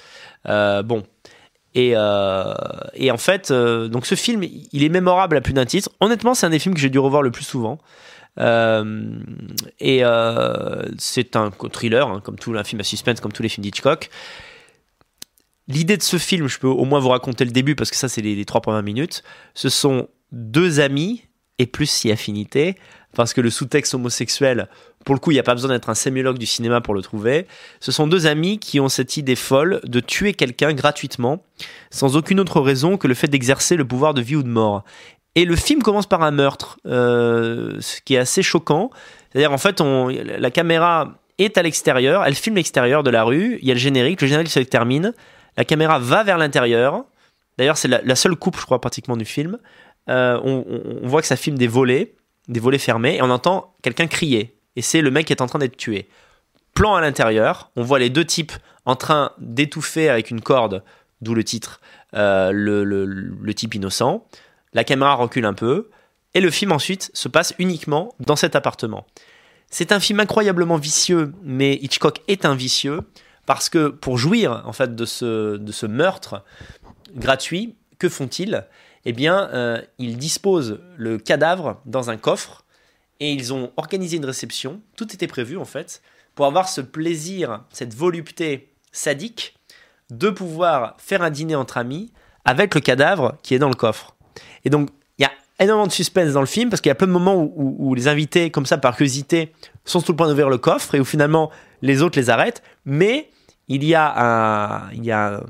[0.49, 1.03] Euh, bon.
[1.73, 2.53] Et, euh,
[2.93, 5.89] et en fait, euh, donc ce film, il est mémorable à plus d'un titre.
[5.99, 7.79] Honnêtement, c'est un des films que j'ai dû revoir le plus souvent.
[8.39, 9.19] Euh,
[9.79, 10.03] et
[10.97, 14.09] c'est un thriller, hein, comme tout un film à suspense, comme tous les films d'Hitchcock.
[15.67, 18.09] L'idée de ce film, je peux au moins vous raconter le début parce que ça,
[18.09, 19.23] c'est les, les trois premières minutes.
[19.53, 21.23] Ce sont deux amis
[21.59, 22.75] et plus si affinité,
[23.13, 24.67] parce que le sous-texte homosexuel,
[25.05, 27.01] pour le coup, il n'y a pas besoin d'être un sémiologue du cinéma pour le
[27.01, 27.47] trouver.
[27.79, 31.43] Ce sont deux amis qui ont cette idée folle de tuer quelqu'un gratuitement,
[31.89, 34.83] sans aucune autre raison que le fait d'exercer le pouvoir de vie ou de mort.
[35.35, 38.89] Et le film commence par un meurtre, euh, ce qui est assez choquant.
[39.31, 43.67] C'est-à-dire, en fait, la caméra est à l'extérieur, elle filme l'extérieur de la rue, il
[43.67, 45.13] y a le générique, le générique se termine,
[45.57, 47.05] la caméra va vers l'intérieur.
[47.57, 49.57] D'ailleurs, c'est la, seule coupe, je crois, pratiquement du film.
[50.09, 50.65] Euh, on-
[51.03, 52.13] on voit que ça filme des volets,
[52.47, 54.55] des volets fermés, et on entend quelqu'un crier.
[54.75, 56.07] Et c'est le mec qui est en train d'être tué.
[56.73, 58.53] Plan à l'intérieur, on voit les deux types
[58.85, 60.83] en train d'étouffer avec une corde,
[61.21, 61.81] d'où le titre,
[62.15, 64.25] euh, le, type innocent.
[64.73, 65.89] La caméra recule un peu,
[66.33, 69.05] et le film ensuite se passe uniquement dans cet appartement.
[69.69, 73.01] C'est un film incroyablement vicieux, mais Hitchcock est un vicieux
[73.45, 76.43] parce que pour jouir en fait de ce, de ce meurtre
[77.15, 78.65] gratuit, que font-ils?
[79.05, 82.63] Eh bien, euh, ils disposent le cadavre dans un coffre
[83.21, 84.81] et ils ont organisé une réception.
[84.97, 86.01] Tout était prévu en fait
[86.35, 89.55] pour avoir ce plaisir, cette volupté sadique
[90.09, 92.11] de pouvoir faire un dîner entre amis
[92.43, 94.15] avec le cadavre qui est dans le coffre.
[94.65, 96.95] Et donc, il y a énormément de suspense dans le film parce qu'il y a
[96.95, 99.53] plein de moments où, les invités, comme ça, par curiosité,
[99.85, 101.51] sont sur le point d'ouvrir le coffre et où finalement
[101.81, 102.63] les autres les arrêtent.
[102.85, 103.29] Mais
[103.67, 105.41] il y a un,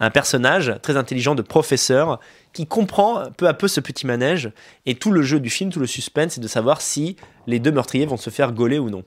[0.00, 2.18] un personnage très intelligent de professeur
[2.52, 4.50] qui comprend peu à peu ce petit manège
[4.86, 7.72] et tout le jeu du film, tout le suspense, c'est de savoir si les deux
[7.72, 9.04] meurtriers vont se faire gauler ou non.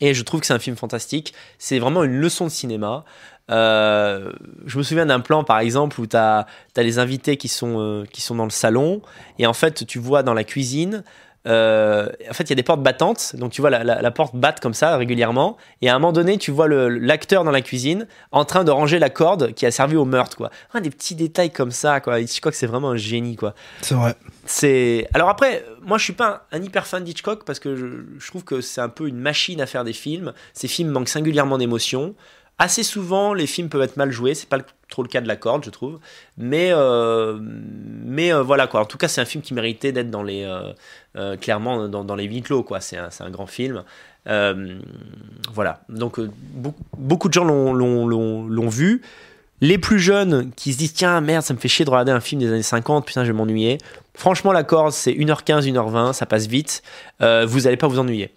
[0.00, 1.34] Et je trouve que c'est un film fantastique.
[1.58, 3.04] C'est vraiment une leçon de cinéma.
[3.50, 4.32] Euh,
[4.64, 6.46] je me souviens d'un plan, par exemple, où tu as,
[6.76, 9.02] les invités qui sont, euh, qui sont dans le salon.
[9.38, 11.04] Et en fait, tu vois dans la cuisine,
[11.46, 13.34] euh, en fait, il y a des portes battantes.
[13.36, 15.56] Donc, tu vois la, la- la porte batte comme ça régulièrement.
[15.80, 18.98] Et à un moment donné, tu vois l'acteur dans la cuisine en train de ranger
[18.98, 20.36] la corde qui a servi au meurtre.
[20.36, 20.50] Quoi.
[20.74, 22.00] Ah, des petits détails comme ça.
[22.00, 22.20] Quoi.
[22.20, 23.36] Hitchcock, c'est vraiment un génie.
[23.36, 23.54] Quoi.
[23.80, 24.14] C'est vrai.
[24.46, 27.86] C'est alors après, moi je suis pas un, un hyper fan d'Hitchcock parce que je,
[28.18, 30.32] je trouve que c'est un peu une machine à faire des films.
[30.54, 32.14] Ces films manquent singulièrement d'émotion.
[32.62, 34.34] Assez souvent, les films peuvent être mal joués.
[34.34, 34.58] C'est pas
[34.90, 35.98] trop le cas de la corde, je trouve.
[36.36, 38.80] Mais euh, mais euh, voilà quoi.
[38.80, 40.44] En tout cas, c'est un film qui méritait d'être dans les
[41.16, 42.80] euh, clairement dans, dans les huis clos quoi.
[42.80, 43.82] C'est un, un grand film.
[45.54, 45.80] Voilà.
[45.88, 49.00] Donc beaucoup, beaucoup de gens l'ont- vu.
[49.62, 52.20] Les plus jeunes qui se disent tiens merde ça me fait chier de regarder un
[52.20, 53.76] film des années 50 putain je vais m'ennuyer
[54.14, 56.82] franchement la corde c'est 1h15 1h20 ça passe vite
[57.20, 58.32] vous allez pas vous ennuyer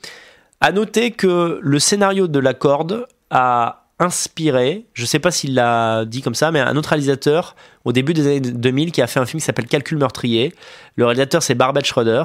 [0.60, 6.06] à noter que le scénario de la corde a inspiré, je sais pas s'il l'a
[6.06, 7.56] dit comme ça, mais un autre réalisateur
[7.86, 10.54] au début des années 2000 qui a fait un film qui s'appelle Calcul meurtrier.
[10.96, 12.24] Le réalisateur c'est Barbet Schroeder.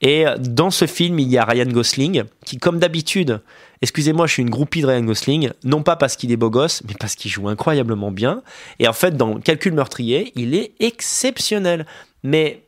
[0.00, 3.40] Et dans ce film, il y a Ryan Gosling qui, comme d'habitude,
[3.82, 6.82] excusez-moi, je suis une groupie de Ryan Gosling, non pas parce qu'il est beau gosse,
[6.88, 8.42] mais parce qu'il joue incroyablement bien.
[8.78, 11.86] Et en fait, dans Calcul meurtrier, il est exceptionnel.
[12.22, 12.62] Mais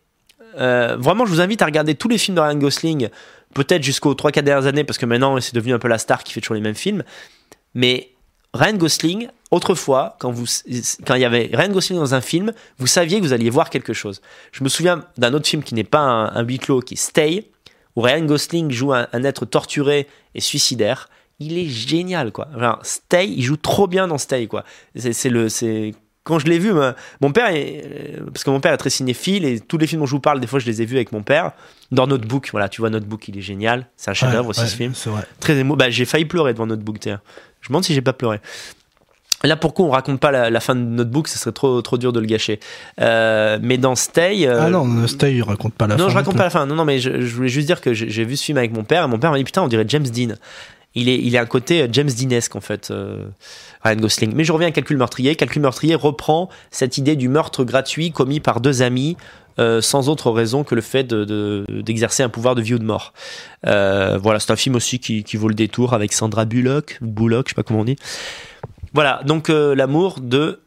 [0.59, 3.09] euh, vraiment, je vous invite à regarder tous les films de Ryan Gosling,
[3.55, 6.33] peut-être jusqu'aux 3-4 dernières années, parce que maintenant, c'est devenu un peu la star qui
[6.33, 7.05] fait toujours les mêmes films.
[7.75, 8.11] Mais
[8.55, 10.47] Ryan Gosling, autrefois, quand, vous,
[11.05, 13.69] quand il y avait Ryan Gosling dans un film, vous saviez que vous alliez voir
[13.69, 14.23] quelque chose.
[14.53, 16.97] Je me souviens d'un autre film qui n'est pas un, un huis clos, qui est
[16.97, 17.51] Stay,
[17.97, 21.09] où Ryan Gosling joue un, un être torturé et suicidaire.
[21.41, 22.49] Il est génial, quoi.
[22.85, 24.65] Stay, il joue trop bien dans Stay, quoi.
[24.97, 25.93] C'est le, c'est
[26.23, 28.89] quand je l'ai vu, ma- mon père, est- euh, parce que mon père est très
[28.89, 30.97] cinéphile et tous les films dont je vous parle, des fois je les ai vus
[30.97, 31.53] avec mon père.
[31.91, 34.67] Dans Notebook, voilà, tu vois Notebook, il est génial, c'est un chef-d'œuvre Ouais, aussi ouais,
[34.69, 34.93] ce film.
[35.13, 35.23] Vrai.
[35.39, 35.77] Très émo.
[35.77, 37.21] Bah, j'ai failli pleurer devant Notebook, d'ailleurs.
[37.65, 38.41] Je me demande si j'ai pas pleuré.
[39.43, 42.13] Là, pourquoi on raconte pas la, la fin de Notebook Ce serait trop, trop dur
[42.15, 42.61] de le gâcher.
[43.01, 44.47] Euh, mais dans Stay.
[44.47, 46.11] euh, Ah non, Stay, il raconte pas la non, fin.
[46.11, 46.65] je raconte pas la fin.
[46.65, 48.85] Non, non, mais je, je voulais juste dire que j'ai vu ce film avec mon
[48.85, 50.35] père et mon père m'a dit putain, on dirait James Dean.
[50.97, 53.25] Il est, il est un côté euh, James Deanesque en fait, euh,
[53.85, 54.33] Ryan Gosling.
[54.35, 55.35] Mais je reviens à Calcul meurtrier.
[55.35, 59.17] Calcul meurtrier reprend cette idée du meurtre gratuit commis par deux amis.
[59.61, 62.81] euh, sans autre raison que le fait de- de- d'exercer un pouvoir de vie ou
[62.81, 63.13] de mort.
[63.69, 67.47] Euh, voilà, c'est un film aussi qui, qui vaut le détour avec Sandra Bullock, Bullock,
[67.47, 67.95] je sais pas comment on dit.
[68.95, 70.61] Voilà, donc l'amour de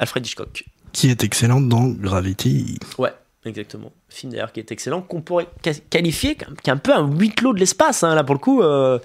[0.00, 0.64] Alfred Hitchcock.
[0.92, 2.80] Qui est excellente dans Gravity.
[2.98, 3.12] Ouais,
[3.44, 3.92] exactement.
[4.08, 5.46] Film d'ailleurs qui est excellent, qu'on pourrait
[5.90, 8.02] qualifier qui est un peu un huis clos de l'espace.
[8.02, 8.98] hein, là pour le coup, euh,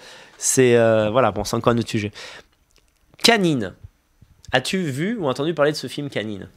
[0.43, 2.11] c'est euh, voilà, bon, c'est encore un autre sujet.
[3.23, 3.73] Canine.
[4.51, 6.47] As-tu vu ou entendu parler de ce film Canine?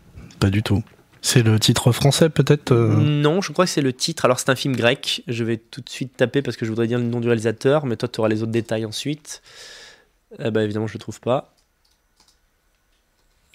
[0.41, 0.83] Pas du tout.
[1.21, 4.25] C'est le titre français, peut-être euh, Non, je crois que c'est le titre.
[4.25, 5.23] Alors c'est un film grec.
[5.29, 7.85] Je vais tout de suite taper parce que je voudrais dire le nom du réalisateur,
[7.87, 9.43] mais toi tu auras les autres détails ensuite.
[10.39, 11.53] Eh ben, évidemment, je le trouve pas.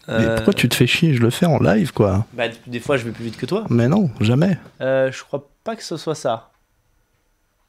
[0.07, 1.13] Mais Euh, pourquoi tu te fais chier?
[1.13, 2.25] Je le fais en live, quoi.
[2.33, 3.65] bah, des fois, je vais plus vite que toi.
[3.69, 4.57] Mais non, jamais.
[4.81, 6.48] Euh, je crois pas que ce soit ça.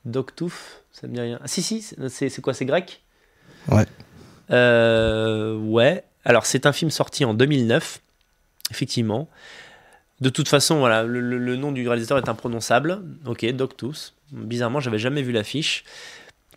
[0.04, 1.38] Doctouf, ça me dit rien.
[1.42, 3.02] Ah si, si, c'est- quoi, c'est grec?
[3.68, 3.86] Ouais.
[4.50, 6.04] Euh, ouais.
[6.24, 8.00] Alors c'est un film sorti en 2009,
[8.70, 9.28] effectivement.
[10.20, 13.02] De toute façon, voilà, le, le- le nom du réalisateur est imprononçable.
[13.26, 14.14] Ok, Doctus.
[14.32, 15.84] Bizarrement, j'avais jamais vu l'affiche.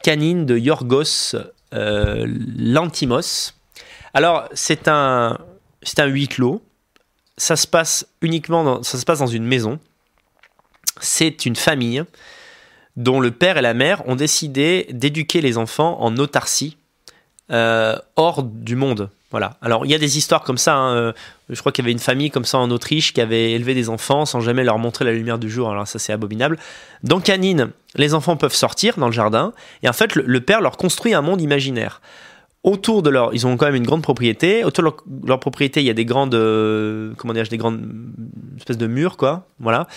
[0.03, 1.35] Canine de Yorgos
[1.73, 3.53] euh, Lantimos.
[4.13, 5.37] Alors c'est un,
[5.81, 6.61] c'est un huis clos.
[7.37, 9.79] Ça se passe uniquement, dans, ça se passe dans une maison.
[11.01, 12.03] C'est une famille
[12.95, 16.77] dont le père et la mère ont décidé d'éduquer les enfants en autarcie,
[17.51, 19.09] euh, hors du monde.
[19.31, 19.57] Voilà.
[19.63, 20.75] Alors il y a des histoires comme ça.
[20.75, 21.13] hein, euh,
[21.49, 23.89] Je crois qu'il y avait une famille comme ça en Autriche qui avait élevé des
[23.89, 25.71] enfants sans jamais leur montrer la lumière du jour.
[25.71, 26.59] Alors ça c'est abominable.
[27.01, 30.61] Dans Canine, les enfants peuvent sortir dans le jardin et en fait le, le père
[30.61, 31.99] leur construit un monde imaginaire.
[32.63, 34.63] Autour de leur, ils ont quand même une grande propriété.
[34.63, 37.85] Autour de leur, propriété, il y a des grandes, euh, comment dire, des grandes
[38.57, 39.47] espèces de murs, quoi.
[39.59, 39.87] Voilà.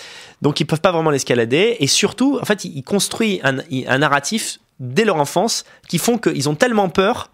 [0.42, 1.76] Donc ils peuvent pas vraiment l'escalader.
[1.78, 6.18] Et surtout, en fait, il il construit un, un narratif dès leur enfance qui font
[6.18, 7.30] qu'ils ont tellement peur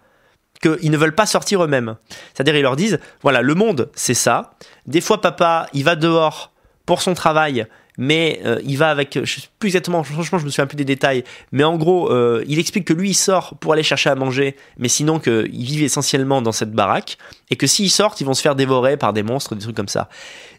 [0.61, 1.95] qu'ils ne veulent pas sortir eux-mêmes.
[2.33, 4.53] C'est-à-dire, ils leur disent, voilà, le monde, c'est ça.
[4.87, 6.51] Des fois, papa, il va dehors
[6.85, 7.65] pour son travail,
[7.97, 10.85] mais euh, il va avec, je sais plus exactement, franchement, je me souviens plus des
[10.85, 14.15] détails, mais en gros, euh, il explique que lui, il sort pour aller chercher à
[14.15, 17.17] manger, mais sinon qu'ils vivent essentiellement dans cette baraque,
[17.49, 19.87] et que s'ils sortent, ils vont se faire dévorer par des monstres, des trucs comme
[19.87, 20.09] ça.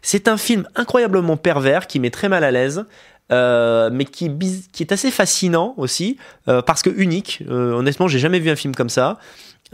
[0.01, 2.85] C'est un film incroyablement pervers qui met très mal à l'aise.
[3.31, 4.29] euh, mais qui,
[4.71, 7.43] qui est assez fascinant aussi parce que unique.
[7.49, 9.17] Honnêtement, j'ai jamais vu un film comme ça.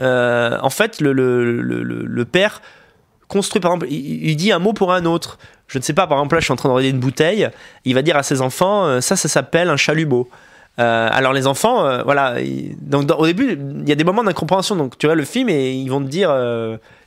[0.00, 2.62] En fait, le père
[3.32, 5.38] construit, par exemple, il, dit un mot pour un autre.
[5.66, 7.48] Je ne sais pas, par exemple, là, je suis en train de regarder une bouteille.
[7.86, 10.28] Il va dire à ses enfants, euh, ça, ça s'appelle un chalumeau.
[10.78, 12.36] Euh, alors les enfants, euh, voilà,
[12.80, 14.76] donc au début, il y a des moments d'incompréhension.
[14.76, 16.30] Donc tu vois le film et ils vont te dire,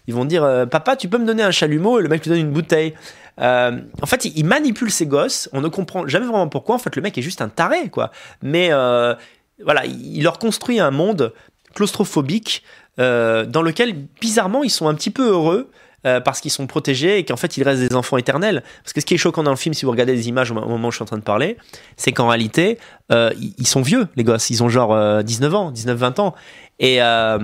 [0.08, 2.00] ils vont dire, papa, tu peux me donner un chalumeau?
[2.00, 2.96] Et le mec lui donne une bouteille.
[3.40, 5.48] En fait, il, manipule ses gosses.
[5.54, 6.76] On ne comprend jamais vraiment pourquoi.
[6.76, 8.12] En fait, le mec est juste un taré, quoi.
[8.42, 8.70] Mais
[9.64, 11.34] voilà, il, leur construit un monde
[11.76, 12.64] claustrophobique
[12.98, 15.70] dans lequel, bizarrement, ils sont un petit peu heureux.
[16.06, 18.64] Euh, parce qu'ils sont protégés et qu'en fait ils restent des enfants éternels.
[18.84, 20.54] Parce que ce qui est choquant dans le film, si vous regardez les images au
[20.54, 21.58] mo- au moment où je suis en train de parler,
[21.98, 22.78] c'est qu'en réalité,
[23.12, 24.50] euh, ils sont vieux, les gosses.
[24.50, 26.36] Ils ont genre euh, 19 ans, 19-20 ans.
[26.80, 27.38] Et, euh,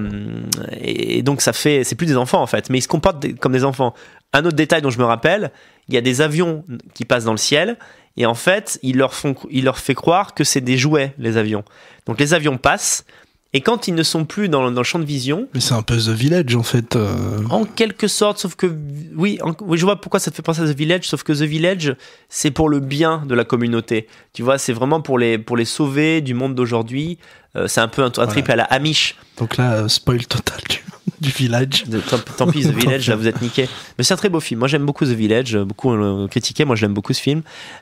[1.23, 3.63] donc ça fait, c'est plus des enfants en fait, mais ils se comportent comme des
[3.63, 3.93] enfants.
[4.33, 5.51] Un autre détail dont je me rappelle,
[5.87, 7.77] il y a des avions qui passent dans le ciel
[8.17, 11.37] et en fait, ils leur font, ils leur fait croire que c'est des jouets les
[11.37, 11.63] avions.
[12.05, 13.05] Donc les avions passent
[13.53, 15.81] et quand ils ne sont plus dans, dans le champ de vision, Mais c'est un
[15.81, 16.95] peu The Village, en fait.
[16.95, 17.39] euh.
[17.49, 18.73] en quelque sorte, sauf que
[19.15, 21.33] oui, en- oui, je vois pourquoi ça te fait penser à The Village, sauf que
[21.33, 21.95] The Village,
[22.29, 24.07] c'est pour le bien de la communauté.
[24.33, 27.17] Tu vois, c'est vraiment pour les pour les sauver du monde d'aujourd'hui.
[27.55, 29.15] Euh, c'est un peu un, un trip à la Amish.
[29.37, 30.77] Donc là, euh, spoil total du,
[31.19, 31.83] du Village.
[31.85, 33.67] De- tant, tant pis, The Village, là vous êtes niqué.
[33.97, 34.59] Mais c'est un très beau film.
[34.59, 35.57] Moi j'aime beaucoup The Village.
[35.57, 36.63] Beaucoup l'ont critiqué.
[36.63, 37.41] Moi j'aime beaucoup ce film.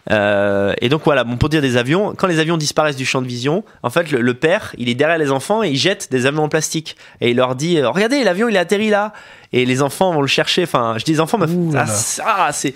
[0.09, 3.21] Euh, et donc voilà, bon, pour dire des avions, quand les avions disparaissent du champ
[3.21, 6.09] de vision, en fait le, le père, il est derrière les enfants et il jette
[6.11, 6.95] des avions en plastique.
[7.21, 9.13] Et il leur dit Regardez, l'avion il est atterri là.
[9.53, 10.63] Et les enfants vont le chercher.
[10.63, 11.85] Enfin, je dis les enfants, mais ah,
[12.25, 12.73] ah, c'est.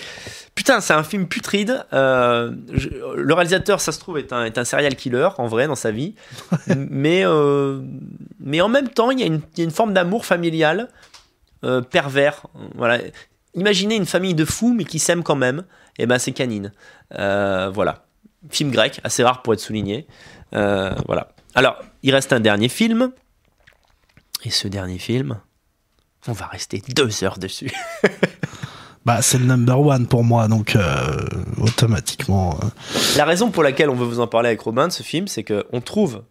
[0.56, 1.84] Putain, c'est un film putride.
[1.94, 5.68] Euh, je- le réalisateur, ça se trouve, est un, est un serial killer en vrai
[5.68, 6.14] dans sa vie.
[6.68, 7.82] mais, euh,
[8.40, 10.90] mais en même temps, il y, a une- il y a une forme d'amour familial
[11.64, 12.44] euh, pervers.
[12.76, 13.00] Voilà.
[13.56, 15.64] Imaginez une famille de fous, mais qui s'aiment quand même.
[15.98, 16.72] Et ben, c'est Canine.
[17.12, 18.06] Voilà.
[18.50, 20.08] Film grec, assez rare pour être souligné.
[20.52, 21.30] Voilà.
[21.56, 23.12] Alors, il reste un dernier film.
[24.44, 25.40] Et ce dernier film,
[26.28, 27.72] on va rester deux heures dessus.
[29.06, 31.18] Bah, c'est le number one pour moi, donc euh,
[31.62, 32.58] automatiquement.
[32.64, 32.68] euh,
[33.18, 35.44] La raison pour laquelle on veut vous en parler avec Robin de ce film, c'est
[35.44, 36.24] qu'on trouve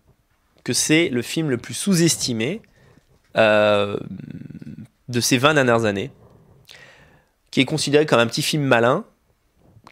[0.65, 2.63] que c'est le film le plus sous-estimé
[3.37, 3.99] euh,
[5.09, 6.11] de ces 20 dernières années,
[7.51, 9.05] qui est considéré comme un petit film malin,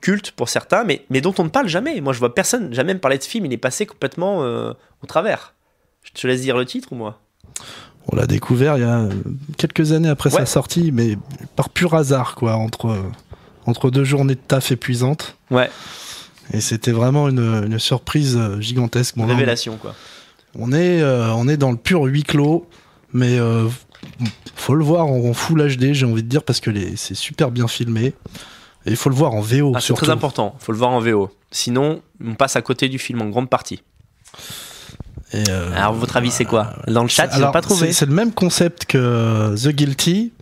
[0.00, 2.00] culte pour certains, mais, mais dont on ne parle jamais.
[2.00, 5.06] Moi, je vois personne jamais me parler de ce film, il est passé complètement au
[5.06, 5.54] travers.
[6.02, 7.20] Je te laisse dire le titre ou moi?
[8.12, 9.10] On l'a découvert il y a euh,
[9.56, 10.40] quelques années après Ouais.
[10.40, 11.16] sa sortie, mais
[11.56, 12.96] par pur hasard, quoi, entre,
[13.66, 15.36] entre deux journées de taf épuisantes.
[15.50, 15.70] Ouais,
[16.52, 19.16] Et c'était vraiment une, une surprise euh, gigantesque.
[19.16, 19.94] Bon, révélation quoi.
[20.58, 22.66] on, est, euh, on est dans le pur huis clos,
[23.12, 23.68] mais euh,
[24.56, 27.50] faut le voir en, en full HD, j'ai envie de dire, parce que c'est super
[27.52, 28.14] bien filmé.
[28.86, 31.00] Et il faut le voir en VO, Ah, c'est très important, faut le voir en
[31.00, 31.30] VO.
[31.52, 33.82] Sinon, on passe à côté du film en grande partie.
[35.32, 37.92] Et, euh, Alors, votre avis, c'est quoi Dans le chat, ils n'ont pas trouvé.
[37.92, 40.32] c'est- le même concept que The Guilty,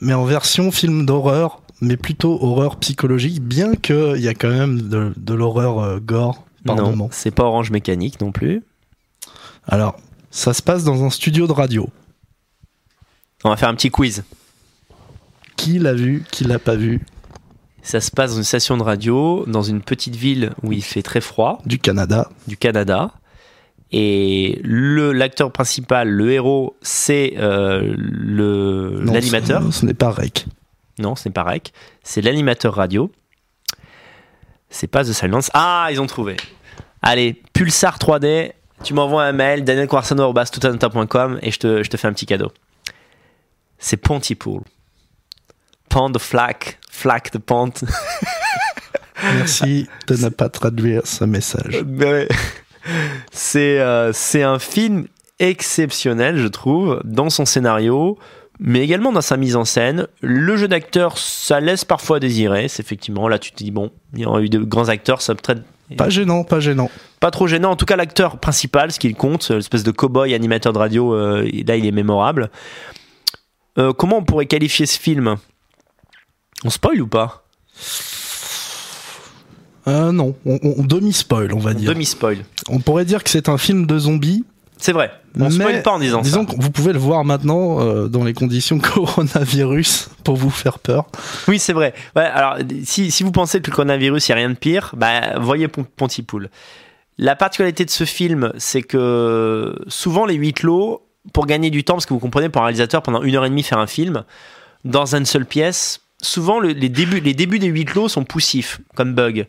[0.00, 4.82] mais en version film d'horreur, mais plutôt horreur psychologique, bien qu'il y a quand même
[4.82, 7.08] de, de l'horreur euh, gore par Non, moment.
[7.12, 8.62] c'est pas Orange Mécanique non plus.
[9.66, 9.96] Alors,
[10.30, 11.88] ça se passe dans un studio de radio.
[13.44, 14.24] On va faire un petit quiz.
[15.56, 17.04] Qui l'a vu, qui l'a pas vu?
[17.82, 21.02] Ça se passe dans une station de radio, dans une petite ville où il fait
[21.02, 23.12] très froid, du Canada du Canada.
[23.98, 29.62] Et le l'acteur principal, le héros, c'est euh, le Non, l'animateur.
[29.72, 30.44] Ce, ce n'est pas Rec.
[30.98, 31.72] Non, ce n'est pas Rec.
[32.02, 33.10] C'est l'animateur radio.
[34.68, 35.50] C'est pas The Silence.
[35.54, 36.36] Ah, ils ont trouvé.
[37.00, 38.52] Allez, Pulsar 3D.
[38.84, 42.52] Tu m'envoies un mail, danielcoarceno.com et je te, je te fais un petit cadeau.
[43.78, 44.60] C'est Pontypool.
[45.88, 47.72] Pont de flac, flac de pont.
[49.22, 51.82] Merci de ne pas traduire ce message.
[53.32, 55.06] C'est euh, c'est un film
[55.38, 58.18] exceptionnel, je trouve, dans son scénario,
[58.58, 60.06] mais également dans sa mise en scène.
[60.22, 62.68] Le jeu d'acteur, ça laisse parfois désirer.
[62.68, 65.34] C'est effectivement, là, tu te dis, bon, il y aura eu de grands acteurs, ça
[65.34, 65.62] peut être
[65.96, 66.90] Pas gênant, pas gênant.
[67.20, 67.72] pas trop gênant.
[67.72, 71.42] En tout cas, l'acteur principal, ce qu'il compte, l'espèce de cow-boy animateur de radio, euh,
[71.66, 72.50] là, il est mémorable.
[73.78, 75.36] Euh, comment on pourrait qualifier ce film?
[76.64, 77.44] On spoil ou pas?
[79.88, 81.90] Euh, non, on, on demi-spoil, on va dire.
[81.92, 82.38] Demi-spoil.
[82.68, 84.44] On pourrait dire que c'est un film de zombies.
[84.78, 85.10] C'est vrai.
[85.38, 86.54] On spoil pas en disant Disons ça.
[86.54, 88.78] que vous pouvez le voir maintenant euh, dans les conditions
[89.30, 91.06] coronavirus pour vous faire peur.
[91.48, 91.94] Oui, c'est vrai.
[92.14, 94.92] Ouais, alors, si, si vous pensez que le coronavirus, il n'y a rien de pire,
[94.96, 96.50] bah, voyez Pon- Pontypool.
[97.18, 101.94] La particularité de ce film, c'est que souvent les huis clos, pour gagner du temps,
[101.94, 104.24] parce que vous comprenez, pour un réalisateur, pendant une heure et demie faire un film,
[104.84, 108.80] dans une seule pièce, souvent le- les, débuts, les débuts des huis clos sont poussifs,
[108.94, 109.46] comme Bug.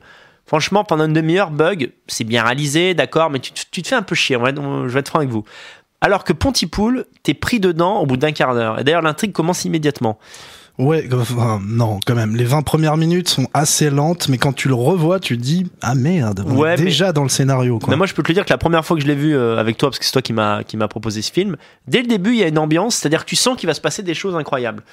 [0.48, 3.96] Franchement, pendant une demi-heure, Bug, c'est bien réalisé, d'accord, mais tu, te- tu te fais
[3.96, 5.44] un peu chier, on- je vais être franc avec vous.
[6.02, 8.80] Alors que Pontypool, t'es pris dedans au bout d'un quart d'heure.
[8.80, 10.18] Et d'ailleurs, l'intrigue commence immédiatement.
[10.78, 12.36] Ouais, enfin, non, quand même.
[12.36, 15.66] Les 20 premières minutes sont assez lentes, mais quand tu le revois, tu te dis
[15.82, 17.80] Ah merde, on Ouais, est déjà dans le scénario.
[17.80, 17.90] Quoi.
[17.90, 19.36] Mais moi, je peux te le dire que la première fois que je l'ai vu
[19.36, 22.30] euh, avec toi, parce que c'est toi qui m'a proposé ce film, dès le début,
[22.34, 24.36] il y a une ambiance, c'est-à-dire que tu sens qu'il va se passer des choses
[24.36, 24.84] incroyables.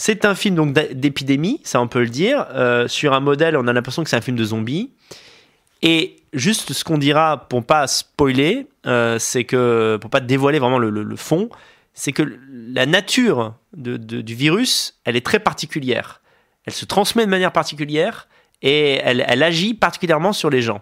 [0.00, 2.46] C'est un film donc d'épidémie, ça on peut le dire.
[2.52, 4.90] Euh, sur un modèle, on a l'impression que c'est un film de zombies.
[5.82, 10.78] Et juste ce qu'on dira pour pas spoiler, euh, c'est que pour pas dévoiler vraiment
[10.78, 11.48] le, le- le fond,
[11.94, 12.22] c'est que
[12.72, 16.20] la nature de- de- du virus, elle est très particulière.
[16.64, 18.28] Elle se transmet de manière particulière
[18.62, 20.80] et elle, elle agit particulièrement sur les gens.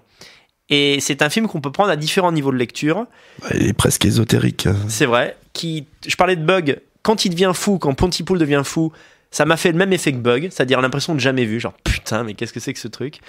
[0.69, 3.07] Et c'est un film qu'on peut prendre à différents niveaux de lecture.
[3.55, 4.69] Il est presque ésotérique.
[4.89, 5.37] C'est vrai.
[5.55, 6.81] Qui, je parlais de Bug.
[7.07, 8.91] Quand il devient fou, quand Pontypool devient fou,
[9.31, 11.61] ça m'a fait le même effet que Bug, c'est-à-dire l'impression de jamais vu.
[11.61, 13.21] Genre putain, mais qu'est-ce que c'est que ce truc?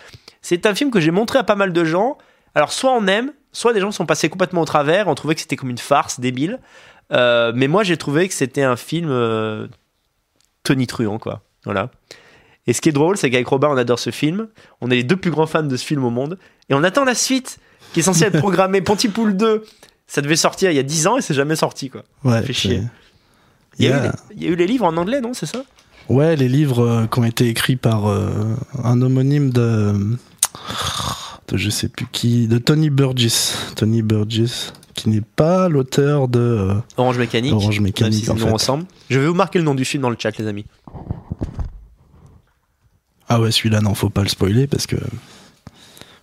[0.42, 2.18] C'est un film que j'ai montré à pas mal de gens.
[2.56, 5.42] Alors soit on aime, soit des gens sont passés complètement au travers, on trouvait que
[5.42, 6.60] c'était comme une farce débile.
[7.14, 9.68] Euh, mais moi j'ai trouvé que c'était un film euh,
[10.64, 11.44] tonitruant quoi.
[11.64, 11.92] Voilà.
[12.66, 14.48] Et ce qui est drôle, c'est qu'avec Robin, on adore ce film.
[14.82, 16.40] On est les deux plus grands fans de ce film au monde.
[16.70, 17.60] Et on attend la suite,
[17.94, 18.82] qui est censée être programmée.
[18.82, 19.64] Pontypool 2,
[20.08, 22.04] ça devait sortir il y a 10 ans et c'est jamais sorti, quoi.
[22.24, 22.82] Ouais, fait chier.
[23.80, 25.46] Il y, a eu les, il y a eu les livres en anglais, non C'est
[25.46, 25.64] ça?
[26.10, 29.94] Ouais, les livres euh, qui ont été écrits par euh, un homonyme de,
[31.50, 33.74] de je sais plus qui, de Tony Burgess.
[33.76, 37.54] Tony Burgess, qui n'est pas l'auteur de euh, Orange Mécanique.
[37.54, 38.50] Orange Mécanique, si en fait.
[38.50, 38.86] ressemblent.
[39.10, 40.66] Je vais vous marquer le nom du film dans le chat, les amis.
[43.30, 44.96] Ah ouais, celui-là, non, faut pas le spoiler parce que.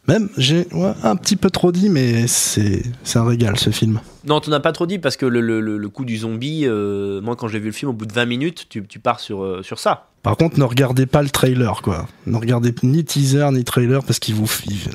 [0.07, 2.83] Même, j'ai ouais, un petit peu trop dit, mais c'est
[3.15, 4.01] un régal ce film.
[4.27, 7.21] Non, tu n'as pas trop dit parce que le, le- le- coup du zombie, euh,
[7.23, 9.43] moi quand j'ai vu le film, au bout de 20 minutes, tu, tu pars sur,
[9.43, 10.09] euh, sur ça.
[10.23, 12.07] Par contre, ne regardez pas le trailer, quoi.
[12.27, 14.51] Ne regardez ni teaser ni trailer parce qu'il vous.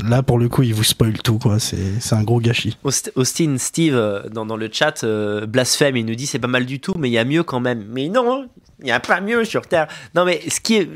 [0.07, 1.57] Là, pour le coup, il vous spoil tout, quoi.
[1.59, 2.77] C'est un gros gâchis.
[2.83, 6.47] Aust- Austin, Steve, euh, dans, dans le chat, euh, blasphème, il nous dit c'est pas
[6.47, 7.85] mal du tout, mais il y a mieux quand même.
[7.91, 8.47] Mais non,
[8.79, 9.88] il n'y a pas mieux sur Terre.
[10.15, 10.89] Non, mais ce qui est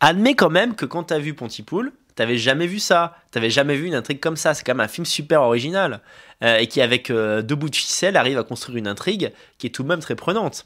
[0.00, 3.16] admets quand même que quand t'as vu Pontypool, t'avais jamais vu ça.
[3.30, 4.54] T'avais jamais vu une intrigue comme ça.
[4.54, 6.00] C'est quand même un film super original.
[6.42, 9.66] euh, et qui, avec euh, deux bouts de ficelle, arrive à construire une intrigue qui
[9.68, 10.64] est tout de même très prenante.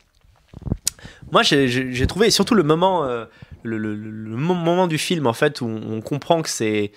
[1.30, 3.26] Moi, j'ai- trouvé, surtout le moment, euh,
[3.62, 6.90] le, le- le- le mo- moment du film, en fait, où on comprend que c'est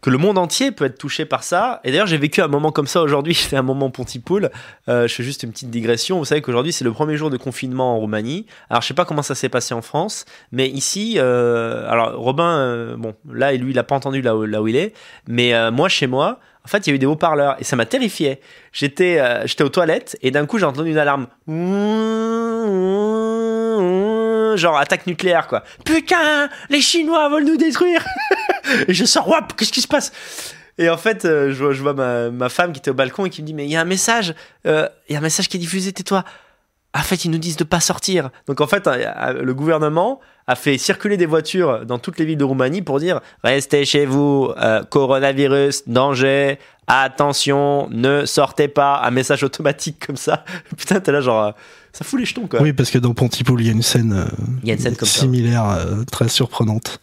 [0.00, 1.80] que le monde entier peut être touché par ça.
[1.84, 3.34] Et d'ailleurs, j'ai vécu un moment comme ça aujourd'hui.
[3.38, 4.50] Je fais un moment Pontypool.
[4.88, 6.18] Euh, je fais juste une petite digression.
[6.18, 8.46] Vous savez qu'aujourd'hui, c'est le premier jour de confinement en Roumanie.
[8.70, 12.58] Alors, je sais pas comment ça s'est passé en France, mais ici, euh, alors Robin,
[12.58, 14.94] euh, bon, là, lui, il a pas entendu là où, là où il est,
[15.26, 17.76] mais euh, moi, chez moi, en fait, il y a eu des haut-parleurs et ça
[17.76, 18.40] m'a terrifié.
[18.72, 21.26] J'étais, euh, j'étais aux toilettes et d'un coup, j'ai entendu une alarme.
[24.56, 25.62] Genre attaque nucléaire, quoi.
[25.84, 28.04] Putain, les Chinois veulent nous détruire.
[28.88, 30.12] et je sors, Wouah, qu'est-ce qui se passe?
[30.78, 31.92] Et en fait, euh, je vois,
[32.30, 33.84] ma femme qui était au balcon et qui me dit, mais il y a un
[33.84, 34.34] message,
[34.66, 36.24] euh, il y a un message qui est diffusé, tais-toi.
[36.94, 38.30] En fait, ils nous disent de pas sortir.
[38.46, 42.24] Donc en fait, euh, euh, le gouvernement a fait circuler des voitures dans toutes les
[42.24, 49.02] villes de Roumanie pour dire restez chez vous, euh, coronavirus, danger, attention, ne sortez pas.
[49.04, 50.44] Un message automatique comme ça.
[50.76, 51.52] Putain, t'es là genre,
[51.92, 52.62] ça fout les jetons quoi.
[52.62, 54.80] Oui, parce que dans Pontypool, il y a une scène, euh, Il y a une
[54.80, 55.20] scène comme ça.
[55.20, 57.00] similaire, euh, très surprenante.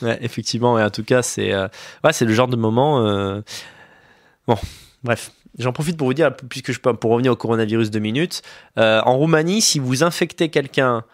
[0.00, 3.42] Ouais, effectivement, et en tout cas, c'est ouais, c'est le genre de moment.
[4.46, 4.56] Bon,
[5.04, 5.30] bref.
[5.58, 8.42] J'en profite pour vous dire, puisque je peux pour revenir au coronavirus deux minutes.
[8.78, 11.04] euh, en Roumanie, si vous infectez quelqu'un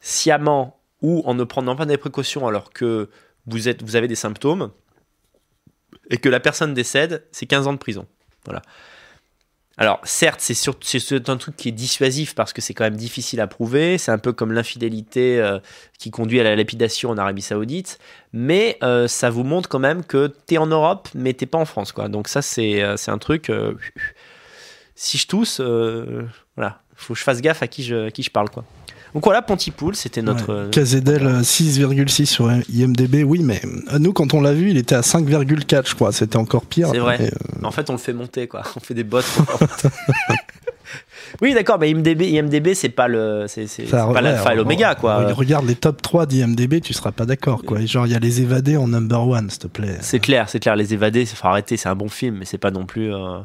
[0.00, 3.08] sciemment ou en ne prenant pas des précautions alors que
[3.46, 4.70] vous, vous avez des symptômes
[6.10, 8.06] et que la personne décède, c'est 15 ans de prison.
[8.44, 8.62] Voilà.
[9.78, 13.40] Alors, certes, c'est c'est un truc qui est dissuasif parce que c'est quand même difficile
[13.40, 13.96] à prouver.
[13.96, 15.58] C'est un peu comme l'infidélité euh,
[15.98, 17.98] qui conduit à la lapidation en Arabie Saoudite.
[18.32, 21.64] Mais euh, ça vous montre quand même que t'es en Europe, mais t'es pas en
[21.64, 21.92] France.
[21.92, 22.08] Quoi.
[22.08, 23.50] Donc, ça, c'est euh, un truc.
[24.94, 28.30] si je tousse, voilà, faut que je fasse gaffe à qui je, à qui je
[28.30, 28.50] parle.
[28.50, 28.64] Quoi.
[29.14, 30.48] Donc, voilà, Pontypool, c'était notre.
[30.48, 30.54] Ouais.
[30.60, 33.60] euh, Cazedel euh, 6,6 sur IMDB, oui, mais
[33.92, 36.12] euh, nous, quand on l'a vu, il était à 5,4, je crois.
[36.12, 36.88] C'était encore pire.
[36.92, 37.18] C'est vrai.
[37.20, 38.62] Euh, En fait, on le fait monter, quoi.
[38.76, 39.20] On fait des bots.
[41.40, 45.22] oui, d'accord, mais IMDB, IMDB c'est pas le, c'est, pas ouais, l'alpha et l'oméga, quoi.
[45.24, 47.80] re- Regarde les top 3 d'IMDB, tu seras pas d'accord, quoi.
[47.84, 49.96] Genre, il y a les évadés en number one, s'il te plaît.
[50.00, 50.76] C'est clair, c'est clair.
[50.76, 51.76] Les évadés, faut arrêter.
[51.76, 53.12] C'est un bon film, mais c'est pas non plus.
[53.12, 53.38] euh,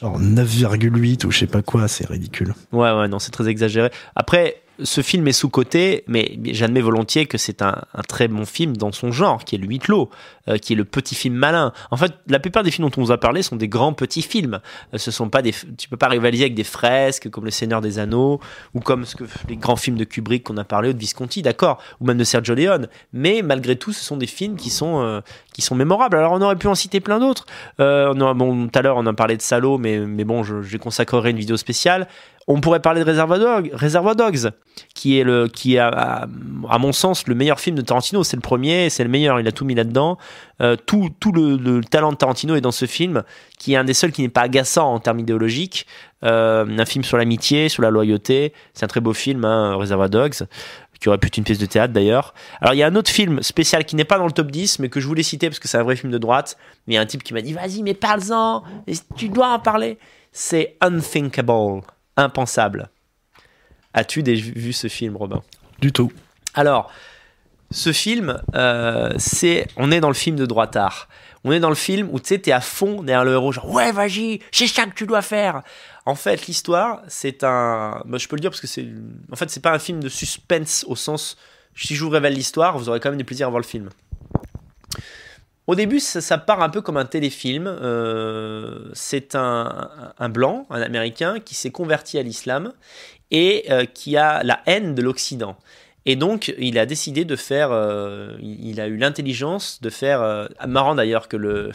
[0.00, 2.54] Genre 9,8 ou je sais pas quoi, c'est ridicule.
[2.72, 3.90] Ouais, ouais, non, c'est très exagéré.
[4.14, 8.76] Après, ce film est sous-coté, mais j'admets volontiers que c'est un, un très bon film
[8.76, 10.10] dans son genre, qui est le huis clos,
[10.48, 11.72] euh, qui est le petit film malin.
[11.90, 14.22] En fait, la plupart des films dont on vous a parlé sont des grands petits
[14.22, 14.60] films.
[14.94, 17.80] Euh, ce sont pas des, tu peux pas rivaliser avec des fresques comme Le Seigneur
[17.80, 18.40] des Anneaux
[18.74, 21.42] ou comme ce que les grands films de Kubrick qu'on a parlé ou de Visconti,
[21.42, 22.88] d'accord, ou même de Sergio Leone.
[23.12, 25.20] Mais malgré tout, ce sont des films qui sont euh,
[25.56, 26.18] qui sont mémorables.
[26.18, 27.46] Alors on aurait pu en citer plein d'autres.
[27.80, 30.76] Euh, bon, tout à l'heure on a parlé de Salo, mais mais bon, je, je
[30.76, 32.08] consacrerai une vidéo spéciale.
[32.46, 34.50] On pourrait parler de Reservoir Dogs, Reservoir Dogs
[34.94, 36.28] qui est le qui est à,
[36.78, 38.22] mon sens le meilleur film de Tarantino.
[38.22, 39.40] C'est le premier, c'est le meilleur.
[39.40, 40.18] Il a tout mis là-dedans.
[40.60, 43.24] Euh, tout tout le, le talent de Tarantino est dans ce film,
[43.58, 45.86] qui est un des seuls qui n'est pas agaçant en termes idéologiques.
[46.24, 48.52] Euh, un film sur l'amitié, sur la loyauté.
[48.74, 50.46] C'est un très beau film, hein, Reservoir Dogs
[51.00, 52.34] qui aurait pu être une pièce de théâtre d'ailleurs.
[52.60, 54.78] Alors il y a un autre film spécial qui n'est pas dans le top 10,
[54.78, 56.56] mais que je voulais citer parce que c'est un vrai film de droite.
[56.86, 58.62] Mais il y a un type qui m'a dit vas-y mais parle-en,
[59.16, 59.98] tu dois en parler.
[60.32, 61.82] C'est Unthinkable,
[62.16, 62.90] impensable.
[63.94, 65.42] As-tu déjà vu ce film, Robin?
[65.80, 66.12] Du tout.
[66.54, 66.90] alors,
[67.70, 71.08] ce film, euh, c'est, on est dans le film de droitard.
[71.44, 73.70] On est dans le film où tu sais, t'es à fond derrière le héros, genre
[73.70, 75.62] ouais, vas-y, c'est ça que tu dois faire.
[76.06, 78.86] En fait, l'histoire, c'est un, bah, je peux le dire parce que c'est,
[79.32, 81.36] en fait, c'est pas un film de suspense au sens,
[81.74, 83.90] si je vous révèle l'histoire, vous aurez quand même du plaisir à voir le film.
[85.66, 87.66] Au début, ça, part un peu comme un téléfilm.
[87.66, 92.72] Euh, c'est un, blanc, un américain, qui s'est converti à l'islam
[93.32, 95.56] et euh, qui a la haine de l'Occident.
[96.08, 97.70] Et donc, il a décidé de faire.
[97.72, 100.48] euh, il a eu l'intelligence de faire.
[100.68, 101.72] marrant d'ailleurs que le,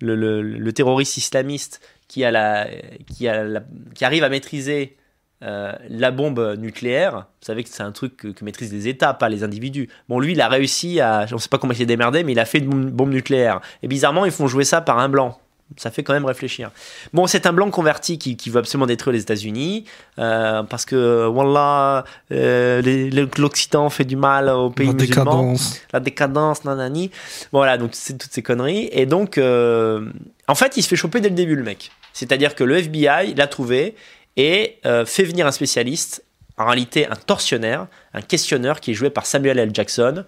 [0.00, 1.80] le- le terroriste islamiste
[2.14, 2.68] qui, a la,
[3.12, 3.44] qui, a
[3.92, 4.96] qui arrive à maîtriser
[5.42, 9.14] euh, la bombe nucléaire, vous savez que c'est un truc que, que maîtrisent les États,
[9.14, 9.88] pas les individus.
[10.08, 11.26] Bon, lui, il a réussi à.
[11.32, 13.10] On ne sait pas comment il s'est démerdé, mais il a fait une bombe- bombe
[13.10, 13.60] nucléaire.
[13.82, 15.40] Et bizarrement, ils font jouer ça par un blanc.
[15.76, 16.70] Ça fait quand même réfléchir.
[17.12, 19.86] Bon, c'est un blanc converti qui, qui veut absolument détruire les États-Unis
[20.18, 25.80] euh, parce que, voilà, euh, l'Occident fait du mal aux pays La musulmans décadence.
[25.92, 27.10] la décadence, nanani.
[27.50, 28.88] Voilà, donc c'est toutes ces conneries.
[28.92, 30.08] Et donc, euh,
[30.46, 31.90] en fait, il se fait choper dès le début, le mec.
[32.12, 33.96] C'est-à-dire que le FBI l'a trouvé
[34.36, 36.24] et euh, fait venir un spécialiste,
[36.56, 39.70] en réalité un tortionnaire, un questionneur qui est joué par Samuel L.
[39.72, 40.24] Jackson.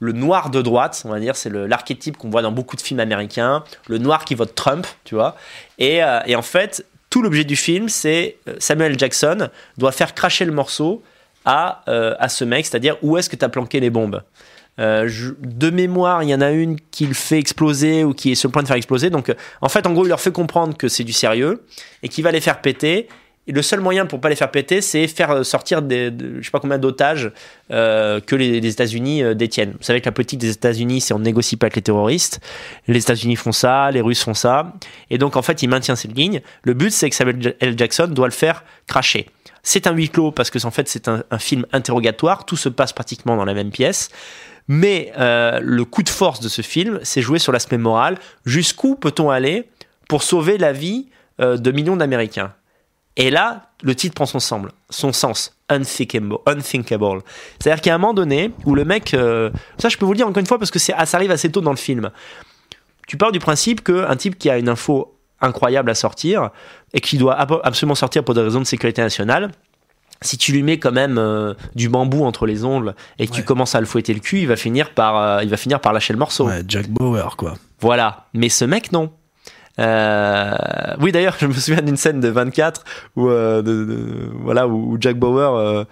[0.00, 3.00] Le noir de droite, on va dire, c'est l'archétype qu'on voit dans beaucoup de films
[3.00, 3.62] américains.
[3.86, 5.36] Le noir qui vote Trump, tu vois.
[5.78, 8.98] Et, euh, en fait, tout l'objet du film, c'est euh, Samuel.
[8.98, 11.02] Jackson doit faire cracher le morceau
[11.44, 14.22] à, euh, à ce mec, c'est-à-dire où est-ce que tu as planqué les bombes.
[14.78, 18.48] De mémoire, il y en a une qui le fait exploser ou qui est sur
[18.48, 19.10] le point de faire exploser.
[19.10, 19.30] Donc,
[19.60, 21.62] en fait, en gros, il leur fait comprendre que c'est du sérieux
[22.02, 23.06] et qu'il va les faire péter.
[23.48, 26.50] Le seul moyen pour pas les faire péter, c'est faire sortir des, de- je sais
[26.50, 27.32] pas combien d'otages
[27.70, 29.72] euh, que les, États-Unis euh, détiennent.
[29.72, 32.40] Vous savez que la politique des États-Unis, c'est on négocie pas avec les terroristes.
[32.86, 34.74] Les États-Unis font ça, les Russes font ça.
[35.08, 36.42] Et donc, en fait, il maintient cette ligne.
[36.62, 37.78] Le but, c'est que Samuel L.
[37.78, 39.26] Jackson doit le faire cracher.
[39.62, 42.44] C'est un huis clos parce que en fait, c'est un, film interrogatoire.
[42.44, 44.10] Tout se passe pratiquement dans la même pièce.
[44.68, 48.18] Mais euh, le coup de force de ce film, c'est jouer sur l'aspect moral.
[48.44, 49.68] Jusqu'où peut-on aller
[50.08, 52.52] pour sauver la vie de millions d'Américains?
[53.20, 55.54] Et là, le titre prend son, semble, son sens.
[55.68, 56.36] Unthinkable.
[56.46, 57.20] unthinkable.
[57.60, 59.14] C'est-à-dire qu'il y a un moment donné où le mec...
[59.14, 61.30] euh, ça, je peux vous le dire encore une fois parce que ah, ça arrive
[61.30, 62.10] assez tôt dans le film.
[63.06, 66.50] Tu pars du principe qu'un type qui a une info incroyable à sortir
[66.92, 69.50] et qui doit ab- absolument sortir pour des raisons de sécurité nationale,
[70.22, 73.42] si tu lui mets quand même euh, du bambou entre les ongles et que tu
[73.42, 75.92] commences à le fouetter le cul, il va finir par, euh, il va finir par
[75.92, 76.46] lâcher le morceau.
[76.46, 77.54] Ouais, Jack Bauer, quoi.
[77.80, 78.26] Voilà.
[78.34, 79.10] Mais ce mec, non.
[79.80, 82.84] Euh, oui, d'ailleurs, je me souviens d'une scène de 24
[83.16, 83.62] où, euh,
[84.42, 85.84] voilà, où Jack Bauer, euh,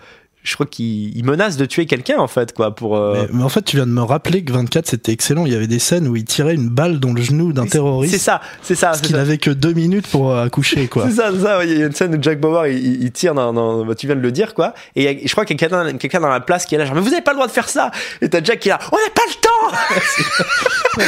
[0.45, 2.97] je crois qu'il il menace de tuer quelqu'un en fait, quoi, pour.
[2.97, 5.45] euh, Mais, mais en fait, tu viens de me rappeler que 24, c'était excellent.
[5.47, 7.71] Il y avait des scènes où il tirait une balle dans le genou d'un c'est
[7.71, 8.19] terroriste.
[8.19, 8.89] ça, c'est ça.
[8.89, 11.05] Parce c'est qu'il avait que deux minutes pour euh, accoucher, quoi.
[11.09, 11.65] C'est ça, c'est ça.
[11.65, 14.07] Il y a une scène où Jack Bauer il, il- tire dans, dans- bah, tu
[14.07, 14.75] viens de le dire quoi.
[14.97, 16.85] Et a- je crois qu'il y a quelqu'un quelqu'un dans la place qui est là,
[16.87, 17.91] genre mais vous avez pas le droit de faire ça.
[18.23, 19.49] Et t'as Jack qui est là, on n'a pas le temps.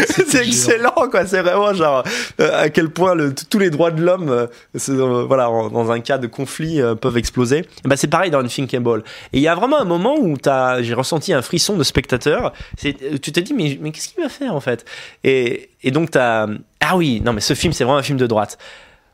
[0.28, 1.26] c'est excellent quoi.
[1.26, 2.05] C'est vraiment genre
[2.41, 5.68] euh, à quel point le- tous les droits de l'homme, euh, c'est, euh, voilà, en-
[5.68, 7.59] dans un cas de conflit peuvent exploser.
[7.84, 9.02] Et bah c'est pareil dans Unthinkable.
[9.33, 12.52] Et il y a vraiment un moment où t'as, j'ai ressenti un frisson de spectateur.
[12.84, 14.84] Euh, tu te dis mais mais qu'est-ce qu'il va faire en fait?
[15.25, 16.47] Et et donc t'as
[16.81, 18.59] ah oui non mais ce film c'est vraiment un film de droite.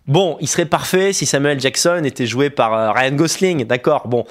[0.06, 4.06] Bon, il serait parfait si Samuel Jackson était joué par euh, Ryan Gosling, d'accord.
[4.06, 4.24] Bon,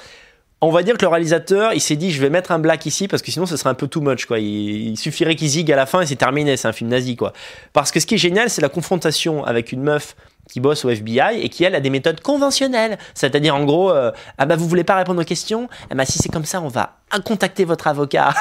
[0.62, 3.08] on va dire que le réalisateur, il s'est dit, je vais mettre un black ici
[3.08, 4.38] parce que sinon, ce serait un peu too much, quoi.
[4.38, 6.56] Il, il suffirait qu'il zigue à la fin et c'est terminé.
[6.56, 7.34] C'est un film nazi, quoi.
[7.74, 10.16] Parce que ce qui est génial, c'est la confrontation avec une meuf
[10.50, 14.12] qui bosse au FBI et qui elle a des méthodes conventionnelles, c'est-à-dire en gros, euh,
[14.38, 16.68] ah bah vous voulez pas répondre aux questions, ah bah si c'est comme ça, on
[16.68, 18.32] va contacter votre avocat.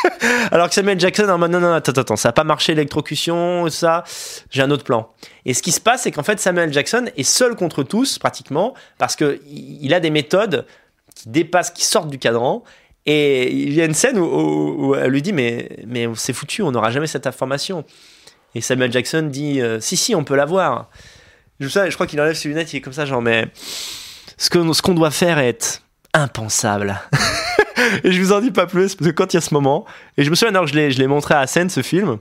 [0.52, 3.68] Alors que Samuel Jackson, en mode non non attends attends, ça a pas marché l'électrocution,
[3.70, 4.04] ça,
[4.50, 5.10] j'ai un autre plan.
[5.44, 8.74] Et ce qui se passe, c'est qu'en fait Samuel Jackson est seul contre tous pratiquement
[8.98, 10.66] parce que il il a des méthodes
[11.14, 12.62] qui dépassent, qui sortent du cadran.
[13.06, 16.32] Et il y a une scène où, où- où elle lui dit mais mais c'est
[16.34, 17.84] foutu, on n'aura jamais cette information.
[18.54, 20.90] Et Samuel Jackson dit euh, si si on peut l'avoir.
[21.60, 23.48] Je, sais, je crois qu'il enlève ses lunettes, il est comme ça genre mais
[24.38, 25.82] ce qu'on doit faire est
[26.14, 26.98] impensable.
[28.04, 29.84] et je vous en dis pas plus parce que quand il y a ce moment
[30.16, 32.18] et je me souviens alors que je l'ai je l'ai montré à Hassan ce film.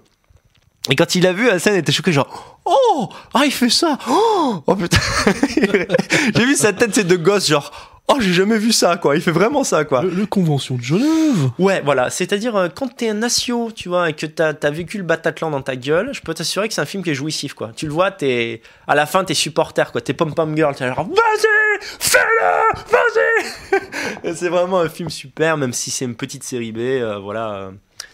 [0.90, 4.64] Et quand il l'a vu, Hassan était choqué, genre Oh Ah, il fait ça Oh,
[4.66, 4.98] oh putain
[6.36, 9.16] J'ai vu sa tête, c'est de gosse, genre Oh, j'ai jamais vu ça, quoi.
[9.16, 10.02] Il fait vraiment ça, quoi.
[10.02, 11.52] Le, le Convention de Genève.
[11.60, 12.10] Ouais, voilà.
[12.10, 15.52] C'est-à-dire, euh, quand t'es un nation, tu vois, et que t'as as vécu le Bataclan
[15.52, 17.72] dans ta gueule, je peux t'assurer que c'est un film qui est jouissif, quoi.
[17.76, 18.62] Tu le vois, t'es.
[18.88, 20.02] À la fin, t'es supporter, quoi.
[20.02, 25.92] T'es pom-pom girl, t'es genre Vas-y Fais-le Vas-y C'est vraiment un film super, même si
[25.92, 27.54] c'est une petite série B, euh, voilà.
[27.54, 27.72] euh,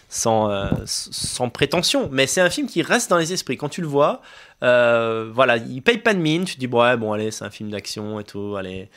[0.09, 0.49] sans,
[0.85, 3.57] sans prétention, mais c'est un film qui reste dans les esprits.
[3.57, 4.21] Quand tu le vois,
[4.61, 6.43] voilà, il paye pas de mine.
[6.45, 8.89] Tu te dis, ouais, bon, allez, c'est un film d'action et tout, allez,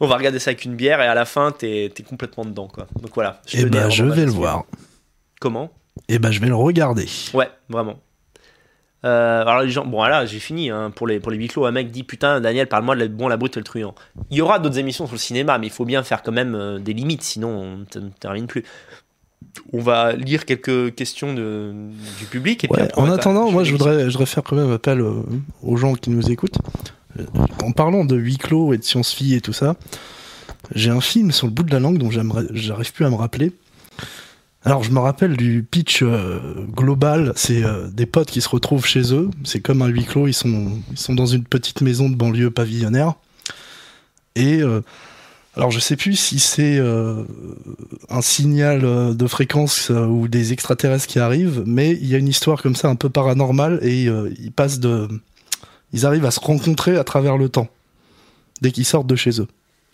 [0.00, 2.68] on va regarder ça avec une bière et à la fin, t'es es complètement dedans,
[2.68, 2.86] quoi.
[3.00, 3.40] Donc voilà.
[3.52, 4.64] Eh tenais ben, je vais le voir.
[5.40, 5.70] Comment?
[6.08, 7.06] Eh ben, je vais le regarder.
[7.34, 7.98] Ouais, vraiment.
[9.04, 11.64] Euh, alors les gens, bon voilà, j'ai fini hein, pour les pour les huis clos.
[11.64, 13.94] Un mec dit putain Daniel, parle-moi de la, bon la brute et le truand.
[14.30, 16.54] Il y aura d'autres émissions sur le cinéma, mais il faut bien faire quand même
[16.54, 18.62] euh, des limites, sinon on ne termine plus.
[19.72, 21.72] On va lire quelques questions de,
[22.20, 22.62] du public.
[22.62, 24.54] Et puis Ouais, après, on en attendant, je moi, je voudrais, je voudrais faire quand
[24.54, 25.22] même appel euh,
[25.62, 26.58] aux gens qui nous écoutent.
[27.18, 27.24] Euh,
[27.62, 29.76] En parlant de huis clos et de science-fi et tout ça,
[30.74, 33.52] j'ai un film sur le bout de la langue dont j'arrive plus à me rappeler.
[34.64, 36.38] Alors, je me rappelle du pitch euh,
[36.70, 37.32] global.
[37.34, 39.28] C'est euh, des potes qui se retrouvent chez eux.
[39.42, 40.28] C'est comme un huis clos.
[40.28, 43.14] Ils sont, ils sont dans une petite maison de banlieue pavillonnaire.
[44.36, 44.62] Et
[45.56, 46.80] alors, je sais plus si c'est
[48.08, 52.62] un signal de fréquence ou des extraterrestres qui arrivent, mais il y a une histoire
[52.62, 55.06] comme ça un peu paranormale et ils passent de,
[55.92, 57.68] ils arrivent à se rencontrer à travers le temps
[58.60, 59.48] dès qu'ils sortent de chez eux.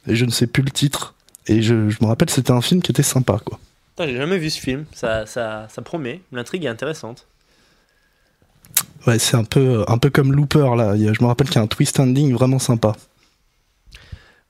[0.07, 1.15] Et je ne sais plus le titre.
[1.47, 3.59] Et je, je me rappelle, c'était un film qui était sympa, quoi.
[3.99, 4.85] J'ai jamais vu ce film.
[4.93, 6.20] Ça, ça, ça promet.
[6.33, 7.27] L'intrigue est intéressante.
[9.07, 10.94] Ouais, c'est un peu, un peu comme Looper là.
[10.97, 12.94] Je me rappelle qu'il y a un twist ending vraiment sympa.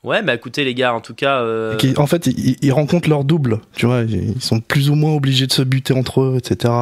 [0.05, 1.41] Ouais, bah écoutez les gars, en tout cas.
[1.43, 3.61] euh, en fait, ils, ils rencontrent leur double.
[3.75, 6.73] Tu vois, ils sont plus ou moins obligés de se buter entre eux, etc.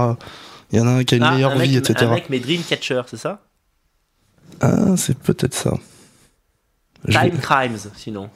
[0.73, 2.07] Il y en a un qui a une ah, meilleure un mec, vie, etc.
[2.07, 3.43] Un mec, mais Dreamcatcher, c'est ça?
[4.61, 5.75] Ah, c'est peut-être ça.
[7.05, 8.31] Vais- Time Crimes, sinon.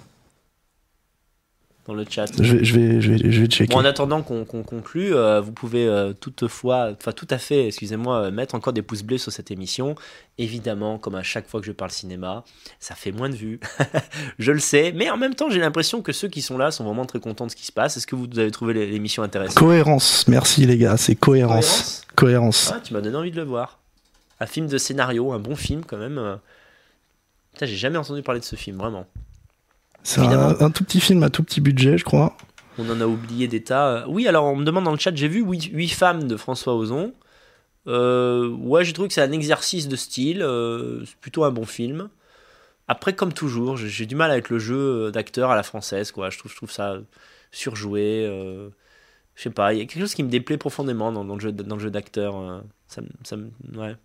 [1.86, 2.26] dans le chat.
[2.40, 3.72] Je vais, je vais, je vais, je vais checker.
[3.74, 8.24] Bon, en attendant qu'on conclue, euh, vous pouvez euh, toutefois, enfin tout à fait, excusez-moi,
[8.26, 9.96] euh, mettre encore des pouces bleus sur cette émission.
[10.38, 12.44] Évidemment, comme à chaque fois que je parle cinéma,
[12.78, 13.58] ça fait moins de vues.
[14.38, 16.84] je le sais, mais en même temps, j'ai l'impression que ceux qui sont là sont
[16.84, 17.96] vraiment très contents de ce qui se passe.
[17.96, 19.56] Est-ce que vous avez trouvé l'é- l'émission intéressante?
[19.56, 22.02] Cohérence, merci les gars, c'est cohérence?
[22.14, 22.70] Cohérence.
[22.72, 23.79] Ah, tu m'as donné envie de le voir.
[24.40, 26.18] Un film de scénario, un bon film quand même.
[26.18, 26.36] euh.
[27.52, 29.06] Putain, j'ai jamais entendu parler de ce film, vraiment.
[30.02, 32.36] C'est un, un tout petit film à tout petit budget, je crois.
[32.78, 33.88] On en a oublié des tas.
[33.88, 36.74] Euh, Oui, alors on me demande dans le chat, j'ai vu 8, femmes de François
[36.74, 37.12] Ozon.
[37.86, 40.42] Euh, ouais, j'ai trouvé que c'est un exercice de style.
[40.42, 42.08] euh, c'est plutôt un bon film.
[42.88, 46.12] Après, comme toujours, j'ai du mal avec le jeu d'acteur à la française.
[46.12, 46.30] Quoi.
[46.30, 46.96] Je, trouve, je trouve ça
[47.52, 48.26] surjoué.
[48.26, 48.70] euh,
[49.34, 51.40] je sais pas, il y a quelque chose qui me déplaît profondément dans, dans le
[51.40, 52.62] jeu, dans le jeu d'acteur.
[52.88, 53.02] ça,
[53.74, 53.96] ouais.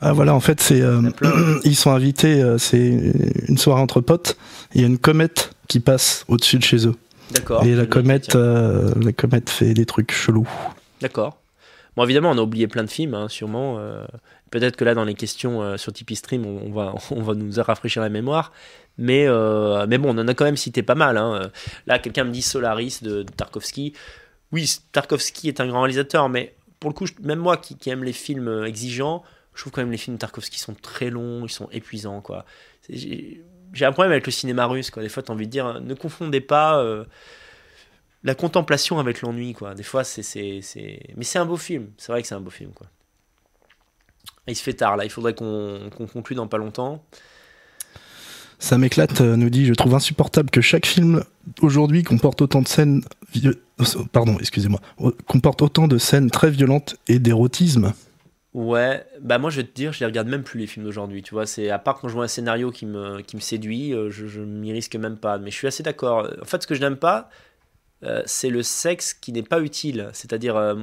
[0.00, 1.00] Ah voilà, en fait, c'est euh,
[1.64, 3.12] ils sont invités, euh, c'est
[3.48, 4.36] une soirée entre potes.
[4.74, 6.94] Il y a une comète qui passe au-dessus de chez eux.
[7.30, 7.64] D'accord.
[7.64, 10.48] Et la comète, euh, la comète fait des trucs chelous.
[11.00, 11.38] D'accord.
[11.96, 13.80] Bon, évidemment, on a oublié plein de films, hein, sûrement.
[14.50, 17.50] Peut-être que là, dans les questions sur Tipeee Stream, on, on va, on va nous
[17.56, 18.52] rafraîchir la mémoire.
[18.98, 19.26] Mais,
[19.88, 21.16] mais bon, on en a quand même cité pas mal.
[21.16, 21.50] hein.
[21.86, 23.94] Là, quelqu'un me dit Solaris de, de Tarkovsky.
[24.52, 28.04] Oui, Tarkovsky est un grand réalisateur, mais pour le coup, même moi qui, qui aime
[28.04, 29.24] les films exigeants,
[29.56, 32.20] je trouve quand même les films de Tarkovsky sont très longs, ils sont épuisants.
[32.20, 32.44] quoi.
[32.88, 34.90] J'ai un problème avec le cinéma russe.
[34.90, 35.02] Quoi.
[35.02, 36.78] Des fois, tu as envie de dire, ne confondez pas.
[36.78, 37.04] euh,
[38.22, 39.74] la contemplation avec l'ennui, quoi.
[39.74, 40.60] Des fois, c'est.
[41.16, 41.88] Mais c'est un beau film.
[41.96, 42.88] C'est vrai que c'est un beau film, quoi.
[44.48, 45.04] Il se fait tard, là.
[45.04, 47.04] Il faudrait qu'on, qu'on conclue dans pas longtemps.
[48.58, 51.22] Ça m'éclate, euh, nous dit, je trouve insupportable que chaque film
[51.60, 53.02] aujourd'hui comporte autant de scènes,
[53.44, 53.52] euh,
[54.12, 54.80] pardon, excusez-moi,
[55.26, 57.92] comporte autant de scènes très violentes et d'érotisme.
[58.56, 61.22] Ouais, bah moi je vais te dire, je les regarde même plus les films d'aujourd'hui,
[61.22, 63.92] tu vois, c'est à part quand je vois un scénario qui me, qui me séduit,
[63.92, 65.36] euh, je, je m'y risque même pas.
[65.36, 66.26] Mais je suis assez d'accord.
[66.40, 67.28] En fait, ce que je n'aime pas,
[68.04, 70.08] euh, c'est le sexe qui n'est pas utile.
[70.14, 70.74] C'est-à-dire, euh,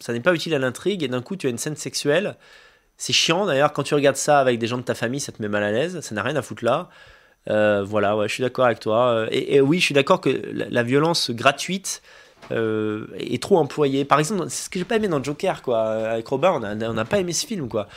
[0.00, 2.36] ça n'est pas utile à l'intrigue et d'un coup tu as une scène sexuelle.
[2.96, 5.40] C'est chiant d'ailleurs, quand tu regardes ça avec des gens de ta famille, ça te
[5.42, 6.88] met mal à l'aise, ça n'a rien à foutre là.
[7.46, 9.26] Voilà, ouais, je suis d'accord avec toi.
[9.30, 12.02] Et, oui, je suis d'accord que la violence gratuite
[12.52, 14.04] euh, est trop employée.
[14.04, 15.82] Par exemple, c'est ce que j'ai pas aimé dans Joker, quoi.
[15.82, 17.88] Avec Robin, on a- on n'a pas aimé ce film, quoi.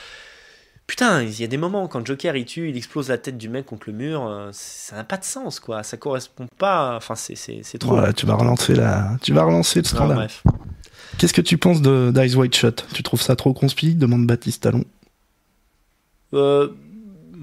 [0.88, 3.50] Putain, il y a des moments quand Joker il tue, il explose la tête du
[3.50, 5.82] mec contre le mur, euh, ça n'a pas de sens, quoi.
[5.82, 6.96] Ça correspond pas.
[6.96, 7.92] Enfin, c'est, c'est, c'est trop.
[7.96, 10.16] Voilà, tu vas relancer la, tu vas relancer le scandale.
[10.18, 10.44] bref.
[11.18, 13.96] Qu'est-ce que tu penses de d'Eyes White Shut Tu trouves ça trop conspi?
[13.96, 14.84] Demande Baptiste Talon.
[16.34, 16.70] Euh,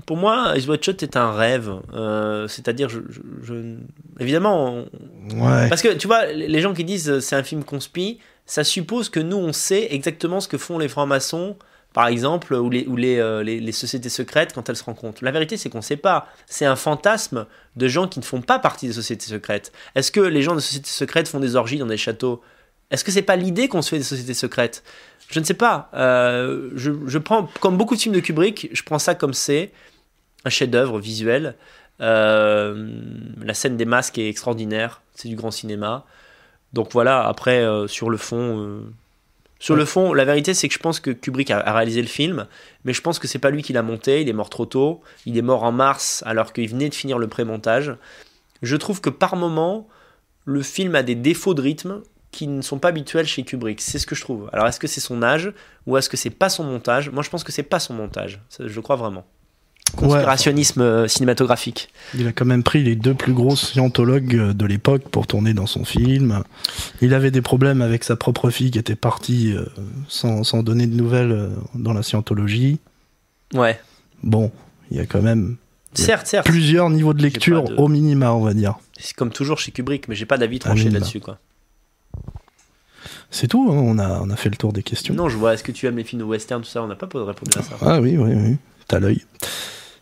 [0.06, 1.72] pour moi, Ice White Shot est un rêve.
[1.94, 3.76] Euh, c'est-à-dire, je, je- je-
[4.20, 4.88] évidemment, on-
[5.40, 5.68] Ouais.
[5.68, 9.08] Parce que tu vois, les gens qui disent euh, c'est un film conspi, ça suppose
[9.08, 11.56] que nous on sait exactement ce que font les francs-maçons,
[11.94, 15.22] par exemple, ou les, ou les, euh, les, les sociétés secrètes quand elles se rencontrent.
[15.24, 16.26] La vérité c'est qu'on sait pas.
[16.46, 17.46] C'est un fantasme
[17.76, 19.72] de gens qui ne font pas partie des sociétés secrètes.
[19.94, 22.42] Est-ce que les gens des sociétés secrètes font des orgies dans des châteaux?
[22.90, 24.82] Est-ce que c'est pas l'idée qu'on se fait des sociétés secrètes?
[25.32, 25.90] Je ne sais pas.
[25.94, 29.72] Euh, je, je prends, comme beaucoup de films de Kubrick, je prends ça comme c'est
[30.44, 31.56] un chef-d'œuvre visuel.
[32.00, 33.00] Euh,
[33.42, 36.04] la scène des masques est extraordinaire, c'est du grand cinéma.
[36.74, 38.82] Donc voilà, après, euh, sur le fond,
[39.58, 42.08] sur le fond, la vérité c'est que je pense que Kubrick a, a réalisé le
[42.08, 42.46] film,
[42.84, 45.00] mais je pense que c'est pas lui qui l'a monté, il est mort trop tôt,
[45.24, 47.94] il est mort en mars alors qu'il venait de finir le pré-montage.
[48.60, 49.88] Je trouve que par moment,
[50.44, 52.02] le film a des défauts de rythme
[52.32, 54.48] qui ne sont pas habituels chez Kubrick, c'est ce que je trouve.
[54.52, 55.52] Alors est-ce que c'est son âge
[55.86, 57.10] ou est-ce que c'est pas son montage?
[57.10, 59.24] Moi je pense que c'est pas son montage, Ça, je le crois vraiment.
[59.96, 61.90] Conspirationnisme euh, cinématographique.
[62.14, 65.52] Il a quand même pris les deux plus gros scientologues euh, de l'époque pour tourner
[65.52, 66.42] dans son film.
[67.02, 69.66] Il avait des problèmes avec sa propre fille qui était partie euh,
[70.08, 72.80] sans, sans donner de nouvelles dans la scientologie.
[73.52, 73.78] Ouais.
[74.22, 74.50] Bon,
[74.90, 75.56] il y a quand même
[75.92, 76.46] Certes, certes.
[76.46, 78.76] plusieurs niveaux de lecture de- au minima, on va dire.
[78.98, 81.38] C'est comme toujours chez Kubrick, mais j'ai pas d'avis tranché là-dessus, quoi.
[83.34, 85.14] C'est tout, hein, on, a, on a fait le tour des questions.
[85.14, 86.82] Non, je vois, est-ce que tu aimes les films de western, tout ça?
[86.82, 87.76] On n'a pas répondu à ça.
[87.80, 89.22] Ah oui, oui, oui, t'as l'œil.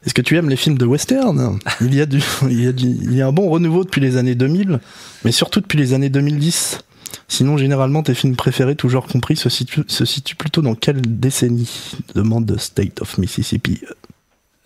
[0.04, 1.58] Est-ce que tu aimes les films de western?
[1.80, 4.00] Il y, a du, il, y a du- il y a un bon renouveau depuis
[4.00, 4.80] les années 2000,
[5.24, 6.80] mais surtout depuis les années 2010.
[7.28, 11.92] Sinon, généralement, tes films préférés, toujours compris, se situent, se situent plutôt dans quelle décennie?
[12.16, 13.80] Demande State of Mississippi.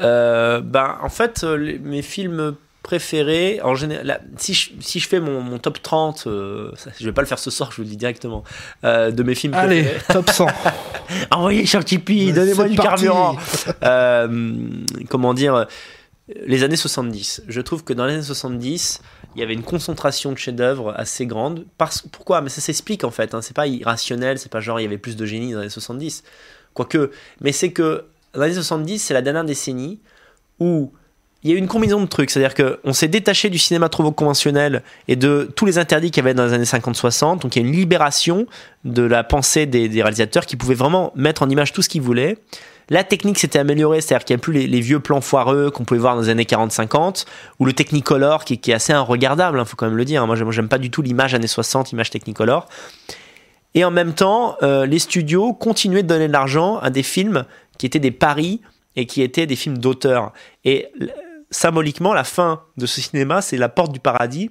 [0.00, 2.54] Euh, ben, en fait, euh, les- mes films
[2.84, 7.04] préférés, en général, là, si, je, si je fais mon, mon top 30, euh, je
[7.04, 8.44] vais pas le faire ce soir, je vous le dis directement,
[8.84, 10.12] euh, de mes films Allez, préférés.
[10.12, 10.46] top 100
[11.32, 13.04] Envoyez sur Tipeee, donnez-moi du parti.
[13.06, 13.36] carburant.
[13.82, 14.58] Euh,
[15.08, 15.66] comment dire
[16.46, 17.42] les années 70.
[17.48, 19.02] Je trouve que dans les années 70,
[19.34, 21.66] il y avait une concentration de chefs-d'œuvre assez grande.
[21.76, 22.40] Parce, pourquoi?
[22.40, 23.34] Mais ça s'explique en fait.
[23.34, 23.42] Hein.
[23.42, 25.70] C'est pas irrationnel, c'est pas genre il y avait plus de génie dans les années
[25.70, 26.22] 70.
[26.72, 30.00] Quoique, mais c'est que dans les années 70, c'est la dernière décennie
[30.60, 30.92] où
[31.44, 34.10] il y a eu une combinaison de trucs, c'est-à-dire qu'on s'est détaché du cinéma trop
[34.10, 37.40] conventionnel et de tous les interdits qu'il y avait dans les années 50-60.
[37.40, 38.46] Donc il y a une libération
[38.84, 42.38] de la pensée des, réalisateurs qui pouvaient vraiment mettre en image tout ce qu'ils voulaient.
[42.88, 46.00] La technique s'était améliorée, c'est-à-dire qu'il n'y a plus les, vieux plans foireux qu'on pouvait
[46.00, 47.26] voir dans les années 40-50,
[47.58, 50.22] ou le Technicolor qui, est assez regardable, il faut quand même le dire.
[50.22, 50.26] hein.
[50.26, 52.68] Moi, j'aime- pas du tout l'image années 60, image Technicolor.
[53.74, 57.44] Et en même temps, euh, les studios continuaient de donner de l'argent à des films
[57.78, 58.60] qui étaient des paris
[58.96, 60.32] et qui étaient des films d'auteur.
[60.64, 60.88] Et
[61.50, 64.50] symboliquement, la fin de ce cinéma, c'est La Porte du Paradis,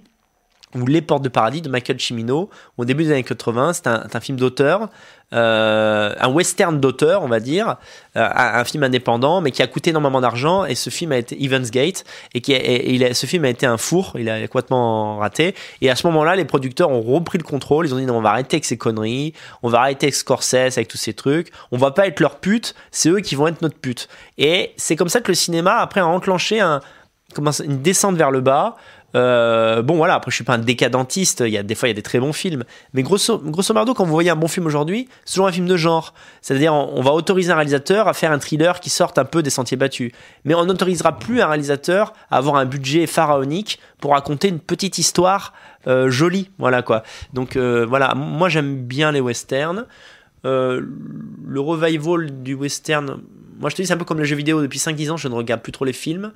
[0.75, 2.49] ou Les Portes de Paradis de Michael Cimino.
[2.77, 4.89] Au début des années 80, c'est un, film d'auteur,
[5.33, 7.77] euh, un western d'auteur, on va dire,
[8.15, 10.65] euh, un, film indépendant, mais qui a coûté énormément d'argent.
[10.65, 12.03] Et ce film a été Evans Gate,
[12.33, 15.55] et, qui et ce film a été un four, il a complètement raté.
[15.81, 17.85] Et à ce moment-là, les producteurs ont repris le contrôle.
[17.87, 20.77] Ils ont dit non, on va arrêter avec ces conneries, on va arrêter avec Scorsese,
[20.77, 21.51] avec tous ces trucs.
[21.71, 24.07] On va pas être leur pute, c'est eux qui vont être notre pute.
[24.37, 28.75] Et c'est comme ça que le cinéma après a enclenché une descente vers le bas.
[29.15, 31.91] Euh, bon voilà, après je suis pas un décadentiste, il y a des fois il
[31.91, 34.65] y a des très bons films, mais grosso, modo quand vous voyez un bon film
[34.65, 36.13] aujourd'hui, c'est toujours un film de genre.
[36.41, 39.51] C'est-à-dire on, va autoriser un réalisateur à faire un thriller qui sorte un peu des
[39.51, 40.11] sentiers battus,
[40.45, 44.97] mais on n'autorisera plus un réalisateur à avoir un budget pharaonique pour raconter une petite
[44.97, 45.53] histoire
[45.87, 47.03] euh, jolie, voilà quoi.
[47.33, 49.85] Donc euh, voilà, moi j'aime bien les westerns.
[50.45, 50.81] Euh,
[51.47, 53.21] le revival du western,
[53.59, 55.27] moi je te dis c'est un peu comme le jeu vidéo depuis 5-10 ans, je
[55.27, 56.31] ne regarde plus trop les films.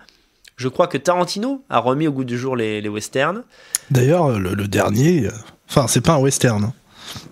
[0.58, 3.44] Je crois que Tarantino a remis au goût du jour les, les westerns.
[3.92, 5.32] D'ailleurs, le, le dernier, euh,
[5.70, 6.74] enfin, c'est pas un western, hein,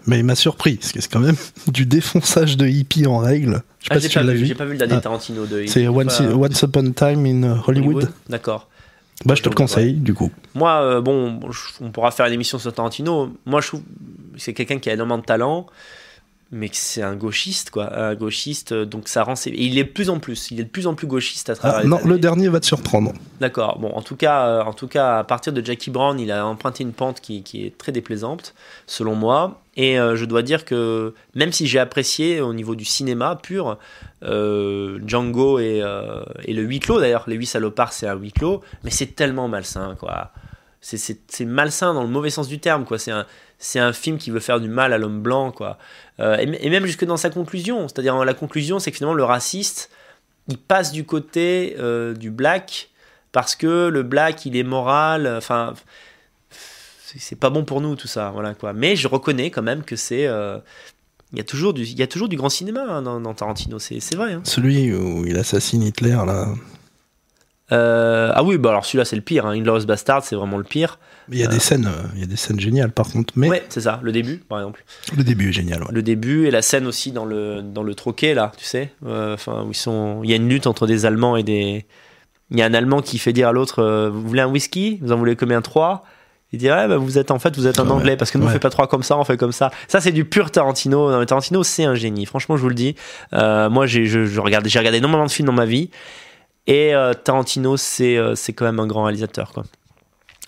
[0.06, 1.36] mais il m'a surpris, parce que c'est quand même
[1.68, 3.64] du défonçage de hippie en règle.
[3.80, 5.02] Je sais Ah, pas si tu l'as vu, j'ai pas vu le dernier Ah.
[5.02, 5.66] Tarantino de.
[5.68, 8.10] C'est Once, pas- Once Upon a Time in Hollywood.
[8.30, 8.70] D'accord.
[9.26, 9.56] Bah, je te le Ouais.
[9.56, 10.30] conseille, du coup.
[10.54, 11.40] Moi, euh, bon,
[11.82, 13.32] on pourra faire une émission sur Tarantino.
[13.46, 13.86] Moi, je trouve que
[14.38, 15.66] c'est quelqu'un qui a énormément de talent,
[16.56, 17.94] mais que c'est un gauchiste, quoi.
[17.96, 19.36] Un gauchiste, euh, donc ça rend.
[19.36, 20.50] ses- et il est de plus en plus.
[20.52, 22.60] Il est de plus en plus gauchiste à travers Ah, les non, le dernier va
[22.60, 23.12] te surprendre.
[23.42, 23.78] D'accord.
[23.80, 26.46] Bon, en tout cas, euh, en tout cas, à partir de Jackie Brown, il a
[26.48, 28.56] emprunté une pente qui, qui est très déplaisante,
[28.88, 29.62] selon moi.
[29.78, 33.78] Et euh, je dois dire que même si j'ai apprécié au niveau du cinéma pur,
[34.24, 35.84] euh, Django et,
[36.46, 39.48] et le huis clos, d'ailleurs, les huit salopards, c'est un huis clos, mais c'est tellement
[39.48, 40.32] malsain, quoi.
[40.88, 42.98] C'est- malsain dans le mauvais sens du terme, quoi.
[43.00, 45.80] C'est un, film qui veut faire du mal à l'homme blanc, quoi.
[46.20, 47.88] Euh, et, même jusque dans sa conclusion.
[47.88, 49.90] C'est-à-dire, la conclusion, c'est que finalement, le raciste,
[50.48, 52.90] il passe du côté euh, du black
[53.32, 55.74] parce que le black il est moral enfin
[56.50, 59.96] c'est pas bon pour nous tout ça voilà quoi mais je reconnais quand même que
[59.96, 60.60] c'est euh,
[61.34, 61.74] il y a toujours
[62.30, 64.42] du grand cinéma hein, dans, Tarantino c'est c'est vrai hein.
[64.44, 66.48] Celui où il assassine Hitler, là.
[67.72, 69.60] Euh, ah oui bah alors celui-là c'est le pire hein.
[69.88, 71.00] Bastard c'est vraiment le pire.
[71.30, 73.34] Mais il y a des scènes, euh, il y a des scènes géniales, par contre.
[73.36, 74.86] Mais ouais c'est ça le début par exemple.
[75.18, 75.90] le début est génial, ouais.
[75.92, 79.34] le début et la scène aussi dans le dans le troquet là tu sais Euh,
[79.34, 81.88] enfin où ils sont il y a une lutte entre des Allemands et des
[82.52, 85.00] il y a un Allemand qui fait dire à l'autre vous voulez un whisky?
[85.02, 85.64] Vous en voulez combien?
[85.64, 86.06] Trois?
[86.52, 88.38] Il dit ouais, bah, vous êtes en fait vous êtes un Ouais, anglais parce que
[88.38, 88.54] nous on ouais.
[88.54, 91.10] fait pas trois comme ça on fait comme ça ça c'est du pur Tarantino.
[91.12, 92.28] Non, mais Tarantino c'est un génie.
[92.28, 92.96] Franchement je vous le dis.
[93.34, 95.90] Moi j'ai je, je j'ai regardé énormément de films dans ma vie
[96.68, 99.64] et euh, Tarantino c'est euh, c'est quand même un grand réalisateur quoi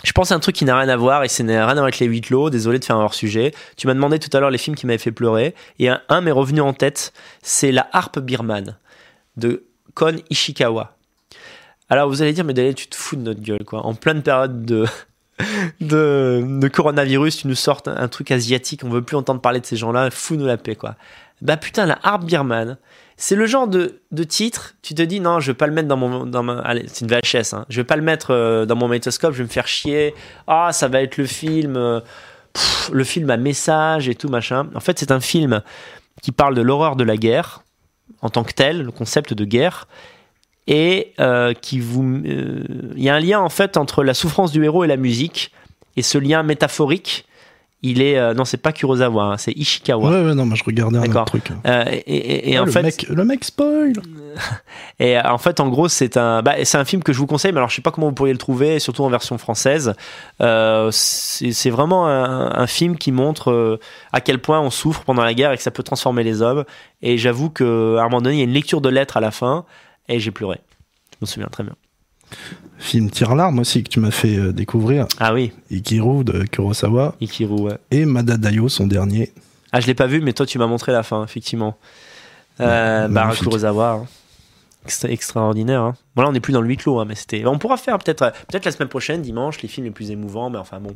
[0.04, 1.98] je pense à un truc qui n'a rien à voir et ça n'a rien avec
[2.00, 2.50] les huit lots.
[2.50, 3.54] Désolé de faire un hors sujet.
[3.78, 6.32] Tu m'as demandé tout à l'heure les films qui m'avaient fait pleurer et un, m'est
[6.32, 7.14] revenu en tête.
[7.42, 8.78] C'est La harpe birmane
[9.38, 9.66] de
[9.96, 10.96] Kon Ishikawa.
[11.90, 13.86] Alors vous allez dire mais Daniel tu te fous de notre gueule quoi.
[13.86, 14.86] En pleine période de
[15.82, 18.84] de, de coronavirus, tu nous sortes un, un truc asiatique.
[18.84, 20.12] On veut plus entendre parler de ces gens-là.
[20.12, 20.96] Fous-nous la paix quoi.
[21.42, 22.78] Bah putain la harpe birmane.
[23.20, 25.88] C'est le genre de, de titre, tu te dis non, je vais pas le mettre
[25.88, 27.66] dans mon dans ma allez, c'est une VHS hein.
[27.68, 30.14] Je vais pas le mettre euh, dans mon magnétoscope, je vais me faire chier.
[30.46, 32.00] Ah, ça va être le film euh,
[32.92, 34.70] le film à message et tout machin.
[34.76, 35.64] En fait, c'est un film
[36.22, 37.64] qui parle de l'horreur de la guerre
[38.22, 39.88] en tant que tel, le concept de guerre
[40.68, 44.64] et euh, qui vous il y a un lien en fait entre la souffrance du
[44.64, 45.52] héros et la musique
[45.96, 47.27] et ce lien métaphorique,
[47.84, 50.10] il est euh, non, c'est pas Kurosawa, hein, c'est Ishikawa.
[50.10, 51.52] Ouais, ouais, non, mais je regardais un autre truc.
[51.66, 53.94] Euh, et, et- et en le fait, mec, le mec spoil.
[55.00, 57.28] et euh, en fait, en gros, c'est un, bah, c'est un film que je vous
[57.28, 59.94] conseille, mais alors je sais pas comment vous pourriez le trouver, surtout en version française.
[60.42, 63.80] Euh, c'est vraiment un, un film qui montre
[64.12, 66.66] à quel point on souffre pendant la guerre et que ça peut transformer les hommes.
[67.04, 69.32] Et j'avoue qu'à un moment donné, il y a une lecture de lettres à la
[69.32, 69.66] fin,
[70.10, 70.60] et j'ai pleuré.
[71.12, 71.76] Je me souviens très bien.
[72.80, 75.08] Film Tire-Larme aussi que tu m'as fait euh, découvrir.
[75.20, 77.62] Ah oui, Ikiru de Kurosawa Ikiru.
[77.62, 77.78] Ouais.
[77.92, 79.32] et Madadayo, son dernier.
[79.72, 81.78] Ah, je l'ai pas vu, mais toi, tu m'as montré la fin, effectivement.
[82.62, 83.32] Euh, bah.
[83.38, 83.92] Kurosawa.
[83.92, 84.06] hein.
[84.86, 85.82] Extra- extraordinaire.
[85.82, 85.96] Hein.
[86.16, 87.46] Bon, là, on n'est plus dans le huis clos, hein, mais c'était.
[87.46, 90.58] On pourra faire peut-être, peut-être la semaine prochaine, dimanche, les films les plus émouvants, mais
[90.58, 90.96] enfin bon.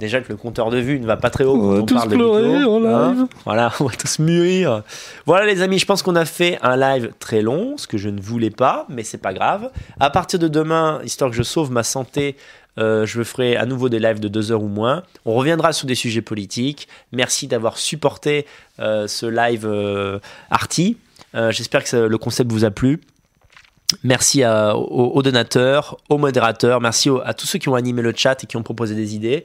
[0.00, 1.94] Déjà que le compteur de vues ne va pas très haut On va on tous
[1.94, 3.14] parle de pleurer en hein.
[3.14, 3.26] live.
[3.44, 4.82] Voilà, on va tous mûrir.
[5.26, 8.08] Voilà les amis, je pense qu'on a fait un live très long, ce que je
[8.08, 9.70] ne voulais pas, mais c'est pas grave.
[9.98, 12.36] À partir de demain, histoire que je sauve ma santé,
[12.78, 15.02] euh, je ferai à nouveau des lives de deux heures ou moins.
[15.24, 16.86] On reviendra sur des sujets politiques.
[17.10, 18.46] Merci d'avoir supporté
[18.78, 20.20] euh, ce live euh,
[20.50, 20.96] arty.
[21.34, 23.00] Euh, J'espère que ça- le concept vous a plu.
[24.04, 28.02] Merci à- aux, aux donateurs, aux modérateurs, merci aux- à tous ceux qui ont animé
[28.02, 29.44] le chat et qui ont proposé des idées.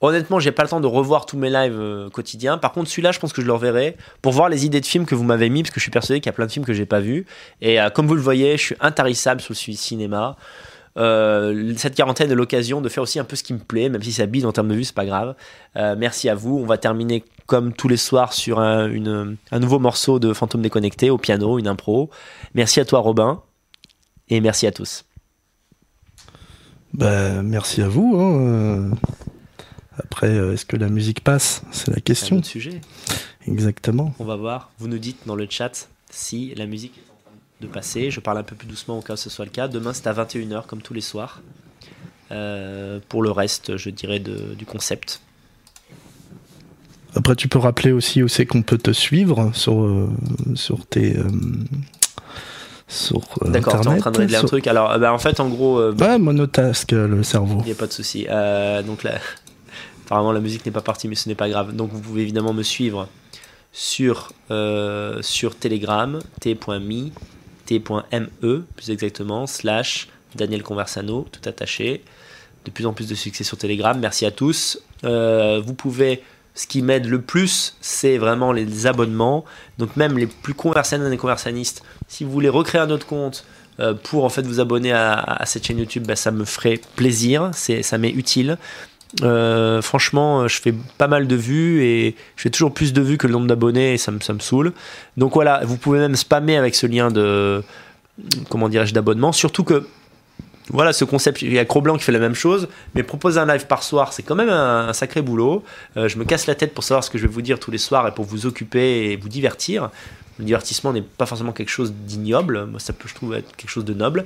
[0.00, 2.58] Honnêtement, j'ai pas le temps de revoir tous mes lives euh, quotidiens.
[2.58, 5.06] Par contre, celui-là, je pense que je le reverrai pour voir les idées de films
[5.06, 6.66] que vous m'avez mis, parce que je suis persuadé qu'il y a plein de films
[6.66, 7.24] que j'ai pas vus.
[7.62, 10.36] Et euh, comme vous le voyez, je suis intarissable sur le ci- cinéma.
[10.98, 14.02] Euh, cette quarantaine est l'occasion de faire aussi un peu ce qui me plaît, même
[14.02, 15.34] si ça bide en termes de vue, c'est pas grave.
[15.74, 16.58] Merci à vous.
[16.58, 18.88] On va terminer comme tous les soirs sur un,
[19.52, 22.10] nouveau morceau de Fantôme déconnecté au piano, une impro.
[22.54, 23.42] Merci à toi, Robin,
[24.28, 25.04] et merci à tous.
[26.94, 28.16] Bah, merci à vous.
[28.18, 28.90] hein.
[29.98, 31.62] Après, euh, est-ce que la musique passe?
[31.72, 32.36] C'est la C'est un question.
[32.36, 32.80] autre sujet.
[33.46, 34.14] Exactement.
[34.18, 34.70] On va voir.
[34.78, 38.10] Vous nous dites dans le chat si la musique est en train de passer.
[38.10, 39.68] Je parle un peu plus doucement au cas où ce soit le cas.
[39.68, 41.40] Demain, c'est à 21h, comme tous les soirs.
[42.32, 45.20] Euh, pour le reste, je dirais, de- du concept.
[47.14, 50.10] Après, tu peux rappeler aussi où c'est qu'on peut te suivre sur, euh,
[50.54, 51.16] sur tes.
[51.16, 51.24] euh,
[52.88, 54.66] sur D'accord, tu en train de régler un sur- truc.
[54.66, 57.58] Alors, bah, en fait, en gros, Ouais, monotask, euh, le cerveau.
[57.62, 58.26] il n'y a pas de souci.
[58.86, 59.12] Donc là,
[60.06, 61.74] apparemment, la musique n'est pas partie, mais ce n'est pas grave.
[61.74, 63.08] Donc, vous pouvez évidemment me suivre
[63.72, 67.10] sur, euh, sur Telegram, t.me,
[67.66, 72.02] t.me, plus exactement, slash Daniel Conversano, tout attaché.
[72.64, 73.96] De plus en plus de succès sur Telegram.
[73.98, 74.80] Merci à tous.
[75.04, 76.22] Euh, vous pouvez.
[76.54, 79.44] Ce qui m'aide le plus, c'est vraiment les abonnements.
[79.76, 83.44] Donc même les plus conversanés et conversanistes, si vous voulez recréer un autre compte
[83.78, 87.50] euh, pour en fait vous abonner à, cette chaîne YouTube, bah, ça me ferait plaisir.
[87.52, 88.56] Ça m'est utile.
[89.22, 93.18] Euh, franchement, je fais pas mal de vues et je fais toujours plus de vues
[93.18, 94.72] que le nombre d'abonnés et ça me, ça me saoule.
[95.16, 97.62] Donc voilà, vous pouvez même spammer avec ce lien de
[98.48, 99.32] comment dirais-je d'abonnement.
[99.32, 99.86] Surtout que
[100.70, 103.46] voilà, ce concept, il y a Cro-Blanc qui fait la même chose, mais proposer un
[103.46, 105.62] live par soir, c'est quand même un, sacré boulot.
[105.96, 107.70] Euh, je me casse la tête pour savoir ce que je vais vous dire tous
[107.70, 109.90] les soirs et pour vous occuper et vous divertir.
[110.38, 113.70] Le divertissement n'est pas forcément quelque chose d'ignoble, moi ça peut, je trouve, être quelque
[113.70, 114.24] chose de noble.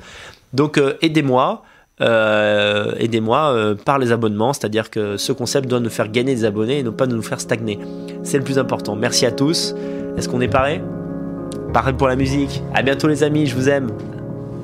[0.55, 1.63] Donc euh, aidez-moi,
[2.01, 6.45] euh, aidez-moi euh, par les abonnements, c'est-à-dire que ce concept doit nous faire gagner des
[6.45, 7.79] abonnés et non pas nous faire stagner.
[8.23, 8.97] C'est le plus important.
[8.97, 9.75] Merci à tous.
[10.17, 10.83] Est-ce qu'on est paré
[11.73, 12.63] Paré pour la musique.
[12.75, 13.89] À bientôt les amis, je vous aime.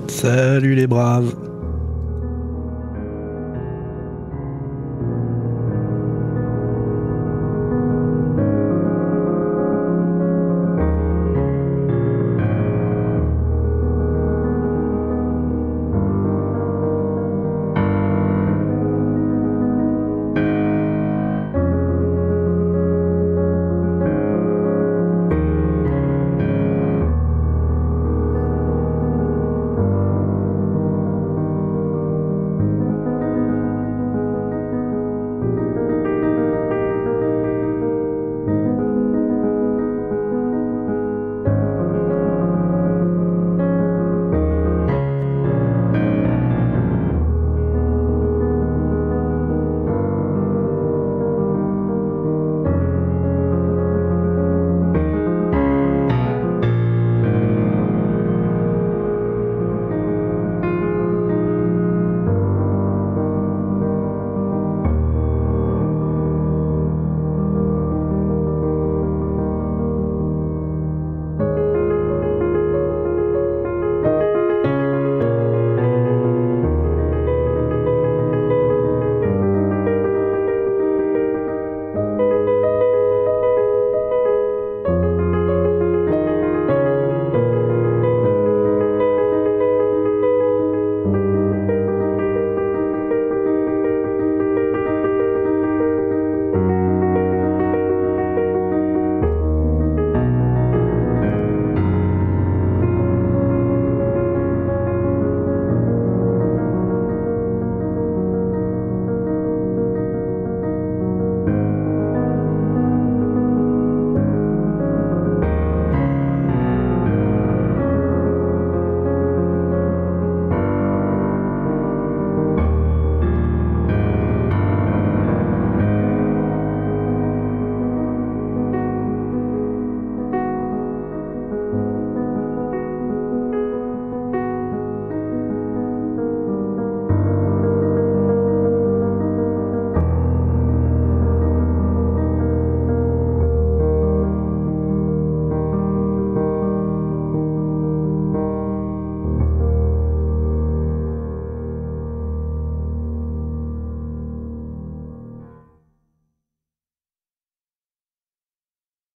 [0.08, 1.34] Salut les braves.